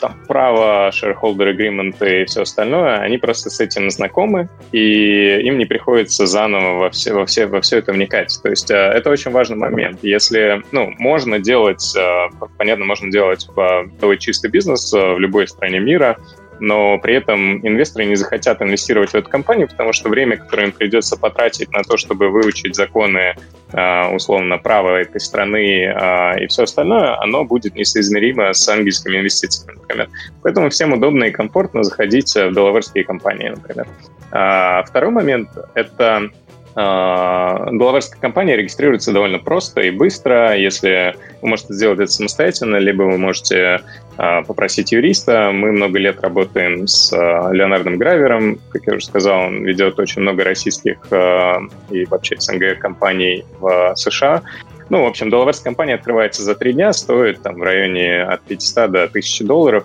там, 0.00 0.16
право, 0.28 0.90
shareholder 0.90 1.56
agreement 1.56 1.96
и 2.06 2.24
все 2.26 2.42
остальное, 2.42 2.98
они 2.98 3.18
просто 3.18 3.50
с 3.50 3.60
этим 3.60 3.90
знакомы, 3.90 4.48
и 4.72 5.40
им 5.40 5.58
не 5.58 5.64
приходится 5.64 6.26
заново 6.26 6.78
во 6.78 6.90
все, 6.90 7.14
во 7.14 7.26
все, 7.26 7.46
во 7.46 7.60
все 7.60 7.78
это 7.78 7.92
вникать. 7.92 8.38
То 8.42 8.50
есть 8.50 8.70
э, 8.70 8.74
это 8.74 9.10
очень 9.10 9.30
важный 9.30 9.56
момент. 9.56 10.00
Если, 10.02 10.62
ну, 10.72 10.92
можно 10.98 11.38
делать, 11.38 11.94
э, 11.96 12.28
понятно, 12.58 12.84
можно 12.84 13.10
делать 13.10 13.46
новый 13.56 14.18
чистый 14.18 14.50
бизнес 14.50 14.92
в 14.92 15.18
любой 15.18 15.48
стране 15.48 15.78
мира, 15.80 16.18
но 16.62 16.96
при 16.96 17.16
этом 17.16 17.58
инвесторы 17.66 18.04
не 18.04 18.14
захотят 18.14 18.62
инвестировать 18.62 19.10
в 19.10 19.14
эту 19.16 19.28
компанию, 19.28 19.66
потому 19.66 19.92
что 19.92 20.08
время, 20.08 20.36
которое 20.36 20.68
им 20.68 20.72
придется 20.72 21.16
потратить 21.16 21.72
на 21.72 21.82
то, 21.82 21.96
чтобы 21.96 22.28
выучить 22.28 22.76
законы, 22.76 23.34
а, 23.72 24.08
условно, 24.10 24.58
права 24.58 25.00
этой 25.00 25.20
страны 25.20 25.88
а, 25.88 26.36
и 26.38 26.46
все 26.46 26.62
остальное, 26.62 27.20
оно 27.20 27.44
будет 27.44 27.74
несоизмеримо 27.74 28.52
с 28.52 28.68
английскими 28.68 29.18
инвестициями, 29.18 29.76
например. 29.80 30.08
Поэтому 30.44 30.70
всем 30.70 30.92
удобно 30.92 31.24
и 31.24 31.32
комфортно 31.32 31.82
заходить 31.82 32.32
в 32.36 32.52
долларские 32.52 33.02
компании, 33.02 33.48
например. 33.48 33.88
А, 34.30 34.84
второй 34.84 35.10
момент— 35.10 35.48
это 35.74 36.30
Делаверская 36.74 38.20
компания 38.20 38.56
регистрируется 38.56 39.12
довольно 39.12 39.38
просто 39.38 39.82
и 39.82 39.90
быстро. 39.90 40.56
Если 40.56 41.14
вы 41.42 41.48
можете 41.48 41.74
сделать 41.74 42.00
это 42.00 42.10
самостоятельно, 42.10 42.76
либо 42.76 43.02
вы 43.02 43.18
можете 43.18 43.82
а, 44.16 44.42
попросить 44.42 44.92
юриста. 44.92 45.50
Мы 45.52 45.72
много 45.72 45.98
лет 45.98 46.20
работаем 46.20 46.86
с 46.86 47.12
а, 47.12 47.50
Леонардом 47.50 47.98
Гравером. 47.98 48.58
Как 48.70 48.86
я 48.86 48.94
уже 48.94 49.06
сказал, 49.06 49.46
он 49.46 49.64
ведет 49.64 49.98
очень 49.98 50.22
много 50.22 50.44
российских 50.44 50.98
а, 51.10 51.60
и 51.90 52.04
вообще 52.04 52.36
СНГ 52.38 52.78
компаний 52.78 53.44
в 53.58 53.94
США. 53.96 54.42
Ну, 54.90 55.04
в 55.04 55.06
общем, 55.06 55.30
долларовская 55.30 55.64
компания 55.64 55.94
открывается 55.94 56.42
за 56.42 56.54
три 56.54 56.74
дня, 56.74 56.92
стоит 56.92 57.42
там 57.42 57.58
в 57.58 57.62
районе 57.62 58.22
от 58.22 58.42
500 58.42 58.90
до 58.90 59.04
1000 59.04 59.44
долларов 59.44 59.84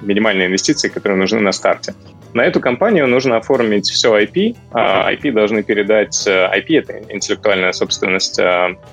минимальные 0.00 0.46
инвестиции, 0.46 0.88
которые 0.88 1.18
нужны 1.18 1.40
на 1.40 1.52
старте. 1.52 1.94
На 2.34 2.44
эту 2.44 2.60
компанию 2.60 3.06
нужно 3.06 3.36
оформить 3.36 3.88
все 3.90 4.18
IP. 4.18 4.56
IP 4.72 5.32
должны 5.32 5.62
передать... 5.62 6.26
IP— 6.26 6.66
это 6.68 7.00
интеллектуальная 7.12 7.72
собственность, 7.72 8.40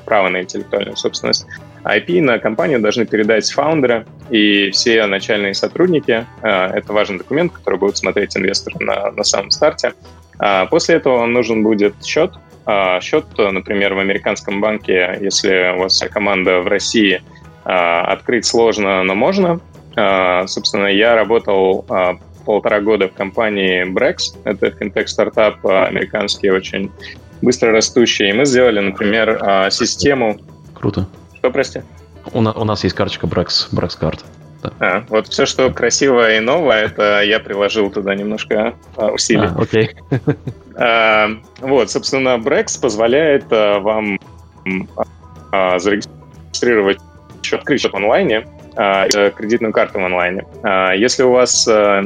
право 0.06 0.30
на 0.30 0.42
интеллектуальную 0.42 0.98
собственность. 0.98 1.46
IP 1.84 2.22
на 2.22 2.40
компанию 2.40 2.80
должны 2.80 3.06
передать 3.06 3.50
фаундеры 3.52 4.06
и 4.30 4.72
все 4.72 5.06
начальные 5.06 5.54
сотрудники. 5.54 6.26
А, 6.42 6.70
это 6.76 6.94
важный 6.94 7.18
документ, 7.18 7.54
который 7.54 7.80
будут 7.80 7.98
смотреть 7.98 8.36
инвесторы 8.36 8.84
на, 8.84 9.12
на 9.12 9.24
самом 9.24 9.52
старте. 9.52 9.94
А, 10.38 10.66
после 10.66 10.96
этого 10.96 11.20
вам 11.20 11.34
нужен 11.34 11.64
будет 11.64 12.04
счет. 12.04 12.34
А, 12.66 13.00
счет, 13.02 13.26
например, 13.38 13.94
в 13.94 14.00
американском 14.00 14.62
банке, 14.62 15.18
если 15.22 15.74
у 15.76 15.80
вас 15.80 16.00
команда 16.12 16.60
в 16.62 16.68
России, 16.68 17.22
открыть 17.64 18.46
сложно, 18.46 19.04
но 19.04 19.14
можно. 19.16 19.60
Собственно, 20.48 20.88
я 20.88 21.14
работал 21.14 21.86
полтора 22.50 22.82
года 22.82 23.08
в 23.08 23.14
компании 23.14 23.86
Brex. 23.86 24.40
Это 24.44 24.72
финтех-стартап 24.72 25.64
американский, 25.66 26.50
очень 26.50 26.92
быстро 27.44 27.72
растущий. 27.72 28.30
И 28.30 28.34
мы 28.34 28.46
сделали, 28.46 28.80
например, 28.80 29.70
систему... 29.72 30.40
Круто 30.74 31.08
что, 31.40 31.52
прости? 31.52 31.82
У, 32.34 32.42
на, 32.42 32.52
у 32.52 32.66
нас 32.66 32.84
есть 32.84 32.96
карточка 32.96 33.26
Brax, 33.26 33.70
Brax 33.72 33.98
карт. 33.98 34.26
Да. 34.62 34.74
А, 34.82 35.06
вот 35.08 35.30
все, 35.30 35.46
что 35.46 35.72
красивое 35.72 36.36
и 36.38 36.40
новое, 36.42 36.84
это 36.84 37.22
я 37.22 37.40
приложил 37.40 37.90
туда 37.90 38.14
немножко 38.14 38.74
а, 38.98 39.08
усилий. 39.08 39.48
А, 39.48 39.56
окей. 39.58 39.92
А, 40.76 41.30
вот, 41.62 41.90
собственно, 41.90 42.38
Brex 42.38 42.80
позволяет 42.82 43.46
а, 43.52 43.80
вам 43.80 44.20
а, 45.54 45.80
зарегистрировать 45.80 47.00
счет, 47.42 47.62
открыть 47.62 47.82
счет 47.82 47.94
в 47.94 47.96
онлайне, 47.96 48.46
а, 48.76 49.08
кредитную 49.30 49.72
карту 49.72 50.00
в 50.00 50.04
онлайне. 50.04 50.46
А, 50.64 50.94
если 50.94 51.24
у 51.24 51.32
вас 51.32 51.66
а, 51.70 52.04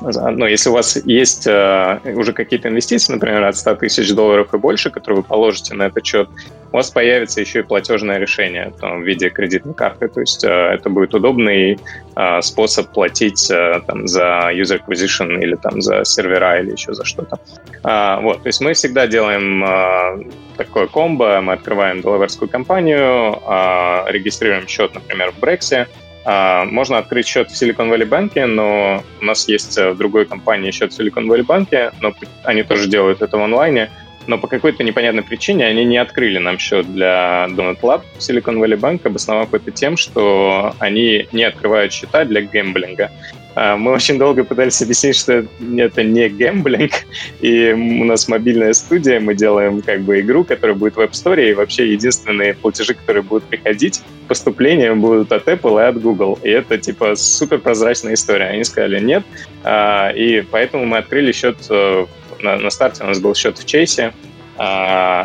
ну, 0.00 0.46
если 0.46 0.70
у 0.70 0.72
вас 0.72 0.96
есть 1.04 1.46
э, 1.46 2.00
уже 2.14 2.32
какие-то 2.32 2.68
инвестиции, 2.68 3.12
например, 3.12 3.44
от 3.44 3.56
100 3.56 3.76
тысяч 3.76 4.12
долларов 4.12 4.52
и 4.54 4.58
больше, 4.58 4.90
которые 4.90 5.18
вы 5.18 5.22
положите 5.22 5.74
на 5.74 5.84
этот 5.84 6.04
счет, 6.04 6.28
у 6.72 6.76
вас 6.76 6.90
появится 6.90 7.40
еще 7.40 7.60
и 7.60 7.62
платежное 7.62 8.18
решение 8.18 8.72
там, 8.80 9.02
в 9.02 9.06
виде 9.06 9.30
кредитной 9.30 9.74
карты. 9.74 10.08
То 10.08 10.20
есть 10.20 10.44
э, 10.44 10.48
это 10.48 10.90
будет 10.90 11.14
удобный 11.14 11.78
э, 12.16 12.42
способ 12.42 12.92
платить 12.92 13.50
э, 13.50 13.80
там, 13.86 14.06
за 14.06 14.50
user 14.52 14.80
acquisition 14.84 15.40
или 15.40 15.54
там, 15.56 15.80
за 15.80 16.04
сервера 16.04 16.60
или 16.60 16.72
еще 16.72 16.92
за 16.92 17.04
что-то. 17.04 17.38
А, 17.82 18.20
вот, 18.20 18.42
то 18.42 18.48
есть 18.48 18.60
мы 18.60 18.74
всегда 18.74 19.06
делаем 19.06 19.64
э, 19.64 20.24
такое 20.56 20.86
комбо. 20.86 21.40
Мы 21.40 21.52
открываем 21.52 22.00
долларскую 22.00 22.48
компанию, 22.48 23.40
э, 23.46 24.12
регистрируем 24.12 24.66
счет, 24.66 24.94
например, 24.94 25.32
в 25.32 25.38
а, 25.38 25.86
можно 26.26 26.98
открыть 26.98 27.26
счет 27.26 27.50
в 27.50 27.54
Silicon 27.54 27.88
Valley 27.88 28.04
банке, 28.04 28.46
но 28.46 29.04
у 29.20 29.24
нас 29.24 29.46
есть 29.48 29.78
э, 29.78 29.90
в 29.92 29.96
другой 29.96 30.26
компании 30.26 30.72
счет 30.72 30.92
в 30.92 30.98
Silicon 30.98 31.26
Valley 31.26 31.44
банке, 31.44 31.92
но 32.00 32.12
они 32.42 32.64
тоже 32.64 32.88
делают 32.88 33.22
это 33.22 33.38
в 33.38 33.42
онлайне, 33.42 33.90
но 34.26 34.38
по 34.38 34.46
какой-то 34.46 34.82
непонятной 34.84 35.22
причине 35.22 35.66
они 35.66 35.84
не 35.84 35.98
открыли 35.98 36.38
нам 36.38 36.58
счет 36.58 36.92
для 36.92 37.46
Donut 37.50 37.80
Lab 37.80 38.02
Silicon 38.18 38.58
Valley 38.58 38.78
Bank, 38.78 39.00
обосновав 39.04 39.54
это 39.54 39.70
тем, 39.70 39.96
что 39.96 40.74
они 40.78 41.28
не 41.32 41.44
открывают 41.44 41.92
счета 41.92 42.24
для 42.24 42.42
гэмблинга. 42.42 43.10
А, 43.56 43.76
мы 43.78 43.92
очень 43.92 44.18
долго 44.18 44.44
пытались 44.44 44.82
объяснить, 44.82 45.16
что 45.16 45.46
это 45.78 46.02
не 46.04 46.28
гэмблинг, 46.28 46.92
и 47.40 47.72
у 47.72 48.04
нас 48.04 48.28
мобильная 48.28 48.74
студия, 48.74 49.18
мы 49.18 49.34
делаем 49.34 49.80
как 49.80 50.02
бы 50.02 50.20
игру, 50.20 50.44
которая 50.44 50.76
будет 50.76 50.96
в 50.96 51.00
App 51.00 51.12
Store, 51.12 51.42
и 51.42 51.54
вообще 51.54 51.90
единственные 51.90 52.52
платежи, 52.52 52.92
которые 52.92 53.22
будут 53.22 53.44
приходить, 53.44 54.02
поступления 54.28 54.94
будут 54.94 55.32
от 55.32 55.48
Apple 55.48 55.82
и 55.82 55.88
от 55.88 56.00
Google. 56.02 56.38
И 56.42 56.50
это 56.50 56.76
типа 56.76 57.16
супер 57.16 57.58
прозрачная 57.58 58.12
история. 58.12 58.48
Они 58.48 58.62
сказали 58.62 59.00
нет, 59.00 59.24
а, 59.64 60.10
и 60.10 60.42
поэтому 60.42 60.84
мы 60.84 60.98
открыли 60.98 61.32
счет 61.32 61.56
э, 61.70 62.04
на, 62.40 62.56
на 62.56 62.70
старте 62.70 63.04
у 63.04 63.06
нас 63.06 63.18
был 63.18 63.34
счет 63.34 63.58
в 63.58 63.64
Чейсе. 63.64 64.12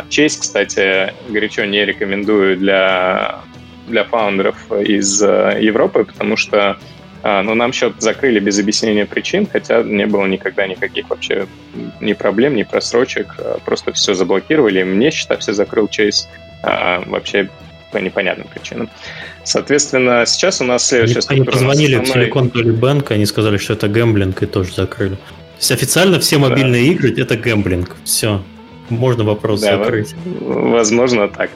Чейз, 0.09 0.37
кстати, 0.37 1.13
горячо 1.29 1.63
не 1.63 1.85
рекомендую 1.85 2.57
для, 2.57 3.39
для 3.87 4.03
фаундеров 4.03 4.69
из 4.73 5.23
э, 5.23 5.57
Европы, 5.61 6.03
потому 6.03 6.35
что 6.35 6.77
а, 7.23 7.43
но 7.43 7.53
нам 7.53 7.71
счет 7.71 7.93
закрыли 7.99 8.39
без 8.39 8.57
объяснения 8.59 9.05
причин, 9.05 9.47
хотя 9.51 9.83
не 9.83 10.07
было 10.07 10.25
никогда 10.25 10.65
никаких 10.67 11.09
вообще 11.09 11.47
ни 11.99 12.13
проблем, 12.13 12.55
ни 12.55 12.63
просрочек. 12.63 13.35
А, 13.37 13.59
просто 13.63 13.93
все 13.93 14.13
заблокировали. 14.13 14.83
Мне 14.83 15.11
счета 15.11 15.37
все 15.37 15.53
закрыл 15.53 15.85
Chase 15.85 16.25
а, 16.63 17.03
вообще 17.05 17.49
по 17.91 17.97
непонятным 17.97 18.47
причинам. 18.47 18.89
Соответственно, 19.43 20.25
сейчас 20.25 20.61
у 20.61 20.63
нас 20.63 20.87
следующая 20.87 21.21
Они 21.27 21.43
позвонили 21.43 21.95
основной... 21.95 22.27
в 22.27 22.33
Silicon 22.33 22.51
Valley 22.51 22.79
Bank, 22.79 23.11
они 23.11 23.25
сказали, 23.25 23.57
что 23.57 23.73
это 23.73 23.87
гэмблинг, 23.87 24.41
и 24.41 24.45
тоже 24.45 24.73
закрыли. 24.73 25.17
Есть 25.61 25.71
официально 25.71 26.19
все 26.19 26.39
мобильные 26.39 26.81
да. 26.81 26.91
игры— 26.91 27.13
это 27.21 27.37
гэмблинг. 27.37 27.95
Все 28.03 28.41
можно 28.89 29.23
вопрос 29.23 29.61
да, 29.61 29.77
закрыть. 29.77 30.15
Возможно, 30.41 31.29
так. 31.29 31.51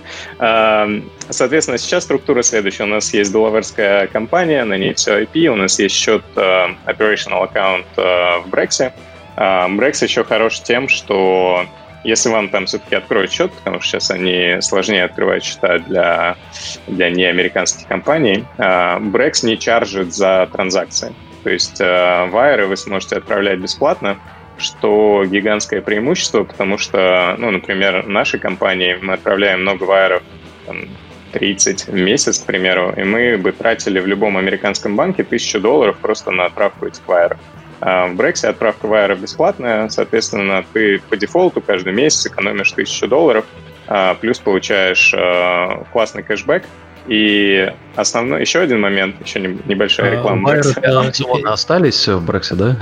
Соответственно, 1.29 1.79
сейчас 1.79 2.03
структура 2.03 2.43
следующая. 2.43 2.83
У 2.83 2.87
нас 2.87 3.11
есть 3.15 3.31
долларская 3.31 4.05
компания, 4.05 4.63
на 4.63 4.77
ней 4.77 4.93
все 4.93 5.23
IP, 5.23 5.47
у 5.47 5.55
нас 5.55 5.79
есть 5.79 5.95
счет 5.95 6.23
э, 6.35 6.67
operational 6.85 7.43
аккаунт 7.43 7.87
э, 7.97 8.01
в 8.01 8.49
Brex. 8.51 8.93
Brex 9.37 10.03
еще 10.03 10.23
хорош 10.23 10.61
тем, 10.61 10.87
что 10.87 11.65
если 12.03 12.29
вам 12.29 12.49
там 12.49 12.67
все-таки 12.67 12.95
откроют 12.95 13.31
счет, 13.31 13.51
потому 13.51 13.81
что 13.81 13.99
сейчас 13.99 14.11
они 14.11 14.57
сложнее 14.61 15.05
открывать 15.05 15.43
счета 15.43 15.79
для, 15.79 16.37
для 16.85 17.09
неамериканских 17.09 17.87
компаний, 17.87 18.45
Brex 18.57 19.45
не 19.45 19.57
чаржит 19.57 20.13
за 20.13 20.47
транзакции. 20.53 21.13
То 21.45 21.51
есть 21.51 21.79
вайеры 21.79 22.65
вы 22.65 22.75
сможете 22.75 23.17
отправлять 23.17 23.59
бесплатно, 23.59 24.17
что 24.57 25.23
гигантское 25.27 25.79
преимущество, 25.79 26.43
потому 26.43 26.79
что, 26.79 27.35
ну, 27.37 27.51
например, 27.51 28.07
нашей 28.07 28.39
компании 28.39 28.97
мы 28.99 29.13
отправляем 29.13 29.61
много 29.61 29.83
вайеров, 29.83 30.23
там, 30.65 30.87
30 31.33 31.87
в 31.87 31.93
месяц, 31.93 32.39
к 32.39 32.45
примеру, 32.45 32.93
и 32.97 33.03
мы 33.03 33.37
бы 33.37 33.51
тратили 33.51 33.99
в 33.99 34.07
любом 34.07 34.37
американском 34.37 34.95
банке 34.95 35.23
тысячу 35.23 35.59
долларов 35.59 35.97
просто 35.97 36.31
на 36.31 36.45
отправку 36.45 36.87
этих 36.87 37.07
вайеров. 37.07 37.37
А 37.79 38.07
в 38.07 38.15
Брексе 38.15 38.47
отправка 38.47 38.87
вайера 38.87 39.15
бесплатная, 39.15 39.89
соответственно, 39.89 40.65
ты 40.73 40.99
по 41.09 41.15
дефолту 41.15 41.61
каждый 41.61 41.93
месяц 41.93 42.25
экономишь 42.25 42.71
тысячу 42.71 43.07
долларов, 43.07 43.45
а, 43.87 44.15
плюс 44.15 44.39
получаешь 44.39 45.13
а, 45.13 45.83
классный 45.91 46.23
кэшбэк, 46.23 46.63
и 47.07 47.71
основной, 47.95 48.41
еще 48.41 48.59
один 48.59 48.81
момент, 48.81 49.15
еще 49.23 49.39
небольшая 49.39 50.09
а, 50.09 50.11
реклама. 50.11 50.49
Вайеры 50.49 51.49
остались 51.49 52.07
в 52.07 52.25
Брексе, 52.25 52.55
да? 52.55 52.77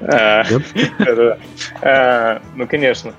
А, 0.00 0.44
а, 1.82 2.42
ну, 2.56 2.66
конечно. 2.66 3.12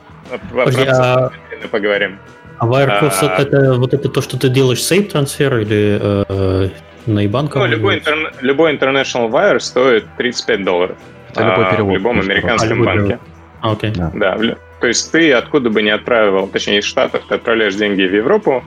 Поговорим. 1.72 2.20
А 2.58 2.68
Wirecross 2.68 3.18
а, 3.22 3.42
это 3.42 3.74
вот 3.74 3.94
это 3.94 4.10
то, 4.10 4.22
что 4.22 4.38
ты 4.38 4.50
делаешь 4.50 4.84
сейф 4.84 5.12
трансфер 5.12 5.60
или 5.60 6.00
э, 6.02 6.70
на 7.08 7.26
IBAN? 7.26 7.52
Ну, 7.56 7.66
любой, 7.66 8.00
интер, 8.00 8.34
любой 8.42 8.76
International 8.76 9.30
Wire 9.30 9.60
стоит 9.60 10.06
35 10.18 10.64
долларов. 10.64 10.98
Это 11.32 11.44
любой 11.44 11.72
перевод. 11.72 11.92
В 11.92 11.94
любом 11.96 12.20
американском 12.20 12.84
банке. 12.84 13.20
А, 13.62 13.72
окей. 13.72 13.92
Да. 13.96 14.12
да. 14.14 14.56
То 14.80 14.88
есть 14.88 15.12
ты 15.12 15.32
откуда 15.32 15.70
бы 15.70 15.82
не 15.82 15.90
отправил, 15.90 16.48
точнее 16.48 16.80
из 16.80 16.86
Штатов, 16.86 17.24
ты 17.28 17.36
отправляешь 17.36 17.76
деньги 17.76 18.04
в 18.04 18.14
Европу, 18.14 18.64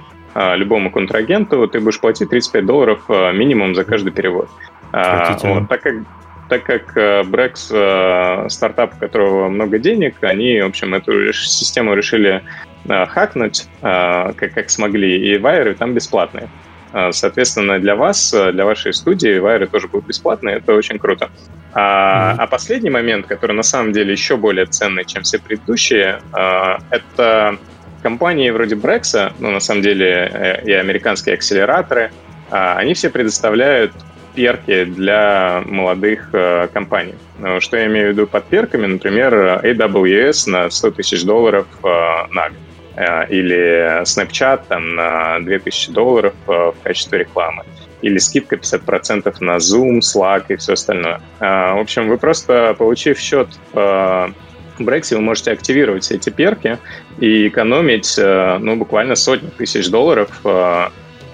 любому 0.57 0.91
контрагенту, 0.91 1.67
ты 1.67 1.81
будешь 1.81 2.01
платить 2.01 2.31
35 2.31 2.67
долларов 2.67 3.09
минимум 3.09 3.75
за 3.75 3.85
каждый 3.85 4.13
перевод. 4.13 4.49
Вот, 4.93 5.69
так 5.69 5.83
как 5.83 5.95
так 6.49 6.63
как 6.63 6.97
Brex 6.97 8.49
стартап, 8.49 8.95
у 8.95 8.99
которого 9.01 9.49
много 9.49 9.79
денег, 9.79 10.23
они, 10.23 10.61
в 10.61 10.67
общем, 10.67 10.95
эту 10.95 11.33
систему 11.33 11.95
решили 11.95 12.43
хакнуть, 12.87 13.67
как, 13.81 14.37
как 14.37 14.71
смогли, 14.71 15.29
и 15.29 15.39
вайеры 15.39 15.75
там 15.75 15.93
бесплатные. 15.95 16.49
Соответственно, 17.11 17.79
для 17.81 17.97
вас, 17.97 18.31
для 18.31 18.65
вашей 18.65 18.95
студии 18.95 19.39
вайеры 19.39 19.67
тоже 19.67 19.89
будут 19.89 20.07
бесплатные, 20.07 20.57
это 20.59 20.73
очень 20.73 20.99
круто. 20.99 21.31
А, 21.73 22.33
mm-hmm. 22.33 22.37
а 22.39 22.47
последний 22.47 22.91
момент, 22.91 23.27
который 23.27 23.53
на 23.53 23.65
самом 23.65 23.93
деле 23.93 24.13
еще 24.13 24.37
более 24.37 24.67
ценный, 24.67 25.05
чем 25.05 25.25
все 25.25 25.39
предыдущие, 25.39 26.21
это 26.91 27.59
компании 28.09 28.51
вроде 28.51 28.77
Brex, 28.77 29.33
ну, 29.41 29.51
на 29.51 29.61
самом 29.61 29.83
деле, 29.83 30.63
и 30.65 30.73
американские 30.73 31.35
акселераторы, 31.35 32.13
они 32.51 32.95
все 32.95 33.11
предоставляют 33.11 33.93
перки 34.37 34.85
для 34.85 35.63
молодых 35.67 36.29
э, 36.33 36.69
компаний. 36.73 37.15
Что 37.59 37.79
я 37.79 37.87
имею 37.87 38.09
в 38.09 38.13
виду 38.13 38.27
под 38.27 38.45
перками? 38.45 38.87
Например, 38.87 39.35
AWS 39.65 40.51
на 40.51 40.71
100 40.71 40.91
тысяч 40.93 41.25
долларов 41.25 41.67
э, 41.83 41.89
на 42.31 42.51
год 42.51 42.59
э, 42.97 43.29
или 43.31 44.03
Snapchat 44.03 44.61
там, 44.69 44.95
на 44.95 45.41
2000 45.41 45.91
долларов 45.93 46.35
э, 46.47 46.53
в 46.53 46.77
качестве 46.85 47.21
рекламы, 47.21 47.65
или 48.03 48.19
скидка 48.19 48.57
50% 48.57 49.35
на 49.41 49.57
Zoom, 49.57 50.01
Slack 50.01 50.45
и 50.51 50.57
все 50.57 50.75
остальное. 50.75 51.21
Э, 51.41 51.75
в 51.75 51.81
общем, 51.81 52.09
вы 52.09 52.19
просто, 52.19 52.75
получив 52.79 53.19
счет 53.19 53.49
в 54.79 55.11
вы 55.11 55.21
можете 55.21 55.53
активировать 55.53 56.05
все 56.05 56.17
эти 56.17 56.31
перки 56.31 56.79
и 57.19 57.49
экономить 57.49 58.15
ну, 58.19 58.77
буквально 58.77 59.15
сотни 59.15 59.49
тысяч 59.49 59.89
долларов 59.89 60.31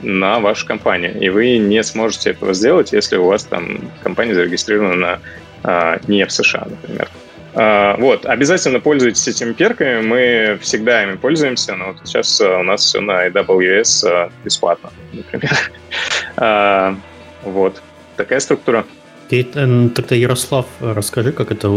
на 0.00 0.40
вашу 0.40 0.66
компанию. 0.66 1.18
И 1.20 1.28
вы 1.28 1.58
не 1.58 1.82
сможете 1.82 2.30
этого 2.30 2.54
сделать, 2.54 2.92
если 2.92 3.16
у 3.16 3.26
вас 3.26 3.44
там 3.44 3.78
компания 4.02 4.34
зарегистрирована 4.34 5.20
а, 5.62 6.00
не 6.08 6.24
в 6.26 6.32
США, 6.32 6.66
например. 6.68 7.08
Вот, 7.54 8.24
обязательно 8.24 8.80
пользуйтесь 8.80 9.28
этими 9.28 9.52
перками, 9.52 10.00
мы 10.00 10.58
всегда 10.62 11.02
ими 11.02 11.16
пользуемся, 11.16 11.76
но 11.76 11.88
вот 11.88 11.96
сейчас 12.04 12.40
у 12.40 12.62
нас 12.62 12.80
все 12.80 13.00
на 13.00 13.28
AWS 13.28 14.32
бесплатно, 14.42 14.90
например. 15.12 16.96
Вот, 17.44 17.82
такая 18.16 18.40
структура. 18.40 18.86
Э, 19.32 19.88
тогда, 19.94 20.14
Ярослав, 20.14 20.66
расскажи, 20.80 21.32
как 21.32 21.52
это, 21.52 21.68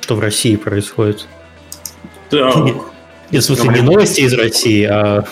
что 0.00 0.14
в 0.14 0.20
России 0.20 0.56
происходит. 0.56 1.26
Да. 2.30 2.50
В 2.50 3.40
смысле, 3.40 3.70
не 3.70 3.80
новости 3.80 4.20
из 4.20 4.32
России, 4.34 4.84
а 4.84 5.24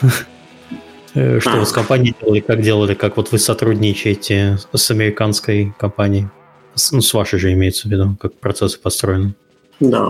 Э, 1.15 1.41
что 1.41 1.59
вы 1.59 1.67
с 1.67 1.73
компанией 1.73 2.15
делали, 2.21 2.41
как 2.41 2.63
делали, 2.63 2.95
как 2.95 3.17
вот 3.17 3.33
вы 3.33 3.39
сотрудничаете 3.39 4.59
с 4.73 4.91
американской 4.91 5.75
компанией? 5.79 6.29
Ну, 6.91 7.01
с 7.03 7.13
вашей 7.13 7.39
же 7.39 7.53
имеется 7.53 7.89
в 7.89 7.91
виду, 7.91 8.17
как 8.19 8.35
процессы 8.35 8.81
построены. 8.81 9.35
Да, 9.81 10.09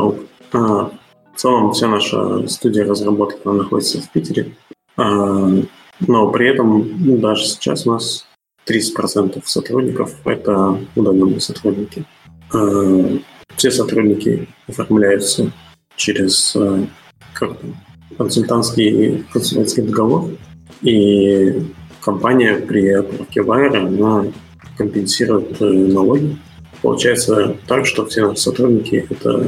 а, 0.52 0.52
в 0.52 0.92
целом 1.34 1.72
вся 1.72 1.88
наша 1.88 2.46
студия 2.46 2.84
разработки 2.84 3.40
находится 3.44 4.00
в 4.00 4.10
Питере, 4.10 4.54
а, 4.96 5.48
но 6.00 6.30
при 6.30 6.48
этом 6.48 6.88
ну, 7.04 7.16
даже 7.18 7.46
сейчас 7.46 7.86
у 7.86 7.92
нас 7.92 8.26
30% 8.66 9.42
сотрудников– 9.44 10.14
это 10.24 10.78
удаленные 10.94 11.40
сотрудники. 11.40 12.04
А, 12.52 13.18
все 13.56 13.70
сотрудники 13.70 14.48
оформляются 14.68 15.52
через 15.96 16.56
как, 17.34 17.56
консультантский, 18.16 19.24
консультантский 19.32 19.82
договор, 19.82 20.30
и 20.80 21.62
компания 22.00 22.56
при 22.56 22.88
отправке 22.88 23.42
вайра, 23.42 23.86
она 23.86 24.26
компенсирует 24.76 25.60
э, 25.60 25.64
налоги 25.64 26.36
получается 26.82 27.56
так, 27.66 27.86
что 27.86 28.04
все 28.06 28.34
сотрудники 28.34 29.06
это 29.08 29.46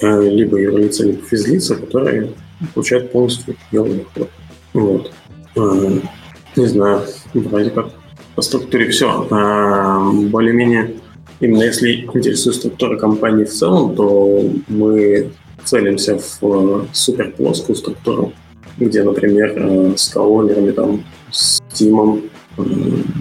э, 0.00 0.28
либо 0.28 0.60
юрлица, 0.60 1.04
либо 1.04 1.26
физлица, 1.26 1.74
которые 1.74 2.32
получают 2.74 3.10
полностью 3.10 3.56
белый 3.72 4.06
доход. 4.14 4.30
Вот. 4.74 5.12
Э, 5.56 5.98
не 6.56 6.66
знаю, 6.66 7.02
вроде 7.34 7.70
как 7.70 7.90
по 8.38 8.42
структуре 8.42 8.88
все. 8.90 9.26
А, 9.32 9.98
более-менее, 10.12 10.94
именно 11.40 11.64
если 11.64 12.02
интересует 12.14 12.54
структура 12.54 12.96
компании 12.96 13.42
в 13.42 13.52
целом, 13.52 13.96
то 13.96 14.48
мы 14.68 15.32
целимся 15.64 16.20
в 16.20 16.38
э, 16.42 16.84
суперплоскую 16.92 17.74
структуру, 17.74 18.32
где, 18.76 19.02
например, 19.02 19.54
э, 19.56 19.92
с 19.96 20.06
колонерами, 20.10 20.70
там, 20.70 21.04
с 21.32 21.60
Тимом, 21.72 22.26
э, 22.58 22.62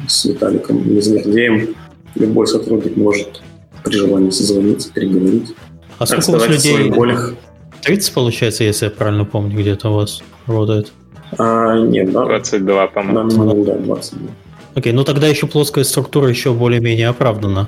с 0.07 0.25
Виталиком, 0.25 0.83
Гордеем, 0.83 1.75
любой 2.13 2.45
сотрудник 2.45 2.95
может 2.95 3.41
при 3.83 3.95
желании 3.95 4.29
созвониться, 4.29 4.93
переговорить. 4.93 5.55
А 5.97 6.05
сколько 6.05 6.29
у 6.29 6.33
вас 6.33 6.47
людей? 6.47 6.91
Болях. 6.91 7.33
30, 7.81 8.13
получается, 8.13 8.65
если 8.65 8.85
я 8.85 8.91
правильно 8.91 9.25
помню, 9.25 9.57
где-то 9.57 9.89
у 9.89 9.95
вас 9.95 10.21
работает? 10.45 10.93
А, 11.39 11.75
нет, 11.79 12.11
да. 12.11 12.23
22, 12.25 12.87
по-моему. 12.89 13.65
Да, 13.65 13.73
22. 13.77 14.29
Окей, 14.77 14.93
ну 14.93 15.03
тогда 15.03 15.25
еще 15.25 15.47
плоская 15.47 15.83
структура 15.83 16.29
еще 16.29 16.53
более-менее 16.53 17.07
оправдана. 17.07 17.67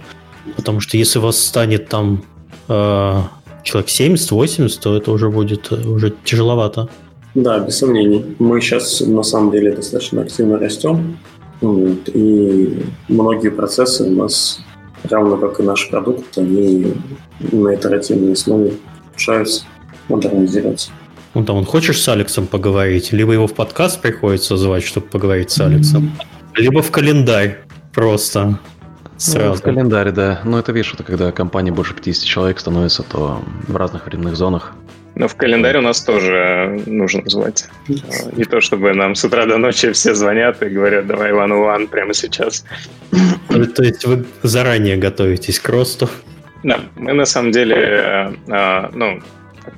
Потому 0.56 0.80
что 0.80 0.96
если 0.96 1.18
у 1.18 1.24
вас 1.24 1.44
станет 1.44 1.90
там 1.90 2.24
э, 2.68 3.22
человек 3.64 3.90
70-80, 3.90 4.80
то 4.80 4.96
это 4.96 5.12
уже 5.12 5.32
будет 5.32 5.72
уже 5.72 6.14
тяжеловато. 6.24 6.88
Да, 7.34 7.58
без 7.58 7.80
сомнений. 7.80 8.36
Мы 8.38 8.62
сейчас 8.62 9.02
на 9.02 9.24
самом 9.24 9.50
деле 9.50 9.76
достаточно 9.76 10.22
активно 10.22 10.60
растем. 10.60 11.18
И 11.64 12.84
многие 13.08 13.50
процессы 13.50 14.04
у 14.04 14.12
нас, 14.12 14.60
равно 15.10 15.38
как 15.38 15.60
и 15.60 15.64
наш 15.64 15.90
продукт, 15.90 16.38
они 16.38 16.94
на 17.40 17.74
итеративной 17.74 18.34
основе 18.34 18.74
улучшаются, 19.08 19.64
модернизируются. 20.10 20.92
Ну 21.34 21.44
там, 21.44 21.58
он 21.58 21.66
хочешь 21.66 22.00
с 22.00 22.08
Алексом 22.08 22.46
поговорить, 22.46 23.12
либо 23.14 23.34
его 23.34 23.48
в 23.48 23.56
подкаст 23.56 24.00
приходится 24.00 24.58
звать, 24.58 24.84
чтобы 24.84 25.08
поговорить 25.08 25.50
с 25.50 25.60
Алексом, 25.60 26.12
либо 26.60 26.82
в 26.82 26.92
календарь 26.92 27.60
просто. 27.94 28.60
Сразу. 29.18 29.50
Ну, 29.50 29.56
в 29.56 29.62
календаре, 29.62 30.12
да. 30.12 30.40
Но 30.46 30.60
это, 30.60 30.72
видишь, 30.72 30.94
это 30.94 31.04
когда 31.04 31.32
компания 31.34 31.72
больше 31.72 31.94
50 31.94 32.24
человек 32.24 32.60
становится, 32.60 33.04
то 33.04 33.42
в 33.68 33.76
разных 33.76 34.06
временных 34.06 34.38
зонах. 34.38 34.74
Но 35.16 35.28
в 35.28 35.36
календарь 35.36 35.78
у 35.78 35.82
нас 35.82 36.02
тоже 36.02 36.82
нужно 36.86 37.22
звать. 37.26 37.68
Не 37.88 38.46
то, 38.46 38.62
чтобы 38.62 38.94
нам 38.94 39.16
с 39.16 39.26
утра 39.26 39.46
до 39.46 39.58
ночи 39.58 39.92
все 39.92 40.14
звонят 40.16 40.64
и 40.64 40.70
говорят, 40.70 41.08
давай 41.08 41.32
Иван 41.32 41.52
Иван 41.52 41.88
прямо 41.88 42.14
сейчас. 42.14 42.64
То 43.50 43.84
есть 43.84 44.06
вы 44.06 44.26
заранее 44.44 44.96
готовитесь 44.96 45.60
к 45.60 45.68
росту? 45.68 46.10
Да, 46.64 46.80
мы 46.96 47.12
на 47.12 47.26
самом 47.26 47.52
деле, 47.52 47.76
э, 47.76 48.34
э, 48.48 48.90
ну, 48.94 49.20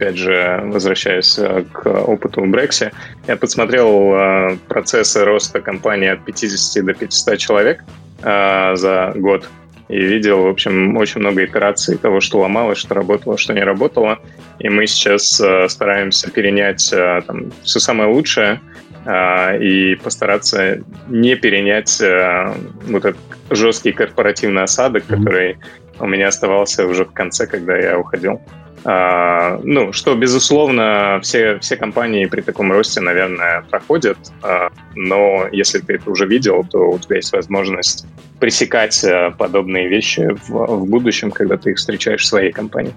опять 0.02 0.18
же, 0.18 0.61
возвращаясь 0.65 1.38
э, 1.38 1.64
к 1.72 1.86
опыту 1.88 2.41
в 2.41 2.48
Брексе, 2.48 2.91
я 3.28 3.38
подсмотрел 3.38 4.57
процессы 4.68 5.23
роста 5.23 5.61
компании 5.61 6.10
от 6.10 6.26
50 6.26 6.86
до 6.86 6.94
500 6.94 7.38
человек 7.38 7.84
за 8.23 9.14
год 9.15 9.48
и 9.91 9.99
видел, 9.99 10.44
в 10.44 10.48
общем, 10.48 10.95
очень 10.95 11.19
много 11.19 11.44
итераций 11.44 11.98
того, 11.98 12.22
что 12.22 12.40
ломалось, 12.40 12.78
что 12.78 12.95
работало, 12.95 13.38
что 13.38 13.53
не 13.53 13.61
работало. 13.61 14.19
И 14.60 14.69
мы 14.69 14.88
сейчас 14.88 15.41
э, 15.41 15.68
стараемся 15.68 16.32
перенять 16.32 16.94
э, 16.94 17.22
там, 17.28 17.52
все 17.64 17.80
самое 17.80 18.10
лучшее 18.10 18.61
э, 19.06 19.61
и 19.61 19.95
постараться 19.95 20.82
не 21.10 21.36
перенять 21.36 21.99
э, 21.99 22.53
вот 22.88 23.03
этот 23.03 23.19
жесткий 23.49 23.91
корпоративный 23.91 24.64
осадок, 24.64 25.03
mm-hmm. 25.03 25.18
который 25.18 25.57
у 25.99 26.07
меня 26.07 26.30
оставался 26.30 26.88
уже 26.88 27.03
в 27.03 27.11
конце, 27.11 27.45
когда 27.45 27.78
я 27.78 27.99
уходил. 27.99 28.40
А, 28.84 29.60
ну, 29.64 29.94
что, 29.94 30.16
безусловно, 30.16 31.20
все, 31.22 31.60
все 31.60 31.76
компании 31.76 32.26
при 32.26 32.41
таком 32.41 32.72
росте, 32.72 32.99
наверное, 32.99 33.64
проходят, 33.70 34.18
а, 34.41 34.70
но 34.95 35.48
если 35.52 35.80
ты 35.80 35.95
это 35.95 36.10
уже 36.10 36.26
видел, 36.26 36.66
то 36.70 36.90
у 36.90 36.98
тебя 36.99 37.18
есть 37.18 37.32
возможность 37.32 38.08
пресекать 38.40 39.03
а, 39.03 39.32
подобные 39.32 39.88
вещи 39.88 40.36
в, 40.48 40.49
в 40.49 40.90
будущем, 40.90 41.32
когда 41.32 41.58
ты 41.58 41.72
их 41.72 41.78
встречаешь 41.78 42.24
в 42.24 42.28
своей 42.28 42.52
компании. 42.52 42.94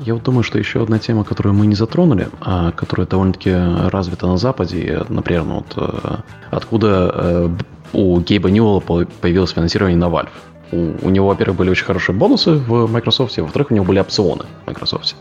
Я 0.00 0.12
вот 0.12 0.24
думаю, 0.24 0.42
что 0.42 0.58
еще 0.58 0.82
одна 0.82 0.98
тема, 0.98 1.24
которую 1.24 1.54
мы 1.54 1.66
не 1.66 1.74
затронули, 1.74 2.28
а 2.42 2.70
которая 2.72 3.06
довольно-таки 3.06 3.50
развита 3.88 4.26
на 4.26 4.36
Западе, 4.36 5.06
например, 5.08 5.44
ну 5.44 5.64
вот, 5.64 5.72
э, 5.76 6.16
откуда 6.50 7.10
э, 7.14 7.48
у 7.94 8.20
Гейба 8.20 8.50
Ньюэлла 8.50 8.80
появилось 8.80 9.52
финансирование 9.52 9.96
на 9.96 10.08
Valve 10.08 10.28
у, 10.72 11.10
него, 11.10 11.28
во-первых, 11.28 11.56
были 11.58 11.70
очень 11.70 11.84
хорошие 11.84 12.14
бонусы 12.14 12.52
в 12.52 12.86
Microsoft, 12.86 13.36
во-вторых, 13.38 13.70
у 13.70 13.74
него 13.74 13.84
были 13.84 13.98
опционы 13.98 14.44
в 14.64 14.66
Microsoft. 14.68 15.16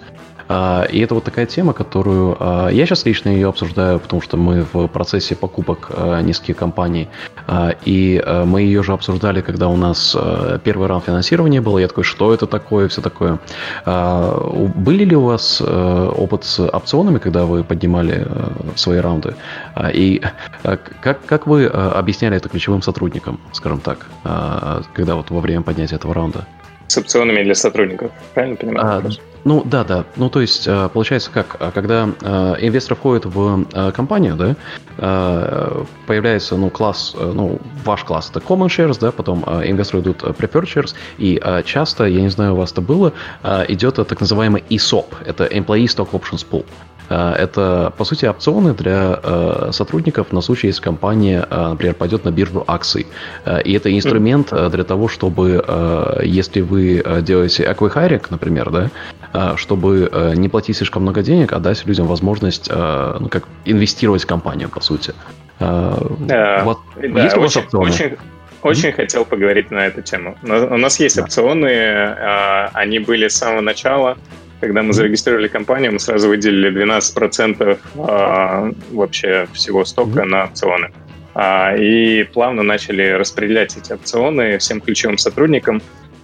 А, 0.50 0.88
и 0.92 1.00
это 1.00 1.14
вот 1.14 1.24
такая 1.24 1.46
тема, 1.46 1.74
которую 1.74 2.36
а, 2.40 2.70
я 2.70 2.88
сейчас 2.88 3.06
лично 3.06 3.30
ее 3.30 3.50
обсуждаю, 3.50 4.00
потому 4.00 4.20
что 4.20 4.36
мы 4.36 4.66
в 4.74 4.88
процессе 4.88 5.36
покупок 5.36 5.92
а, 5.92 6.22
низких 6.22 6.58
компаний, 6.58 7.08
и 7.86 8.24
мы 8.46 8.62
ее 8.62 8.84
же 8.84 8.94
обсуждали, 8.94 9.42
когда 9.42 9.68
у 9.68 9.76
нас 9.76 10.16
первый 10.64 10.88
раунд 10.88 11.06
финансирования 11.06 11.62
был. 11.62 11.78
Я 11.78 11.88
такой, 11.88 12.04
что 12.04 12.34
это 12.34 12.48
такое, 12.48 12.88
все 12.88 13.02
такое. 13.02 13.40
Были 13.86 15.04
ли 15.04 15.16
у 15.16 15.24
вас 15.24 15.62
опыт 15.62 16.44
с 16.44 16.60
опционами, 16.60 17.18
когда 17.18 17.46
вы 17.46 17.64
поднимали 17.64 18.28
свои 18.76 19.00
раунды? 19.00 19.36
И 19.94 20.22
как, 21.02 21.26
как 21.26 21.48
вы 21.48 21.66
объясняли 21.66 22.38
это 22.38 22.50
ключевым 22.50 22.82
сотрудникам, 22.82 23.40
скажем 23.52 23.80
так, 23.80 24.06
когда 24.94 25.16
вот 25.16 25.32
во 25.32 25.40
время 25.40 25.64
поднятия 25.64 25.96
этого 25.96 26.14
раунда? 26.14 26.46
С 26.88 26.98
опционами 26.98 27.44
для 27.44 27.56
сотрудников, 27.56 28.12
правильно 28.34 28.56
понимаю? 28.56 28.88
А, 28.88 29.02
ну 29.44 29.64
да, 29.64 29.84
да. 29.84 30.06
Ну 30.16 30.30
то 30.30 30.42
есть 30.42 30.68
э, 30.68 30.90
получается 30.92 31.32
как, 31.32 31.58
э, 31.60 31.72
когда 31.74 32.10
э, 32.22 32.56
инвестор 32.60 32.98
входит 32.98 33.26
в 33.26 33.66
компанию, 33.94 34.36
да, 34.36 34.56
появляется 36.08 36.58
ну 36.58 36.70
класс, 36.70 37.16
ну 37.18 37.60
ваш 37.86 38.04
класс 38.04 38.30
это 38.30 38.40
common 38.40 38.68
shares, 38.68 38.98
да, 39.00 39.12
потом 39.12 39.44
инвесторы 39.64 40.02
идут 40.02 40.24
preferred 40.24 40.66
shares, 40.66 40.94
и 41.18 41.42
часто, 41.66 42.06
я 42.06 42.22
не 42.22 42.30
знаю, 42.30 42.54
у 42.54 42.58
вас 42.58 42.74
это 42.74 42.82
было, 42.82 43.14
идет 43.70 43.96
так 43.96 44.20
называемый 44.20 44.64
ESOP, 44.70 45.06
это 45.26 45.46
Employee 45.46 45.86
Stock 45.86 46.12
Options 46.12 46.46
Pool. 46.50 46.66
Э, 47.10 47.34
это, 47.34 47.92
по 47.98 48.06
сути, 48.06 48.26
опционы 48.26 48.74
для 48.74 49.20
э, 49.22 49.70
сотрудников 49.72 50.32
на 50.32 50.42
случай, 50.42 50.68
если 50.68 50.82
компания, 50.82 51.46
э, 51.50 51.68
например, 51.70 51.96
пойдет 51.96 52.26
на 52.26 52.32
биржу 52.32 52.64
акций. 52.68 53.08
И 53.66 53.74
это 53.74 53.96
инструмент 53.96 54.50
для 54.50 54.84
того, 54.84 55.08
чтобы, 55.08 55.64
если 56.24 56.62
вы 56.62 57.04
делаете 57.22 57.64
аквихайринг, 57.66 58.30
например, 58.30 58.70
да, 58.70 58.90
чтобы 59.58 60.34
не 60.36 60.50
платить 60.50 60.78
слишком 60.78 61.04
много 61.04 61.22
денег, 61.22 61.54
а 61.54 61.60
дать 61.60 61.86
людям 61.86 62.08
возможность 62.08 62.70
ну, 62.70 63.30
как 63.30 63.48
инвестировать 63.66 64.24
в 64.24 64.28
компанию, 64.28 64.70
по 64.70 64.82
сути. 64.82 65.14
Да, 65.60 66.62
вот, 66.64 66.80
да, 66.96 67.24
есть 67.24 67.38
у 67.38 67.42
вас 67.42 67.56
очень, 67.56 67.66
опционы? 67.66 67.90
Очень, 67.92 68.18
очень 68.62 68.90
mm-hmm. 68.90 68.94
хотел 68.94 69.26
поговорить 69.26 69.72
на 69.72 69.88
эту 69.88 70.02
тему. 70.02 70.38
У 70.44 70.78
нас 70.78 71.00
есть 71.00 71.18
да. 71.18 71.24
опционы, 71.24 72.16
они 72.74 73.00
были 73.00 73.28
с 73.28 73.36
самого 73.36 73.62
начала. 73.62 74.18
Когда 74.60 74.84
мы 74.84 74.94
зарегистрировали 74.94 75.48
компанию, 75.48 75.94
мы 75.94 76.00
сразу 76.00 76.28
выделили 76.28 76.84
12% 76.86 77.80
а, 77.98 78.72
вообще 78.92 79.48
всего 79.54 79.86
стока 79.86 80.22
mm-hmm. 80.22 80.26
на 80.26 80.44
опционы. 80.46 80.92
А, 81.34 81.76
и 81.78 82.24
плавно 82.24 82.64
начали 82.64 83.12
распределять 83.12 83.78
эти 83.78 83.94
опционы 83.94 84.58
всем 84.58 84.82
ключевым 84.82 85.18
сотрудникам. 85.18 85.82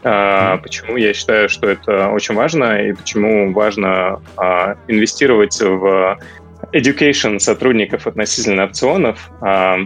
А, 0.08 0.58
почему? 0.58 0.98
Я 0.98 1.14
считаю, 1.16 1.50
что 1.50 1.68
это 1.68 2.10
очень 2.10 2.36
важно 2.36 2.88
и 2.88 2.94
почему 2.94 3.52
важно 3.54 4.22
а, 4.38 4.76
инвестировать 4.88 5.60
в 5.60 6.20
education 6.74 7.40
сотрудников 7.40 8.06
относительно 8.06 8.66
опционов. 8.66 9.32
А, 9.42 9.80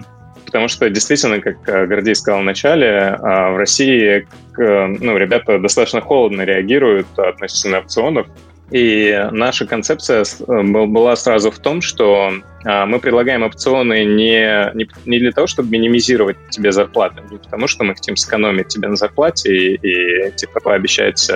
потому 0.45 0.67
что 0.67 0.89
действительно, 0.89 1.39
как 1.39 1.57
э, 1.69 1.85
Гордей 1.85 2.15
сказал 2.15 2.41
в 2.41 2.43
начале, 2.43 3.17
в 3.21 3.57
России 3.57 4.27
ну, 4.57 5.15
ребята 5.15 5.57
достаточно 5.57 6.01
холодно 6.01 6.41
реагируют 6.41 7.07
относительно 7.17 7.79
опционов, 7.79 8.27
и 8.71 9.27
наша 9.31 9.65
концепция 9.65 10.23
э, 10.23 10.63
была 10.63 11.15
сразу 11.15 11.51
в 11.51 11.59
том, 11.59 11.81
что 11.81 12.31
а, 12.65 12.85
мы 12.85 12.99
предлагаем 12.99 13.43
опционы 13.43 14.03
не, 14.05 14.71
не, 14.75 14.89
не 15.05 15.19
для 15.19 15.31
того, 15.31 15.47
чтобы 15.47 15.69
минимизировать 15.71 16.37
тебе 16.49 16.71
зарплату, 16.71 17.23
не 17.31 17.37
потому 17.37 17.67
что 17.67 17.83
мы 17.83 17.95
хотим 17.95 18.15
сэкономить 18.15 18.67
тебе 18.67 18.87
на 18.89 18.95
зарплате 18.95 19.55
и, 19.55 19.75
и 19.75 20.31
типа 20.31 20.59
пообещать 20.59 21.29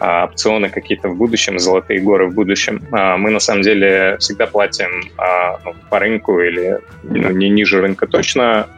а, 0.00 0.26
опционы 0.26 0.68
какие-то 0.68 1.08
в 1.08 1.16
будущем, 1.16 1.58
золотые 1.58 2.00
горы 2.00 2.28
в 2.28 2.34
будущем. 2.34 2.80
А, 2.92 3.16
мы 3.16 3.30
на 3.30 3.40
самом 3.40 3.62
деле 3.62 4.16
всегда 4.20 4.46
платим 4.46 5.10
а, 5.16 5.58
ну, 5.64 5.74
по 5.90 5.98
рынку 5.98 6.40
или 6.40 6.78
ну, 7.02 7.30
не 7.30 7.48
ниже 7.48 7.80
рынка 7.80 8.06
точно, 8.06 8.68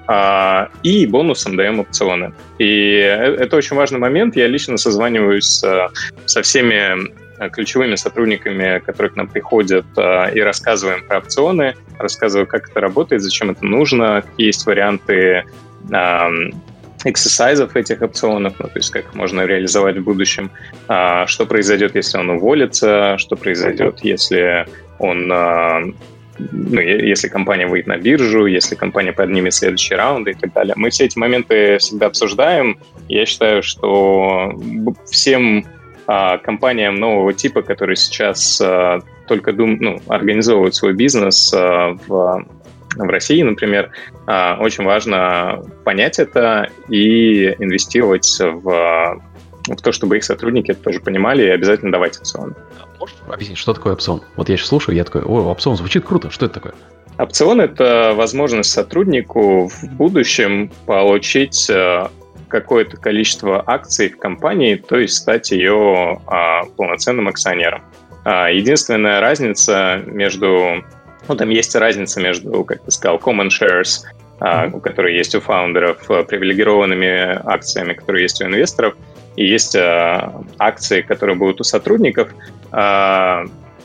и 0.82 1.06
бонусом 1.06 1.56
даем 1.56 1.80
опционы. 1.80 2.32
И 2.58 2.96
э, 2.96 3.36
это 3.36 3.56
очень 3.56 3.76
важный 3.76 3.98
момент. 3.98 4.34
Я 4.36 4.46
лично 4.46 4.78
созваниваюсь 4.78 5.62
со 6.26 6.42
всеми 6.42 7.10
ключевыми 7.52 7.94
сотрудниками, 7.94 8.80
которые 8.80 9.12
к 9.12 9.16
нам 9.16 9.28
приходят, 9.28 9.86
и 9.96 10.40
рассказываем 10.40 11.06
про 11.06 11.18
опционы, 11.18 11.74
рассказываю, 11.98 12.46
как 12.46 12.68
это 12.68 12.80
работает, 12.80 13.22
зачем 13.22 13.50
это 13.50 13.64
нужно, 13.64 14.22
какие 14.22 14.48
есть 14.48 14.66
варианты 14.66 15.44
эксерсайзов 17.04 17.76
этих 17.76 18.02
опционов, 18.02 18.54
ну, 18.58 18.66
то 18.66 18.76
есть 18.76 18.90
как 18.90 19.14
можно 19.14 19.42
реализовать 19.46 19.96
в 19.96 20.04
будущем, 20.04 20.50
а, 20.88 21.26
что 21.26 21.46
произойдет, 21.46 21.94
если 21.94 22.18
он 22.18 22.30
уволится, 22.30 23.16
что 23.18 23.36
произойдет, 23.36 24.00
если 24.02 24.66
он 24.98 25.30
а, 25.32 25.80
ну, 26.38 26.80
если 26.80 27.28
компания 27.28 27.66
выйдет 27.66 27.86
на 27.86 27.98
биржу, 27.98 28.46
если 28.46 28.74
компания 28.74 29.12
поднимет 29.12 29.54
следующий 29.54 29.94
раунд 29.94 30.26
и 30.28 30.34
так 30.34 30.52
далее. 30.52 30.74
Мы 30.76 30.88
все 30.88 31.04
эти 31.04 31.18
моменты 31.18 31.76
всегда 31.78 32.06
обсуждаем. 32.06 32.78
Я 33.08 33.26
считаю, 33.26 33.62
что 33.62 34.58
всем 35.10 35.66
а, 36.12 36.38
компаниям 36.38 36.96
нового 36.96 37.32
типа, 37.32 37.62
которые 37.62 37.94
сейчас 37.94 38.60
а, 38.60 38.98
только 39.28 39.52
дум, 39.52 39.76
ну, 39.78 40.00
организовывают 40.08 40.74
свой 40.74 40.92
бизнес 40.92 41.54
а, 41.54 41.96
в, 42.08 42.44
в 42.96 43.08
России, 43.08 43.40
например, 43.42 43.92
а, 44.26 44.56
очень 44.58 44.82
важно 44.82 45.62
понять 45.84 46.18
это 46.18 46.68
и 46.88 47.54
инвестировать 47.60 48.40
в, 48.40 49.22
в 49.68 49.76
то, 49.80 49.92
чтобы 49.92 50.16
их 50.16 50.24
сотрудники 50.24 50.72
это 50.72 50.82
тоже 50.82 50.98
понимали 50.98 51.44
и 51.44 51.48
обязательно 51.48 51.92
давать 51.92 52.18
опционы. 52.18 52.54
Можешь 52.98 53.14
объяснить, 53.28 53.58
что 53.58 53.72
такое 53.72 53.92
опцион? 53.92 54.22
Вот 54.34 54.48
я 54.48 54.56
сейчас 54.56 54.70
слушаю, 54.70 54.96
я 54.96 55.04
такой, 55.04 55.22
о, 55.22 55.48
опцион 55.48 55.76
звучит 55.76 56.04
круто, 56.04 56.32
что 56.32 56.46
это 56.46 56.54
такое? 56.54 56.74
Опцион– 57.18 57.60
это 57.60 58.14
возможность 58.16 58.72
сотруднику 58.72 59.68
в 59.68 59.84
будущем 59.92 60.72
получить 60.86 61.70
э, 61.70 62.08
какое-то 62.50 62.96
количество 62.96 63.62
акций 63.66 64.10
в 64.10 64.18
компании, 64.18 64.76
то 64.76 64.98
есть 64.98 65.14
стать 65.14 65.50
ее 65.50 66.20
а, 66.26 66.64
полноценным 66.76 67.28
акционером. 67.28 67.82
А, 68.24 68.50
единственная 68.50 69.20
разница 69.20 70.02
между... 70.04 70.84
Ну, 71.28 71.36
там 71.36 71.48
есть 71.48 71.74
разница 71.74 72.20
между, 72.20 72.64
как 72.64 72.82
ты 72.82 72.90
сказал, 72.90 73.18
common 73.18 73.48
shares, 73.48 74.02
mm-hmm. 74.40 74.80
которые 74.80 75.16
есть 75.16 75.34
у 75.34 75.40
фаундеров, 75.40 76.10
э, 76.10 76.24
привилегированными 76.24 77.40
акциями, 77.46 77.92
которые 77.92 78.22
есть 78.24 78.42
у 78.42 78.46
инвесторов, 78.46 78.94
и 79.36 79.46
есть 79.46 79.76
акции, 79.76 81.02
которые 81.02 81.36
будут 81.36 81.60
у 81.60 81.64
сотрудников. 81.64 82.30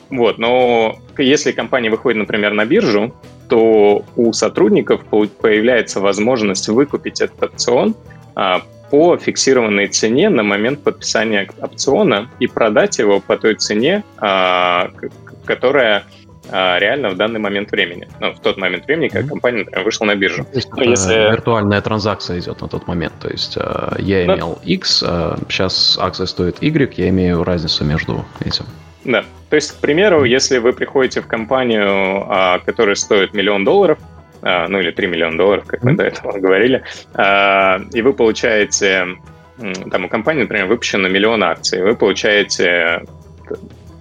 Вот, 0.10 0.38
но 0.38 0.96
если 1.18 1.52
компания 1.52 1.90
выходит, 1.90 2.20
например, 2.20 2.54
на 2.54 2.66
биржу, 2.66 3.14
то 3.48 4.04
у 4.16 4.34
сотрудников 4.34 5.02
появляется 5.06 6.00
возможность 6.00 6.68
выкупить 6.68 7.22
этот 7.22 7.42
опцион 7.44 7.96
а, 7.96 8.15
по 8.90 9.18
фиксированной 9.18 9.88
цене 9.88 10.30
на 10.30 10.44
момент 10.44 10.84
подписания 10.84 11.50
опциона 11.60 12.30
и 12.40 12.48
продать 12.48 13.00
его 13.00 13.20
по 13.20 13.38
той 13.38 13.56
цене, 13.56 14.04
а, 14.18 14.92
которая 15.46 16.04
а, 16.52 16.78
реально 16.78 17.10
в 17.10 17.18
данный 17.18 17.40
момент 17.40 17.72
времени. 17.72 18.08
Ну, 18.20 18.34
в 18.34 18.40
тот 18.40 18.58
момент 18.58 18.86
времени, 18.86 19.08
когда 19.08 19.28
компания, 19.28 19.60
например, 19.60 19.84
вышла 19.84 20.06
на 20.06 20.16
биржу. 20.16 20.44
То 20.44 20.56
есть 20.56 20.70
ну, 20.76 20.84
если... 20.84 21.32
виртуальная 21.32 21.82
транзакция 21.82 22.40
идет 22.40 22.62
на 22.62 22.68
тот 22.68 22.88
момент. 22.88 23.14
То 23.20 23.30
есть 23.30 23.56
я 23.56 24.26
да. 24.28 24.36
имел 24.36 24.60
X, 24.64 25.04
сейчас 25.50 25.98
акция 26.00 26.28
стоит 26.28 26.62
Y, 26.62 26.94
я 26.98 27.10
имею 27.10 27.44
разницу 27.44 27.84
между 27.84 28.24
этим. 28.46 28.66
Да. 29.04 29.24
То 29.50 29.56
есть, 29.56 29.72
к 29.74 29.76
примеру, 29.76 30.24
если 30.24 30.58
вы 30.58 30.74
приходите 30.74 31.22
в 31.22 31.28
компанию, 31.28 32.62
которая 32.66 32.96
стоит 32.96 33.34
миллион 33.34 33.64
долларов, 33.64 34.00
а, 34.00 34.15
ну 34.46 34.80
или 34.80 34.92
3 34.92 35.08
миллиона 35.08 35.38
долларов, 35.38 35.66
как 35.66 35.84
мы 35.84 35.92
mm-hmm. 35.92 35.96
до 35.96 36.04
этого 36.04 36.38
говорили, 36.38 36.84
а, 37.16 37.82
и 37.92 38.02
вы 38.02 38.14
получаете, 38.14 39.18
там 39.92 40.06
у 40.06 40.08
компании, 40.08 40.42
например, 40.42 40.68
выпущено 40.68 41.08
миллион 41.08 41.44
акций, 41.44 41.82
вы 41.82 41.96
получаете 41.96 43.04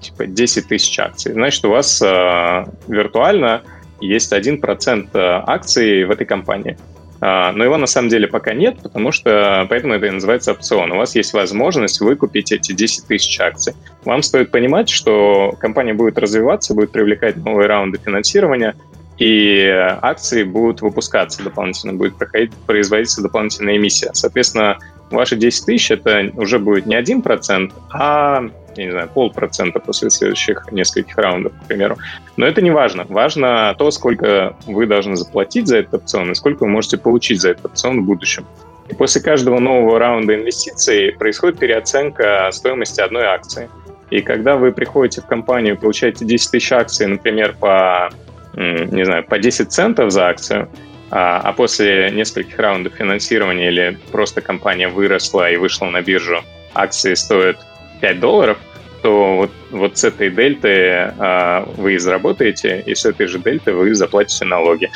типа 0.01 0.27
10 0.27 0.69
тысяч 0.69 0.99
акций. 0.99 1.33
Значит, 1.33 1.65
у 1.65 1.71
вас 1.71 2.03
а, 2.03 2.67
виртуально 2.87 3.63
есть 4.01 4.33
1% 4.35 5.09
акций 5.47 6.05
в 6.05 6.11
этой 6.11 6.27
компании. 6.27 6.77
Но 7.21 7.65
его 7.65 7.79
на 7.79 7.87
самом 7.87 8.11
деле 8.11 8.29
пока 8.29 8.53
нет, 8.53 8.77
потому 8.83 9.11
что 9.11 9.67
поэтому 9.71 9.95
это 9.95 10.07
и 10.07 10.11
называется 10.11 10.53
опцион. 10.53 10.93
У 10.93 10.97
вас 10.97 11.15
есть 11.15 11.33
возможность 11.33 12.01
выкупить 12.03 12.53
эти 12.53 12.73
10 12.73 13.07
тысяч 13.07 13.41
акций. 13.41 13.73
Вам 14.05 14.23
стоит 14.23 14.51
понимать, 14.51 14.91
что 14.91 15.55
компания 15.59 15.95
будет 15.95 16.19
развиваться, 16.19 16.75
будет 16.75 16.93
привлекать 16.93 17.37
новые 17.37 17.67
раунды 17.67 17.99
финансирования, 18.05 18.75
и 19.19 19.67
акции 20.03 20.43
будут 20.43 20.81
выпускаться 20.83 21.43
дополнительно, 21.43 21.93
будет 21.93 22.17
проходить, 22.17 22.53
производиться 22.67 23.23
дополнительная 23.23 23.77
эмиссия. 23.77 24.11
Соответственно, 24.13 24.79
ваши 25.11 25.37
10 25.37 25.67
тысяч 25.67 25.91
это 25.91 26.31
уже 26.37 26.59
будет 26.59 26.87
не 26.87 27.01
1%, 27.01 27.73
а 27.93 28.43
я 28.77 28.85
не 28.85 28.91
знаю, 28.91 29.09
полпроцента 29.09 29.79
после 29.79 30.11
следующих 30.11 30.67
нескольких 30.73 31.17
раундов, 31.17 31.53
к 31.53 31.67
примеру. 31.67 31.97
Но 32.37 32.47
это 32.47 32.61
не 32.61 32.71
важно. 32.71 33.07
Важно 33.09 33.75
то, 33.79 33.91
сколько 33.91 34.57
вы 34.67 34.87
должны 34.87 35.17
заплатить 35.17 35.69
за 35.69 35.79
этот 35.79 35.95
опцион 35.95 36.33
и 36.33 36.35
сколько 36.35 36.65
вы 36.65 36.71
можете 36.71 36.99
получить 36.99 37.41
за 37.41 37.51
этот 37.51 37.67
опцион 37.67 38.03
в 38.03 38.05
будущем. 38.05 38.45
И 38.89 38.95
после 38.95 39.23
каждого 39.23 39.61
нового 39.61 39.99
раунда 39.99 40.35
инвестиций 40.35 41.13
происходит 41.13 41.59
переоценка 41.59 42.51
стоимости 42.53 43.01
одной 43.01 43.25
акции. 43.25 43.71
И 44.11 44.21
когда 44.21 44.57
вы 44.57 44.73
приходите 44.73 45.23
в 45.23 45.27
компанию 45.27 45.75
и 45.75 45.79
получаете 45.79 46.25
10 46.25 46.51
тысяч 46.51 46.73
акций, 46.73 47.07
например, 47.07 47.57
по 47.59 48.11
не 48.57 49.05
знаю, 49.05 49.25
по 49.25 49.39
10 49.39 49.73
центов 49.73 50.11
за 50.11 50.29
акцию, 50.29 50.69
а, 51.11 51.41
а 51.41 51.53
после 51.53 52.11
нескольких 52.11 52.59
раундов 52.59 52.95
финансирования 52.95 53.69
или 53.69 53.99
просто 54.11 54.41
компания 54.41 54.89
выросла 54.89 55.51
и 55.51 55.57
вышла 55.57 55.87
на 55.87 56.03
биржу, 56.03 56.43
акции 56.75 57.15
стоят 57.15 57.59
5 58.01 58.21
долларов, 58.21 58.59
то 59.03 59.37
вот, 59.37 59.51
вот 59.71 59.99
с 59.99 60.05
этой 60.05 60.31
дельты 60.31 61.13
а, 61.19 61.69
вы 61.77 61.99
заработаете, 61.99 62.83
и 62.87 62.95
с 62.95 63.05
этой 63.05 63.27
же 63.27 63.39
дельты 63.39 63.73
вы 63.73 63.95
заплатите 63.95 64.45
налоги. 64.45 64.91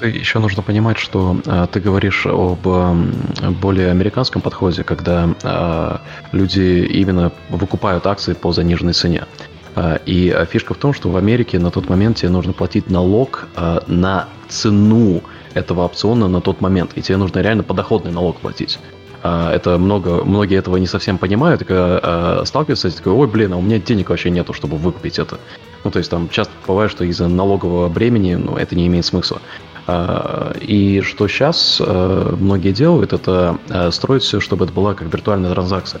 еще 0.00 0.38
нужно 0.38 0.62
понимать, 0.62 0.98
что 0.98 1.40
э, 1.44 1.66
ты 1.72 1.80
говоришь 1.80 2.26
об 2.26 2.66
э, 2.66 2.94
более 3.60 3.90
американском 3.90 4.42
подходе, 4.42 4.84
когда 4.84 5.28
э, 5.42 5.96
люди 6.32 6.86
именно 6.86 7.32
выкупают 7.48 8.06
акции 8.06 8.34
по 8.34 8.52
заниженной 8.52 8.92
цене. 8.92 9.24
А, 9.76 10.00
и 10.06 10.30
а, 10.30 10.46
фишка 10.46 10.72
в 10.72 10.78
том, 10.78 10.94
что 10.94 11.10
в 11.10 11.16
Америке 11.18 11.58
на 11.58 11.70
тот 11.70 11.88
момент 11.88 12.16
тебе 12.16 12.30
нужно 12.30 12.54
платить 12.54 12.90
налог 12.90 13.46
а, 13.54 13.84
на 13.86 14.26
цену 14.48 15.22
этого 15.52 15.84
опциона 15.84 16.28
на 16.28 16.40
тот 16.40 16.62
момент. 16.62 16.92
И 16.94 17.02
тебе 17.02 17.18
нужно 17.18 17.40
реально 17.40 17.62
подоходный 17.62 18.10
налог 18.10 18.38
платить. 18.38 18.78
Это 19.22 19.76
много, 19.78 20.24
многие 20.24 20.56
этого 20.56 20.76
не 20.76 20.86
совсем 20.86 21.18
понимают, 21.18 21.62
и 21.62 21.64
когда 21.64 22.44
сталкиваются 22.44 22.94
такой, 22.94 23.12
ой, 23.12 23.26
блин, 23.26 23.54
а 23.54 23.56
у 23.56 23.62
меня 23.62 23.80
денег 23.80 24.10
вообще 24.10 24.30
нету, 24.30 24.52
чтобы 24.52 24.76
выкупить 24.76 25.18
это. 25.18 25.38
Ну, 25.82 25.90
то 25.90 25.98
есть 25.98 26.10
там 26.10 26.28
часто 26.28 26.52
бывает, 26.64 26.92
что 26.92 27.02
из-за 27.04 27.26
налогового 27.26 27.88
бремени, 27.88 28.34
ну, 28.34 28.56
это 28.56 28.76
не 28.76 28.86
имеет 28.86 29.04
смысла. 29.04 29.40
И 30.60 31.00
что 31.04 31.26
сейчас 31.26 31.80
многие 31.80 32.72
делают, 32.72 33.14
это 33.14 33.58
строить 33.90 34.22
все, 34.22 34.38
чтобы 34.38 34.66
это 34.66 34.74
была 34.74 34.94
как 34.94 35.12
виртуальная 35.12 35.50
транзакция. 35.50 36.00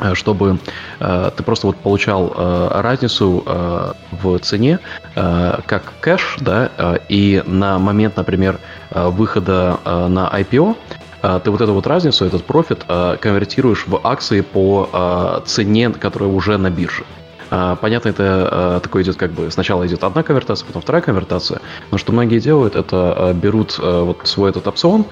Э, 0.00 0.14
чтобы 0.14 0.58
э, 1.00 1.30
ты 1.36 1.42
просто 1.42 1.66
вот 1.66 1.76
получал 1.76 2.32
э, 2.36 2.68
разницу 2.80 3.42
э, 3.46 3.92
в 4.22 4.38
цене 4.40 4.80
э, 5.14 5.58
как 5.66 5.92
кэш, 6.00 6.38
да, 6.40 6.70
э, 6.76 6.98
и 7.08 7.42
на 7.46 7.78
момент, 7.78 8.16
например, 8.16 8.58
э, 8.90 9.08
выхода 9.08 9.78
э, 9.84 10.06
на 10.08 10.28
IPO 10.28 10.76
э, 11.22 11.40
ты 11.44 11.50
вот 11.50 11.60
эту 11.60 11.72
вот 11.74 11.86
разницу, 11.86 12.24
этот 12.24 12.44
профит 12.44 12.84
э, 12.88 13.16
конвертируешь 13.20 13.86
в 13.86 14.00
акции 14.04 14.40
по 14.40 15.42
цене, 15.46 15.90
которая 15.90 16.28
уже 16.28 16.56
на 16.58 16.70
бирже. 16.70 17.04
Понятно, 17.50 18.08
это 18.08 18.80
такое 18.82 19.04
идет 19.04 19.16
как 19.16 19.30
бы 19.30 19.48
сначала 19.50 19.86
идет 19.86 20.02
одна 20.02 20.24
конвертация, 20.24 20.66
потом 20.66 20.82
вторая 20.82 21.02
конвертация, 21.02 21.60
но 21.92 21.98
что 21.98 22.10
многие 22.12 22.40
делают, 22.40 22.74
это 22.74 23.32
берут 23.34 23.78
вот 23.78 24.22
свой 24.24 24.50
этот 24.50 24.66
опцион, 24.66 25.04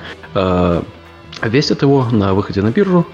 весят 1.43 1.83
его 1.83 2.07
на 2.11 2.35
выходе 2.35 2.63
на 2.63 2.71
биржу, 2.71 3.07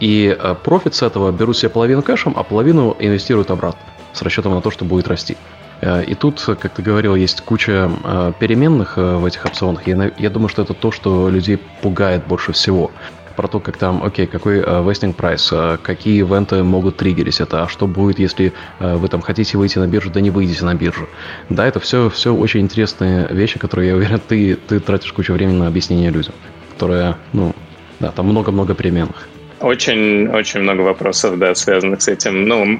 и 0.00 0.36
а, 0.38 0.54
профит 0.54 0.94
с 0.94 1.02
этого 1.02 1.32
берут 1.32 1.56
себе 1.56 1.70
половину 1.70 2.02
кэшем, 2.02 2.34
а 2.36 2.42
половину 2.42 2.96
инвестируют 2.98 3.50
обратно 3.50 3.80
с 4.12 4.22
расчетом 4.22 4.54
на 4.54 4.60
то, 4.60 4.70
что 4.70 4.84
будет 4.84 5.08
расти. 5.08 5.36
А, 5.80 6.02
и 6.02 6.14
тут, 6.14 6.40
как 6.40 6.72
ты 6.74 6.82
говорил, 6.82 7.14
есть 7.14 7.40
куча 7.40 7.90
переменных 8.38 8.96
в 8.96 9.24
этих 9.24 9.44
опционах. 9.44 9.86
Я, 9.86 10.12
я 10.18 10.30
думаю, 10.30 10.48
что 10.48 10.62
это 10.62 10.74
то, 10.74 10.92
что 10.92 11.28
людей 11.28 11.58
пугает 11.82 12.26
больше 12.26 12.52
всего. 12.52 12.90
Про 13.34 13.48
то, 13.48 13.60
как 13.60 13.76
там, 13.76 14.02
окей, 14.02 14.26
какой 14.26 14.60
вестинг 14.60 15.14
прайс, 15.14 15.52
какие 15.82 16.20
ивенты 16.20 16.62
могут 16.62 16.96
триггерить 16.96 17.40
это, 17.40 17.64
а 17.64 17.68
что 17.68 17.86
будет, 17.86 18.18
если 18.18 18.54
вы 18.80 19.08
там 19.08 19.20
хотите 19.20 19.58
выйти 19.58 19.78
на 19.78 19.86
биржу, 19.86 20.10
да 20.10 20.22
не 20.22 20.30
выйдете 20.30 20.64
на 20.64 20.74
биржу. 20.74 21.06
Да, 21.50 21.66
это 21.66 21.78
все, 21.78 22.08
все 22.08 22.34
очень 22.34 22.60
интересные 22.60 23.26
вещи, 23.28 23.58
которые, 23.58 23.90
я 23.90 23.96
уверен, 23.96 24.22
ты, 24.26 24.54
ты 24.54 24.80
тратишь 24.80 25.12
кучу 25.12 25.34
времени 25.34 25.58
на 25.58 25.66
объяснение 25.66 26.08
людям, 26.08 26.32
которые, 26.72 27.16
ну, 27.34 27.54
да, 28.00 28.10
там 28.10 28.24
много-много 28.24 28.74
переменных. 28.74 29.28
Очень, 29.60 30.28
очень 30.28 30.60
много 30.60 30.82
вопросов, 30.82 31.38
да, 31.38 31.54
связанных 31.54 32.02
с 32.02 32.08
этим. 32.08 32.46
Ну, 32.46 32.78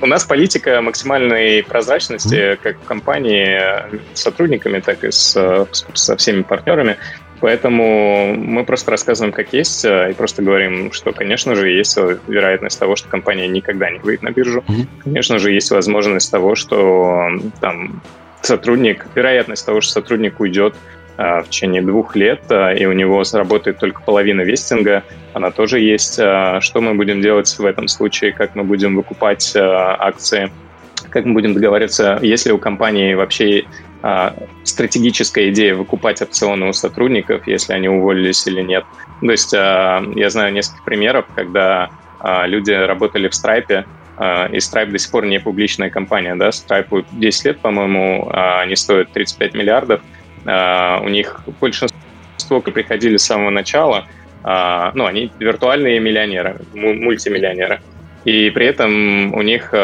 у 0.00 0.06
нас 0.06 0.24
политика 0.24 0.80
максимальной 0.80 1.64
прозрачности, 1.64 2.58
как 2.62 2.76
в 2.76 2.84
компании 2.84 3.60
с 4.14 4.22
сотрудниками, 4.22 4.78
так 4.80 5.02
и 5.02 5.10
с, 5.10 5.66
со 5.94 6.16
всеми 6.16 6.42
партнерами. 6.42 6.96
Поэтому 7.40 8.34
мы 8.34 8.64
просто 8.64 8.92
рассказываем, 8.92 9.32
как 9.32 9.52
есть, 9.52 9.84
и 9.84 10.14
просто 10.16 10.42
говорим, 10.42 10.92
что, 10.92 11.12
конечно 11.12 11.54
же, 11.54 11.70
есть 11.70 11.98
вероятность 12.28 12.78
того, 12.78 12.96
что 12.96 13.08
компания 13.08 13.48
никогда 13.48 13.90
не 13.90 13.98
выйдет 13.98 14.22
на 14.22 14.30
биржу. 14.30 14.64
Конечно 15.04 15.38
же, 15.38 15.52
есть 15.52 15.70
возможность 15.70 16.30
того, 16.30 16.54
что 16.54 17.28
там 17.60 18.00
сотрудник, 18.42 19.06
вероятность 19.14 19.66
того, 19.66 19.80
что 19.80 19.92
сотрудник 19.92 20.40
уйдет 20.40 20.76
в 21.16 21.44
течение 21.48 21.82
двух 21.82 22.14
лет, 22.16 22.42
и 22.50 22.86
у 22.86 22.92
него 22.92 23.24
сработает 23.24 23.78
только 23.78 24.02
половина 24.02 24.42
вестинга, 24.42 25.02
она 25.32 25.50
тоже 25.50 25.80
есть. 25.80 26.14
Что 26.14 26.80
мы 26.80 26.94
будем 26.94 27.20
делать 27.20 27.54
в 27.58 27.64
этом 27.64 27.88
случае, 27.88 28.32
как 28.32 28.54
мы 28.54 28.64
будем 28.64 28.96
выкупать 28.96 29.54
акции, 29.56 30.50
как 31.10 31.24
мы 31.24 31.32
будем 31.32 31.54
договариваться, 31.54 32.18
если 32.22 32.52
у 32.52 32.58
компании 32.58 33.14
вообще 33.14 33.64
стратегическая 34.62 35.48
идея 35.50 35.74
выкупать 35.74 36.22
опционы 36.22 36.68
у 36.68 36.72
сотрудников, 36.72 37.46
если 37.46 37.72
они 37.72 37.88
уволились 37.88 38.46
или 38.46 38.60
нет. 38.60 38.84
То 39.20 39.30
есть 39.30 39.52
я 39.52 40.30
знаю 40.30 40.52
несколько 40.52 40.82
примеров, 40.84 41.24
когда 41.34 41.90
люди 42.44 42.72
работали 42.72 43.28
в 43.28 43.32
Stripe, 43.32 43.84
и 44.18 44.56
Stripe 44.56 44.90
до 44.90 44.98
сих 44.98 45.10
пор 45.10 45.26
не 45.26 45.40
публичная 45.40 45.90
компания, 45.90 46.34
да, 46.34 46.48
Stripe 46.48 47.04
10 47.12 47.44
лет, 47.44 47.58
по-моему, 47.60 48.30
они 48.32 48.76
стоят 48.76 49.12
35 49.12 49.54
миллиардов, 49.54 50.00
у 50.46 51.08
них 51.08 51.40
большинство 51.60 52.60
приходили 52.60 53.16
с 53.16 53.24
самого 53.24 53.50
начала, 53.50 54.06
ну, 54.44 55.06
они 55.06 55.32
виртуальные 55.40 55.98
миллионеры, 55.98 56.56
мультимиллионеры, 56.72 57.80
и 58.24 58.50
при 58.50 58.66
этом 58.66 59.34
у 59.34 59.42
них 59.42 59.74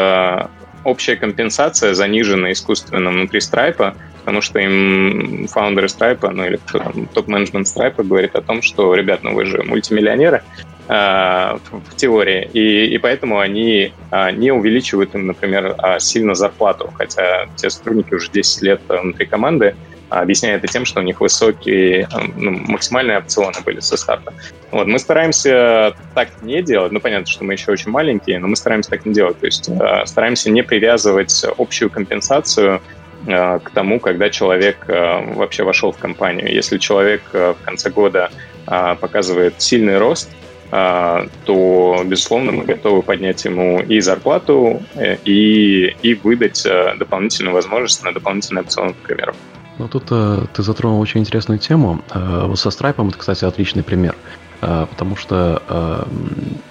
общая 0.83 1.15
компенсация 1.15 1.93
занижена 1.93 2.51
искусственно 2.51 3.09
внутри 3.11 3.39
Stripe, 3.39 3.95
потому 4.19 4.41
что 4.41 4.59
им 4.59 5.47
фаундеры 5.47 5.87
Stripe, 5.87 6.29
ну 6.29 6.45
или 6.45 6.57
кто 6.57 6.79
там, 6.79 7.05
топ-менеджмент 7.07 7.67
Stripe 7.67 8.03
говорит 8.03 8.35
о 8.35 8.41
том, 8.41 8.61
что, 8.61 8.93
ребят, 8.95 9.19
ну 9.23 9.33
вы 9.33 9.45
же 9.45 9.63
мультимиллионеры 9.63 10.43
э, 10.87 10.93
в, 10.93 11.89
в 11.89 11.95
теории, 11.95 12.49
и, 12.53 12.85
и 12.93 12.97
поэтому 12.97 13.39
они 13.39 13.93
э, 14.11 14.31
не 14.31 14.51
увеличивают 14.51 15.13
им, 15.15 15.27
например, 15.27 15.75
сильно 15.99 16.35
зарплату, 16.35 16.91
хотя 16.97 17.47
те 17.55 17.69
сотрудники 17.69 18.13
уже 18.13 18.29
10 18.31 18.61
лет 18.61 18.81
внутри 18.87 19.25
команды, 19.25 19.75
объясняя 20.09 20.57
это 20.57 20.67
тем, 20.67 20.85
что 20.85 20.99
у 20.99 21.03
них 21.03 21.21
высокие, 21.21 22.07
ну, 22.35 22.51
максимальные 22.51 23.17
опционы 23.17 23.57
были 23.65 23.79
со 23.79 23.97
старта. 23.97 24.33
Вот, 24.71 24.87
мы 24.87 24.99
стараемся 24.99 25.95
так 26.13 26.29
не 26.41 26.61
делать, 26.61 26.91
ну, 26.91 26.99
понятно, 26.99 27.27
что 27.27 27.43
мы 27.43 27.53
еще 27.53 27.71
очень 27.71 27.91
маленькие, 27.91 28.39
но 28.39 28.47
мы 28.47 28.55
стараемся 28.55 28.89
так 28.89 29.05
не 29.05 29.13
делать, 29.13 29.39
то 29.39 29.45
есть 29.45 29.69
стараемся 30.05 30.51
не 30.51 30.61
привязывать 30.61 31.45
общую 31.57 31.89
компенсацию 31.89 32.81
Э, 33.25 33.59
к 33.59 33.69
тому, 33.69 33.99
когда 33.99 34.29
человек 34.29 34.85
э, 34.87 35.33
вообще 35.35 35.63
вошел 35.63 35.91
в 35.91 35.97
компанию. 35.97 36.53
Если 36.53 36.77
человек 36.77 37.21
э, 37.33 37.53
в 37.59 37.65
конце 37.65 37.89
года 37.89 38.29
показывает 38.65 39.61
сильный 39.61 39.97
рост, 39.97 40.31
то, 40.71 42.01
безусловно, 42.05 42.53
мы 42.53 42.63
готовы 42.63 43.01
поднять 43.01 43.43
ему 43.43 43.81
и 43.81 43.99
зарплату, 43.99 44.81
и, 45.25 45.93
и 46.01 46.13
выдать 46.13 46.65
дополнительную 46.97 47.53
возможность 47.53 48.01
на 48.05 48.13
дополнительный 48.13 48.61
опцион, 48.61 48.93
к 48.93 48.97
примеру. 49.05 49.35
Ну, 49.79 49.87
тут 49.87 50.05
э, 50.11 50.45
ты 50.53 50.61
затронул 50.63 50.99
очень 50.99 51.21
интересную 51.21 51.59
тему. 51.59 52.01
Э, 52.11 52.45
вот 52.47 52.59
со 52.59 52.69
Stripe 52.69 53.07
это, 53.07 53.17
кстати, 53.17 53.45
отличный 53.45 53.83
пример. 53.83 54.15
Э, 54.61 54.85
потому 54.89 55.15
что 55.15 55.61
э, 55.67 56.03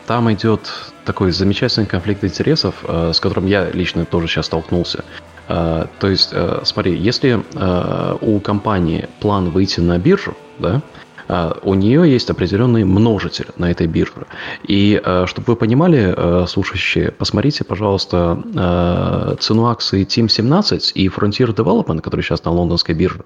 там 0.07 0.33
идет 0.33 0.73
такой 1.05 1.33
замечательный 1.33 1.87
конфликт 1.87 2.23
интересов, 2.25 2.75
э, 2.85 3.13
с 3.13 3.21
которым 3.21 3.47
я 3.47 3.71
лично 3.71 4.05
тоже 4.05 4.29
сейчас 4.29 4.47
столкнулся. 4.47 5.05
Э, 5.49 5.87
то 5.99 6.09
есть, 6.09 6.31
э, 6.33 6.61
смотри, 6.65 6.97
если 6.97 7.43
э, 7.55 8.17
у 8.21 8.41
компании 8.41 9.09
план 9.21 9.51
выйти 9.51 9.81
на 9.81 9.99
биржу, 9.99 10.37
да, 10.59 10.81
у 11.29 11.75
нее 11.75 12.11
есть 12.11 12.31
определенный 12.31 12.85
множитель 12.85 13.49
на 13.57 13.71
этой 13.71 13.87
бирже. 13.87 14.27
И 14.67 15.01
чтобы 15.27 15.45
вы 15.47 15.57
понимали, 15.57 16.47
слушающие, 16.47 17.11
посмотрите, 17.11 17.65
пожалуйста, 17.65 19.37
цену 19.41 19.67
акций 19.67 20.05
Team 20.05 20.29
17 20.29 20.93
и 20.95 21.09
Frontier 21.09 21.55
Development, 21.55 22.01
который 22.01 22.23
сейчас 22.23 22.45
на 22.45 22.51
лондонской 22.51 22.95
бирже. 22.95 23.25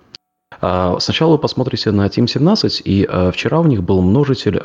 Сначала 0.60 1.32
вы 1.32 1.38
посмотрите 1.38 1.90
на 1.90 2.06
Team 2.06 2.26
17, 2.26 2.82
и 2.84 3.08
вчера 3.32 3.60
у 3.60 3.64
них 3.64 3.82
был 3.82 4.00
множитель 4.00 4.58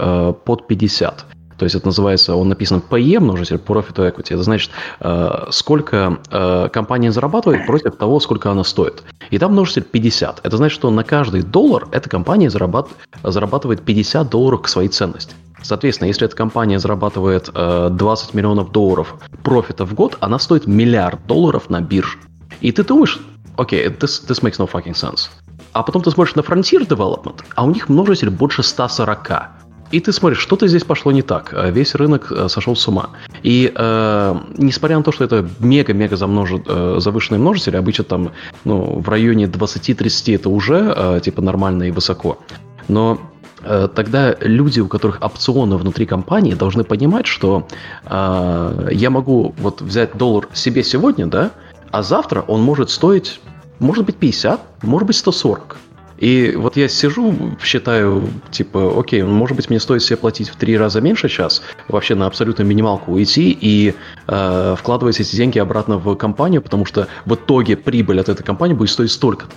под 0.45 0.67
50. 0.67 1.25
То 1.61 1.65
есть 1.65 1.75
это 1.75 1.85
называется, 1.85 2.35
он 2.35 2.49
написан 2.49 2.81
PE, 2.89 3.19
множитель 3.19 3.57
Profit 3.57 3.93
to 3.93 4.11
Equity. 4.11 4.33
Это 4.33 4.41
значит, 4.41 4.71
э, 4.99 5.45
сколько 5.51 6.17
э, 6.31 6.69
компания 6.73 7.11
зарабатывает 7.11 7.67
против 7.67 7.97
того, 7.97 8.19
сколько 8.19 8.49
она 8.49 8.63
стоит. 8.63 9.03
И 9.29 9.37
там 9.37 9.51
множитель 9.51 9.83
50. 9.83 10.39
Это 10.41 10.57
значит, 10.57 10.73
что 10.73 10.89
на 10.89 11.03
каждый 11.03 11.43
доллар 11.43 11.87
эта 11.91 12.09
компания 12.09 12.49
зарабатывает 12.49 13.83
50 13.83 14.27
долларов 14.27 14.63
к 14.63 14.67
своей 14.69 14.89
ценности. 14.89 15.35
Соответственно, 15.61 16.07
если 16.07 16.25
эта 16.25 16.35
компания 16.35 16.79
зарабатывает 16.79 17.51
20 17.53 17.53
э, 17.53 18.37
миллионов 18.37 18.71
долларов 18.71 19.17
профита 19.43 19.85
в 19.85 19.93
год, 19.93 20.17
она 20.19 20.39
стоит 20.39 20.65
миллиард 20.65 21.27
долларов 21.27 21.69
на 21.69 21.79
бирже. 21.79 22.17
И 22.61 22.71
ты 22.71 22.83
думаешь, 22.83 23.19
окей, 23.57 23.85
okay, 23.85 23.99
this, 23.99 24.27
this 24.27 24.41
makes 24.41 24.57
no 24.57 24.67
fucking 24.67 24.95
sense. 24.95 25.29
А 25.73 25.83
потом 25.83 26.01
ты 26.01 26.09
смотришь 26.09 26.33
на 26.33 26.41
Frontier 26.41 26.87
Development, 26.87 27.39
а 27.53 27.65
у 27.65 27.69
них 27.69 27.87
множитель 27.87 28.31
больше 28.31 28.63
140. 28.63 29.60
И 29.91 29.99
ты 29.99 30.13
смотришь, 30.13 30.39
что-то 30.39 30.67
здесь 30.67 30.83
пошло 30.83 31.11
не 31.11 31.21
так. 31.21 31.53
Э, 31.53 31.71
весь 31.71 31.95
рынок 31.95 32.31
э, 32.31 32.47
сошел 32.49 32.75
с 32.75 32.87
ума. 32.87 33.09
И 33.43 33.71
э, 33.73 34.35
несмотря 34.57 34.97
на 34.97 35.03
то, 35.03 35.11
что 35.11 35.23
это 35.25 35.47
мега-мега 35.59 36.15
замножит, 36.15 36.63
э, 36.67 36.97
завышенный 36.99 37.39
множитель, 37.39 37.77
обычно 37.77 38.03
там 38.03 38.31
ну, 38.63 38.99
в 38.99 39.09
районе 39.09 39.45
20-30 39.45 40.35
это 40.35 40.49
уже 40.49 40.93
э, 40.95 41.19
типа 41.23 41.41
нормально 41.41 41.83
и 41.83 41.91
высоко. 41.91 42.39
Но 42.87 43.19
э, 43.63 43.89
тогда 43.93 44.35
люди, 44.39 44.79
у 44.79 44.87
которых 44.87 45.19
опционы 45.21 45.77
внутри 45.77 46.05
компании, 46.05 46.53
должны 46.53 46.83
понимать, 46.83 47.27
что 47.27 47.67
э, 48.05 48.89
я 48.91 49.09
могу 49.09 49.53
вот 49.57 49.81
взять 49.81 50.17
доллар 50.17 50.47
себе 50.53 50.83
сегодня, 50.83 51.27
да, 51.27 51.51
а 51.91 52.03
завтра 52.03 52.41
он 52.47 52.61
может 52.61 52.89
стоить, 52.89 53.41
может 53.79 54.05
быть, 54.05 54.15
50, 54.15 54.83
может 54.83 55.07
быть, 55.07 55.17
140. 55.17 55.77
И 56.21 56.53
вот 56.55 56.77
я 56.77 56.87
сижу, 56.87 57.35
считаю, 57.63 58.29
типа, 58.51 58.93
окей, 58.97 59.23
может 59.23 59.57
быть, 59.57 59.71
мне 59.71 59.79
стоит 59.79 60.03
себе 60.03 60.17
платить 60.17 60.49
в 60.49 60.55
три 60.55 60.77
раза 60.77 61.01
меньше 61.01 61.29
час, 61.29 61.63
вообще 61.87 62.13
на 62.13 62.27
абсолютную 62.27 62.67
минималку 62.67 63.11
уйти 63.11 63.57
и 63.59 63.95
э, 64.27 64.75
вкладывать 64.77 65.19
эти 65.19 65.35
деньги 65.35 65.57
обратно 65.57 65.97
в 65.97 66.15
компанию, 66.15 66.61
потому 66.61 66.85
что 66.85 67.07
в 67.25 67.33
итоге 67.33 67.75
прибыль 67.75 68.19
от 68.21 68.29
этой 68.29 68.43
компании 68.43 68.75
будет 68.75 68.91
стоить 68.91 69.11
столько-то. 69.11 69.51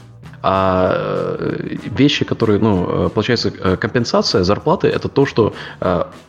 А 0.46 0.92
э, 1.38 1.76
вещи, 1.86 2.26
которые, 2.26 2.58
ну, 2.58 3.06
э, 3.06 3.08
получается, 3.08 3.50
э, 3.58 3.76
компенсация 3.76 4.44
зарплаты, 4.44 4.88
это 4.88 5.08
то, 5.08 5.24
что 5.24 5.54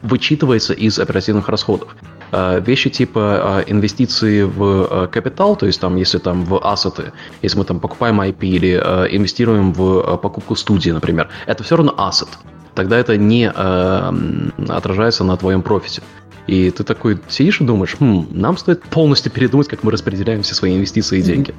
вычитывается 0.01 0.73
из 0.73 0.99
оперативных 0.99 1.49
расходов. 1.49 1.95
Вещи 2.31 2.89
типа 2.89 3.63
инвестиции 3.67 4.43
в 4.43 5.07
капитал, 5.07 5.55
то 5.55 5.65
есть 5.65 5.79
там, 5.79 5.95
если 5.95 6.17
там 6.17 6.43
в 6.43 6.57
ассеты, 6.59 7.11
если 7.41 7.57
мы 7.57 7.65
там 7.65 7.79
покупаем 7.79 8.21
IP 8.21 8.39
или 8.41 8.73
инвестируем 9.11 9.73
в 9.73 10.17
покупку 10.17 10.55
студии, 10.55 10.89
например, 10.91 11.29
это 11.45 11.63
все 11.63 11.77
равно 11.77 11.93
ассет. 11.97 12.29
Тогда 12.73 12.97
это 12.97 13.17
не 13.17 13.49
отражается 13.49 15.23
на 15.23 15.37
твоем 15.37 15.61
профите. 15.61 16.01
И 16.47 16.69
ты 16.69 16.83
такой 16.83 17.17
сидишь 17.27 17.59
и 17.59 17.63
думаешь, 17.63 17.95
хм, 17.99 18.27
нам 18.31 18.57
стоит 18.57 18.83
полностью 18.83 19.31
передумать, 19.31 19.67
как 19.67 19.83
мы 19.83 19.91
распределяем 19.91 20.43
все 20.43 20.53
свои 20.53 20.75
инвестиции 20.75 21.19
и 21.19 21.21
деньги. 21.21 21.53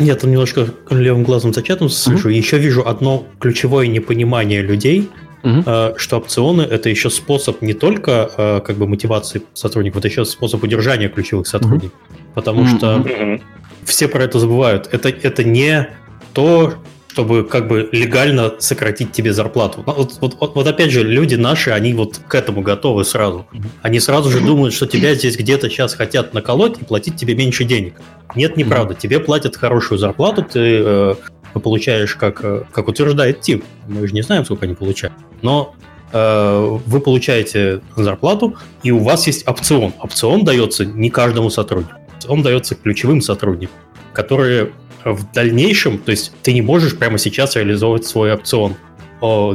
Я 0.00 0.14
там 0.14 0.30
немножко 0.30 0.68
левым 0.88 1.22
глазом 1.22 1.52
за 1.52 1.62
чатом 1.62 1.90
слышу. 1.90 2.30
Mm-hmm. 2.30 2.34
Еще 2.34 2.58
вижу 2.58 2.86
одно 2.86 3.26
ключевое 3.40 3.88
непонимание 3.88 4.62
людей, 4.62 5.10
mm-hmm. 5.42 5.98
что 5.98 6.18
опционы 6.18 6.62
это 6.62 6.88
еще 6.88 7.10
способ 7.10 7.62
не 7.62 7.74
только 7.74 8.30
э, 8.36 8.60
как 8.60 8.76
бы 8.76 8.86
мотивации 8.86 9.42
сотрудников, 9.54 9.98
это 9.98 10.08
еще 10.08 10.24
способ 10.24 10.62
удержания 10.62 11.08
ключевых 11.08 11.46
сотрудников. 11.46 11.98
Mm-hmm. 12.08 12.34
Потому 12.34 12.62
mm-hmm. 12.62 12.76
что 12.76 13.40
все 13.84 14.08
про 14.08 14.24
это 14.24 14.38
забывают. 14.38 14.88
Это, 14.92 15.08
это 15.08 15.44
не 15.44 15.88
то, 16.32 16.74
чтобы 17.16 17.44
как 17.44 17.66
бы 17.66 17.88
легально 17.92 18.56
сократить 18.58 19.10
тебе 19.10 19.32
зарплату. 19.32 19.82
Ну, 19.86 19.94
вот, 19.94 20.18
вот, 20.20 20.36
вот, 20.38 20.54
вот 20.54 20.66
опять 20.66 20.90
же, 20.90 21.02
люди 21.02 21.34
наши, 21.34 21.70
они 21.70 21.94
вот 21.94 22.20
к 22.28 22.34
этому 22.34 22.60
готовы 22.60 23.06
сразу. 23.06 23.46
Они 23.80 24.00
сразу 24.00 24.28
же 24.28 24.40
думают, 24.40 24.74
что 24.74 24.86
тебя 24.86 25.14
здесь 25.14 25.38
где-то 25.38 25.70
сейчас 25.70 25.94
хотят 25.94 26.34
наколоть 26.34 26.78
и 26.78 26.84
платить 26.84 27.16
тебе 27.16 27.34
меньше 27.34 27.64
денег. 27.64 27.94
Нет, 28.34 28.58
неправда. 28.58 28.92
Тебе 28.92 29.18
платят 29.18 29.56
хорошую 29.56 29.98
зарплату, 29.98 30.42
ты 30.42 30.60
э, 30.60 31.14
получаешь, 31.54 32.16
как, 32.16 32.44
э, 32.44 32.64
как 32.70 32.86
утверждает 32.86 33.40
Тим. 33.40 33.62
Мы 33.88 34.06
же 34.06 34.12
не 34.12 34.20
знаем, 34.20 34.44
сколько 34.44 34.66
они 34.66 34.74
получают. 34.74 35.14
Но 35.40 35.74
э, 36.12 36.78
вы 36.84 37.00
получаете 37.00 37.80
зарплату, 37.96 38.56
и 38.82 38.90
у 38.90 38.98
вас 38.98 39.26
есть 39.26 39.48
опцион. 39.48 39.94
Опцион 40.02 40.44
дается 40.44 40.84
не 40.84 41.08
каждому 41.08 41.48
сотруднику. 41.48 41.98
Он 42.28 42.42
дается 42.42 42.74
ключевым 42.74 43.22
сотрудникам, 43.22 43.74
которые 44.12 44.72
в 45.12 45.32
дальнейшем, 45.32 45.98
то 45.98 46.10
есть 46.10 46.32
ты 46.42 46.52
не 46.52 46.62
можешь 46.62 46.96
прямо 46.96 47.18
сейчас 47.18 47.56
реализовывать 47.56 48.06
свой 48.06 48.32
опцион. 48.32 48.74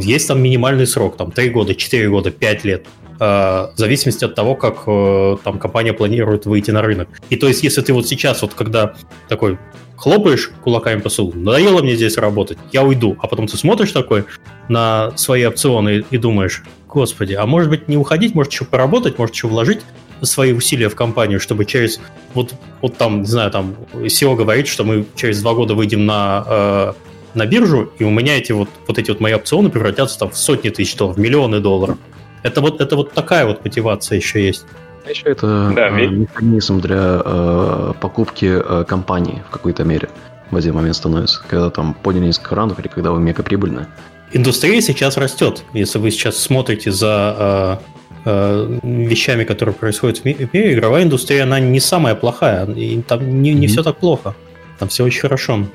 Есть 0.02 0.28
там 0.28 0.42
минимальный 0.42 0.88
срок, 0.88 1.18
там 1.18 1.32
3 1.32 1.50
года, 1.50 1.76
4 1.76 2.10
года, 2.10 2.32
5 2.32 2.64
лет 2.64 2.88
э, 3.20 3.24
в 3.24 3.74
зависимости 3.76 4.26
от 4.26 4.34
того, 4.34 4.56
как 4.56 4.84
э, 4.88 5.38
там 5.44 5.60
компания 5.60 5.94
планирует 5.94 6.48
выйти 6.48 6.72
на 6.72 6.82
рынок. 6.82 7.10
И 7.30 7.36
то 7.36 7.48
есть, 7.48 7.64
если 7.64 7.82
ты 7.82 7.94
вот 7.94 8.08
сейчас, 8.08 8.42
вот 8.42 8.56
когда 8.56 8.96
такой 9.30 9.60
хлопаешь 9.98 10.50
кулаками 10.64 11.00
по 11.00 11.10
столу, 11.10 11.34
надоело 11.36 11.84
мне 11.84 11.96
здесь 11.96 12.18
работать, 12.18 12.58
я 12.72 12.84
уйду, 12.84 13.16
а 13.22 13.28
потом 13.28 13.46
ты 13.46 13.56
смотришь 13.56 13.92
такой 13.92 14.26
на 14.68 15.16
свои 15.16 15.46
опционы 15.46 16.04
и 16.10 16.18
думаешь, 16.18 16.64
господи, 16.88 17.34
а 17.34 17.46
может 17.46 17.70
быть 17.70 17.88
не 17.88 17.98
уходить, 17.98 18.34
может 18.34 18.52
еще 18.52 18.66
поработать, 18.66 19.20
может 19.20 19.36
еще 19.36 19.48
вложить, 19.48 19.82
свои 20.22 20.54
усилия 20.54 20.90
в 20.90 20.96
компанию, 20.96 21.40
чтобы 21.40 21.66
через 21.66 22.00
вот, 22.34 22.54
вот 22.82 22.98
там, 22.98 23.22
не 23.22 23.28
знаю, 23.28 23.52
там 23.52 23.76
SEO 23.94 24.36
говорит, 24.36 24.68
что 24.68 24.84
мы 24.84 25.06
через 25.16 25.42
два 25.42 25.54
года 25.54 25.74
выйдем 25.74 26.06
на 26.06 26.44
э, 26.48 26.94
на 27.34 27.46
биржу, 27.46 27.92
и 27.98 28.04
у 28.04 28.10
меня 28.10 28.38
эти 28.38 28.52
вот, 28.52 28.70
вот 28.88 28.98
эти 28.98 29.10
вот 29.12 29.20
мои 29.20 29.34
опционы 29.34 29.70
превратятся 29.70 30.20
там 30.20 30.32
в 30.32 30.38
сотни 30.38 30.70
тысяч 30.70 30.96
долларов, 30.96 31.18
в 31.18 31.20
миллионы 31.20 31.60
долларов. 31.60 31.98
Это 32.44 32.62
вот, 32.62 32.82
это 32.82 32.96
вот 32.96 33.14
такая 33.14 33.46
вот 33.46 33.64
мотивация 33.64 34.18
еще 34.18 34.46
есть. 34.46 34.66
А 35.06 35.10
еще 35.10 35.30
это 35.30 35.72
да, 35.76 35.88
э, 35.90 36.08
механизм 36.08 36.80
для 36.80 37.22
э, 37.24 37.94
покупки 38.00 38.46
э, 38.46 38.84
компании 38.88 39.44
в 39.48 39.52
какой-то 39.52 39.84
мере 39.84 40.10
в 40.52 40.56
один 40.56 40.76
момент 40.76 40.96
становится, 40.96 41.42
когда 41.48 41.70
там 41.70 41.94
подняли 41.94 42.26
несколько 42.26 42.56
раундов 42.56 42.80
или 42.80 42.88
когда 42.88 43.12
вы 43.12 43.22
мега 43.22 43.42
прибыльны. 43.42 43.88
Индустрия 44.34 44.82
сейчас 44.82 45.18
растет. 45.18 45.64
Если 45.74 45.98
вы 45.98 46.12
сейчас 46.12 46.38
смотрите 46.38 46.92
за 46.92 47.80
э, 47.82 48.01
э, 48.26 48.80
вещами, 48.84 49.44
которые 49.44 49.76
происходят 49.76 50.20
в 50.20 50.26
мире, 50.26 50.74
игровая 50.74 51.04
индустрия, 51.04 51.44
она 51.44 51.60
не 51.60 51.80
самая 51.80 52.16
плохая. 52.16 52.66
И 52.66 53.02
там 53.02 53.42
не, 53.42 53.54
не 53.54 53.66
mm-hmm. 53.66 53.70
все 53.70 53.84
так 53.84 53.98
плохо. 53.98 54.36
Там 54.80 54.90
все 54.90 55.04
очень 55.04 55.22
хорошо. 55.22 55.66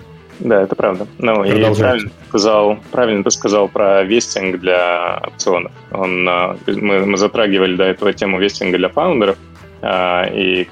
Да, 0.41 0.63
это 0.63 0.75
правда. 0.75 1.07
Ну, 1.19 1.45
и 1.45 1.51
правильно 1.51 2.11
сказал, 2.29 2.79
правильно 2.91 3.25
ты 3.25 3.31
сказал 3.31 3.69
про 3.69 4.03
вестинг 4.03 4.61
для 4.61 5.23
опционов. 5.27 5.73
Он, 5.91 6.29
а, 6.29 6.57
мы, 6.67 7.07
мы 7.07 7.17
затрагивали 7.17 7.77
до 7.77 7.85
этого 7.85 8.13
тему 8.13 8.39
вестинга 8.39 8.77
для 8.77 8.89
фаундеров, 8.89 9.39
а, 9.81 10.27
и 10.27 10.69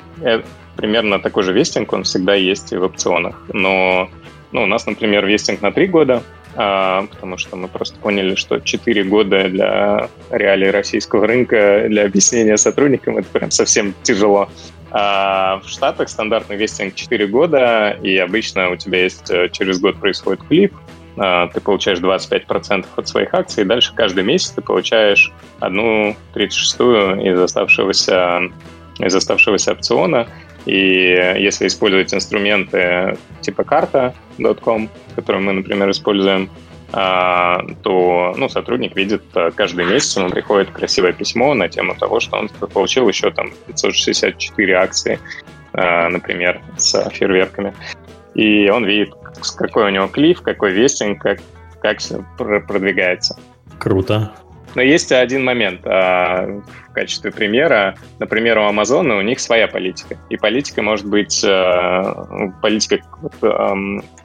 примерно 0.76 1.18
такой 1.18 1.44
же 1.44 1.52
вестинг, 1.52 1.92
он 1.92 2.02
всегда 2.04 2.34
есть 2.34 2.72
и 2.72 2.76
в 2.76 2.82
опционах. 2.82 3.42
Но 3.52 4.10
ну, 4.52 4.62
у 4.62 4.66
нас, 4.66 4.86
например, 4.86 5.26
вестинг 5.26 5.62
на 5.62 5.72
три 5.72 5.86
года, 5.86 6.22
потому 6.54 7.36
что 7.36 7.56
мы 7.56 7.68
просто 7.68 7.98
поняли, 7.98 8.34
что 8.34 8.60
4 8.60 9.04
года 9.04 9.48
для 9.48 10.08
реалий 10.30 10.70
российского 10.70 11.26
рынка, 11.26 11.86
для 11.88 12.04
объяснения 12.04 12.56
сотрудникам, 12.56 13.18
это 13.18 13.28
прям 13.28 13.50
совсем 13.50 13.94
тяжело. 14.02 14.48
А 14.90 15.60
в 15.64 15.68
Штатах 15.68 16.08
стандартный 16.08 16.56
вестинг 16.56 16.94
4 16.94 17.26
года, 17.26 17.98
и 18.02 18.16
обычно 18.16 18.70
у 18.70 18.76
тебя 18.76 19.02
есть 19.02 19.28
э, 19.28 19.48
через 19.50 19.80
год 19.80 19.96
происходит 19.96 20.44
клип, 20.44 20.72
а, 21.16 21.48
ты 21.48 21.60
получаешь 21.60 21.98
25% 21.98 22.86
от 22.96 23.08
своих 23.08 23.34
акций, 23.34 23.62
и 23.62 23.66
дальше 23.66 23.92
каждый 23.94 24.24
месяц 24.24 24.50
ты 24.50 24.62
получаешь 24.62 25.32
одну 25.60 26.16
36-ю 26.34 27.20
из 27.22 27.40
оставшегося, 27.40 28.50
из 28.98 29.14
оставшегося 29.14 29.72
опциона. 29.72 30.28
И 30.66 31.34
если 31.38 31.66
использовать 31.66 32.14
инструменты 32.14 33.18
типа 33.40 33.64
карта.com, 33.64 34.88
которые 35.14 35.42
мы, 35.42 35.52
например, 35.52 35.90
используем, 35.90 36.50
а, 36.96 37.60
то 37.82 38.34
ну, 38.36 38.48
сотрудник 38.48 38.94
видит 38.94 39.24
а, 39.34 39.50
каждый 39.50 39.84
месяц, 39.84 40.16
ему 40.16 40.30
приходит 40.30 40.70
красивое 40.70 41.12
письмо 41.12 41.52
на 41.54 41.68
тему 41.68 41.96
того, 41.96 42.20
что 42.20 42.36
он 42.36 42.48
получил 42.48 43.08
еще 43.08 43.32
там 43.32 43.50
564 43.66 44.74
акции, 44.76 45.18
а, 45.72 46.08
например, 46.08 46.62
с 46.76 47.10
фейерверками. 47.10 47.74
И 48.34 48.70
он 48.70 48.84
видит, 48.84 49.12
какой 49.56 49.86
у 49.86 49.88
него 49.88 50.06
клиф, 50.06 50.42
какой 50.42 50.72
вестинг, 50.72 51.20
как, 51.20 51.40
как 51.80 51.98
все 51.98 52.24
продвигается. 52.38 53.36
Круто. 53.80 54.32
Но 54.74 54.82
есть 54.82 55.12
один 55.12 55.44
момент 55.44 55.84
в 55.84 56.62
качестве 56.92 57.30
примера. 57.30 57.96
Например, 58.18 58.58
у 58.58 58.62
Амазона 58.62 59.16
у 59.16 59.22
них 59.22 59.40
своя 59.40 59.68
политика. 59.68 60.16
И 60.30 60.36
политика 60.36 60.82
может 60.82 61.06
быть, 61.06 61.44
политика 62.62 63.00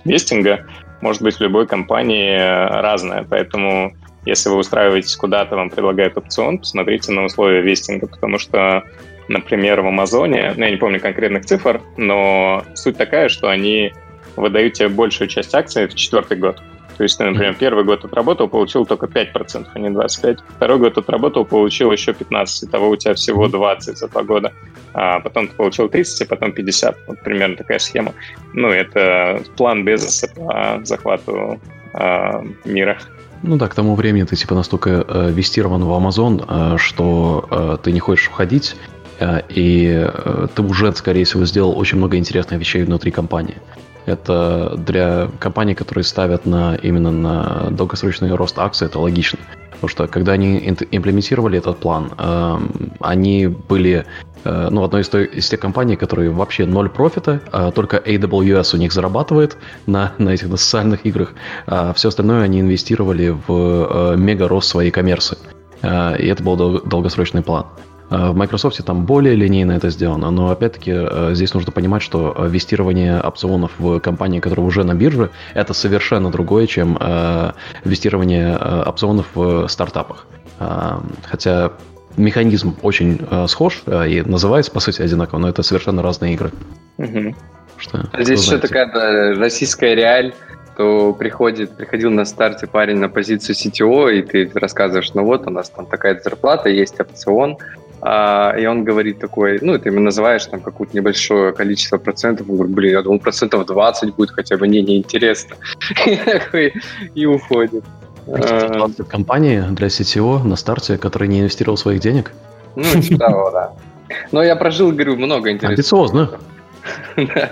вестинга 0.06 0.66
может 1.02 1.22
быть 1.22 1.36
в 1.36 1.42
любой 1.42 1.68
компании 1.68 2.38
разная. 2.38 3.26
Поэтому 3.30 3.94
если 4.26 4.50
вы 4.50 4.58
устраиваетесь 4.58 5.16
куда-то, 5.16 5.56
вам 5.56 5.70
предлагают 5.70 6.18
опцион, 6.18 6.60
посмотрите 6.60 7.12
на 7.12 7.24
условия 7.24 7.62
вестинга, 7.62 8.08
потому 8.08 8.38
что, 8.38 8.84
например, 9.28 9.82
в 9.82 9.88
Амазоне, 9.88 10.54
ну, 10.58 10.66
я 10.66 10.72
не 10.72 10.78
помню 10.78 11.00
конкретных 11.00 11.46
цифр, 11.46 11.82
но 11.96 12.64
суть 12.76 12.98
такая, 12.98 13.30
что 13.30 13.48
они 13.48 13.94
выдают 14.36 14.74
тебе 14.74 14.90
большую 14.90 15.28
часть 15.30 15.56
акций 15.56 15.88
в 15.88 15.96
четвертый 15.96 16.38
год. 16.38 16.62
То 17.00 17.04
есть 17.04 17.18
ты, 17.18 17.24
например, 17.24 17.56
первый 17.58 17.86
год 17.86 18.04
отработал, 18.04 18.50
получил 18.50 18.86
только 18.86 19.06
5%, 19.06 19.68
а 19.74 19.80
не 19.80 19.88
25%. 19.88 20.40
Второй 20.58 20.80
год 20.80 20.98
отработал, 20.98 21.46
получил 21.46 21.94
еще 21.94 22.12
15%. 22.12 22.46
Итого 22.64 22.90
у 22.90 22.98
тебя 22.98 23.14
всего 23.14 23.48
20 23.48 23.98
за 23.98 24.10
два 24.10 24.24
года. 24.24 24.52
А 24.94 25.22
потом 25.22 25.48
ты 25.48 25.56
получил 25.56 25.88
30, 25.88 26.24
а 26.24 26.26
потом 26.26 26.52
50. 26.52 26.98
Вот 27.08 27.22
примерно 27.22 27.56
такая 27.56 27.80
схема. 27.80 28.12
Ну, 28.54 28.68
это 28.68 29.42
план 29.56 29.86
Безоса 29.86 30.28
по 30.36 30.82
захвату 30.84 31.62
а, 31.94 32.44
мира. 32.66 32.98
Ну 33.44 33.56
да, 33.56 33.70
к 33.70 33.76
тому 33.76 33.96
времени 33.96 34.26
ты 34.26 34.36
типа 34.36 34.54
настолько 34.54 34.90
э, 34.90 35.32
вестирован 35.32 35.86
в 35.86 35.92
Amazon, 35.92 36.44
э, 36.46 36.78
что 36.78 37.48
э, 37.50 37.78
ты 37.82 37.94
не 37.94 38.02
хочешь 38.02 38.28
уходить, 38.28 38.76
э, 39.22 39.40
и 39.48 40.04
э, 40.06 40.48
ты 40.54 40.62
уже, 40.64 40.92
скорее 40.92 41.24
всего, 41.24 41.46
сделал 41.46 41.80
очень 41.80 41.98
много 41.98 42.18
интересных 42.18 42.60
вещей 42.60 42.84
внутри 42.84 43.12
компании. 43.12 43.56
Это 44.10 44.76
для 44.78 45.30
компаний, 45.40 45.76
которые 45.76 46.04
ставят 46.04 46.46
на, 46.46 46.76
именно 46.76 47.12
на 47.12 47.70
долгосрочный 47.70 48.34
рост 48.34 48.58
акций, 48.58 48.88
это 48.88 49.00
логично. 49.00 49.40
Потому 49.72 49.90
что 49.90 50.08
когда 50.08 50.34
они 50.34 50.58
имплементировали 50.92 51.58
этот 51.58 51.78
план, 51.78 52.12
э, 52.18 52.58
они 53.00 53.48
были 53.48 54.06
э, 54.44 54.68
ну, 54.72 54.84
одной 54.84 55.02
из, 55.02 55.10
той, 55.10 55.26
из 55.26 55.48
тех 55.48 55.60
компаний, 55.60 55.96
которые 55.96 56.32
вообще 56.32 56.66
ноль 56.66 56.90
профита, 56.90 57.40
а 57.52 57.72
только 57.72 57.98
AWS 57.98 58.76
у 58.76 58.78
них 58.78 58.92
зарабатывает 58.92 59.58
на, 59.86 60.12
на 60.18 60.30
этих 60.32 60.50
на 60.50 60.58
социальных 60.58 61.06
играх, 61.06 61.34
а 61.68 61.94
все 61.94 62.10
остальное 62.10 62.44
они 62.44 62.60
инвестировали 62.60 63.30
в 63.30 63.46
э, 63.48 64.16
мега 64.18 64.48
рост 64.48 64.70
своей 64.70 64.92
коммерции. 64.92 65.38
Э, 65.82 66.18
и 66.18 66.28
это 66.28 66.44
был 66.44 66.58
дол- 66.58 66.82
долгосрочный 66.82 67.42
план. 67.42 67.66
В 68.10 68.36
Microsoft 68.36 68.84
там 68.84 69.06
более 69.06 69.36
линейно 69.36 69.74
это 69.74 69.90
сделано, 69.90 70.32
но 70.32 70.50
опять-таки 70.50 70.92
э, 70.94 71.32
здесь 71.34 71.54
нужно 71.54 71.72
понимать, 71.72 72.02
что 72.02 72.34
э, 72.36 72.48
вестирование 72.50 73.20
опционов 73.20 73.72
в 73.78 74.00
компании, 74.00 74.40
которая 74.40 74.66
уже 74.66 74.84
на 74.84 74.96
бирже, 74.96 75.30
это 75.54 75.74
совершенно 75.74 76.32
другое, 76.32 76.68
чем 76.68 76.98
вестирование 77.84 78.58
опционов 78.58 79.28
в 79.36 79.68
стартапах. 79.68 80.26
Хотя 81.26 81.72
механизм 82.18 82.76
очень 82.82 83.22
схож 83.48 83.84
и 83.88 84.24
называется, 84.26 84.72
по 84.72 84.80
сути, 84.80 85.02
одинаково, 85.02 85.40
но 85.40 85.50
это 85.50 85.64
совершенно 85.64 86.02
разные 86.02 86.34
игры. 86.34 86.52
Угу. 86.98 87.36
Что, 87.78 88.10
а 88.12 88.24
здесь 88.24 88.46
еще 88.46 88.58
такая 88.58 88.92
да, 88.92 89.40
российская 89.40 89.96
реаль, 89.96 90.34
то 90.76 91.14
приходит, 91.14 91.76
приходил 91.76 92.10
на 92.10 92.26
старте 92.26 92.68
парень 92.68 92.98
на 92.98 93.10
позицию 93.10 93.56
CTO, 93.56 94.14
и 94.14 94.22
ты 94.22 94.50
рассказываешь, 94.54 95.14
ну 95.14 95.24
вот 95.26 95.46
у 95.48 95.50
нас 95.50 95.70
там 95.70 95.86
такая 95.86 96.20
зарплата, 96.22 96.70
есть 96.70 97.00
опцион, 97.00 97.58
и 98.02 98.66
он 98.66 98.84
говорит 98.84 99.20
такой, 99.20 99.60
ну, 99.62 99.78
ты 99.78 99.90
ему 99.90 100.00
называешь 100.00 100.46
там 100.46 100.62
какое-то 100.62 100.96
небольшое 100.96 101.52
количество 101.52 101.98
процентов, 101.98 102.50
он 102.50 102.56
говорит, 102.56 102.76
блин, 102.76 102.92
я 102.94 103.02
думал, 103.02 103.20
процентов 103.20 103.66
20 103.66 104.16
будет 104.16 104.32
хотя 104.32 104.58
бы, 104.58 104.68
не, 104.68 104.82
неинтересно. 104.82 105.56
И 107.16 107.26
уходит. 107.26 107.84
Кстати, 108.26 109.04
компании 109.04 109.64
для 109.72 109.88
CTO 109.88 110.44
на 110.44 110.56
старте, 110.56 110.98
который 110.98 111.28
не 111.28 111.42
инвестировал 111.42 111.78
своих 111.78 112.00
денег? 112.00 112.32
Ну, 112.76 112.84
типа 113.02 113.20
того, 113.20 113.52
да. 113.52 113.74
Но 114.32 114.44
я 114.44 114.56
прожил, 114.56 114.92
говорю, 114.92 115.16
много 115.18 115.52
интересного. 115.52 115.74
Амбициозно. 115.74 116.32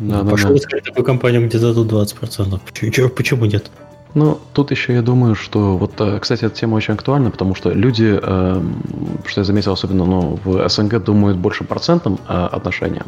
Да. 0.00 0.24
Пошел 0.24 0.56
искать 0.56 0.82
такую 0.82 1.04
компанию, 1.04 1.46
где 1.46 1.56
дадут 1.56 1.92
20%. 1.92 2.60
Почему, 2.66 3.08
почему 3.10 3.44
нет? 3.44 3.70
Ну, 4.14 4.38
тут 4.52 4.70
еще 4.70 4.94
я 4.94 5.02
думаю, 5.02 5.34
что 5.34 5.76
вот, 5.76 6.00
э, 6.00 6.20
кстати, 6.20 6.44
эта 6.44 6.54
тема 6.54 6.76
очень 6.76 6.94
актуальна, 6.94 7.30
потому 7.30 7.56
что 7.56 7.70
люди, 7.70 8.16
э, 8.22 8.62
что 9.26 9.40
я 9.40 9.44
заметил 9.44 9.72
особенно 9.72 10.04
ну, 10.04 10.38
в 10.44 10.68
СНГ, 10.68 11.02
думают 11.02 11.36
больше 11.36 11.64
процентным 11.64 12.20
э, 12.28 12.48
отношением, 12.52 13.06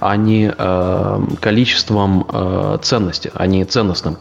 а 0.00 0.16
не 0.16 0.50
количеством 1.40 2.24
ценности, 2.82 3.32
а 3.34 3.46
не 3.46 3.64
ценностным 3.64 4.16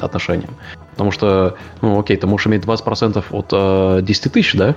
отношением. 0.00 0.50
Потому 0.92 1.10
что, 1.10 1.56
ну, 1.80 1.98
окей, 1.98 2.16
ты 2.16 2.26
можешь 2.28 2.46
иметь 2.46 2.64
20% 2.64 3.24
от 3.30 3.46
э, 3.52 4.02
10 4.02 4.32
тысяч, 4.32 4.54
да, 4.54 4.76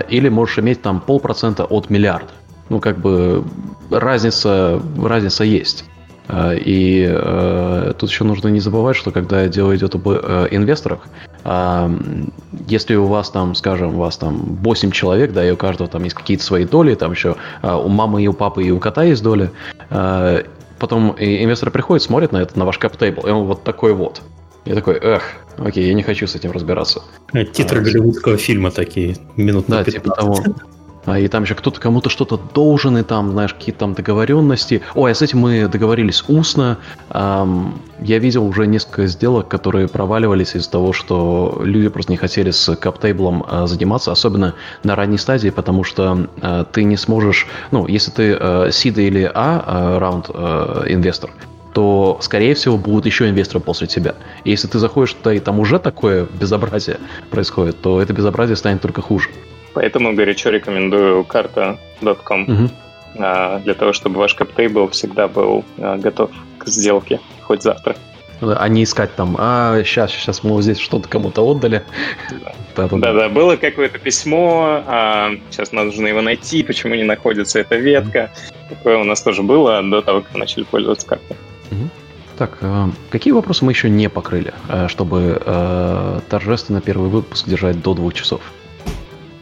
или 0.00 0.28
можешь 0.28 0.58
иметь 0.58 0.82
там 0.82 1.00
полпроцента 1.00 1.64
от 1.64 1.88
миллиарда. 1.88 2.30
Ну, 2.68 2.80
как 2.80 2.98
бы 2.98 3.44
разница, 3.90 4.82
разница 5.02 5.44
есть. 5.44 5.84
Э, 6.28 6.56
и 6.56 7.06
э, 7.08 7.92
тут 7.98 8.10
еще 8.10 8.24
нужно 8.24 8.48
не 8.48 8.60
забывать, 8.60 8.96
что 8.96 9.10
когда 9.10 9.46
дело 9.48 9.74
идет 9.76 9.94
об 9.94 10.08
э, 10.08 10.48
инвесторах, 10.50 11.00
э, 11.44 11.98
если 12.68 12.94
у 12.94 13.06
вас 13.06 13.30
там, 13.30 13.54
скажем, 13.54 13.94
у 13.94 13.98
вас 13.98 14.16
там 14.16 14.58
8 14.62 14.90
человек, 14.90 15.32
да, 15.32 15.46
и 15.46 15.50
у 15.50 15.56
каждого 15.56 15.88
там 15.88 16.04
есть 16.04 16.14
какие-то 16.16 16.44
свои 16.44 16.64
доли, 16.64 16.94
там 16.94 17.12
еще 17.12 17.36
э, 17.62 17.72
у 17.72 17.88
мамы 17.88 18.22
и 18.22 18.28
у 18.28 18.32
папы 18.32 18.64
и 18.64 18.70
у 18.70 18.78
кота 18.78 19.04
есть 19.04 19.22
доли, 19.22 19.50
потом 20.78 21.14
инвесторы 21.18 21.70
приходят, 21.70 22.02
смотрят 22.02 22.32
на 22.32 22.38
это, 22.38 22.58
на 22.58 22.64
ваш 22.64 22.78
кап-тейбл, 22.78 23.26
и 23.26 23.30
он 23.30 23.44
вот 23.46 23.64
такой 23.64 23.94
вот. 23.94 24.22
Я 24.64 24.74
такой, 24.74 24.94
эх, 24.94 25.22
окей, 25.58 25.86
я 25.86 25.94
не 25.94 26.02
хочу 26.02 26.26
с 26.26 26.34
этим 26.34 26.50
разбираться. 26.52 27.02
Титры 27.52 27.80
а, 27.80 27.82
голливудского 27.82 28.38
фильма 28.38 28.70
такие, 28.70 29.16
минут 29.36 29.68
на 29.68 29.78
Да, 29.78 29.84
15. 29.84 30.02
типа 30.02 30.16
того. 30.16 30.38
А, 31.06 31.18
и 31.18 31.28
там 31.28 31.42
еще 31.42 31.54
кто-то 31.54 31.80
кому-то 31.80 32.10
что-то 32.10 32.38
должен, 32.54 32.96
и 32.98 33.02
там, 33.02 33.32
знаешь, 33.32 33.54
какие-то 33.54 33.80
там 33.80 33.94
договоренности. 33.94 34.82
Ой, 34.94 35.12
а 35.12 35.14
с 35.14 35.22
этим 35.22 35.40
мы 35.40 35.68
договорились 35.68 36.24
устно. 36.28 36.78
Я 37.12 38.18
видел 38.18 38.46
уже 38.46 38.66
несколько 38.66 39.06
сделок, 39.06 39.48
которые 39.48 39.88
проваливались 39.88 40.56
из-за 40.56 40.70
того, 40.70 40.92
что 40.92 41.60
люди 41.64 41.88
просто 41.88 42.12
не 42.12 42.18
хотели 42.18 42.50
с 42.50 42.74
каптейблом 42.76 43.44
а, 43.48 43.66
заниматься, 43.66 44.12
особенно 44.12 44.54
на 44.82 44.94
ранней 44.94 45.18
стадии, 45.18 45.50
потому 45.50 45.84
что 45.84 46.26
а, 46.40 46.64
ты 46.64 46.84
не 46.84 46.96
сможешь, 46.96 47.46
ну, 47.70 47.86
если 47.86 48.10
ты 48.10 48.32
seed 48.32 49.00
или 49.00 49.30
A 49.34 49.98
раунд 49.98 50.28
инвестор, 50.30 51.30
то, 51.72 52.18
скорее 52.20 52.54
всего, 52.54 52.76
будут 52.76 53.06
еще 53.06 53.28
инвесторы 53.28 53.60
после 53.60 53.86
тебя. 53.86 54.14
И 54.44 54.50
если 54.50 54.68
ты 54.68 54.78
заходишь 54.78 55.14
туда, 55.14 55.34
и 55.34 55.40
там 55.40 55.58
уже 55.58 55.78
такое 55.78 56.26
безобразие 56.40 56.98
происходит, 57.30 57.80
то 57.82 58.00
это 58.00 58.12
безобразие 58.12 58.56
станет 58.56 58.80
только 58.80 59.02
хуже. 59.02 59.30
Поэтому 59.74 60.14
горячо 60.14 60.50
рекомендую 60.50 61.24
карта.com 61.24 62.42
угу. 62.42 62.70
для 63.14 63.74
того, 63.74 63.92
чтобы 63.92 64.18
ваш 64.18 64.34
каптейбл 64.34 64.88
всегда 64.88 65.26
был 65.26 65.64
а, 65.78 65.98
готов 65.98 66.30
к 66.58 66.66
сделке 66.68 67.20
хоть 67.42 67.62
завтра. 67.62 67.96
А 68.40 68.68
не 68.68 68.84
искать 68.84 69.14
там, 69.14 69.36
а 69.38 69.82
сейчас, 69.84 70.12
сейчас 70.12 70.44
мы 70.44 70.50
вот 70.50 70.62
здесь 70.62 70.78
что-то 70.78 71.08
кому-то 71.08 71.42
отдали. 71.42 71.82
Да-да, 72.76 73.28
было 73.28 73.56
какое-то 73.56 73.98
письмо, 73.98 74.82
а 74.86 75.30
сейчас 75.50 75.70
нужно 75.72 76.08
его 76.08 76.20
найти, 76.20 76.62
почему 76.64 76.94
не 76.94 77.04
находится 77.04 77.60
эта 77.60 77.76
ветка. 77.76 78.32
Такое 78.68 78.98
у 78.98 79.04
нас 79.04 79.22
тоже 79.22 79.42
было 79.42 79.80
до 79.82 80.02
того, 80.02 80.22
как 80.22 80.34
мы 80.34 80.40
начали 80.40 80.64
пользоваться 80.64 81.06
картой. 81.06 81.36
Так, 82.36 82.58
э, 82.62 82.86
какие 83.10 83.32
вопросы 83.32 83.64
мы 83.64 83.70
еще 83.70 83.88
не 83.88 84.08
покрыли, 84.10 84.52
чтобы 84.88 86.20
торжественно 86.28 86.80
первый 86.80 87.08
выпуск 87.08 87.48
держать 87.48 87.80
до 87.80 87.94
двух 87.94 88.12
часов? 88.14 88.40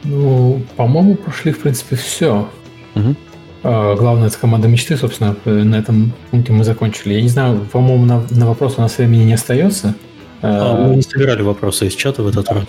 Ну, 0.03 0.61
по-моему, 0.75 1.15
прошли, 1.15 1.51
в 1.51 1.59
принципе, 1.59 1.95
все. 1.95 2.47
Угу. 2.95 3.15
Главное, 3.63 4.27
это 4.27 4.37
команда 4.37 4.67
мечты, 4.67 4.97
собственно, 4.97 5.35
на 5.45 5.75
этом 5.75 6.11
пункте 6.31 6.51
мы 6.51 6.65
закончили. 6.65 7.13
Я 7.13 7.21
не 7.21 7.29
знаю, 7.29 7.65
по-моему, 7.71 8.05
на, 8.05 8.23
на 8.29 8.47
вопрос 8.47 8.75
у 8.77 8.81
нас 8.81 8.97
времени 8.97 9.23
не 9.23 9.33
остается. 9.33 9.95
А, 10.41 10.87
мы 10.87 10.97
не 10.97 11.01
собирали 11.01 11.41
вопросы 11.41 11.87
из 11.87 11.95
чата 11.95 12.21
в 12.21 12.27
этот 12.27 12.49
раз. 12.51 12.65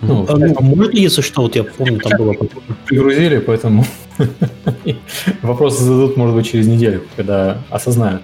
Ну, 0.00 0.24
а, 0.26 0.38
ну, 0.38 0.54
можно, 0.60 0.90
если 0.92 1.20
что, 1.20 1.42
вот 1.42 1.56
я 1.56 1.64
помню, 1.64 1.98
там 1.98 2.18
было... 2.18 2.34
Пригрузили, 2.86 3.38
поэтому 3.38 3.84
вопросы 5.42 5.84
зададут, 5.84 6.16
может 6.16 6.34
быть, 6.34 6.50
через 6.50 6.66
неделю, 6.66 7.02
когда 7.16 7.58
осознают. 7.68 8.22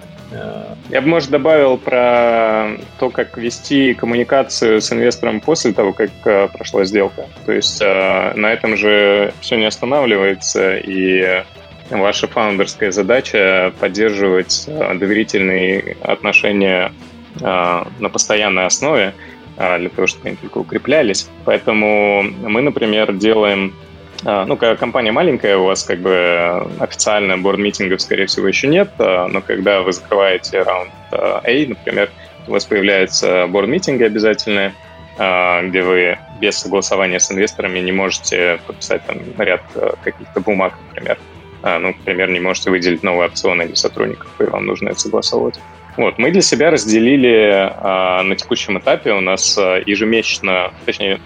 Я 0.89 1.01
бы, 1.01 1.09
может, 1.09 1.29
добавил 1.29 1.77
про 1.77 2.77
то, 2.97 3.09
как 3.09 3.37
вести 3.37 3.93
коммуникацию 3.93 4.81
с 4.81 4.91
инвестором 4.91 5.41
после 5.41 5.73
того, 5.73 5.91
как 5.91 6.11
э, 6.25 6.47
прошла 6.47 6.85
сделка. 6.85 7.25
То 7.45 7.51
есть 7.51 7.81
э, 7.81 8.33
на 8.35 8.53
этом 8.53 8.77
же 8.77 9.33
все 9.41 9.57
не 9.57 9.65
останавливается, 9.65 10.77
и 10.77 11.43
ваша 11.89 12.27
фаундерская 12.27 12.91
задача 12.91 13.73
поддерживать 13.79 14.65
э, 14.67 14.93
доверительные 14.95 15.97
отношения 16.01 16.91
на 17.39 18.09
постоянной 18.11 18.65
основе 18.65 19.13
для 19.57 19.89
того, 19.89 20.07
чтобы 20.07 20.29
они 20.29 20.37
только 20.37 20.57
укреплялись. 20.57 21.29
Поэтому 21.45 22.23
мы, 22.23 22.61
например, 22.63 23.13
делаем 23.13 23.75
ну, 24.23 24.57
когда 24.57 24.75
компания 24.75 25.11
маленькая, 25.11 25.57
у 25.57 25.65
вас 25.65 25.83
как 25.83 25.99
бы 25.99 26.67
официально 26.79 27.37
борд-митингов, 27.37 28.01
скорее 28.01 28.25
всего, 28.25 28.47
еще 28.47 28.67
нет, 28.67 28.89
а, 28.97 29.27
но 29.27 29.41
когда 29.41 29.81
вы 29.81 29.93
закрываете 29.93 30.63
раунд 30.63 30.91
A, 31.11 31.65
например, 31.67 32.09
у 32.47 32.51
вас 32.51 32.65
появляются 32.65 33.47
борд-митинги 33.47 34.03
обязательные, 34.03 34.73
а, 35.17 35.61
где 35.63 35.81
вы 35.83 36.17
без 36.39 36.57
согласования 36.57 37.19
с 37.19 37.31
инвесторами 37.31 37.79
не 37.79 37.91
можете 37.91 38.59
подписать 38.65 39.05
там 39.05 39.17
ряд 39.37 39.61
каких-то 40.03 40.39
бумаг, 40.41 40.73
например. 40.89 41.17
Ну, 41.63 41.87
например, 41.87 42.29
не 42.29 42.39
можете 42.39 42.69
выделить 42.69 43.01
новые 43.01 43.27
опционы 43.27 43.65
для 43.65 43.75
сотрудников, 43.75 44.29
и 44.39 44.43
вам 44.43 44.67
нужно 44.67 44.89
это 44.89 44.99
согласовывать. 44.99 45.59
Вот, 45.97 46.19
мы 46.19 46.29
для 46.29 46.41
себя 46.41 46.69
разделили 46.69 47.51
а, 47.51 48.21
на 48.21 48.35
текущем 48.35 48.77
этапе, 48.77 49.11
у 49.13 49.21
нас 49.21 49.57
ежемесячно, 49.57 50.71
точнее, 50.85 51.19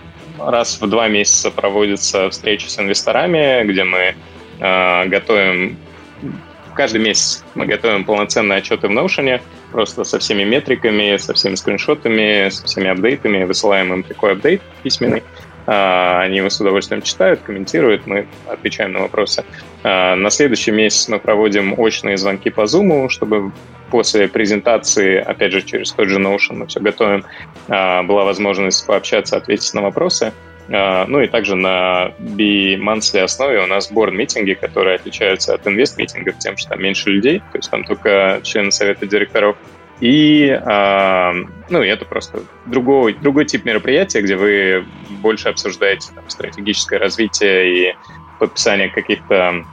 раз 0.49 0.79
в 0.81 0.87
два 0.87 1.07
месяца 1.07 1.51
проводятся 1.51 2.29
встречи 2.29 2.67
с 2.67 2.79
инвесторами, 2.79 3.63
где 3.65 3.83
мы 3.83 4.15
э, 4.59 5.05
готовим 5.07 5.77
каждый 6.73 7.01
месяц 7.01 7.43
мы 7.53 7.65
готовим 7.65 8.03
полноценные 8.05 8.59
отчеты 8.59 8.87
в 8.87 8.91
Notion, 8.91 9.41
просто 9.71 10.03
со 10.03 10.19
всеми 10.19 10.43
метриками, 10.43 11.17
со 11.17 11.33
всеми 11.33 11.55
скриншотами, 11.55 12.49
со 12.49 12.65
всеми 12.65 12.89
апдейтами, 12.89 13.43
высылаем 13.43 13.93
им 13.93 14.03
такой 14.03 14.33
апдейт 14.33 14.61
письменный. 14.83 15.23
А, 15.67 16.21
они 16.21 16.37
его 16.37 16.49
с 16.49 16.59
удовольствием 16.59 17.01
читают, 17.01 17.41
комментируют, 17.41 18.07
мы 18.07 18.27
отвечаем 18.47 18.93
на 18.93 19.01
вопросы. 19.01 19.43
А, 19.83 20.15
на 20.15 20.29
следующий 20.29 20.71
месяц 20.71 21.07
мы 21.07 21.19
проводим 21.19 21.79
очные 21.79 22.17
звонки 22.17 22.49
по 22.49 22.61
Zoom, 22.61 23.09
чтобы 23.09 23.51
после 23.89 24.27
презентации, 24.27 25.17
опять 25.17 25.51
же, 25.51 25.61
через 25.61 25.91
тот 25.91 26.07
же 26.07 26.19
Notion 26.19 26.53
мы 26.53 26.67
все 26.67 26.79
готовим, 26.79 27.25
а, 27.67 28.03
была 28.03 28.23
возможность 28.23 28.85
пообщаться, 28.85 29.37
ответить 29.37 29.73
на 29.73 29.81
вопросы. 29.81 30.33
Ну 30.67 31.19
и 31.19 31.27
также 31.27 31.55
на 31.55 32.13
bi-monthly 32.19 33.19
основе 33.19 33.61
у 33.61 33.65
нас 33.65 33.91
борд-митинги, 33.91 34.53
которые 34.53 34.95
отличаются 34.95 35.53
от 35.53 35.67
инвест-митингов 35.67 36.37
тем, 36.37 36.55
что 36.55 36.69
там 36.69 36.81
меньше 36.81 37.09
людей, 37.09 37.39
то 37.51 37.57
есть 37.57 37.69
там 37.69 37.83
только 37.83 38.39
члены 38.43 38.71
совета 38.71 39.05
директоров 39.05 39.57
и, 40.01 40.47
э, 40.49 41.31
ну, 41.69 41.81
это 41.81 42.05
просто 42.05 42.43
другой, 42.65 43.13
другой 43.13 43.45
тип 43.45 43.65
мероприятия, 43.65 44.21
где 44.21 44.35
вы 44.35 44.85
больше 45.21 45.49
обсуждаете 45.49 46.11
там, 46.15 46.27
стратегическое 46.27 46.97
развитие 46.97 47.91
и 47.91 47.95
подписание 48.39 48.89
каких-то 48.89 49.63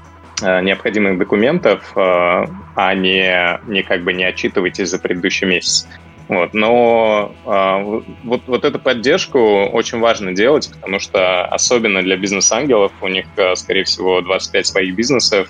э, 0.42 0.60
необходимых 0.60 1.16
документов, 1.16 1.92
э, 1.96 2.44
а 2.76 2.94
не, 2.94 3.58
не 3.70 3.82
как 3.82 4.04
бы 4.04 4.12
не 4.12 4.24
отчитываетесь 4.24 4.90
за 4.90 4.98
предыдущий 4.98 5.46
месяц. 5.46 5.88
Вот. 6.28 6.52
Но 6.52 7.34
э, 7.46 8.02
вот, 8.24 8.42
вот 8.46 8.64
эту 8.66 8.78
поддержку 8.78 9.38
очень 9.38 9.98
важно 9.98 10.34
делать, 10.34 10.70
потому 10.74 11.00
что 11.00 11.46
особенно 11.46 12.02
для 12.02 12.18
бизнес-ангелов, 12.18 12.92
у 13.00 13.08
них, 13.08 13.24
скорее 13.54 13.84
всего, 13.84 14.20
25 14.20 14.66
своих 14.66 14.94
бизнесов, 14.94 15.48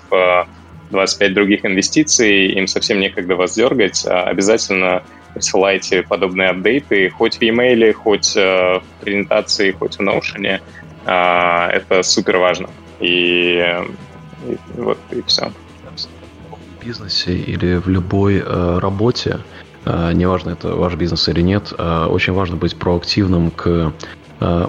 25 0.89 1.33
других 1.33 1.65
инвестиций, 1.65 2.47
им 2.53 2.67
совсем 2.67 2.99
некогда 2.99 3.35
вас 3.35 3.55
дергать, 3.55 4.05
а 4.05 4.23
обязательно 4.23 5.03
присылайте 5.33 6.03
подобные 6.03 6.49
апдейты, 6.49 7.09
хоть 7.09 7.37
в 7.37 7.41
e-mail, 7.41 7.93
хоть 7.93 8.35
э, 8.35 8.79
в 8.79 9.03
презентации, 9.03 9.71
хоть 9.71 9.97
в 9.97 10.01
Notion. 10.01 10.59
А, 11.05 11.69
это 11.69 12.03
супер 12.03 12.37
важно. 12.37 12.69
И, 12.99 13.63
и 14.47 14.57
вот 14.79 14.97
и 15.11 15.21
все. 15.27 15.51
В 16.51 16.85
бизнесе 16.85 17.35
или 17.35 17.75
в 17.75 17.87
любой 17.87 18.37
э, 18.45 18.79
работе, 18.79 19.39
э, 19.85 20.11
неважно, 20.13 20.51
это 20.51 20.75
ваш 20.75 20.95
бизнес 20.95 21.27
или 21.29 21.41
нет, 21.41 21.73
э, 21.77 22.05
очень 22.05 22.33
важно 22.33 22.55
быть 22.55 22.77
проактивным 22.77 23.51
к 23.51 23.93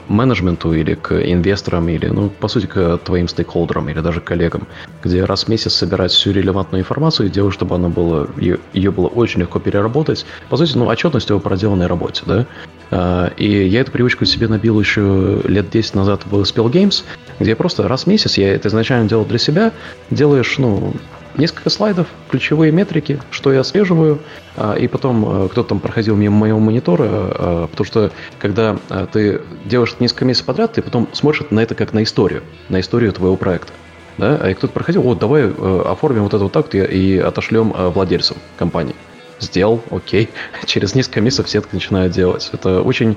менеджменту 0.09 0.73
или 0.73 0.95
к 0.95 1.13
инвесторам, 1.13 1.89
или, 1.89 2.07
ну, 2.07 2.29
по 2.29 2.49
сути, 2.49 2.67
к 2.67 2.99
твоим 2.99 3.29
стейкхолдерам 3.29 3.89
или 3.89 4.01
даже 4.01 4.21
коллегам, 4.21 4.67
где 5.03 5.25
раз 5.25 5.45
в 5.45 5.49
месяц 5.49 5.75
собирать 5.75 6.11
всю 6.13 6.33
релевантную 6.33 6.83
информацию 6.83 7.29
и 7.29 7.31
делать, 7.31 7.55
чтобы 7.55 7.77
она 7.77 7.89
была, 7.89 8.27
ее, 8.37 8.59
ее 8.73 8.91
было 8.91 9.07
очень 9.07 9.41
легко 9.41 9.59
переработать. 9.59 10.27
По 10.49 10.57
сути, 10.57 10.77
ну, 10.77 10.87
отчетность 10.87 11.31
о 11.31 11.39
проделанной 11.39 11.87
работе, 11.87 12.23
да. 12.27 12.47
Э, 12.91 13.31
и 13.37 13.67
я 13.67 13.81
эту 13.81 13.93
привычку 13.93 14.25
себе 14.25 14.49
набил 14.49 14.81
еще 14.81 15.41
лет 15.45 15.71
10 15.71 15.95
назад 15.95 16.23
в 16.25 16.35
Spell 16.43 16.71
Games, 16.71 17.05
где 17.39 17.55
просто 17.55 17.87
раз 17.89 18.05
в 18.05 18.07
месяц, 18.07 18.39
я 18.39 18.55
это 18.55 18.69
изначально 18.69 19.09
делал 19.09 19.25
для 19.25 19.39
себя, 19.39 19.73
делаешь, 20.11 20.59
ну, 20.59 20.95
несколько 21.37 21.71
слайдов, 21.71 22.07
ключевые 22.29 22.73
метрики, 22.73 23.21
что 23.31 23.53
я 23.53 23.61
отслеживаю, 23.61 24.21
а, 24.57 24.75
и 24.75 24.89
потом 24.89 25.45
э, 25.45 25.49
кто-то 25.49 25.71
там 25.71 25.81
проходил 25.81 26.17
мимо 26.17 26.37
моего 26.37 26.59
монитора, 26.59 27.07
а, 27.09 27.67
потому 27.69 27.87
что 27.87 28.11
когда 28.39 28.77
а, 28.89 29.07
ты 29.07 29.41
делаешь 29.65 29.97
несколько 30.01 30.25
месяцев 30.25 30.47
подряд, 30.47 30.75
ты 30.75 30.83
потом 30.83 31.09
смотришь 31.13 31.45
на 31.51 31.61
это 31.61 31.75
как 31.75 31.93
на 31.93 32.03
историю, 32.03 32.43
на 32.69 32.81
историю 32.81 33.13
твоего 33.13 33.37
проекта. 33.37 33.73
Да? 34.19 34.51
И 34.51 34.55
кто-то 34.55 34.73
проходил, 34.73 35.03
вот 35.03 35.19
давай 35.19 35.45
э, 35.45 35.83
оформим 35.87 36.25
вот 36.25 36.35
это 36.35 36.45
вот 36.45 36.53
так 36.53 36.75
и 36.75 37.19
отошлем 37.19 37.73
э, 37.77 37.89
владельцам 37.89 38.37
компании. 38.59 38.95
Сделал, 39.39 39.83
окей. 39.91 40.29
Через 40.67 40.95
несколько 40.95 41.21
месяцев 41.21 41.47
все 41.47 41.59
это 41.59 41.69
начинают 41.73 42.13
делать. 42.13 42.51
Это 42.53 42.83
очень 42.83 43.17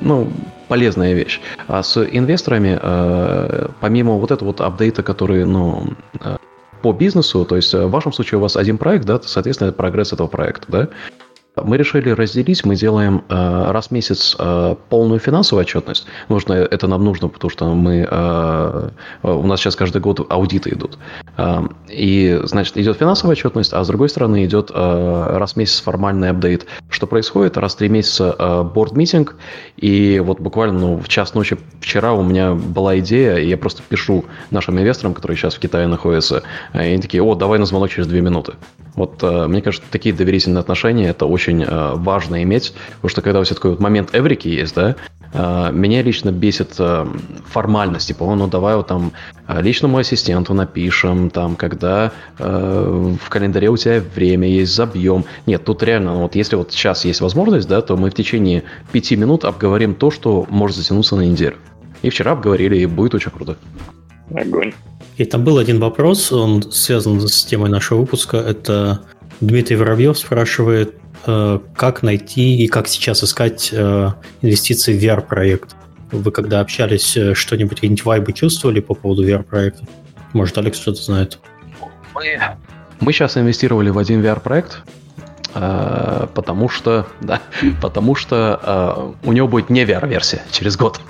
ну, 0.00 0.30
полезная 0.68 1.12
вещь. 1.14 1.40
А 1.66 1.82
с 1.82 1.96
инвесторами, 1.96 2.78
помимо 3.80 4.12
вот 4.12 4.30
этого 4.30 4.48
вот 4.48 4.60
апдейта, 4.60 5.02
который, 5.02 5.44
ну, 5.44 5.88
по 6.82 6.92
бизнесу, 6.92 7.44
то 7.44 7.56
есть 7.56 7.74
э, 7.74 7.86
в 7.86 7.90
вашем 7.90 8.12
случае 8.12 8.38
у 8.38 8.42
вас 8.42 8.56
один 8.56 8.78
проект, 8.78 9.04
да, 9.04 9.20
соответственно, 9.22 9.72
прогресс 9.72 10.12
этого 10.12 10.28
проекта, 10.28 10.66
да, 10.68 10.88
мы 11.64 11.76
решили 11.76 12.10
разделить, 12.10 12.64
мы 12.64 12.76
делаем 12.76 13.24
э, 13.28 13.70
раз 13.70 13.88
в 13.88 13.90
месяц 13.90 14.36
э, 14.38 14.76
полную 14.88 15.20
финансовую 15.20 15.62
отчетность. 15.62 16.06
Нужно, 16.28 16.54
это 16.54 16.86
нам 16.86 17.04
нужно, 17.04 17.28
потому 17.28 17.50
что 17.50 17.74
мы, 17.74 18.06
э, 18.10 18.88
у 19.22 19.46
нас 19.46 19.60
сейчас 19.60 19.76
каждый 19.76 20.00
год 20.00 20.26
аудиты 20.30 20.70
идут. 20.70 20.98
Э, 21.36 21.62
и, 21.88 22.40
значит, 22.44 22.76
идет 22.76 22.98
финансовая 22.98 23.32
отчетность, 23.32 23.72
а 23.72 23.82
с 23.82 23.86
другой 23.86 24.08
стороны 24.08 24.44
идет 24.44 24.70
э, 24.74 25.26
раз 25.38 25.54
в 25.54 25.56
месяц 25.56 25.80
формальный 25.80 26.30
апдейт. 26.30 26.66
Что 26.88 27.06
происходит? 27.06 27.56
Раз 27.56 27.74
в 27.74 27.78
три 27.78 27.88
месяца 27.88 28.34
э, 28.38 28.62
борд-митинг, 28.62 29.36
и 29.76 30.20
вот 30.24 30.40
буквально 30.40 30.78
ну, 30.78 30.96
в 30.98 31.08
час 31.08 31.34
ночи 31.34 31.56
вчера 31.80 32.12
у 32.12 32.22
меня 32.22 32.54
была 32.54 32.98
идея, 32.98 33.36
и 33.36 33.48
я 33.48 33.56
просто 33.56 33.82
пишу 33.88 34.24
нашим 34.50 34.78
инвесторам, 34.78 35.14
которые 35.14 35.36
сейчас 35.36 35.54
в 35.54 35.60
Китае 35.60 35.86
находятся, 35.86 36.42
и 36.74 36.78
они 36.78 36.98
такие, 36.98 37.22
о, 37.22 37.34
давай 37.34 37.58
на 37.58 37.66
звонок 37.66 37.90
через 37.90 38.06
две 38.06 38.20
минуты. 38.20 38.54
Вот 38.98 39.22
э, 39.22 39.46
мне 39.46 39.62
кажется, 39.62 39.86
такие 39.92 40.12
доверительные 40.12 40.60
отношения 40.60 41.08
это 41.08 41.26
очень 41.26 41.47
э, 41.52 41.92
важно 41.96 42.42
иметь, 42.42 42.72
потому 42.96 43.10
что 43.10 43.22
когда 43.22 43.40
у 43.40 43.44
тебя 43.44 43.56
такой 43.56 43.70
вот 43.72 43.80
момент 43.80 44.10
эврики 44.14 44.48
есть, 44.48 44.74
да, 44.74 44.96
Э, 45.32 45.70
меня 45.72 46.02
лично 46.02 46.32
бесит 46.32 46.74
э, 46.78 47.06
формальность, 47.46 48.08
типа, 48.08 48.34
ну 48.34 48.46
давай 48.46 48.76
вот 48.76 48.86
там 48.86 49.12
личному 49.48 49.98
ассистенту 49.98 50.54
напишем, 50.54 51.30
там, 51.30 51.56
когда 51.56 52.12
э, 52.38 53.14
в 53.20 53.28
календаре 53.28 53.68
у 53.68 53.76
тебя 53.76 54.02
время 54.14 54.48
есть, 54.48 54.74
забьем. 54.74 55.24
Нет, 55.46 55.64
тут 55.64 55.82
реально, 55.82 56.14
ну, 56.14 56.22
вот 56.22 56.34
если 56.34 56.56
вот 56.56 56.72
сейчас 56.72 57.04
есть 57.04 57.20
возможность, 57.20 57.68
да, 57.68 57.82
то 57.82 57.96
мы 57.96 58.10
в 58.10 58.14
течение 58.14 58.64
пяти 58.92 59.16
минут 59.16 59.44
обговорим 59.44 59.94
то, 59.94 60.10
что 60.10 60.46
может 60.48 60.76
затянуться 60.76 61.16
на 61.16 61.22
неделю. 61.22 61.56
И 62.02 62.10
вчера 62.10 62.32
обговорили, 62.32 62.78
и 62.78 62.86
будет 62.86 63.14
очень 63.14 63.30
круто. 63.30 63.56
Огонь. 64.34 64.72
И 65.16 65.24
там 65.24 65.42
был 65.42 65.58
один 65.58 65.80
вопрос, 65.80 66.30
он 66.32 66.62
связан 66.70 67.20
с 67.26 67.44
темой 67.44 67.70
нашего 67.70 68.00
выпуска. 68.00 68.36
Это 68.36 69.00
Дмитрий 69.40 69.76
Воробьев 69.76 70.16
спрашивает, 70.16 70.94
как 71.24 72.02
найти 72.02 72.56
и 72.56 72.68
как 72.68 72.88
сейчас 72.88 73.22
искать 73.22 73.70
э, 73.72 74.10
инвестиции 74.42 74.98
в 74.98 75.02
VR-проект. 75.02 75.76
Вы 76.10 76.30
когда 76.30 76.60
общались, 76.60 77.16
э, 77.16 77.34
что-нибудь, 77.34 77.76
какие-нибудь 77.76 78.04
вайбы 78.04 78.32
чувствовали 78.32 78.80
по 78.80 78.94
поводу 78.94 79.26
VR-проекта? 79.26 79.84
Может, 80.32 80.58
Алекс 80.58 80.78
что-то 80.78 81.02
знает? 81.02 81.38
Мы, 82.14 82.40
мы 83.00 83.12
сейчас 83.12 83.36
инвестировали 83.36 83.90
в 83.90 83.98
один 83.98 84.22
VR-проект, 84.22 84.82
потому 85.52 86.68
что, 86.68 87.06
да, 87.20 87.40
потому 87.82 88.14
что 88.14 89.14
у 89.22 89.32
него 89.32 89.48
будет 89.48 89.70
не 89.70 89.84
VR-версия 89.84 90.42
через 90.50 90.76
год. 90.76 91.00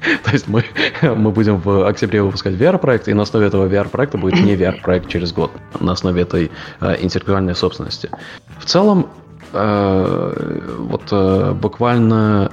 То 0.24 0.30
есть 0.32 0.48
мы, 0.48 0.64
мы 1.02 1.30
будем 1.30 1.60
в 1.60 1.86
октябре 1.86 2.22
выпускать 2.22 2.54
VR-проект, 2.54 3.08
и 3.08 3.14
на 3.14 3.22
основе 3.22 3.46
этого 3.46 3.68
VR-проекта 3.68 4.18
будет 4.18 4.40
не 4.40 4.54
VR-проект 4.56 5.08
через 5.08 5.32
год, 5.32 5.50
на 5.80 5.92
основе 5.92 6.22
этой 6.22 6.50
э, 6.80 6.96
интеллектуальной 7.00 7.54
собственности. 7.54 8.10
В 8.58 8.64
целом, 8.64 9.06
э, 9.06 9.27
вот 9.52 11.02
э, 11.10 11.52
буквально 11.52 12.50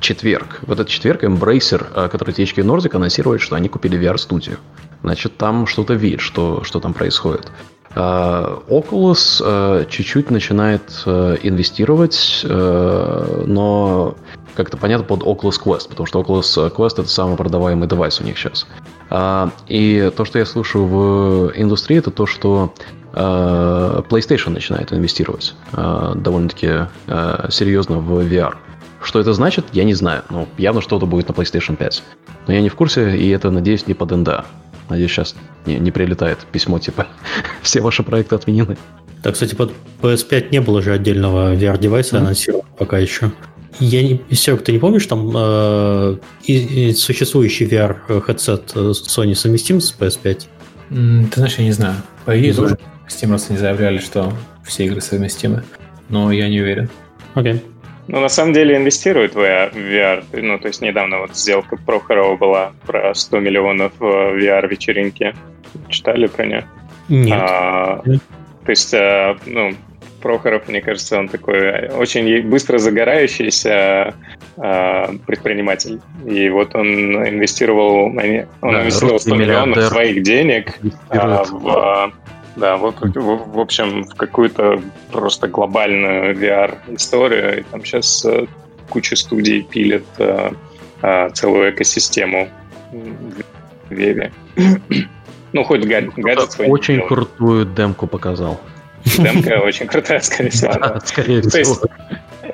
четверг, 0.00 0.60
в 0.62 0.72
этот 0.72 0.88
четверг 0.88 1.24
Embracer, 1.24 1.86
э, 1.94 2.08
который 2.08 2.34
THQ 2.34 2.64
Nordic, 2.64 2.94
анонсирует, 2.96 3.40
что 3.40 3.56
они 3.56 3.68
купили 3.68 3.98
VR-студию. 3.98 4.58
Значит, 5.02 5.36
там 5.36 5.66
что-то 5.66 5.94
видит, 5.94 6.20
что, 6.20 6.62
что 6.64 6.80
там 6.80 6.94
происходит. 6.94 7.50
Oculus 7.94 9.86
чуть-чуть 9.88 10.30
начинает 10.30 10.82
инвестировать, 11.06 12.40
но 12.42 14.16
как-то 14.56 14.76
понятно 14.76 15.06
под 15.06 15.22
Oculus 15.22 15.62
Quest, 15.62 15.90
потому 15.90 16.06
что 16.06 16.20
Oculus 16.20 16.74
Quest 16.74 17.00
это 17.00 17.08
самый 17.08 17.36
продаваемый 17.36 17.86
девайс 17.86 18.20
у 18.20 18.24
них 18.24 18.36
сейчас. 18.36 18.66
И 19.68 20.10
то, 20.16 20.24
что 20.24 20.38
я 20.40 20.46
слышу 20.46 20.84
в 20.84 21.52
индустрии, 21.54 21.98
это 21.98 22.10
то, 22.10 22.26
что 22.26 22.74
PlayStation 23.14 24.50
начинает 24.50 24.92
инвестировать 24.92 25.54
а, 25.72 26.14
довольно-таки 26.14 26.88
серьезно 27.50 27.98
в 27.98 28.20
VR. 28.20 28.54
Что 29.04 29.20
это 29.20 29.34
значит, 29.34 29.66
я 29.72 29.84
не 29.84 29.94
знаю. 29.94 30.22
Но 30.30 30.48
явно 30.56 30.80
что-то 30.80 31.06
будет 31.06 31.28
на 31.28 31.32
PlayStation 31.32 31.76
5. 31.76 32.02
Но 32.46 32.54
я 32.54 32.62
не 32.62 32.70
в 32.70 32.74
курсе, 32.74 33.16
и 33.16 33.28
это, 33.28 33.50
надеюсь, 33.50 33.86
не 33.86 33.94
под 33.94 34.10
НДА. 34.12 34.46
Надеюсь, 34.88 35.10
сейчас 35.12 35.34
не, 35.66 35.78
не 35.78 35.90
прилетает 35.90 36.38
письмо 36.52 36.78
типа 36.78 37.06
«Все 37.62 37.80
ваши 37.80 38.02
проекты 38.02 38.34
отменены». 38.34 38.76
Да, 39.22 39.32
кстати, 39.32 39.54
под 39.54 39.72
PS5 40.02 40.50
не 40.50 40.60
было 40.60 40.82
же 40.82 40.92
отдельного 40.92 41.54
VR-девайса 41.54 42.16
mm-hmm. 42.16 42.20
анонсировано 42.20 42.68
пока 42.78 42.98
еще. 42.98 43.30
Я 43.80 44.02
не, 44.02 44.20
Серег, 44.30 44.62
ты 44.62 44.72
не 44.72 44.78
помнишь, 44.78 45.06
там 45.06 45.32
э, 45.34 46.16
и, 46.44 46.90
и 46.90 46.94
существующий 46.94 47.66
VR-хедсет 47.66 48.72
э, 48.74 48.90
Sony 48.90 49.34
совместим 49.34 49.80
с 49.80 49.94
PS5? 49.98 50.42
Mm, 50.90 51.28
ты 51.28 51.36
знаешь, 51.36 51.58
я 51.58 51.64
не 51.64 51.72
знаю. 51.72 51.96
По 52.24 52.38
идее, 52.38 52.54
тоже 52.54 52.78
Steam 53.08 53.32
раз 53.32 53.50
не 53.50 53.56
заявляли, 53.56 53.98
что 53.98 54.32
все 54.64 54.84
игры 54.86 55.00
совместимы, 55.00 55.62
но 56.08 56.32
я 56.32 56.48
не 56.48 56.60
уверен. 56.60 56.88
Окей. 57.34 57.54
Okay. 57.54 57.74
Ну, 58.06 58.20
на 58.20 58.28
самом 58.28 58.52
деле 58.52 58.76
инвестируют 58.76 59.34
в 59.34 59.38
VR. 59.38 60.24
Ну, 60.32 60.58
то 60.58 60.68
есть 60.68 60.82
недавно 60.82 61.20
вот 61.20 61.36
сделка 61.36 61.76
Прохорова 61.76 62.36
была 62.36 62.72
про 62.86 63.14
100 63.14 63.40
миллионов 63.40 63.92
в 63.98 64.04
VR-вечеринки. 64.04 65.34
Читали 65.88 66.26
про 66.26 66.44
нее? 66.44 66.64
Нет. 67.08 67.38
А, 67.40 68.02
то 68.02 68.70
есть, 68.70 68.92
э, 68.92 69.36
ну, 69.46 69.72
Прохоров, 70.20 70.68
мне 70.68 70.80
кажется, 70.80 71.18
он 71.18 71.28
такой 71.28 71.88
очень 71.88 72.42
быстро 72.48 72.78
загорающийся 72.78 74.14
э, 74.56 75.18
предприниматель. 75.26 76.00
И 76.26 76.48
вот 76.50 76.74
он 76.74 76.86
инвестировал, 77.26 78.06
он 78.06 78.16
да, 78.16 78.82
инвестировал 78.82 79.18
100 79.18 79.34
миллионов 79.34 79.84
своих 79.84 80.22
денег 80.22 80.78
э, 81.10 81.42
в, 81.50 82.12
да, 82.56 82.76
вот, 82.76 83.00
в, 83.00 83.52
в 83.52 83.58
общем, 83.58 84.04
в 84.04 84.14
какую-то 84.14 84.80
просто 85.10 85.48
глобальную 85.48 86.36
VR-историю. 86.36 87.60
И 87.60 87.62
там 87.64 87.84
сейчас 87.84 88.24
э, 88.24 88.46
куча 88.88 89.16
студий 89.16 89.62
пилит 89.62 90.04
э, 90.18 90.50
э, 91.02 91.30
целую 91.30 91.70
экосистему 91.70 92.48
в 92.92 93.42
Веве. 93.90 94.32
ну, 95.52 95.64
хоть 95.64 95.84
гаджет 95.84 96.52
свой. 96.52 96.68
Очень 96.68 97.06
крутую 97.06 97.66
демку 97.66 98.06
показал. 98.06 98.60
Демка 99.18 99.60
очень 99.60 99.86
крутая, 99.86 100.20
скорее 100.20 100.50
всего. 100.50 100.72
Да, 100.74 101.00
скорее 101.04 101.40
всего. 101.40 101.50
То 101.50 101.58
есть, 101.58 101.82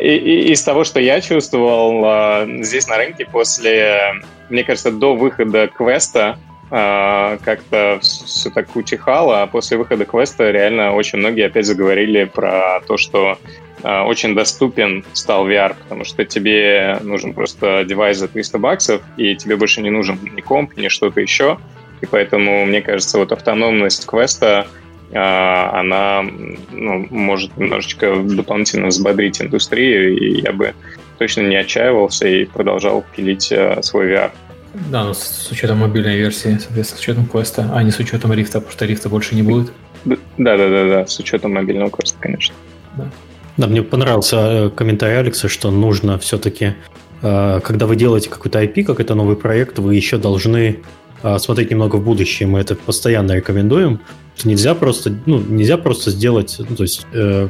и, 0.01 0.17
и, 0.17 0.53
из 0.53 0.63
того, 0.63 0.85
что 0.85 1.01
я 1.01 1.21
чувствовал 1.21 2.03
а, 2.05 2.47
здесь 2.63 2.89
на 2.89 2.97
рынке 2.97 3.27
после, 3.27 4.15
мне 4.49 4.65
кажется, 4.65 4.91
до 4.91 5.15
выхода 5.15 5.69
квеста 5.69 6.39
а, 6.39 6.50
как-то 6.71 7.99
все 8.01 8.49
так 8.51 8.77
утихало, 8.77 9.43
а 9.43 9.47
после 9.49 9.77
выхода 9.77 10.05
квеста 10.05 10.53
реально 10.53 10.95
очень 10.95 11.19
многие 11.19 11.47
опять 11.47 11.67
заговорили 11.67 12.25
про 12.25 12.81
то, 12.87 12.97
что 12.97 13.39
а, 13.83 14.05
очень 14.05 14.35
доступен 14.35 15.05
стал 15.13 15.49
VR, 15.49 15.75
потому 15.83 16.05
что 16.05 16.25
тебе 16.25 16.99
нужен 17.03 17.33
просто 17.33 17.85
девайс 17.85 18.19
за 18.19 18.29
300 18.29 18.59
баксов, 18.59 19.03
и 19.17 19.35
тебе 19.37 19.57
больше 19.57 19.81
не 19.81 19.91
нужен 19.91 20.19
ни 20.23 20.41
комп, 20.41 20.77
ни 20.77 20.89
что-то 20.89 21.21
еще. 21.21 21.59
И 22.01 22.07
поэтому, 22.07 22.65
мне 22.65 22.83
кажется, 22.83 23.19
вот 23.19 23.33
автономность 23.33 24.07
квеста 24.07 24.67
а, 25.13 25.81
она 25.81 26.25
ну, 26.71 27.07
может 27.11 27.57
немножечко 27.57 28.17
дополнительно 28.17 28.89
взбодрить 28.89 29.41
индустрию, 29.41 30.17
и 30.17 30.41
я 30.43 30.53
бы 30.53 30.75
точно 31.19 31.43
не 31.43 31.57
отчаивался 31.57 32.29
и 32.29 32.45
продолжал 32.45 33.05
пилить 33.17 33.53
а, 33.53 33.83
свой 33.83 34.11
VR. 34.13 34.31
Да, 34.75 35.05
но 35.05 35.15
с 35.15 35.49
учетом 35.51 35.79
мобильной 35.79 36.17
версии, 36.17 36.59
соответственно, 36.59 36.99
с 36.99 37.01
учетом 37.01 37.27
квеста, 37.27 37.71
а 37.75 37.83
не 37.83 37.91
с 37.91 37.99
учетом 37.99 38.33
рифта, 38.33 38.61
потому 38.61 38.73
что 38.73 38.87
рифта 38.87 39.09
больше 39.09 39.35
не 39.35 39.43
будет. 39.43 39.73
Да, 40.05 40.17
да, 40.39 40.57
да, 40.57 40.89
да, 40.89 41.07
с 41.07 41.19
учетом 41.19 41.55
мобильного 41.55 41.91
квеста, 41.91 42.17
конечно. 42.21 42.55
Да. 42.97 43.11
Да, 43.57 43.67
мне 43.67 43.83
понравился 43.83 44.37
э, 44.37 44.71
комментарий 44.71 45.19
Алекса, 45.19 45.49
что 45.49 45.71
нужно 45.71 46.19
все-таки, 46.19 46.75
э, 47.21 47.61
когда 47.63 47.87
вы 47.87 47.97
делаете 47.97 48.31
какой-то 48.31 48.63
IP, 48.63 48.85
какой-то 48.85 49.15
новый 49.15 49.37
проект, 49.37 49.79
вы 49.79 49.97
еще 49.97 50.19
должны 50.19 50.79
э, 51.23 51.39
смотреть 51.39 51.71
немного 51.71 51.97
в 51.97 52.05
будущее. 52.05 52.49
Мы 52.49 52.61
это 52.61 52.75
постоянно 52.75 53.33
рекомендуем, 53.33 54.01
нельзя 54.45 54.75
просто, 54.75 55.15
ну, 55.27 55.41
нельзя 55.41 55.77
просто 55.77 56.11
сделать, 56.11 56.57
ну, 56.59 56.77
то 56.77 56.85
есть 56.85 57.07
э, 57.13 57.49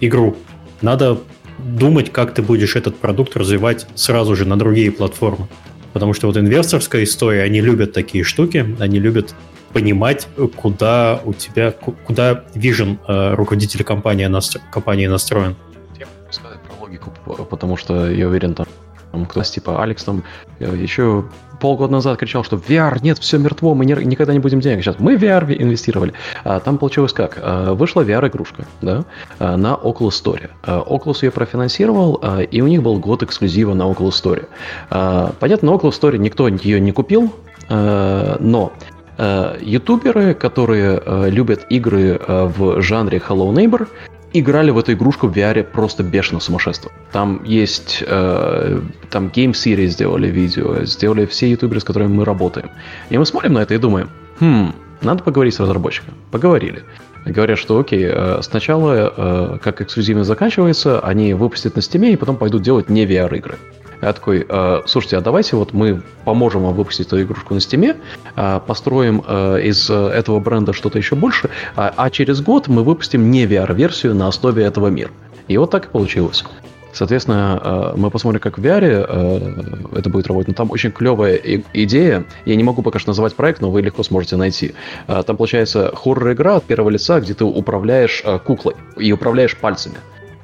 игру. 0.00 0.36
Надо 0.82 1.18
думать, 1.58 2.12
как 2.12 2.34
ты 2.34 2.42
будешь 2.42 2.76
этот 2.76 2.96
продукт 2.96 3.36
развивать 3.36 3.86
сразу 3.94 4.36
же 4.36 4.44
на 4.44 4.58
другие 4.58 4.92
платформы. 4.92 5.48
Потому 5.92 6.12
что 6.14 6.26
вот 6.26 6.36
инвесторская 6.36 7.04
история, 7.04 7.42
они 7.42 7.60
любят 7.60 7.92
такие 7.92 8.24
штуки, 8.24 8.76
они 8.78 8.98
любят 8.98 9.34
понимать, 9.72 10.28
куда 10.56 11.20
у 11.24 11.32
тебя, 11.32 11.72
куда 11.72 12.44
вижен 12.54 12.98
э, 13.06 13.34
руководитель 13.34 13.84
компании, 13.84 14.26
настро, 14.26 14.60
компании 14.70 15.06
настроен. 15.06 15.56
Я 15.98 16.06
могу 16.06 16.32
сказать 16.32 16.58
про 16.60 16.80
логику, 16.80 17.12
потому 17.44 17.76
что 17.76 18.10
я 18.10 18.28
уверен, 18.28 18.54
там, 18.54 18.66
там 19.12 19.26
кто-то 19.26 19.48
типа 19.48 19.82
Алекс 19.82 20.02
там 20.04 20.24
э, 20.58 20.76
еще 20.76 21.24
полгода 21.60 21.92
назад 21.92 22.18
кричал, 22.18 22.42
что 22.42 22.56
VR, 22.56 22.98
нет, 23.02 23.18
все 23.18 23.38
мертво, 23.38 23.74
мы 23.74 23.84
не, 23.84 23.94
никогда 24.04 24.32
не 24.32 24.40
будем 24.40 24.60
денег. 24.60 24.82
Сейчас 24.82 24.98
мы 24.98 25.16
в 25.16 25.22
VR 25.22 25.54
инвестировали. 25.56 26.12
А, 26.42 26.58
там 26.58 26.78
получилось 26.78 27.12
как? 27.12 27.38
А, 27.40 27.74
вышла 27.74 28.02
VR-игрушка 28.02 28.64
да, 28.82 29.04
а, 29.38 29.56
на 29.56 29.74
Oculus 29.74 30.10
Store. 30.10 30.50
А, 30.62 30.80
Oculus 30.80 31.18
ее 31.22 31.30
профинансировал, 31.30 32.18
а, 32.22 32.40
и 32.40 32.60
у 32.60 32.66
них 32.66 32.82
был 32.82 32.98
год 32.98 33.22
эксклюзива 33.22 33.74
на 33.74 33.84
Oculus 33.84 34.10
Store. 34.10 34.46
А, 34.90 35.32
понятно, 35.38 35.70
на 35.70 35.76
Oculus 35.76 36.00
Store 36.00 36.16
никто 36.18 36.48
ее 36.48 36.80
не 36.80 36.92
купил, 36.92 37.32
а, 37.68 38.36
но 38.40 38.72
а, 39.18 39.56
ютуберы, 39.60 40.34
которые 40.34 41.00
а, 41.04 41.28
любят 41.28 41.66
игры 41.68 42.20
в 42.26 42.80
жанре 42.80 43.18
Hello 43.18 43.52
Neighbor, 43.52 43.86
играли 44.32 44.70
в 44.70 44.78
эту 44.78 44.92
игрушку 44.92 45.28
в 45.28 45.36
VR 45.36 45.64
просто 45.64 46.02
бешено 46.02 46.40
сумасшествие. 46.40 46.92
Там 47.12 47.42
есть, 47.44 48.02
э, 48.06 48.80
там 49.10 49.26
Game 49.28 49.52
Theory 49.52 49.88
сделали 49.88 50.28
видео, 50.28 50.84
сделали 50.84 51.26
все 51.26 51.50
ютуберы, 51.50 51.80
с 51.80 51.84
которыми 51.84 52.12
мы 52.12 52.24
работаем. 52.24 52.70
И 53.10 53.18
мы 53.18 53.26
смотрим 53.26 53.54
на 53.54 53.60
это 53.60 53.74
и 53.74 53.78
думаем, 53.78 54.10
хм, 54.40 54.74
надо 55.02 55.22
поговорить 55.22 55.54
с 55.54 55.60
разработчиком. 55.60 56.14
Поговорили. 56.30 56.84
Говорят, 57.26 57.58
что 57.58 57.78
окей, 57.78 58.06
э, 58.06 58.40
сначала, 58.42 59.12
э, 59.16 59.58
как 59.62 59.82
эксклюзивность 59.82 60.28
заканчивается, 60.28 61.00
они 61.00 61.34
выпустят 61.34 61.76
на 61.76 61.82
Steam 61.82 62.07
е 62.07 62.12
и 62.12 62.16
потом 62.16 62.36
пойдут 62.36 62.62
делать 62.62 62.88
не 62.88 63.04
VR-игры. 63.04 63.58
Я 64.02 64.12
такой, 64.12 64.46
э, 64.48 64.80
слушайте, 64.86 65.18
а 65.18 65.20
давайте 65.20 65.56
вот 65.56 65.72
мы 65.72 66.02
поможем 66.24 66.62
вам 66.62 66.74
выпустить 66.74 67.06
эту 67.06 67.22
игрушку 67.22 67.54
на 67.54 67.60
Steam 67.60 67.86
е, 67.86 67.96
э, 68.34 68.60
построим 68.66 69.22
э, 69.26 69.60
из 69.62 69.90
этого 69.90 70.40
бренда 70.40 70.72
что-то 70.72 70.98
еще 70.98 71.16
больше, 71.16 71.50
а, 71.76 71.92
а 71.96 72.10
через 72.10 72.40
год 72.40 72.68
мы 72.68 72.82
выпустим 72.82 73.30
не 73.30 73.44
VR-версию 73.44 74.14
на 74.14 74.28
основе 74.28 74.64
этого 74.64 74.88
мира. 74.88 75.10
И 75.48 75.56
вот 75.58 75.70
так 75.70 75.86
и 75.86 75.88
получилось. 75.88 76.44
Соответственно, 76.92 77.92
мы 77.96 78.10
посмотрим, 78.10 78.40
как 78.40 78.58
в 78.58 78.64
VR 78.64 79.94
это 79.96 80.10
будет 80.10 80.26
работать. 80.26 80.48
Но 80.48 80.54
там 80.54 80.72
очень 80.72 80.90
клевая 80.90 81.36
идея. 81.72 82.24
Я 82.44 82.56
не 82.56 82.64
могу 82.64 82.82
пока 82.82 82.98
что 82.98 83.10
называть 83.10 83.36
проект, 83.36 83.60
но 83.60 83.70
вы 83.70 83.80
легко 83.80 84.02
сможете 84.02 84.34
найти. 84.34 84.74
Там 85.06 85.36
получается 85.36 85.92
хоррор-игра 85.94 86.56
от 86.56 86.64
первого 86.64 86.90
лица, 86.90 87.20
где 87.20 87.32
ты 87.34 87.44
управляешь 87.44 88.24
куклой 88.44 88.74
и 88.96 89.12
управляешь 89.12 89.56
пальцами. 89.56 89.98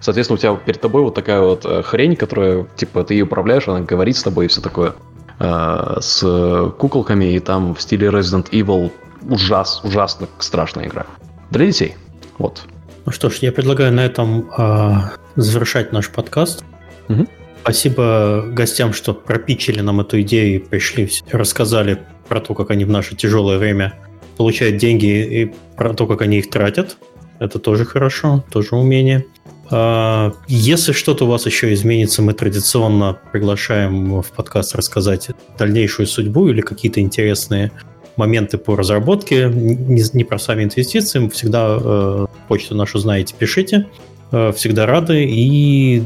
Соответственно, 0.06 0.36
у 0.36 0.38
тебя 0.38 0.54
перед 0.54 0.80
тобой 0.80 1.02
вот 1.02 1.16
такая 1.16 1.40
вот 1.40 1.66
хрень, 1.84 2.14
которая, 2.14 2.68
типа, 2.76 3.02
ты 3.02 3.14
ее 3.14 3.24
управляешь, 3.24 3.66
она 3.66 3.80
говорит 3.80 4.16
с 4.16 4.22
тобой 4.22 4.44
и 4.44 4.48
все 4.48 4.60
такое. 4.60 4.94
С 5.40 6.70
куколками, 6.78 7.24
и 7.34 7.40
там 7.40 7.74
в 7.74 7.82
стиле 7.82 8.06
Resident 8.06 8.48
Evil 8.50 8.92
ужас, 9.28 9.80
ужасно 9.82 10.28
страшная 10.38 10.86
игра. 10.86 11.06
Для 11.50 11.66
детей. 11.66 11.96
Вот. 12.38 12.62
Ну 13.04 13.10
что 13.10 13.30
ж, 13.30 13.38
я 13.38 13.50
предлагаю 13.50 13.92
на 13.92 14.04
этом 14.04 14.48
э, 14.56 14.92
завершать 15.34 15.90
наш 15.90 16.08
подкаст. 16.10 16.64
Угу. 17.08 17.26
Спасибо 17.62 18.44
гостям, 18.46 18.92
что 18.92 19.12
пропичили 19.12 19.80
нам 19.80 20.00
эту 20.00 20.20
идею 20.20 20.54
и 20.54 20.58
пришли, 20.60 21.10
рассказали 21.32 21.98
про 22.28 22.40
то, 22.40 22.54
как 22.54 22.70
они 22.70 22.84
в 22.84 22.90
наше 22.90 23.16
тяжелое 23.16 23.58
время 23.58 23.94
получают 24.36 24.76
деньги 24.76 25.06
и 25.06 25.52
про 25.76 25.94
то, 25.94 26.06
как 26.06 26.22
они 26.22 26.38
их 26.38 26.48
тратят. 26.48 26.96
Это 27.40 27.58
тоже 27.58 27.84
хорошо, 27.84 28.44
тоже 28.52 28.76
умение. 28.76 29.26
А, 29.70 30.32
если 30.46 30.92
что-то 30.92 31.24
у 31.24 31.28
вас 31.28 31.46
еще 31.46 31.72
изменится, 31.72 32.22
мы 32.22 32.34
традиционно 32.34 33.18
приглашаем 33.32 34.22
в 34.22 34.30
подкаст 34.32 34.74
рассказать 34.74 35.30
дальнейшую 35.58 36.06
судьбу 36.06 36.48
или 36.48 36.60
какие-то 36.60 37.00
интересные 37.00 37.72
моменты 38.16 38.58
по 38.58 38.76
разработке, 38.76 39.48
не, 39.48 40.02
не 40.12 40.24
про 40.24 40.38
сами 40.38 40.64
инвестиции, 40.64 41.28
всегда 41.28 41.78
э, 41.78 42.26
почту 42.48 42.74
нашу 42.74 42.98
знаете, 42.98 43.34
пишите. 43.38 43.88
Э, 44.32 44.52
всегда 44.52 44.86
рады 44.86 45.24
и 45.24 46.02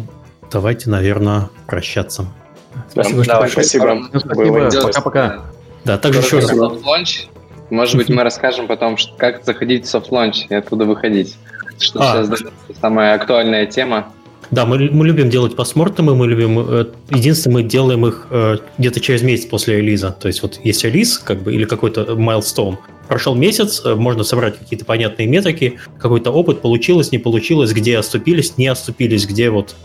давайте, 0.51 0.91
наверное, 0.91 1.51
прощаться. 1.66 2.27
Спасибо, 2.91 3.24
да, 3.24 3.47
что 3.47 3.62
спасибо. 3.62 4.09
Спасибо. 4.16 4.70
Пока-пока. 4.82 5.41
Да, 5.85 5.99
также 5.99 6.20
еще 6.20 6.39
раз. 6.39 6.53
Может 7.70 7.97
быть, 7.97 8.09
мы 8.09 8.24
расскажем 8.24 8.66
потом, 8.66 8.97
как 9.16 9.45
заходить 9.45 9.87
в 9.87 9.89
soft 9.89 10.12
launch 10.12 10.47
и 10.49 10.55
оттуда 10.55 10.87
выходить. 10.87 11.37
Что 11.81 12.01
а. 12.01 12.24
сейчас 12.24 12.43
самая 12.81 13.15
актуальная 13.15 13.66
тема. 13.66 14.12
Да, 14.51 14.66
мы, 14.66 14.90
мы 14.90 15.07
любим 15.07 15.31
делать 15.31 15.55
postmortem 15.55 16.05
ы, 16.05 16.14
мы 16.16 16.27
любим... 16.27 16.59
Э, 16.59 16.86
единственное, 17.11 17.62
мы 17.62 17.62
делаем 17.62 18.05
их 18.07 18.27
э, 18.31 18.59
где-то 18.78 19.01
через 19.01 19.23
месяц 19.23 19.47
после 19.47 19.77
релиза. 19.77 20.11
То 20.11 20.27
есть 20.27 20.43
вот 20.43 20.61
есть 20.65 20.82
релиз, 20.85 21.19
как 21.19 21.43
бы, 21.43 21.55
или 21.55 21.65
какой-то 21.65 22.16
milestone. 22.16 22.78
Прошел 23.07 23.36
месяц, 23.36 23.81
э, 23.85 23.94
можно 23.94 24.24
собрать 24.24 24.59
какие-то 24.59 24.85
понятные 24.85 25.28
метрики, 25.28 25.78
какой-то 25.98 26.32
опыт, 26.32 26.62
получилось, 26.62 27.12
не 27.12 27.19
получилось, 27.19 27.73
где 27.73 27.97
оступились, 27.97 28.59
не 28.59 28.66
оступились, 28.66 29.27
где 29.27 29.51
вот... 29.51 29.77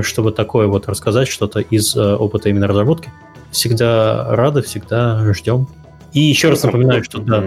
Чтобы 0.00 0.32
такое 0.32 0.68
вот 0.68 0.88
рассказать, 0.88 1.28
что-то 1.28 1.60
из 1.60 1.94
опыта 1.94 2.48
именно 2.48 2.66
разработки. 2.66 3.10
Всегда 3.50 4.34
рады, 4.34 4.62
всегда 4.62 5.34
ждем. 5.34 5.66
И 6.12 6.20
еще 6.20 6.50
раз 6.50 6.62
напоминаю, 6.62 7.02
что 7.04 7.18
да, 7.18 7.44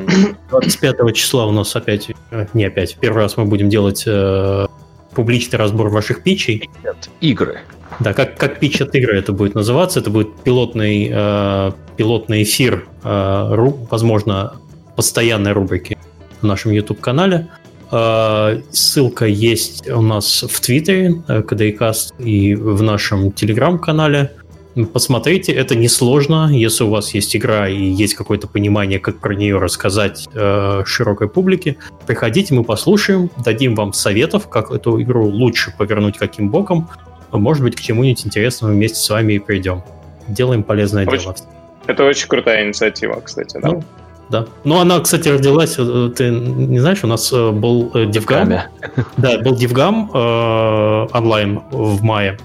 25 0.50 0.96
числа 1.14 1.46
у 1.46 1.52
нас 1.52 1.76
опять, 1.76 2.12
не 2.54 2.66
опять, 2.66 2.98
первый 3.00 3.24
раз 3.24 3.38
мы 3.38 3.46
будем 3.46 3.70
делать 3.70 4.08
публичный 5.16 5.58
разбор 5.58 5.90
ваших 5.90 6.22
питчей. 6.22 6.70
Нет, 6.84 7.10
игры. 7.22 7.62
Да, 8.00 8.14
как, 8.14 8.38
как 8.38 8.60
питч 8.60 8.82
от 8.82 8.94
игры 8.96 9.18
это 9.18 9.32
будет 9.32 9.56
называться. 9.56 10.00
Это 10.00 10.10
будет 10.10 10.36
пилотный, 10.44 11.10
э, 11.12 11.72
пилотный 11.96 12.44
эфир, 12.44 12.86
э, 13.04 13.48
ру, 13.52 13.88
возможно, 13.90 14.54
постоянной 14.96 15.54
рубрики 15.54 15.98
в 16.42 16.46
нашем 16.46 16.72
YouTube-канале. 16.72 17.48
Э, 17.92 18.62
ссылка 18.72 19.26
есть 19.26 19.90
у 19.90 20.02
нас 20.02 20.44
в 20.44 20.60
Твиттере, 20.60 21.24
э, 21.28 21.42
KDCast, 21.42 22.16
и 22.20 22.56
в 22.56 22.82
нашем 22.82 23.32
Телеграм-канале. 23.32 24.32
Посмотрите, 24.92 25.54
это 25.54 25.74
несложно, 25.76 26.50
если 26.52 26.84
у 26.84 26.90
вас 26.90 27.14
есть 27.14 27.34
игра 27.36 27.70
и 27.70 27.82
есть 27.82 28.14
какое-то 28.16 28.48
понимание, 28.48 29.00
как 29.00 29.20
про 29.20 29.34
нее 29.34 29.58
рассказать 29.58 30.28
э, 30.34 30.84
широкой 30.86 31.30
публике. 31.30 31.78
Приходите, 32.06 32.54
мы 32.54 32.66
послушаем, 32.66 33.30
дадим 33.38 33.74
вам 33.74 33.94
советов, 33.94 34.50
как 34.50 34.72
эту 34.72 35.02
игру 35.02 35.28
лучше 35.28 35.74
повернуть 35.78 36.18
каким 36.18 36.50
боком. 36.50 36.90
Может 37.32 37.64
быть, 37.64 37.76
к 37.78 37.80
чему-нибудь 37.80 38.26
интересному 38.26 38.74
вместе 38.74 39.00
с 39.00 39.10
вами 39.10 39.34
и 39.34 39.40
придем. 39.40 39.82
Делаем 40.28 40.62
полезное 40.62 41.08
очень, 41.08 41.24
дело. 41.24 41.36
Это 41.88 42.04
очень 42.04 42.28
крутая 42.28 42.66
инициатива, 42.68 43.22
кстати, 43.24 43.58
да? 43.62 43.68
Ну, 43.70 43.84
да. 44.30 44.48
Ну, 44.66 44.80
она, 44.80 45.00
кстати, 45.00 45.30
родилась, 45.30 45.76
э, 45.78 46.12
ты 46.16 46.30
не 46.32 46.80
знаешь, 46.80 47.02
у 47.02 47.08
нас 47.08 47.32
э, 47.32 47.52
был 47.52 47.92
Дивгам. 48.08 48.52
Э, 48.52 48.64
да, 49.16 49.38
был 49.40 49.56
Дивгам 49.56 50.12
э, 50.14 51.08
онлайн 51.14 51.62
в 51.72 52.04
мае. 52.04 52.38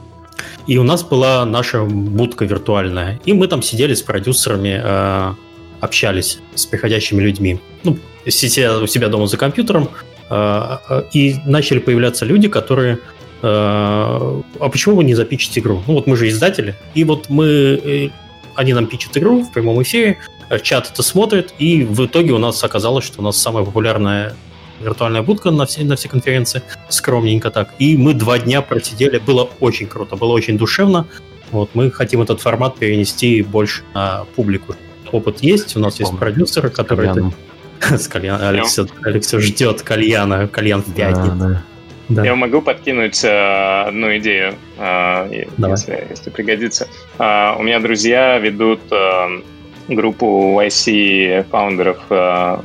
И 0.71 0.79
у 0.79 0.85
нас 0.85 1.03
была 1.03 1.45
наша 1.45 1.83
будка 1.83 2.45
виртуальная. 2.45 3.19
И 3.25 3.33
мы 3.33 3.49
там 3.49 3.61
сидели 3.61 3.93
с 3.93 4.03
продюсерами, 4.03 4.81
э, 4.81 5.35
общались 5.81 6.39
с 6.55 6.65
приходящими 6.65 7.21
людьми. 7.21 7.59
Ну, 7.83 7.99
сидя 8.29 8.79
у 8.79 8.87
себя 8.87 9.09
дома 9.09 9.27
за 9.27 9.37
компьютером. 9.37 9.89
Э, 10.31 10.77
э, 10.89 11.03
и 11.13 11.35
начали 11.45 11.81
появляться 11.81 12.25
люди, 12.25 12.47
которые 12.47 13.01
э, 13.43 13.49
а 13.49 14.69
почему 14.71 14.95
вы 14.95 15.03
не 15.03 15.17
запичите 15.17 15.59
игру? 15.59 15.83
Ну 15.89 15.95
вот 15.95 16.07
мы 16.07 16.17
же 16.17 16.29
издатели, 16.29 16.77
и 16.95 17.03
вот 17.03 17.29
мы, 17.29 17.47
э, 17.47 18.09
они 18.55 18.73
нам 18.73 18.87
пичат 18.87 19.17
игру 19.17 19.43
в 19.43 19.53
прямом 19.53 19.83
эфире, 19.83 20.19
э, 20.51 20.61
чат 20.61 20.89
это 20.93 21.03
смотрит, 21.03 21.53
и 21.59 21.83
в 21.83 22.07
итоге 22.07 22.31
у 22.33 22.39
нас 22.39 22.63
оказалось, 22.63 23.05
что 23.05 23.23
у 23.23 23.25
нас 23.25 23.37
самая 23.37 23.65
популярная 23.65 24.37
виртуальная 24.81 25.23
будка 25.23 25.51
на 25.51 25.67
все, 25.67 25.85
на 25.85 25.97
все 25.97 26.09
конференции, 26.09 26.63
скромненько 26.89 27.51
так. 27.51 27.71
И 27.79 27.97
мы 27.97 28.15
два 28.15 28.39
дня 28.39 28.63
просидели, 28.63 29.19
было 29.19 29.49
очень 29.61 29.87
круто, 29.87 30.17
было 30.17 30.33
очень 30.33 30.59
душевно. 30.59 31.07
Вот, 31.51 31.71
мы 31.75 31.91
хотим 31.91 32.23
этот 32.23 32.41
формат 32.41 32.77
перенести 32.77 33.43
больше 33.43 33.83
на 33.95 34.25
публику. 34.37 34.75
Опыт 35.13 35.41
есть, 35.43 35.77
у 35.77 35.81
нас 35.81 35.99
есть 35.99 36.17
продюсеры, 36.17 36.71
которые... 36.71 37.33
С 37.81 38.09
кальяном. 38.09 38.47
Алекс, 38.47 38.79
Алекс 39.03 39.33
ждет 39.33 39.83
кальяна, 39.83 40.49
кальян 40.49 40.83
в 40.83 40.95
пятницу. 40.95 41.35
Да, 41.35 41.49
да. 41.49 41.63
Да. 42.11 42.25
Я 42.25 42.35
могу 42.35 42.61
подкинуть 42.61 43.23
э, 43.23 43.85
одну 43.87 44.17
идею, 44.19 44.57
э, 44.79 45.45
если, 45.59 46.09
если 46.11 46.31
пригодится. 46.31 46.89
Э, 47.21 47.55
у 47.57 47.63
меня 47.63 47.79
друзья 47.79 48.37
ведут 48.39 48.81
э, 48.91 49.41
группу 49.87 50.61
YC 50.61 51.47
фаундеров 51.51 51.99
э, 52.11 52.59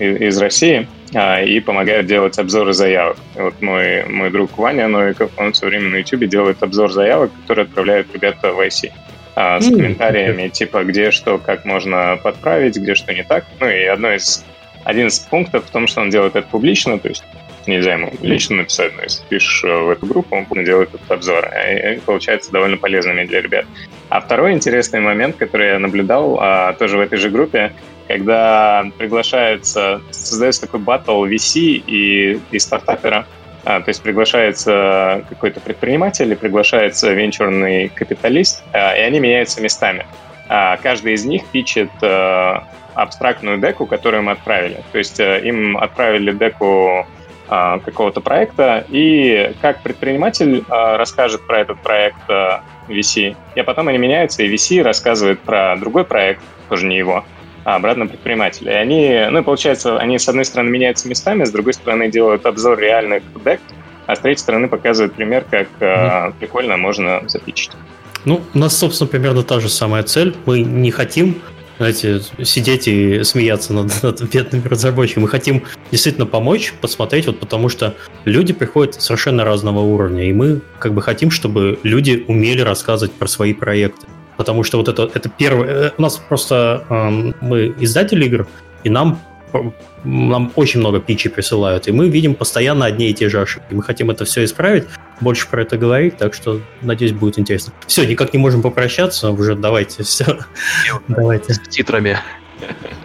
из 0.00 0.38
России, 0.38 0.88
а, 1.14 1.40
и 1.40 1.60
помогают 1.60 2.06
делать 2.06 2.38
обзоры 2.38 2.72
заявок. 2.72 3.16
Вот 3.34 3.60
мой, 3.60 4.04
мой 4.04 4.30
друг 4.30 4.56
Ваня 4.58 4.88
Новиков, 4.88 5.30
он 5.36 5.52
все 5.52 5.66
время 5.66 5.88
на 5.88 5.96
YouTube 5.96 6.26
делает 6.26 6.62
обзор 6.62 6.92
заявок, 6.92 7.30
которые 7.42 7.64
отправляют 7.64 8.12
ребята 8.12 8.52
в 8.52 8.60
IC 8.60 8.92
а, 9.34 9.60
с 9.60 9.66
комментариями, 9.66 10.48
типа, 10.48 10.84
где 10.84 11.10
что, 11.10 11.38
как 11.38 11.64
можно 11.64 12.18
подправить, 12.22 12.76
где 12.76 12.94
что 12.94 13.14
не 13.14 13.22
так. 13.22 13.44
Ну 13.60 13.68
и 13.68 13.84
одно 13.84 14.12
из, 14.12 14.44
один 14.84 15.06
из 15.06 15.18
пунктов 15.20 15.66
в 15.66 15.70
том, 15.70 15.86
что 15.86 16.00
он 16.00 16.10
делает 16.10 16.36
это 16.36 16.48
публично, 16.48 16.98
то 16.98 17.08
есть 17.08 17.24
нельзя 17.68 17.92
ему 17.94 18.12
лично 18.20 18.56
написать, 18.56 18.96
но 18.96 19.02
если 19.02 19.22
пишешь 19.28 19.62
э, 19.62 19.68
в 19.68 19.90
эту 19.90 20.06
группу, 20.06 20.34
он 20.34 20.64
делает 20.64 20.88
этот 20.94 21.10
обзор. 21.10 21.48
И 21.54 22.00
получается 22.04 22.50
довольно 22.50 22.78
полезными 22.78 23.24
для 23.24 23.42
ребят. 23.42 23.66
А 24.08 24.20
второй 24.20 24.52
интересный 24.54 25.00
момент, 25.00 25.36
который 25.36 25.68
я 25.68 25.78
наблюдал 25.78 26.38
а, 26.40 26.72
тоже 26.72 26.96
в 26.96 27.00
этой 27.00 27.18
же 27.18 27.30
группе, 27.30 27.72
когда 28.08 28.86
приглашается, 28.96 30.00
создается 30.10 30.62
такой 30.62 30.80
батл 30.80 31.26
VC 31.26 31.82
и, 31.86 32.40
и 32.50 32.58
стартапера, 32.58 33.26
а, 33.64 33.80
то 33.80 33.90
есть 33.90 34.02
приглашается 34.02 35.24
какой-то 35.28 35.60
предприниматель, 35.60 36.34
приглашается 36.34 37.12
венчурный 37.12 37.90
капиталист, 37.90 38.64
а, 38.72 38.96
и 38.96 39.00
они 39.00 39.20
меняются 39.20 39.60
местами. 39.60 40.06
А, 40.48 40.78
каждый 40.78 41.12
из 41.12 41.24
них 41.26 41.44
пичет 41.52 41.90
а, 42.02 42.66
абстрактную 42.94 43.58
деку, 43.58 43.84
которую 43.86 44.22
мы 44.22 44.32
отправили. 44.32 44.82
То 44.90 44.98
есть 44.98 45.20
а, 45.20 45.38
им 45.38 45.76
отправили 45.76 46.32
деку 46.32 47.06
а, 47.48 47.78
какого-то 47.78 48.22
проекта, 48.22 48.84
и 48.88 49.52
как 49.60 49.82
предприниматель 49.82 50.64
а, 50.68 50.96
расскажет 50.96 51.46
про 51.46 51.60
этот 51.60 51.78
проект 51.82 52.28
а, 52.28 52.62
VC, 52.88 53.36
и 53.54 53.62
потом 53.62 53.88
они 53.88 53.98
меняются, 53.98 54.42
и 54.42 54.54
VC 54.54 54.82
рассказывает 54.82 55.40
про 55.40 55.76
другой 55.76 56.04
проект, 56.04 56.42
тоже 56.70 56.86
не 56.86 56.96
его, 56.96 57.24
а 57.68 57.76
обратно 57.76 58.06
предпринимателя. 58.06 58.72
И 58.72 58.76
они, 58.76 59.26
ну, 59.30 59.44
получается, 59.44 59.98
они 59.98 60.18
с 60.18 60.26
одной 60.26 60.46
стороны 60.46 60.70
меняются 60.70 61.06
местами, 61.06 61.44
с 61.44 61.50
другой 61.50 61.74
стороны 61.74 62.10
делают 62.10 62.46
обзор 62.46 62.78
реальных 62.78 63.22
дек, 63.44 63.60
а 64.06 64.16
с 64.16 64.20
третьей 64.20 64.40
стороны 64.40 64.68
показывают 64.68 65.12
пример, 65.12 65.44
как 65.50 65.68
mm-hmm. 65.78 66.34
прикольно 66.40 66.78
можно 66.78 67.20
запичить. 67.26 67.70
Ну, 68.24 68.40
у 68.54 68.58
нас, 68.58 68.74
собственно, 68.74 69.06
примерно 69.06 69.42
та 69.42 69.60
же 69.60 69.68
самая 69.68 70.02
цель. 70.02 70.34
Мы 70.46 70.62
не 70.62 70.90
хотим 70.90 71.42
знаете, 71.76 72.22
сидеть 72.42 72.88
и 72.88 73.22
смеяться 73.22 73.74
над, 73.74 73.92
над 74.02 74.22
бедными 74.22 74.66
разработчиками. 74.66 75.24
Мы 75.24 75.28
хотим 75.28 75.64
действительно 75.90 76.24
помочь, 76.24 76.72
посмотреть, 76.80 77.26
вот 77.26 77.38
потому 77.38 77.68
что 77.68 77.94
люди 78.24 78.54
приходят 78.54 78.94
совершенно 78.94 79.44
разного 79.44 79.80
уровня, 79.80 80.24
и 80.26 80.32
мы 80.32 80.62
как 80.78 80.94
бы 80.94 81.02
хотим, 81.02 81.30
чтобы 81.30 81.78
люди 81.82 82.24
умели 82.28 82.62
рассказывать 82.62 83.12
про 83.12 83.28
свои 83.28 83.52
проекты. 83.52 84.06
Потому 84.38 84.62
что 84.62 84.78
вот 84.78 84.88
это, 84.88 85.10
это 85.12 85.28
первое... 85.28 85.68
Э, 85.68 85.90
у 85.98 86.00
нас 86.00 86.16
просто 86.16 86.86
эм, 86.88 87.34
мы 87.42 87.74
издатель 87.80 88.24
игр, 88.24 88.46
и 88.84 88.88
нам 88.88 89.20
нам 90.04 90.52
очень 90.56 90.80
много 90.80 91.00
питчей 91.00 91.30
присылают, 91.30 91.88
и 91.88 91.92
мы 91.92 92.08
видим 92.10 92.34
постоянно 92.34 92.84
одни 92.84 93.08
и 93.08 93.14
те 93.14 93.30
же 93.30 93.40
ошибки. 93.40 93.72
Мы 93.72 93.82
хотим 93.82 94.10
это 94.10 94.26
все 94.26 94.44
исправить, 94.44 94.84
больше 95.20 95.48
про 95.48 95.62
это 95.62 95.78
говорить, 95.78 96.18
так 96.18 96.34
что, 96.34 96.60
надеюсь, 96.82 97.12
будет 97.12 97.38
интересно. 97.38 97.72
Все, 97.86 98.04
никак 98.06 98.32
не 98.32 98.38
можем 98.38 98.62
попрощаться, 98.62 99.30
уже 99.30 99.54
давайте, 99.54 100.02
все. 100.02 100.38
Давайте. 101.08 101.54
С 101.54 101.60
титрами. 101.60 102.18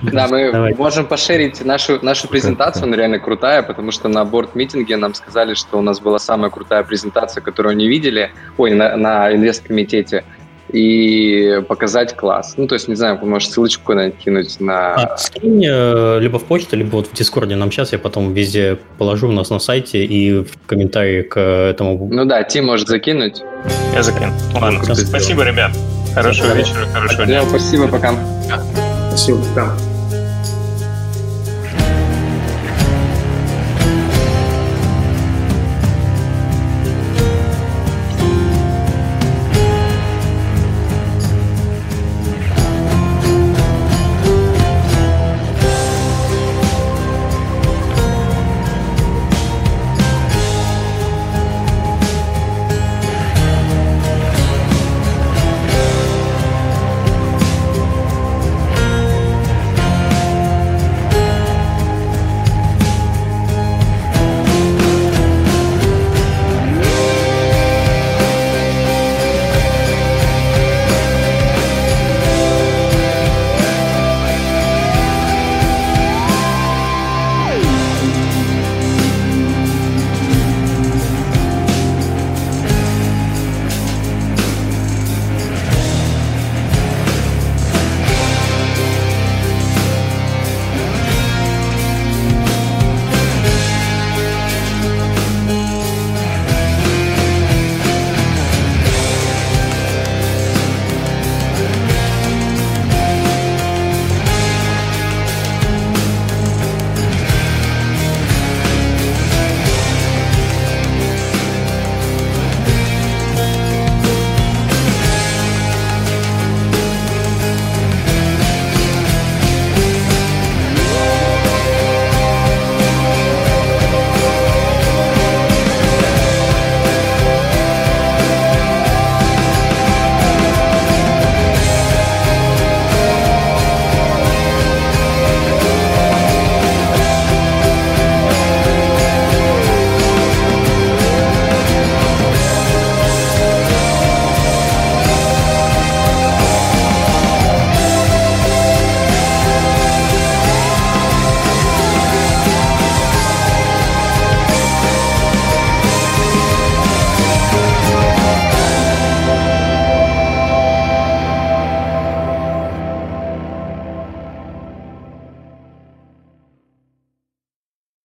Да, 0.02 0.28
мы 0.28 0.52
Давай. 0.52 0.74
можем 0.74 1.06
пошерить 1.06 1.64
нашу, 1.64 2.04
нашу 2.04 2.28
презентацию, 2.28 2.84
она 2.86 2.98
реально 2.98 3.20
крутая, 3.20 3.62
потому 3.62 3.92
что 3.92 4.10
на 4.10 4.26
борт-митинге 4.26 4.98
нам 4.98 5.14
сказали, 5.14 5.54
что 5.54 5.78
у 5.78 5.82
нас 5.82 6.00
была 6.00 6.20
самая 6.20 6.50
крутая 6.50 6.84
презентация, 6.84 7.42
которую 7.42 7.72
они 7.72 7.88
видели, 7.88 8.32
ой, 8.58 8.72
на, 8.72 8.98
на 8.98 9.34
инвест-комитете, 9.34 10.26
и 10.74 11.62
показать 11.68 12.16
класс. 12.16 12.56
Ну, 12.58 12.68
то 12.68 12.74
есть, 12.74 12.88
не 12.88 12.96
знаю, 12.96 13.20
может, 13.24 13.52
ссылочку 13.52 13.84
куда-нибудь 13.86 14.20
кинуть 14.20 14.60
на... 14.60 14.96
А, 14.96 15.18
скинь 15.18 15.64
э, 15.66 16.20
либо 16.20 16.40
в 16.40 16.46
почту, 16.46 16.76
либо 16.76 16.96
вот 16.96 17.08
в 17.08 17.14
Дискорде 17.14 17.56
нам 17.56 17.72
сейчас, 17.72 17.94
я 17.94 18.00
потом 18.00 18.34
везде 18.34 18.80
положу 18.98 19.30
у 19.30 19.32
нас 19.32 19.50
на 19.52 19.60
сайте 19.60 20.04
и 20.04 20.44
в 20.44 20.58
комментарии 20.66 21.22
к 21.22 21.40
этому. 21.40 22.10
Ну 22.12 22.26
да, 22.26 22.44
Тим 22.44 22.66
может 22.66 22.88
закинуть. 22.88 23.44
Я 23.94 24.02
закину. 24.02 24.34
Ладно, 24.60 24.84
спасибо, 24.96 25.44
ребят. 25.44 25.72
Хорошего 26.16 26.54
вечера, 26.54 26.86
хорошего 26.92 27.26
дня. 27.26 27.44
Спасибо, 27.44 27.88
пока. 27.88 28.14
Спасибо, 29.10 29.40
пока. 29.54 29.93